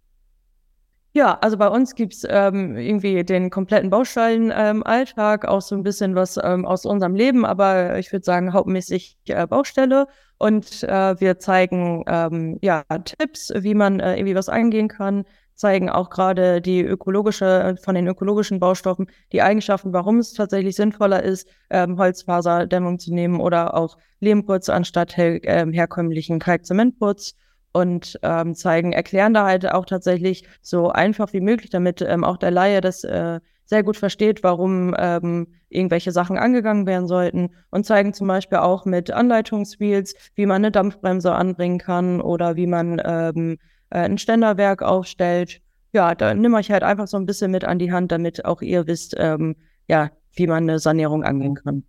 Ja, 1.17 1.39
also 1.41 1.57
bei 1.57 1.69
uns 1.69 1.95
gibt's 1.95 2.27
ähm, 2.29 2.77
irgendwie 2.77 3.25
den 3.25 3.49
kompletten 3.49 3.89
Baustellen-Alltag, 3.89 5.45
ähm, 5.45 5.49
auch 5.49 5.63
so 5.63 5.75
ein 5.75 5.83
bisschen 5.83 6.15
was 6.15 6.39
ähm, 6.43 6.67
aus 6.67 6.85
unserem 6.85 7.15
Leben, 7.15 7.47
aber 7.47 7.99
ich 7.99 8.13
würde 8.13 8.23
sagen 8.23 8.53
hauptmäßig 8.53 9.17
äh, 9.29 9.47
Baustelle. 9.47 10.09
Und 10.37 10.83
äh, 10.83 11.19
wir 11.19 11.39
zeigen 11.39 12.05
ähm, 12.07 12.59
ja 12.61 12.83
Tipps, 13.07 13.51
wie 13.57 13.75
man 13.75 13.99
äh, 13.99 14.17
irgendwie 14.17 14.35
was 14.35 14.51
angehen 14.51 14.89
kann, 14.89 15.25
zeigen 15.55 15.89
auch 15.89 16.11
gerade 16.11 16.61
die 16.61 16.83
ökologische, 16.83 17.77
von 17.83 17.95
den 17.95 18.09
ökologischen 18.09 18.61
Baustoffen 18.61 19.07
die 19.33 19.41
Eigenschaften, 19.41 19.95
warum 19.95 20.19
es 20.19 20.35
tatsächlich 20.35 20.77
sinnvoller 20.77 21.23
ist, 21.23 21.49
ähm, 21.71 21.97
Holzfaserdämmung 21.97 22.99
zu 22.99 23.15
nehmen 23.15 23.41
oder 23.41 23.73
auch 23.73 23.97
Lehmputz 24.21 24.69
anstatt 24.69 25.17
her 25.17 25.43
äh, 25.45 25.65
herkömmlichen 25.73 26.41
Kalkzementputz 26.41 27.37
und 27.77 28.19
ähm, 28.23 28.55
zeigen, 28.55 28.93
erklären 28.93 29.35
da 29.35 29.45
halt 29.45 29.71
auch 29.71 29.85
tatsächlich 29.85 30.49
so 30.63 30.89
einfach 30.89 31.35
wie 31.35 31.43
möglich, 31.43 31.69
damit 31.69 32.01
ähm, 32.01 32.25
auch 32.25 32.39
der 32.39 32.51
Laie 32.51 32.81
das 32.81 33.05
äh, 33.05 33.41
sehr 33.67 33.83
gut 33.83 33.99
versteht, 33.99 34.43
warum 34.43 34.95
ähm, 34.99 35.49
irgendwelche 35.69 36.11
Sachen 36.11 36.39
angegangen 36.39 36.87
werden 36.87 37.07
sollten 37.07 37.51
und 37.71 37.85
zeigen 37.85 38.15
zum 38.15 38.29
Beispiel 38.29 38.59
auch 38.59 38.87
mit 38.87 39.11
Anleitungswheels, 39.11 40.15
wie 40.35 40.47
man 40.47 40.57
eine 40.57 40.71
Dampfbremse 40.71 41.35
anbringen 41.35 41.79
kann 41.79 42.23
oder 42.23 42.57
wie 42.57 42.67
man 42.67 43.03
ähm, 43.05 43.59
äh, 43.91 43.99
ein 43.99 44.17
Ständerwerk 44.17 44.81
aufstellt. 44.81 45.61
Ja, 45.93 46.15
da 46.15 46.33
nehme 46.33 46.59
ich 46.61 46.71
halt 46.71 46.83
einfach 46.83 47.09
so 47.09 47.19
ein 47.19 47.27
bisschen 47.27 47.51
mit 47.51 47.65
an 47.65 47.79
die 47.79 47.93
Hand, 47.93 48.11
damit 48.11 48.47
auch 48.47 48.63
ihr 48.63 48.87
wisst, 48.87 49.15
ähm, 49.19 49.55
ja, 49.87 50.11
wie 50.33 50.47
man 50.47 50.63
eine 50.63 50.79
Sanierung 50.79 51.25
angehen 51.25 51.57
kann. 51.57 51.85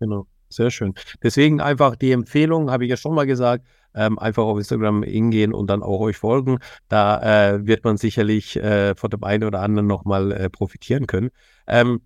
Genau, 0.00 0.26
sehr 0.48 0.70
schön. 0.70 0.94
Deswegen 1.22 1.60
einfach 1.60 1.96
die 1.96 2.12
Empfehlung, 2.12 2.70
habe 2.70 2.84
ich 2.84 2.90
ja 2.90 2.96
schon 2.96 3.14
mal 3.14 3.26
gesagt, 3.26 3.66
ähm, 3.94 4.18
einfach 4.18 4.44
auf 4.44 4.58
Instagram 4.58 5.02
hingehen 5.02 5.52
und 5.52 5.68
dann 5.68 5.82
auch 5.82 6.00
euch 6.00 6.16
folgen. 6.16 6.58
Da 6.88 7.54
äh, 7.54 7.66
wird 7.66 7.84
man 7.84 7.96
sicherlich 7.96 8.56
äh, 8.56 8.94
von 8.94 9.10
dem 9.10 9.24
einen 9.24 9.44
oder 9.44 9.60
anderen 9.60 9.86
nochmal 9.86 10.32
äh, 10.32 10.50
profitieren 10.50 11.06
können. 11.06 11.30
Ähm, 11.66 12.00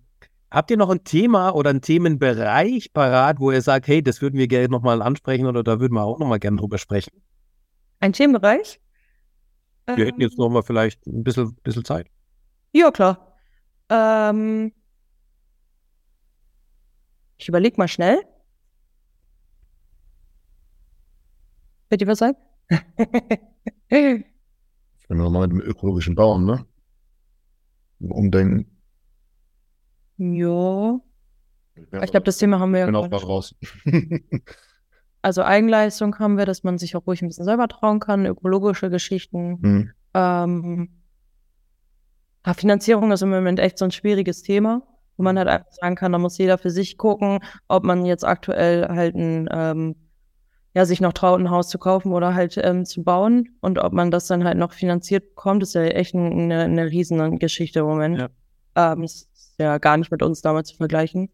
habt 0.49 0.71
ihr 0.71 0.77
noch 0.77 0.89
ein 0.89 1.03
Thema 1.03 1.51
oder 1.51 1.69
einen 1.69 1.81
Themenbereich 1.81 2.93
parat, 2.93 3.39
wo 3.39 3.51
ihr 3.51 3.61
sagt, 3.61 3.87
hey, 3.87 4.01
das 4.01 4.21
würden 4.21 4.37
wir 4.37 4.47
gerne 4.47 4.69
nochmal 4.69 5.01
ansprechen 5.01 5.45
oder 5.45 5.63
da 5.63 5.79
würden 5.79 5.93
wir 5.93 6.03
auch 6.03 6.19
nochmal 6.19 6.39
gerne 6.39 6.57
drüber 6.57 6.77
sprechen? 6.77 7.11
Ein 7.99 8.13
Themenbereich? 8.13 8.79
Wir 9.85 9.97
ähm, 9.97 10.05
hätten 10.05 10.21
jetzt 10.21 10.37
nochmal 10.37 10.63
vielleicht 10.63 11.05
ein 11.07 11.23
bisschen, 11.23 11.55
bisschen 11.63 11.85
Zeit. 11.85 12.07
Ja, 12.71 12.91
klar. 12.91 13.37
Ähm, 13.89 14.71
ich 17.37 17.47
überlege 17.47 17.75
mal 17.77 17.87
schnell. 17.87 18.21
Wird 21.93 22.01
dir 22.01 22.07
was 22.07 22.17
sagen? 22.17 22.37
ich 23.87 25.07
bin 25.07 25.17
nochmal 25.19 25.47
mit 25.47 25.51
dem 25.51 25.61
ökologischen 25.61 26.15
Bauen, 26.15 26.43
ne? 26.43 26.65
Umdenken. 27.99 28.65
Ja. 30.17 30.99
Ich 31.75 32.09
glaube, 32.09 32.23
das 32.23 32.39
Thema 32.39 32.59
haben 32.59 32.73
wir 32.73 32.79
ja. 32.79 32.89
Mal 32.89 33.05
raus. 33.05 33.53
also 35.21 35.43
Eigenleistung 35.43 36.17
haben 36.17 36.39
wir, 36.39 36.47
dass 36.47 36.63
man 36.63 36.79
sich 36.79 36.95
auch 36.95 37.05
ruhig 37.05 37.21
ein 37.21 37.27
bisschen 37.27 37.45
selber 37.45 37.67
trauen 37.67 37.99
kann, 37.99 38.25
ökologische 38.25 38.89
Geschichten. 38.89 39.59
Hm. 39.61 39.91
Ähm, 40.15 40.89
Finanzierung 42.55 43.11
ist 43.11 43.21
im 43.21 43.29
Moment 43.29 43.59
echt 43.59 43.77
so 43.77 43.85
ein 43.85 43.91
schwieriges 43.91 44.41
Thema, 44.41 44.81
wo 45.15 45.21
man 45.21 45.37
halt 45.37 45.47
einfach 45.47 45.71
sagen 45.73 45.93
kann, 45.93 46.11
da 46.11 46.17
muss 46.17 46.39
jeder 46.39 46.57
für 46.57 46.71
sich 46.71 46.97
gucken, 46.97 47.37
ob 47.67 47.83
man 47.83 48.03
jetzt 48.03 48.25
aktuell 48.25 48.87
halt 48.87 49.13
ein 49.13 49.47
ähm, 49.51 50.02
ja, 50.73 50.85
sich 50.85 51.01
noch 51.01 51.13
traut, 51.13 51.39
ein 51.39 51.51
Haus 51.51 51.69
zu 51.69 51.77
kaufen 51.77 52.11
oder 52.13 52.33
halt 52.33 52.57
ähm, 52.61 52.85
zu 52.85 53.03
bauen. 53.03 53.49
Und 53.61 53.77
ob 53.79 53.93
man 53.93 54.09
das 54.09 54.27
dann 54.27 54.43
halt 54.43 54.57
noch 54.57 54.73
finanziert 54.73 55.35
bekommt, 55.35 55.61
ist 55.63 55.75
ja 55.75 55.83
echt 55.83 56.15
eine, 56.15 56.63
eine 56.63 56.85
riesen 56.87 57.37
Geschichte 57.39 57.79
im 57.79 57.85
Moment. 57.85 58.17
Ja. 58.17 58.93
Ähm, 58.93 59.03
ist 59.03 59.29
ja 59.59 59.77
gar 59.77 59.97
nicht 59.97 60.11
mit 60.11 60.23
uns 60.23 60.41
damals 60.41 60.69
zu 60.69 60.77
vergleichen. 60.77 61.29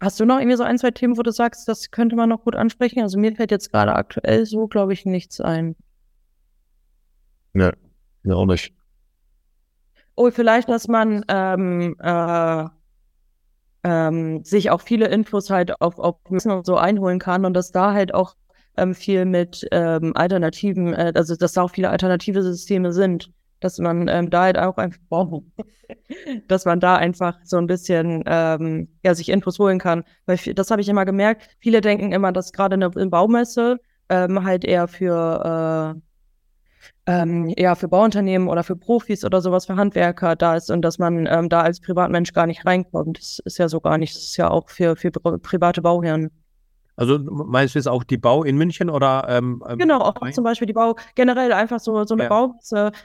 Hast 0.00 0.18
du 0.18 0.26
noch 0.26 0.38
irgendwie 0.38 0.56
so 0.56 0.64
ein, 0.64 0.78
zwei 0.78 0.90
Themen, 0.90 1.16
wo 1.16 1.22
du 1.22 1.30
sagst, 1.30 1.68
das 1.68 1.92
könnte 1.92 2.16
man 2.16 2.28
noch 2.28 2.42
gut 2.42 2.56
ansprechen? 2.56 3.00
Also 3.02 3.18
mir 3.18 3.34
fällt 3.36 3.52
jetzt 3.52 3.70
gerade 3.70 3.94
aktuell 3.94 4.44
so, 4.44 4.66
glaube 4.66 4.92
ich, 4.92 5.06
nichts 5.06 5.40
ein. 5.40 5.76
Ne, 7.52 7.72
mir 8.22 8.36
auch 8.36 8.46
nicht. 8.46 8.74
Oh, 10.16 10.30
vielleicht, 10.30 10.68
dass 10.68 10.88
man 10.88 11.24
ähm, 11.28 11.96
äh, 12.00 12.66
ähm, 13.84 14.44
sich 14.44 14.70
auch 14.70 14.80
viele 14.80 15.08
Infos 15.08 15.50
halt 15.50 15.80
auf, 15.80 15.98
auf 15.98 16.16
und 16.28 16.66
so 16.66 16.76
einholen 16.76 17.18
kann 17.18 17.44
und 17.44 17.54
dass 17.54 17.72
da 17.72 17.92
halt 17.92 18.14
auch 18.14 18.36
ähm, 18.76 18.94
viel 18.94 19.24
mit 19.24 19.66
ähm, 19.70 20.12
Alternativen, 20.16 20.94
äh, 20.94 21.12
also 21.14 21.36
dass 21.36 21.52
da 21.52 21.62
auch 21.62 21.70
viele 21.70 21.90
alternative 21.90 22.42
Systeme 22.42 22.92
sind, 22.92 23.30
dass 23.60 23.78
man 23.78 24.08
ähm, 24.08 24.30
da 24.30 24.42
halt 24.42 24.58
auch 24.58 24.76
einfach, 24.76 25.00
wow, 25.08 25.42
dass 26.48 26.64
man 26.64 26.80
da 26.80 26.96
einfach 26.96 27.38
so 27.44 27.58
ein 27.58 27.66
bisschen 27.66 28.24
ähm, 28.26 28.88
ja 29.04 29.14
sich 29.14 29.28
Infos 29.28 29.58
holen 29.58 29.78
kann. 29.78 30.04
Weil 30.26 30.38
das 30.54 30.70
habe 30.70 30.80
ich 30.80 30.88
immer 30.88 31.04
gemerkt. 31.04 31.42
Viele 31.58 31.80
denken 31.80 32.12
immer, 32.12 32.32
dass 32.32 32.52
gerade 32.52 32.74
eine 32.74 32.90
Baumesse 32.90 33.78
ähm, 34.08 34.44
halt 34.44 34.64
eher 34.64 34.88
für 34.88 35.94
äh, 35.96 36.00
ähm, 37.06 37.52
eher 37.56 37.76
für 37.76 37.88
Bauunternehmen 37.88 38.48
oder 38.48 38.62
für 38.62 38.76
Profis 38.76 39.24
oder 39.24 39.40
sowas 39.40 39.66
für 39.66 39.76
Handwerker 39.76 40.36
da 40.36 40.56
ist 40.56 40.70
und 40.70 40.82
dass 40.82 40.98
man 40.98 41.26
ähm, 41.26 41.48
da 41.48 41.62
als 41.62 41.80
Privatmensch 41.80 42.32
gar 42.32 42.46
nicht 42.46 42.64
reinkommt. 42.64 43.18
Das 43.18 43.38
ist 43.44 43.58
ja 43.58 43.68
so 43.68 43.80
gar 43.80 43.98
nicht. 43.98 44.14
Das 44.14 44.22
ist 44.22 44.36
ja 44.36 44.50
auch 44.50 44.68
für, 44.68 44.96
für 44.96 45.10
private 45.10 45.82
Bauherren. 45.82 46.30
Also 46.96 47.18
meinst 47.18 47.74
du 47.74 47.78
jetzt 47.78 47.88
auch 47.88 48.04
die 48.04 48.18
Bau 48.18 48.44
in 48.44 48.56
München 48.56 48.90
oder? 48.90 49.24
Ähm, 49.28 49.62
ähm 49.66 49.78
genau, 49.78 50.00
auch 50.00 50.14
zum 50.30 50.44
Beispiel 50.44 50.66
die 50.66 50.74
Bau, 50.74 50.94
generell 51.14 51.52
einfach 51.52 51.80
so, 51.80 52.04
so 52.04 52.14
eine 52.14 52.24
ja. 52.24 52.28
Bau. 52.28 52.54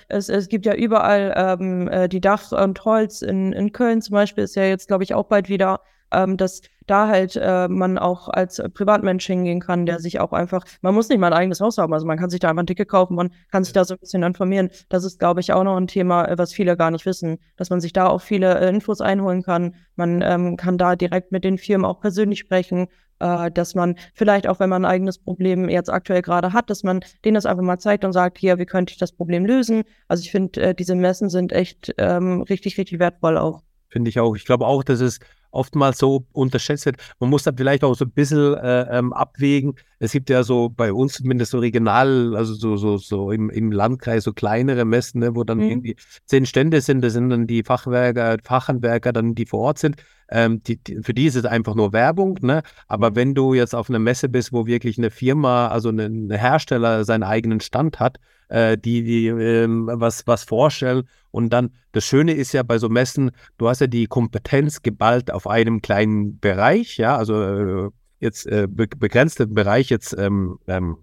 Es, 0.09 0.30
es 0.30 0.49
gibt 0.49 0.65
ja 0.65 0.75
überall 0.75 1.34
ähm, 1.36 1.88
äh, 1.88 2.09
die 2.09 2.19
Dach 2.19 2.51
und 2.51 2.84
Holz 2.84 3.21
in, 3.21 3.53
in 3.53 3.71
Köln 3.71 4.01
zum 4.01 4.13
Beispiel, 4.13 4.43
ist 4.43 4.55
ja 4.55 4.65
jetzt, 4.65 4.88
glaube 4.88 5.03
ich, 5.03 5.13
auch 5.13 5.25
bald 5.25 5.47
wieder 5.47 5.80
ähm, 6.12 6.38
dass 6.38 6.62
da 6.88 7.08
halt 7.08 7.36
äh, 7.36 7.68
man 7.68 7.97
auch 7.97 8.30
als 8.30 8.62
Privatmensch 8.74 9.26
hingehen 9.26 9.60
kann, 9.60 9.86
der 9.86 9.99
sich 9.99 10.20
auch 10.20 10.32
einfach, 10.32 10.64
man 10.82 10.95
muss 10.95 11.10
nicht 11.10 11.20
mal 11.20 11.28
ein 11.28 11.39
eigenes 11.39 11.60
Haus 11.60 11.78
haben, 11.78 11.93
also 11.93 12.08
man 12.08 12.18
kann 12.18 12.30
sich 12.30 12.39
da 12.39 12.49
einfach 12.49 12.64
ein 12.64 12.68
Ticket 12.68 12.88
kaufen, 12.88 13.16
man 13.16 13.32
kann 13.51 13.64
sich 13.64 13.74
da 13.74 13.84
so 13.84 13.93
ein 13.93 13.99
bisschen 13.99 14.24
informieren. 14.24 14.70
Das 14.89 15.03
ist, 15.03 15.20
glaube 15.20 15.41
ich, 15.41 15.51
auch 15.53 15.64
noch 15.64 15.76
ein 15.76 15.88
Thema, 15.88 16.26
äh, 16.26 16.38
was 16.38 16.53
viele 16.53 16.78
gar 16.78 16.91
nicht 16.91 17.05
wissen, 17.05 17.39
dass 17.58 17.70
man 17.70 17.82
sich 17.82 17.93
da 17.93 18.08
auch 18.08 18.22
viele 18.22 18.58
äh, 18.60 18.70
Infos 18.70 19.01
einholen 19.01 19.43
kann. 19.43 19.76
Man 19.95 20.22
ähm, 20.22 20.58
kann 20.58 20.78
da 20.78 20.95
direkt 20.95 21.32
mit 21.32 21.43
den 21.43 21.58
Firmen 21.58 21.86
auch 21.86 21.99
persönlich 21.99 22.39
sprechen, 22.39 22.88
äh, 23.20 23.51
dass 23.51 23.76
man 23.76 23.95
vielleicht 24.14 24.47
auch, 24.47 24.60
wenn 24.60 24.70
man 24.70 24.86
ein 24.86 24.91
eigenes 24.91 25.20
Problem 25.20 25.68
jetzt 25.70 25.89
aktuell 25.89 26.22
gerade 26.22 26.53
hat, 26.53 26.70
dass 26.70 26.84
man 26.84 27.01
denen 27.26 27.36
das 27.36 27.45
einfach 27.45 27.64
mal 27.64 27.80
zeigt 27.80 28.05
und 28.05 28.14
sagt, 28.14 28.38
hier, 28.38 28.58
wie 28.60 28.66
könnte 28.66 28.91
ich 28.91 28.97
das 28.97 29.12
Problem 29.12 29.45
lösen? 29.45 29.84
Also 30.08 30.22
ich 30.22 30.32
finde, 30.32 30.62
äh, 30.62 30.76
diese 30.76 30.95
Messen 30.95 31.30
sind 31.30 31.51
echt 31.51 31.93
ähm, 31.97 32.43
richtig, 32.43 32.78
richtig 32.78 32.99
wertvoll 32.99 33.38
auch. 33.38 33.62
Finde 33.89 34.10
ich 34.10 34.20
auch. 34.20 34.36
Ich 34.36 34.45
glaube 34.45 34.66
auch, 34.66 34.84
dass 34.84 34.99
es 34.99 35.20
oftmals 35.52 35.98
so 35.98 36.26
unterschätzt 36.34 36.86
wird. 36.86 36.98
Man 37.20 37.30
muss 37.30 37.43
da 37.43 37.52
vielleicht 37.56 37.84
auch 37.84 37.95
so 37.95 38.06
ein 38.06 38.12
bisschen 38.12 38.54
äh, 38.56 38.98
ähm, 38.98 39.14
abwägen. 39.14 39.76
Es 40.00 40.12
gibt 40.12 40.30
ja 40.30 40.43
so 40.43 40.70
bei 40.70 40.93
uns 40.93 41.14
zumindest 41.14 41.52
so 41.52 41.60
regional, 41.60 42.36
also 42.36 42.54
so, 42.54 42.78
so, 42.78 42.98
so 42.98 43.32
im, 43.32 43.50
im 43.50 43.72
Landkreis 43.72 44.24
so 44.24 44.34
kleinere 44.34 44.86
Messen, 44.86 45.20
ne, 45.20 45.36
wo 45.36 45.43
dann 45.43 45.60
mhm. 45.60 45.70
irgendwie 45.70 45.95
zehn 46.26 46.45
Stände 46.45 46.82
sind. 46.82 47.02
Das 47.02 47.14
sind 47.14 47.30
dann 47.30 47.48
die 47.48 47.64
Fachwerker, 47.64 48.38
Fachhandwerker, 48.43 49.14
dann 49.14 49.36
die 49.36 49.45
vor 49.45 49.62
Ort 49.62 49.80
sind. 49.80 49.95
Ähm, 50.30 50.62
die, 50.64 50.78
die, 50.78 51.02
für 51.02 51.14
die 51.14 51.26
ist 51.26 51.36
es 51.36 51.45
einfach 51.45 51.74
nur 51.76 51.93
Werbung, 51.93 52.38
ne? 52.41 52.62
Aber 52.88 53.16
wenn 53.16 53.34
du 53.34 53.54
jetzt 53.54 53.74
auf 53.74 53.89
einer 53.89 54.00
Messe 54.00 54.28
bist, 54.28 54.52
wo 54.52 54.66
wirklich 54.66 54.98
eine 54.98 55.10
Firma, 55.10 55.70
also 55.70 55.89
ein 55.89 56.30
Hersteller 56.30 57.06
seinen 57.06 57.24
eigenen 57.24 57.62
Stand 57.62 58.00
hat, 58.00 58.20
äh, 58.50 58.78
die, 58.78 59.04
die 59.04 59.28
ähm, 59.28 59.89
was, 59.91 60.26
was 60.28 60.43
vorstellen. 60.43 61.08
Und 61.32 61.52
dann, 61.52 61.72
das 61.91 62.06
Schöne 62.06 62.34
ist 62.34 62.54
ja 62.54 62.64
bei 62.64 62.78
so 62.78 62.89
Messen, 62.89 63.32
du 63.58 63.68
hast 63.68 63.82
ja 63.82 63.88
die 63.88 64.08
Kompetenz 64.08 64.82
geballt 64.82 65.32
auf 65.32 65.48
einem 65.48 65.82
kleinen 65.82 66.39
Bereich, 66.39 66.98
ja, 66.98 67.18
also 67.18 67.41
äh, 67.41 67.89
jetzt 68.20 68.48
äh, 68.48 68.68
be 68.70 68.88
begrenzten 68.88 69.54
Bereich 69.54 69.89
jetzt 69.89 70.18
ähm, 70.18 70.58
ähm, 70.68 70.98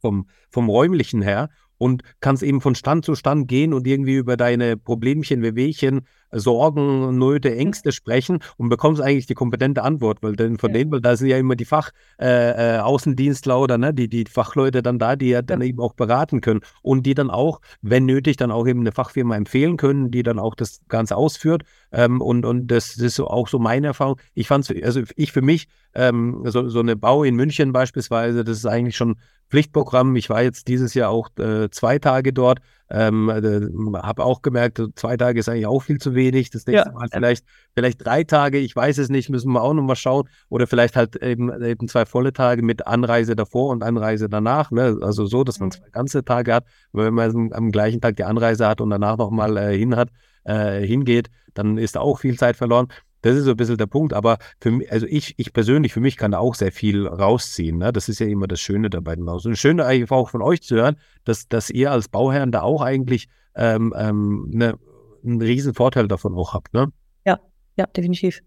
vom, 0.00 0.28
vom 0.50 0.68
räumlichen 0.68 1.22
her 1.22 1.50
und 1.80 2.02
kannst 2.20 2.42
eben 2.42 2.60
von 2.60 2.74
Stand 2.74 3.06
zu 3.06 3.14
Stand 3.14 3.48
gehen 3.48 3.72
und 3.72 3.86
irgendwie 3.86 4.16
über 4.16 4.36
deine 4.36 4.76
Problemchen, 4.76 5.42
Wehwehchen, 5.42 6.02
Sorgen, 6.30 7.18
Nöte, 7.18 7.56
Ängste 7.56 7.90
sprechen 7.90 8.40
und 8.58 8.68
bekommst 8.68 9.00
eigentlich 9.00 9.26
die 9.26 9.34
kompetente 9.34 9.82
Antwort, 9.82 10.18
weil 10.20 10.36
denn 10.36 10.58
von 10.58 10.70
ja. 10.70 10.74
denen, 10.78 10.92
weil 10.92 11.00
da 11.00 11.16
sind 11.16 11.28
ja 11.28 11.38
immer 11.38 11.56
die 11.56 11.64
Fachaußendienstler 11.64 13.54
äh, 13.54 13.58
äh 13.58 13.62
oder 13.62 13.78
ne, 13.78 13.94
die, 13.94 14.08
die 14.08 14.26
Fachleute 14.30 14.82
dann 14.82 14.98
da, 14.98 15.16
die 15.16 15.30
ja 15.30 15.40
dann 15.40 15.62
ja. 15.62 15.68
eben 15.68 15.80
auch 15.80 15.94
beraten 15.94 16.42
können 16.42 16.60
und 16.82 17.06
die 17.06 17.14
dann 17.14 17.30
auch, 17.30 17.62
wenn 17.80 18.04
nötig, 18.04 18.36
dann 18.36 18.50
auch 18.50 18.66
eben 18.66 18.80
eine 18.80 18.92
Fachfirma 18.92 19.34
empfehlen 19.34 19.78
können, 19.78 20.10
die 20.10 20.22
dann 20.22 20.38
auch 20.38 20.54
das 20.54 20.82
Ganze 20.88 21.16
ausführt. 21.16 21.62
Ähm, 21.92 22.20
und, 22.20 22.44
und 22.44 22.66
das 22.68 22.98
ist 22.98 23.14
so 23.14 23.26
auch 23.26 23.48
so 23.48 23.58
meine 23.58 23.86
Erfahrung. 23.88 24.20
Ich 24.34 24.48
fand 24.48 24.70
also 24.84 25.02
ich 25.16 25.32
für 25.32 25.42
mich, 25.42 25.66
ähm, 25.94 26.42
so, 26.44 26.68
so 26.68 26.80
eine 26.80 26.94
Bau 26.94 27.24
in 27.24 27.36
München 27.36 27.72
beispielsweise, 27.72 28.44
das 28.44 28.58
ist 28.58 28.66
eigentlich 28.66 28.96
schon 28.96 29.16
Pflichtprogramm. 29.50 30.14
Ich 30.16 30.30
war 30.30 30.42
jetzt 30.42 30.68
dieses 30.68 30.94
Jahr 30.94 31.10
auch 31.10 31.28
äh, 31.38 31.68
zwei 31.70 31.98
Tage 31.98 32.32
dort. 32.32 32.60
Ähm, 32.92 33.28
äh, 33.28 33.98
habe 33.98 34.24
auch 34.24 34.42
gemerkt, 34.42 34.82
zwei 34.96 35.16
Tage 35.16 35.38
ist 35.38 35.48
eigentlich 35.48 35.66
auch 35.66 35.80
viel 35.82 35.98
zu 35.98 36.14
wenig. 36.14 36.50
Das 36.50 36.66
nächste 36.66 36.88
ja. 36.88 36.94
Mal 36.94 37.08
vielleicht, 37.12 37.44
vielleicht 37.74 38.04
drei 38.04 38.24
Tage, 38.24 38.58
ich 38.58 38.74
weiß 38.74 38.98
es 38.98 39.10
nicht, 39.10 39.28
müssen 39.28 39.52
wir 39.52 39.62
auch 39.62 39.74
nochmal 39.74 39.96
schauen. 39.96 40.28
Oder 40.48 40.66
vielleicht 40.66 40.96
halt 40.96 41.16
eben, 41.16 41.62
eben 41.62 41.88
zwei 41.88 42.06
volle 42.06 42.32
Tage 42.32 42.62
mit 42.62 42.86
Anreise 42.86 43.36
davor 43.36 43.70
und 43.70 43.82
Anreise 43.82 44.28
danach. 44.28 44.70
Ne? 44.70 44.98
Also 45.02 45.26
so, 45.26 45.44
dass 45.44 45.60
man 45.60 45.68
mhm. 45.68 45.72
zwei 45.72 45.90
ganze 45.90 46.24
Tage 46.24 46.54
hat. 46.54 46.64
Wenn 46.92 47.14
man 47.14 47.52
am 47.52 47.70
gleichen 47.70 48.00
Tag 48.00 48.16
die 48.16 48.24
Anreise 48.24 48.66
hat 48.66 48.80
und 48.80 48.90
danach 48.90 49.18
nochmal 49.18 49.56
äh, 49.56 49.76
hin 49.76 49.96
hat, 49.96 50.10
äh, 50.44 50.80
hingeht, 50.80 51.28
dann 51.54 51.78
ist 51.78 51.96
auch 51.96 52.20
viel 52.20 52.38
Zeit 52.38 52.56
verloren. 52.56 52.88
Das 53.22 53.36
ist 53.36 53.44
so 53.44 53.50
ein 53.50 53.56
bisschen 53.56 53.76
der 53.76 53.86
Punkt. 53.86 54.12
Aber 54.12 54.38
für 54.60 54.70
mich, 54.70 54.90
also 54.90 55.06
ich, 55.06 55.34
ich 55.38 55.52
persönlich, 55.52 55.92
für 55.92 56.00
mich 56.00 56.16
kann 56.16 56.32
da 56.32 56.38
auch 56.38 56.54
sehr 56.54 56.72
viel 56.72 57.06
rausziehen. 57.06 57.78
Ne? 57.78 57.92
Das 57.92 58.08
ist 58.08 58.20
ja 58.20 58.26
immer 58.26 58.46
das 58.46 58.60
Schöne 58.60 58.90
dabei. 58.90 59.16
Und 59.16 59.26
das 59.26 59.58
Schöne 59.58 59.84
eigentlich 59.84 60.10
auch 60.10 60.30
von 60.30 60.42
euch 60.42 60.62
zu 60.62 60.76
hören, 60.76 60.96
dass, 61.24 61.48
dass 61.48 61.70
ihr 61.70 61.90
als 61.92 62.08
Bauherren 62.08 62.52
da 62.52 62.62
auch 62.62 62.82
eigentlich 62.82 63.28
ähm, 63.54 63.94
ähm, 63.96 64.46
ne, 64.50 64.78
einen 65.24 65.42
riesen 65.42 65.74
Vorteil 65.74 66.08
davon 66.08 66.34
auch 66.34 66.54
habt. 66.54 66.72
Ne? 66.72 66.92
Ja, 67.26 67.38
ja, 67.76 67.86
definitiv. 67.86 68.40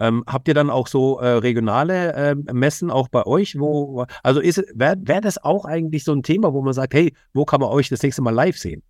Ähm, 0.00 0.24
habt 0.26 0.48
ihr 0.48 0.54
dann 0.54 0.70
auch 0.70 0.88
so 0.88 1.18
äh, 1.18 1.28
regionale 1.28 2.12
äh, 2.14 2.34
Messen 2.52 2.90
auch 2.90 3.08
bei 3.08 3.24
euch? 3.26 3.58
Wo, 3.58 4.06
also 4.22 4.40
wäre 4.40 4.96
wär 5.00 5.20
das 5.20 5.42
auch 5.42 5.64
eigentlich 5.64 6.04
so 6.04 6.12
ein 6.12 6.22
Thema, 6.22 6.52
wo 6.52 6.62
man 6.62 6.72
sagt, 6.72 6.94
hey, 6.94 7.14
wo 7.32 7.44
kann 7.44 7.60
man 7.60 7.70
euch 7.70 7.88
das 7.88 8.02
nächste 8.02 8.22
Mal 8.22 8.34
live 8.34 8.58
sehen? 8.58 8.82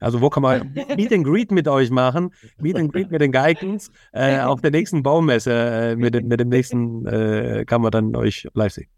Also 0.00 0.20
wo 0.20 0.30
kann 0.30 0.42
man 0.42 0.72
Meet 0.96 1.12
and 1.12 1.24
Greet 1.24 1.50
mit 1.50 1.68
euch 1.68 1.90
machen? 1.90 2.30
Meet 2.58 2.76
and 2.76 2.92
Greet 2.92 3.10
mit 3.10 3.20
den 3.20 3.32
Geikens. 3.32 3.90
Äh, 4.12 4.40
auf 4.40 4.60
der 4.60 4.70
nächsten 4.70 5.02
Baumesse 5.02 5.52
äh, 5.52 5.96
mit, 5.96 6.14
mit 6.24 6.40
dem 6.40 6.48
nächsten 6.48 7.06
äh, 7.06 7.64
kann 7.66 7.82
man 7.82 7.90
dann 7.90 8.14
euch 8.16 8.48
live 8.54 8.72
sehen. 8.72 8.88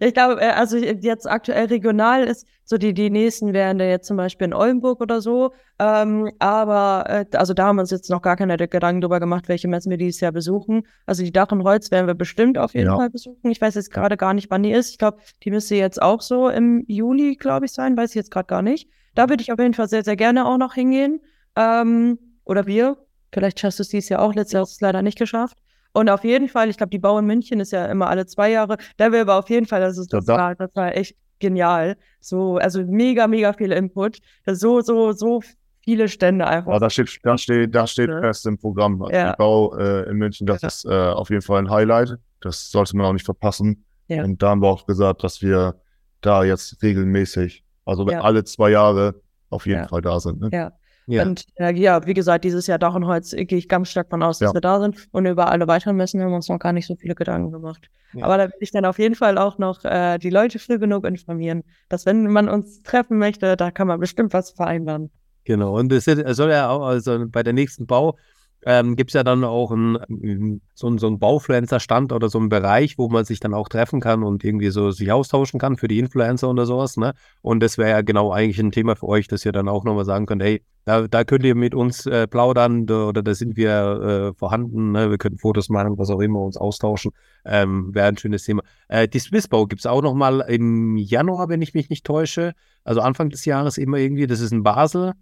Ich 0.00 0.14
glaube, 0.14 0.40
äh, 0.40 0.50
also 0.50 0.76
jetzt 0.76 1.28
aktuell 1.28 1.66
regional 1.66 2.24
ist 2.24 2.46
so 2.64 2.76
die, 2.76 2.92
die 2.92 3.10
nächsten 3.10 3.52
wären 3.52 3.78
da 3.78 3.84
jetzt 3.84 4.06
zum 4.06 4.16
Beispiel 4.16 4.46
in 4.46 4.54
Oldenburg 4.54 5.00
oder 5.00 5.20
so. 5.20 5.52
Ähm, 5.78 6.30
aber 6.38 7.04
äh, 7.08 7.36
also 7.36 7.54
da 7.54 7.66
haben 7.66 7.76
wir 7.76 7.82
uns 7.82 7.90
jetzt 7.90 8.10
noch 8.10 8.22
gar 8.22 8.36
keine 8.36 8.56
Gedanken 8.56 9.00
darüber 9.00 9.20
gemacht, 9.20 9.48
welche 9.48 9.68
Messen 9.68 9.90
wir 9.90 9.96
dieses 9.96 10.20
Jahr 10.20 10.32
besuchen. 10.32 10.82
Also 11.06 11.22
die 11.22 11.32
Dach 11.32 11.50
und 11.50 11.62
Holz 11.62 11.90
werden 11.90 12.06
wir 12.06 12.14
bestimmt 12.14 12.58
auf 12.58 12.74
jeden 12.74 12.88
ja. 12.88 12.96
Fall 12.96 13.10
besuchen. 13.10 13.50
Ich 13.50 13.60
weiß 13.60 13.74
jetzt 13.74 13.90
gerade 13.90 14.16
gar 14.16 14.34
nicht, 14.34 14.50
wann 14.50 14.62
die 14.62 14.72
ist. 14.72 14.90
Ich 14.90 14.98
glaube, 14.98 15.18
die 15.44 15.50
müsste 15.50 15.76
jetzt 15.76 16.02
auch 16.02 16.20
so 16.20 16.48
im 16.48 16.84
Juli, 16.88 17.36
glaube 17.36 17.66
ich, 17.66 17.72
sein. 17.72 17.96
Weiß 17.96 18.10
ich 18.10 18.16
jetzt 18.16 18.30
gerade 18.30 18.46
gar 18.46 18.62
nicht. 18.62 18.88
Da 19.14 19.28
würde 19.28 19.42
ich 19.42 19.52
auf 19.52 19.58
jeden 19.58 19.74
Fall 19.74 19.88
sehr, 19.88 20.04
sehr 20.04 20.16
gerne 20.16 20.46
auch 20.46 20.58
noch 20.58 20.74
hingehen. 20.74 21.20
Ähm, 21.56 22.18
oder 22.44 22.66
wir. 22.66 22.96
Vielleicht 23.32 23.60
schaffst 23.60 23.78
du 23.78 23.82
es 23.82 23.88
dieses 23.88 24.08
Jahr 24.08 24.22
auch. 24.22 24.34
Letztes 24.34 24.52
Jahr 24.52 24.62
hast 24.62 24.72
du 24.72 24.76
es 24.76 24.80
leider 24.80 25.02
nicht 25.02 25.18
geschafft. 25.18 25.58
Und 25.92 26.08
auf 26.08 26.24
jeden 26.24 26.48
Fall, 26.48 26.68
ich 26.68 26.76
glaube, 26.76 26.90
die 26.90 26.98
Bau 26.98 27.18
in 27.18 27.26
München 27.26 27.60
ist 27.60 27.72
ja 27.72 27.86
immer 27.86 28.08
alle 28.08 28.26
zwei 28.26 28.50
Jahre. 28.50 28.76
Da 28.96 29.10
wäre 29.12 29.22
aber 29.22 29.36
auf 29.38 29.50
jeden 29.50 29.66
Fall, 29.66 29.80
das, 29.80 29.98
ist, 29.98 30.12
das, 30.12 30.26
war, 30.26 30.54
das 30.54 30.74
war 30.74 30.96
echt 30.96 31.16
genial. 31.38 31.96
So, 32.20 32.56
also 32.56 32.84
mega, 32.84 33.26
mega 33.26 33.52
viel 33.52 33.72
Input. 33.72 34.18
So, 34.46 34.80
so, 34.80 35.12
so 35.12 35.42
viele 35.82 36.08
Stände 36.08 36.46
einfach. 36.46 36.72
Ja, 36.72 36.78
da 36.78 36.90
steht, 36.90 37.18
da 37.22 37.38
steht, 37.38 37.74
da 37.74 37.86
steht 37.86 38.10
ja. 38.10 38.20
fest 38.20 38.46
im 38.46 38.58
Programm. 38.58 39.02
Also 39.02 39.14
ja. 39.14 39.32
Die 39.32 39.36
Bau 39.38 39.76
äh, 39.76 40.08
in 40.08 40.16
München, 40.16 40.46
das 40.46 40.62
ja. 40.62 40.68
ist 40.68 40.84
äh, 40.84 40.90
auf 40.90 41.30
jeden 41.30 41.42
Fall 41.42 41.58
ein 41.58 41.70
Highlight. 41.70 42.16
Das 42.40 42.70
sollte 42.70 42.96
man 42.96 43.06
auch 43.06 43.12
nicht 43.12 43.24
verpassen. 43.24 43.84
Und 44.08 44.42
da 44.42 44.50
haben 44.50 44.62
wir 44.62 44.68
auch 44.68 44.86
gesagt, 44.86 45.22
dass 45.22 45.42
wir 45.42 45.74
da 46.22 46.42
jetzt 46.42 46.82
regelmäßig 46.82 47.64
also 47.88 48.08
ja. 48.08 48.20
alle 48.20 48.44
zwei 48.44 48.70
Jahre 48.70 49.20
auf 49.50 49.66
jeden 49.66 49.80
ja. 49.80 49.88
Fall 49.88 50.02
da 50.02 50.20
sind. 50.20 50.40
Ne? 50.40 50.50
Ja. 50.52 50.72
Ja. 51.10 51.22
Und 51.22 51.46
äh, 51.56 51.72
ja, 51.72 52.04
wie 52.04 52.12
gesagt, 52.12 52.44
dieses 52.44 52.66
Jahr 52.66 52.78
Dach 52.78 52.94
und 52.94 53.06
Holz 53.06 53.30
gehe 53.30 53.56
ich 53.56 53.66
ganz 53.66 53.88
stark 53.88 54.10
von 54.10 54.22
aus, 54.22 54.40
dass 54.40 54.50
ja. 54.50 54.54
wir 54.54 54.60
da 54.60 54.78
sind. 54.78 55.08
Und 55.10 55.24
über 55.24 55.50
alle 55.50 55.66
weiteren 55.66 55.96
Messen 55.96 56.20
haben 56.20 56.28
wir 56.28 56.36
uns 56.36 56.50
noch 56.50 56.58
gar 56.58 56.74
nicht 56.74 56.86
so 56.86 56.96
viele 56.96 57.14
Gedanken 57.14 57.50
gemacht. 57.50 57.88
Ja. 58.12 58.26
Aber 58.26 58.36
da 58.36 58.44
will 58.44 58.58
ich 58.60 58.72
dann 58.72 58.84
auf 58.84 58.98
jeden 58.98 59.14
Fall 59.14 59.38
auch 59.38 59.56
noch 59.56 59.86
äh, 59.86 60.18
die 60.18 60.28
Leute 60.28 60.58
früh 60.58 60.78
genug 60.78 61.06
informieren, 61.06 61.64
dass 61.88 62.04
wenn 62.04 62.26
man 62.26 62.50
uns 62.50 62.82
treffen 62.82 63.16
möchte, 63.16 63.56
da 63.56 63.70
kann 63.70 63.88
man 63.88 63.98
bestimmt 64.00 64.34
was 64.34 64.50
vereinbaren. 64.50 65.10
Genau, 65.44 65.78
und 65.78 65.90
es 65.90 66.04
soll 66.04 66.50
ja 66.50 66.68
auch, 66.68 66.82
also 66.82 67.24
bei 67.26 67.42
der 67.42 67.54
nächsten 67.54 67.86
Bau, 67.86 68.18
ähm, 68.64 68.96
gibt 68.96 69.10
es 69.10 69.14
ja 69.14 69.22
dann 69.22 69.44
auch 69.44 69.70
ein, 69.70 70.60
so, 70.74 70.88
ein, 70.88 70.98
so 70.98 71.06
einen 71.06 71.18
Baufluencer-Stand 71.18 72.12
oder 72.12 72.28
so 72.28 72.38
einen 72.38 72.48
Bereich, 72.48 72.98
wo 72.98 73.08
man 73.08 73.24
sich 73.24 73.40
dann 73.40 73.54
auch 73.54 73.68
treffen 73.68 74.00
kann 74.00 74.22
und 74.22 74.44
irgendwie 74.44 74.70
so 74.70 74.90
sich 74.90 75.12
austauschen 75.12 75.60
kann 75.60 75.76
für 75.76 75.88
die 75.88 75.98
Influencer 75.98 76.50
oder 76.50 76.66
sowas. 76.66 76.96
Ne? 76.96 77.14
Und 77.42 77.60
das 77.60 77.78
wäre 77.78 77.90
ja 77.90 78.02
genau 78.02 78.32
eigentlich 78.32 78.58
ein 78.58 78.72
Thema 78.72 78.96
für 78.96 79.08
euch, 79.08 79.28
dass 79.28 79.44
ihr 79.44 79.52
dann 79.52 79.68
auch 79.68 79.84
nochmal 79.84 80.04
sagen 80.04 80.26
könnt, 80.26 80.42
hey, 80.42 80.62
da, 80.84 81.06
da 81.06 81.22
könnt 81.22 81.44
ihr 81.44 81.54
mit 81.54 81.74
uns 81.74 82.06
äh, 82.06 82.26
plaudern 82.26 82.86
da, 82.86 83.08
oder 83.08 83.22
da 83.22 83.34
sind 83.34 83.56
wir 83.56 84.32
äh, 84.32 84.38
vorhanden. 84.38 84.92
Ne? 84.92 85.10
Wir 85.10 85.18
können 85.18 85.36
Fotos 85.36 85.68
machen, 85.68 85.98
was 85.98 86.08
auch 86.10 86.20
immer, 86.20 86.40
uns 86.40 86.56
austauschen. 86.56 87.12
Ähm, 87.44 87.94
wäre 87.94 88.08
ein 88.08 88.16
schönes 88.16 88.44
Thema. 88.44 88.62
Äh, 88.88 89.06
die 89.06 89.18
Swissbau 89.18 89.66
gibt 89.66 89.80
es 89.80 89.86
auch 89.86 90.02
nochmal 90.02 90.40
im 90.48 90.96
Januar, 90.96 91.48
wenn 91.50 91.62
ich 91.62 91.74
mich 91.74 91.90
nicht 91.90 92.06
täusche. 92.06 92.54
Also 92.84 93.02
Anfang 93.02 93.28
des 93.28 93.44
Jahres 93.44 93.76
immer 93.76 93.98
irgendwie. 93.98 94.26
Das 94.26 94.40
ist 94.40 94.50
in 94.50 94.62
Basel. 94.62 95.12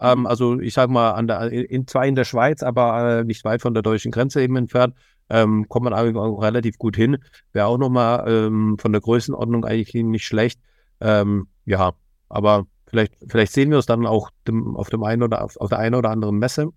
Ähm, 0.00 0.26
also 0.26 0.60
ich 0.60 0.74
sage 0.74 0.92
mal, 0.92 1.12
an 1.12 1.26
der, 1.26 1.50
in, 1.50 1.86
zwar 1.86 2.06
in 2.06 2.14
der 2.14 2.24
Schweiz, 2.24 2.62
aber 2.62 3.20
äh, 3.20 3.24
nicht 3.24 3.44
weit 3.44 3.62
von 3.62 3.74
der 3.74 3.82
deutschen 3.82 4.10
Grenze 4.10 4.42
eben 4.42 4.56
entfernt. 4.56 4.94
Ähm, 5.28 5.68
kommt 5.68 5.84
man 5.84 5.92
eigentlich 5.92 6.16
auch 6.16 6.42
relativ 6.42 6.78
gut 6.78 6.96
hin. 6.96 7.18
Wäre 7.52 7.66
auch 7.66 7.78
nochmal 7.78 8.28
ähm, 8.28 8.78
von 8.78 8.92
der 8.92 9.00
Größenordnung 9.00 9.64
eigentlich 9.64 9.94
nicht 9.94 10.26
schlecht. 10.26 10.60
Ähm, 11.00 11.46
ja, 11.66 11.92
aber 12.28 12.66
vielleicht, 12.86 13.14
vielleicht 13.28 13.52
sehen 13.52 13.70
wir 13.70 13.78
es 13.78 13.86
dann 13.86 14.06
auch 14.06 14.30
dem, 14.48 14.76
auf 14.76 14.90
dem 14.90 15.04
einen 15.04 15.22
oder 15.22 15.44
auf, 15.44 15.56
auf 15.56 15.68
der 15.68 15.78
einen 15.78 15.94
oder 15.94 16.10
anderen 16.10 16.38
Messe. 16.38 16.70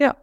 Ja, 0.00 0.16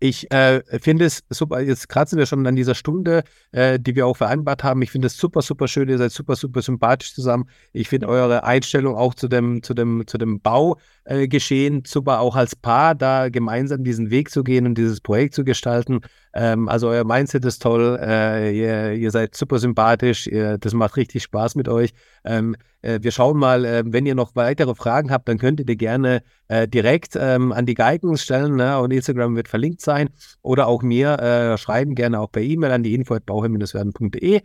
ich 0.00 0.30
äh, 0.30 0.62
finde 0.80 1.06
es 1.06 1.24
super, 1.28 1.60
jetzt 1.60 1.88
kratzen 1.88 2.18
wir 2.18 2.26
schon 2.26 2.46
an 2.46 2.54
dieser 2.54 2.76
Stunde, 2.76 3.24
äh, 3.50 3.80
die 3.80 3.96
wir 3.96 4.06
auch 4.06 4.16
vereinbart 4.16 4.62
haben. 4.62 4.80
Ich 4.82 4.92
finde 4.92 5.08
es 5.08 5.16
super, 5.16 5.42
super 5.42 5.66
schön, 5.66 5.88
ihr 5.88 5.98
seid 5.98 6.12
super, 6.12 6.36
super 6.36 6.62
sympathisch 6.62 7.14
zusammen. 7.14 7.48
Ich 7.72 7.88
finde 7.88 8.08
eure 8.08 8.44
Einstellung 8.44 8.94
auch 8.94 9.14
zu 9.14 9.26
dem, 9.26 9.62
zu 9.62 9.74
dem, 9.74 10.06
zu 10.06 10.16
dem 10.16 10.40
Baugeschehen 10.40 10.84
äh, 11.08 11.80
super, 11.86 12.20
auch 12.20 12.36
als 12.36 12.54
Paar 12.54 12.94
da 12.94 13.28
gemeinsam 13.28 13.84
diesen 13.84 14.10
Weg 14.10 14.30
zu 14.30 14.44
gehen 14.44 14.66
und 14.66 14.76
dieses 14.76 15.00
Projekt 15.00 15.34
zu 15.34 15.44
gestalten. 15.44 16.00
Ähm, 16.34 16.68
also 16.68 16.88
euer 16.88 17.04
Mindset 17.04 17.44
ist 17.44 17.62
toll, 17.62 17.98
äh, 18.00 18.56
ihr, 18.56 18.92
ihr, 18.92 19.10
seid 19.10 19.34
super 19.34 19.58
sympathisch, 19.58 20.26
ihr, 20.26 20.58
das 20.58 20.74
macht 20.74 20.96
richtig 20.96 21.22
Spaß 21.22 21.54
mit 21.54 21.68
euch. 21.68 21.94
Ähm, 22.24 22.56
äh, 22.82 23.00
wir 23.02 23.10
schauen 23.10 23.38
mal, 23.38 23.64
äh, 23.64 23.82
wenn 23.86 24.06
ihr 24.06 24.14
noch 24.14 24.36
weitere 24.36 24.74
Fragen 24.74 25.10
habt, 25.10 25.28
dann 25.28 25.38
könnt 25.38 25.60
ihr 25.60 25.66
die 25.66 25.76
gerne 25.76 26.22
äh, 26.48 26.68
direkt 26.68 27.16
ähm, 27.18 27.52
an 27.52 27.66
die 27.66 27.74
Geigons 27.74 28.22
stellen 28.22 28.56
ne? 28.56 28.78
und 28.78 28.92
Instagram 28.92 29.34
wird 29.34 29.48
verlinkt 29.48 29.80
sein 29.80 30.10
oder 30.42 30.68
auch 30.68 30.82
mir 30.82 31.18
äh, 31.18 31.58
schreiben 31.58 31.94
gerne 31.94 32.20
auch 32.20 32.30
per 32.30 32.42
E-Mail 32.42 32.70
an 32.70 32.82
die 32.82 32.94
info@bauherr-werden.de. 32.94 34.42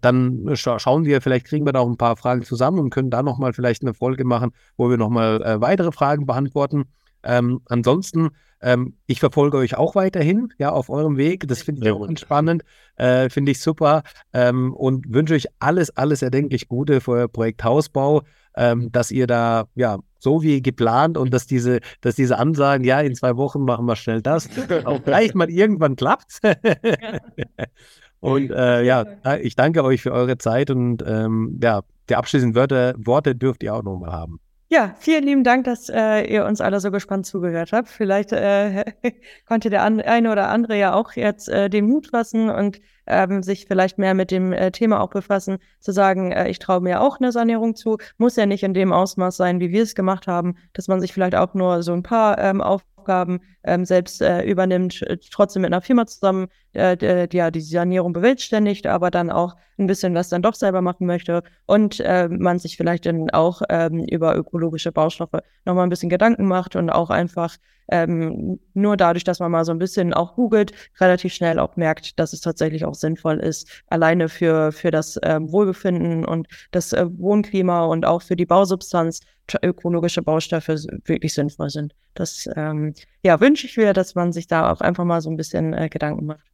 Dann 0.00 0.50
scha 0.54 0.78
schauen 0.78 1.04
wir, 1.04 1.20
vielleicht 1.20 1.46
kriegen 1.46 1.66
wir 1.66 1.72
da 1.72 1.80
auch 1.80 1.88
ein 1.88 1.96
paar 1.96 2.16
Fragen 2.16 2.42
zusammen 2.42 2.78
und 2.78 2.90
können 2.90 3.10
da 3.10 3.22
nochmal 3.22 3.52
vielleicht 3.52 3.82
eine 3.82 3.94
Folge 3.94 4.24
machen, 4.24 4.52
wo 4.76 4.88
wir 4.88 4.96
nochmal 4.96 5.42
äh, 5.42 5.60
weitere 5.60 5.92
Fragen 5.96 6.26
beantworten. 6.26 6.84
Ähm, 7.26 7.60
ansonsten, 7.66 8.30
ähm, 8.62 8.94
ich 9.06 9.20
verfolge 9.20 9.56
euch 9.58 9.76
auch 9.76 9.94
weiterhin, 9.94 10.52
ja, 10.58 10.70
auf 10.70 10.88
eurem 10.88 11.16
Weg. 11.16 11.48
Das 11.48 11.62
finde 11.62 11.82
ich 11.84 11.92
auch 11.92 12.06
ganz 12.06 12.20
spannend, 12.20 12.62
äh, 12.96 13.28
finde 13.28 13.52
ich 13.52 13.60
super 13.60 14.02
ähm, 14.32 14.72
und 14.72 15.12
wünsche 15.12 15.34
euch 15.34 15.46
alles, 15.58 15.96
alles 15.96 16.22
erdenklich 16.22 16.68
Gute 16.68 17.00
für 17.00 17.12
euer 17.12 17.28
Projekt 17.28 17.64
Hausbau, 17.64 18.22
ähm, 18.56 18.90
dass 18.92 19.10
ihr 19.10 19.26
da, 19.26 19.66
ja, 19.74 19.98
so 20.18 20.42
wie 20.42 20.62
geplant 20.62 21.18
und 21.18 21.34
dass 21.34 21.46
diese, 21.46 21.80
dass 22.00 22.14
diese 22.14 22.38
Ansagen, 22.38 22.84
ja, 22.84 23.00
in 23.00 23.14
zwei 23.14 23.36
Wochen 23.36 23.62
machen 23.62 23.86
wir 23.86 23.96
schnell 23.96 24.22
das, 24.22 24.48
auch 24.84 25.02
gleich 25.02 25.34
mal 25.34 25.50
irgendwann 25.50 25.96
klappt. 25.96 26.40
und 28.20 28.50
äh, 28.50 28.84
ja, 28.84 29.04
ich 29.42 29.56
danke 29.56 29.82
euch 29.84 30.02
für 30.02 30.12
eure 30.12 30.38
Zeit 30.38 30.70
und 30.70 31.04
ähm, 31.06 31.58
ja, 31.62 31.82
die 32.08 32.14
abschließenden 32.14 32.54
Wörter, 32.54 32.94
Worte 32.98 33.34
dürft 33.34 33.64
ihr 33.64 33.74
auch 33.74 33.82
nochmal 33.82 34.12
haben. 34.12 34.40
Ja, 34.68 34.96
vielen 34.98 35.22
lieben 35.22 35.44
Dank, 35.44 35.64
dass 35.64 35.88
äh, 35.88 36.22
ihr 36.22 36.44
uns 36.44 36.60
alle 36.60 36.80
so 36.80 36.90
gespannt 36.90 37.24
zugehört 37.24 37.72
habt. 37.72 37.88
Vielleicht 37.88 38.32
äh, 38.32 38.84
konnte 39.46 39.70
der 39.70 39.84
eine 39.84 40.32
oder 40.32 40.48
andere 40.48 40.76
ja 40.76 40.92
auch 40.92 41.12
jetzt 41.12 41.48
äh, 41.48 41.70
den 41.70 41.86
Mut 41.86 42.08
fassen 42.08 42.50
und 42.50 42.80
ähm, 43.06 43.44
sich 43.44 43.66
vielleicht 43.66 43.96
mehr 43.98 44.14
mit 44.14 44.32
dem 44.32 44.52
äh, 44.52 44.72
Thema 44.72 45.00
auch 45.00 45.10
befassen, 45.10 45.58
zu 45.78 45.92
sagen, 45.92 46.32
äh, 46.32 46.48
ich 46.48 46.58
traue 46.58 46.80
mir 46.80 47.00
auch 47.00 47.20
eine 47.20 47.30
Sanierung 47.30 47.76
zu, 47.76 47.98
muss 48.18 48.34
ja 48.34 48.44
nicht 48.46 48.64
in 48.64 48.74
dem 48.74 48.92
Ausmaß 48.92 49.36
sein, 49.36 49.60
wie 49.60 49.70
wir 49.70 49.84
es 49.84 49.94
gemacht 49.94 50.26
haben, 50.26 50.56
dass 50.72 50.88
man 50.88 51.00
sich 51.00 51.12
vielleicht 51.12 51.36
auch 51.36 51.54
nur 51.54 51.84
so 51.84 51.92
ein 51.92 52.02
paar 52.02 52.36
ähm, 52.38 52.60
auf 52.60 52.82
Aufgaben 53.06 53.40
ähm, 53.66 53.84
selbst 53.84 54.22
äh, 54.22 54.42
übernimmt, 54.42 55.02
äh, 55.02 55.18
trotzdem 55.30 55.62
mit 55.62 55.72
einer 55.72 55.82
Firma 55.82 56.06
zusammen 56.06 56.48
äh, 56.72 56.96
die, 57.28 57.36
ja, 57.36 57.50
die 57.50 57.60
Sanierung 57.60 58.12
bewältigt, 58.12 58.86
aber 58.86 59.10
dann 59.10 59.30
auch 59.30 59.56
ein 59.78 59.86
bisschen 59.86 60.14
was 60.14 60.30
dann 60.30 60.42
doch 60.42 60.54
selber 60.54 60.80
machen 60.80 61.06
möchte 61.06 61.42
und 61.66 62.00
äh, 62.00 62.28
man 62.28 62.58
sich 62.58 62.76
vielleicht 62.76 63.06
dann 63.06 63.30
auch 63.30 63.62
ähm, 63.68 64.04
über 64.04 64.36
ökologische 64.36 64.92
Baustoffe 64.92 65.42
nochmal 65.64 65.86
ein 65.86 65.90
bisschen 65.90 66.08
Gedanken 66.08 66.46
macht 66.46 66.76
und 66.76 66.90
auch 66.90 67.10
einfach 67.10 67.56
ähm, 67.88 68.58
nur 68.74 68.96
dadurch, 68.96 69.24
dass 69.24 69.38
man 69.38 69.50
mal 69.50 69.64
so 69.64 69.72
ein 69.72 69.78
bisschen 69.78 70.12
auch 70.12 70.34
googelt, 70.34 70.72
relativ 71.00 71.34
schnell 71.34 71.58
auch 71.58 71.76
merkt, 71.76 72.18
dass 72.18 72.32
es 72.32 72.40
tatsächlich 72.40 72.84
auch 72.84 72.94
sinnvoll 72.94 73.38
ist, 73.38 73.68
alleine 73.88 74.28
für, 74.28 74.72
für 74.72 74.90
das 74.90 75.18
ähm, 75.22 75.52
Wohlbefinden 75.52 76.24
und 76.24 76.48
das 76.72 76.92
äh, 76.92 77.06
Wohnklima 77.18 77.84
und 77.84 78.04
auch 78.04 78.22
für 78.22 78.36
die 78.36 78.46
Bausubstanz 78.46 79.20
ökologische 79.62 80.22
Baustoffe 80.22 80.68
wirklich 81.04 81.32
sinnvoll 81.32 81.70
sind. 81.70 81.94
Das 82.14 82.48
ähm, 82.56 82.94
ja, 83.22 83.40
wünsche 83.56 83.66
ich 83.66 83.76
mir, 83.78 83.94
dass 83.94 84.14
man 84.14 84.32
sich 84.32 84.46
da 84.46 84.70
auch 84.70 84.82
einfach 84.82 85.04
mal 85.04 85.22
so 85.22 85.30
ein 85.30 85.36
bisschen 85.38 85.72
äh, 85.72 85.88
Gedanken 85.88 86.26
macht. 86.26 86.44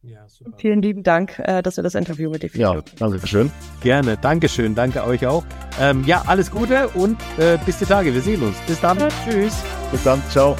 Ja, 0.00 0.26
super. 0.28 0.56
Vielen 0.56 0.80
lieben 0.80 1.02
Dank, 1.02 1.38
äh, 1.40 1.60
dass 1.60 1.76
wir 1.76 1.82
das 1.82 1.94
Interview 1.94 2.30
mit 2.30 2.42
dir 2.42 2.48
führen. 2.48 2.76
Ja, 2.76 2.82
danke 2.98 3.26
schön. 3.26 3.50
Gerne, 3.82 4.16
danke 4.16 4.48
schön, 4.48 4.74
danke 4.74 5.04
euch 5.04 5.26
auch. 5.26 5.44
Ähm, 5.78 6.04
ja, 6.06 6.22
alles 6.26 6.50
Gute 6.50 6.88
und 6.88 7.20
äh, 7.36 7.58
bis 7.66 7.78
die 7.80 7.84
Tage. 7.84 8.14
Wir 8.14 8.22
sehen 8.22 8.42
uns. 8.42 8.56
Bis 8.66 8.80
dann. 8.80 8.98
Ja, 8.98 9.08
tschüss. 9.26 9.62
Bis 9.90 10.02
dann. 10.04 10.22
Ciao. 10.30 10.56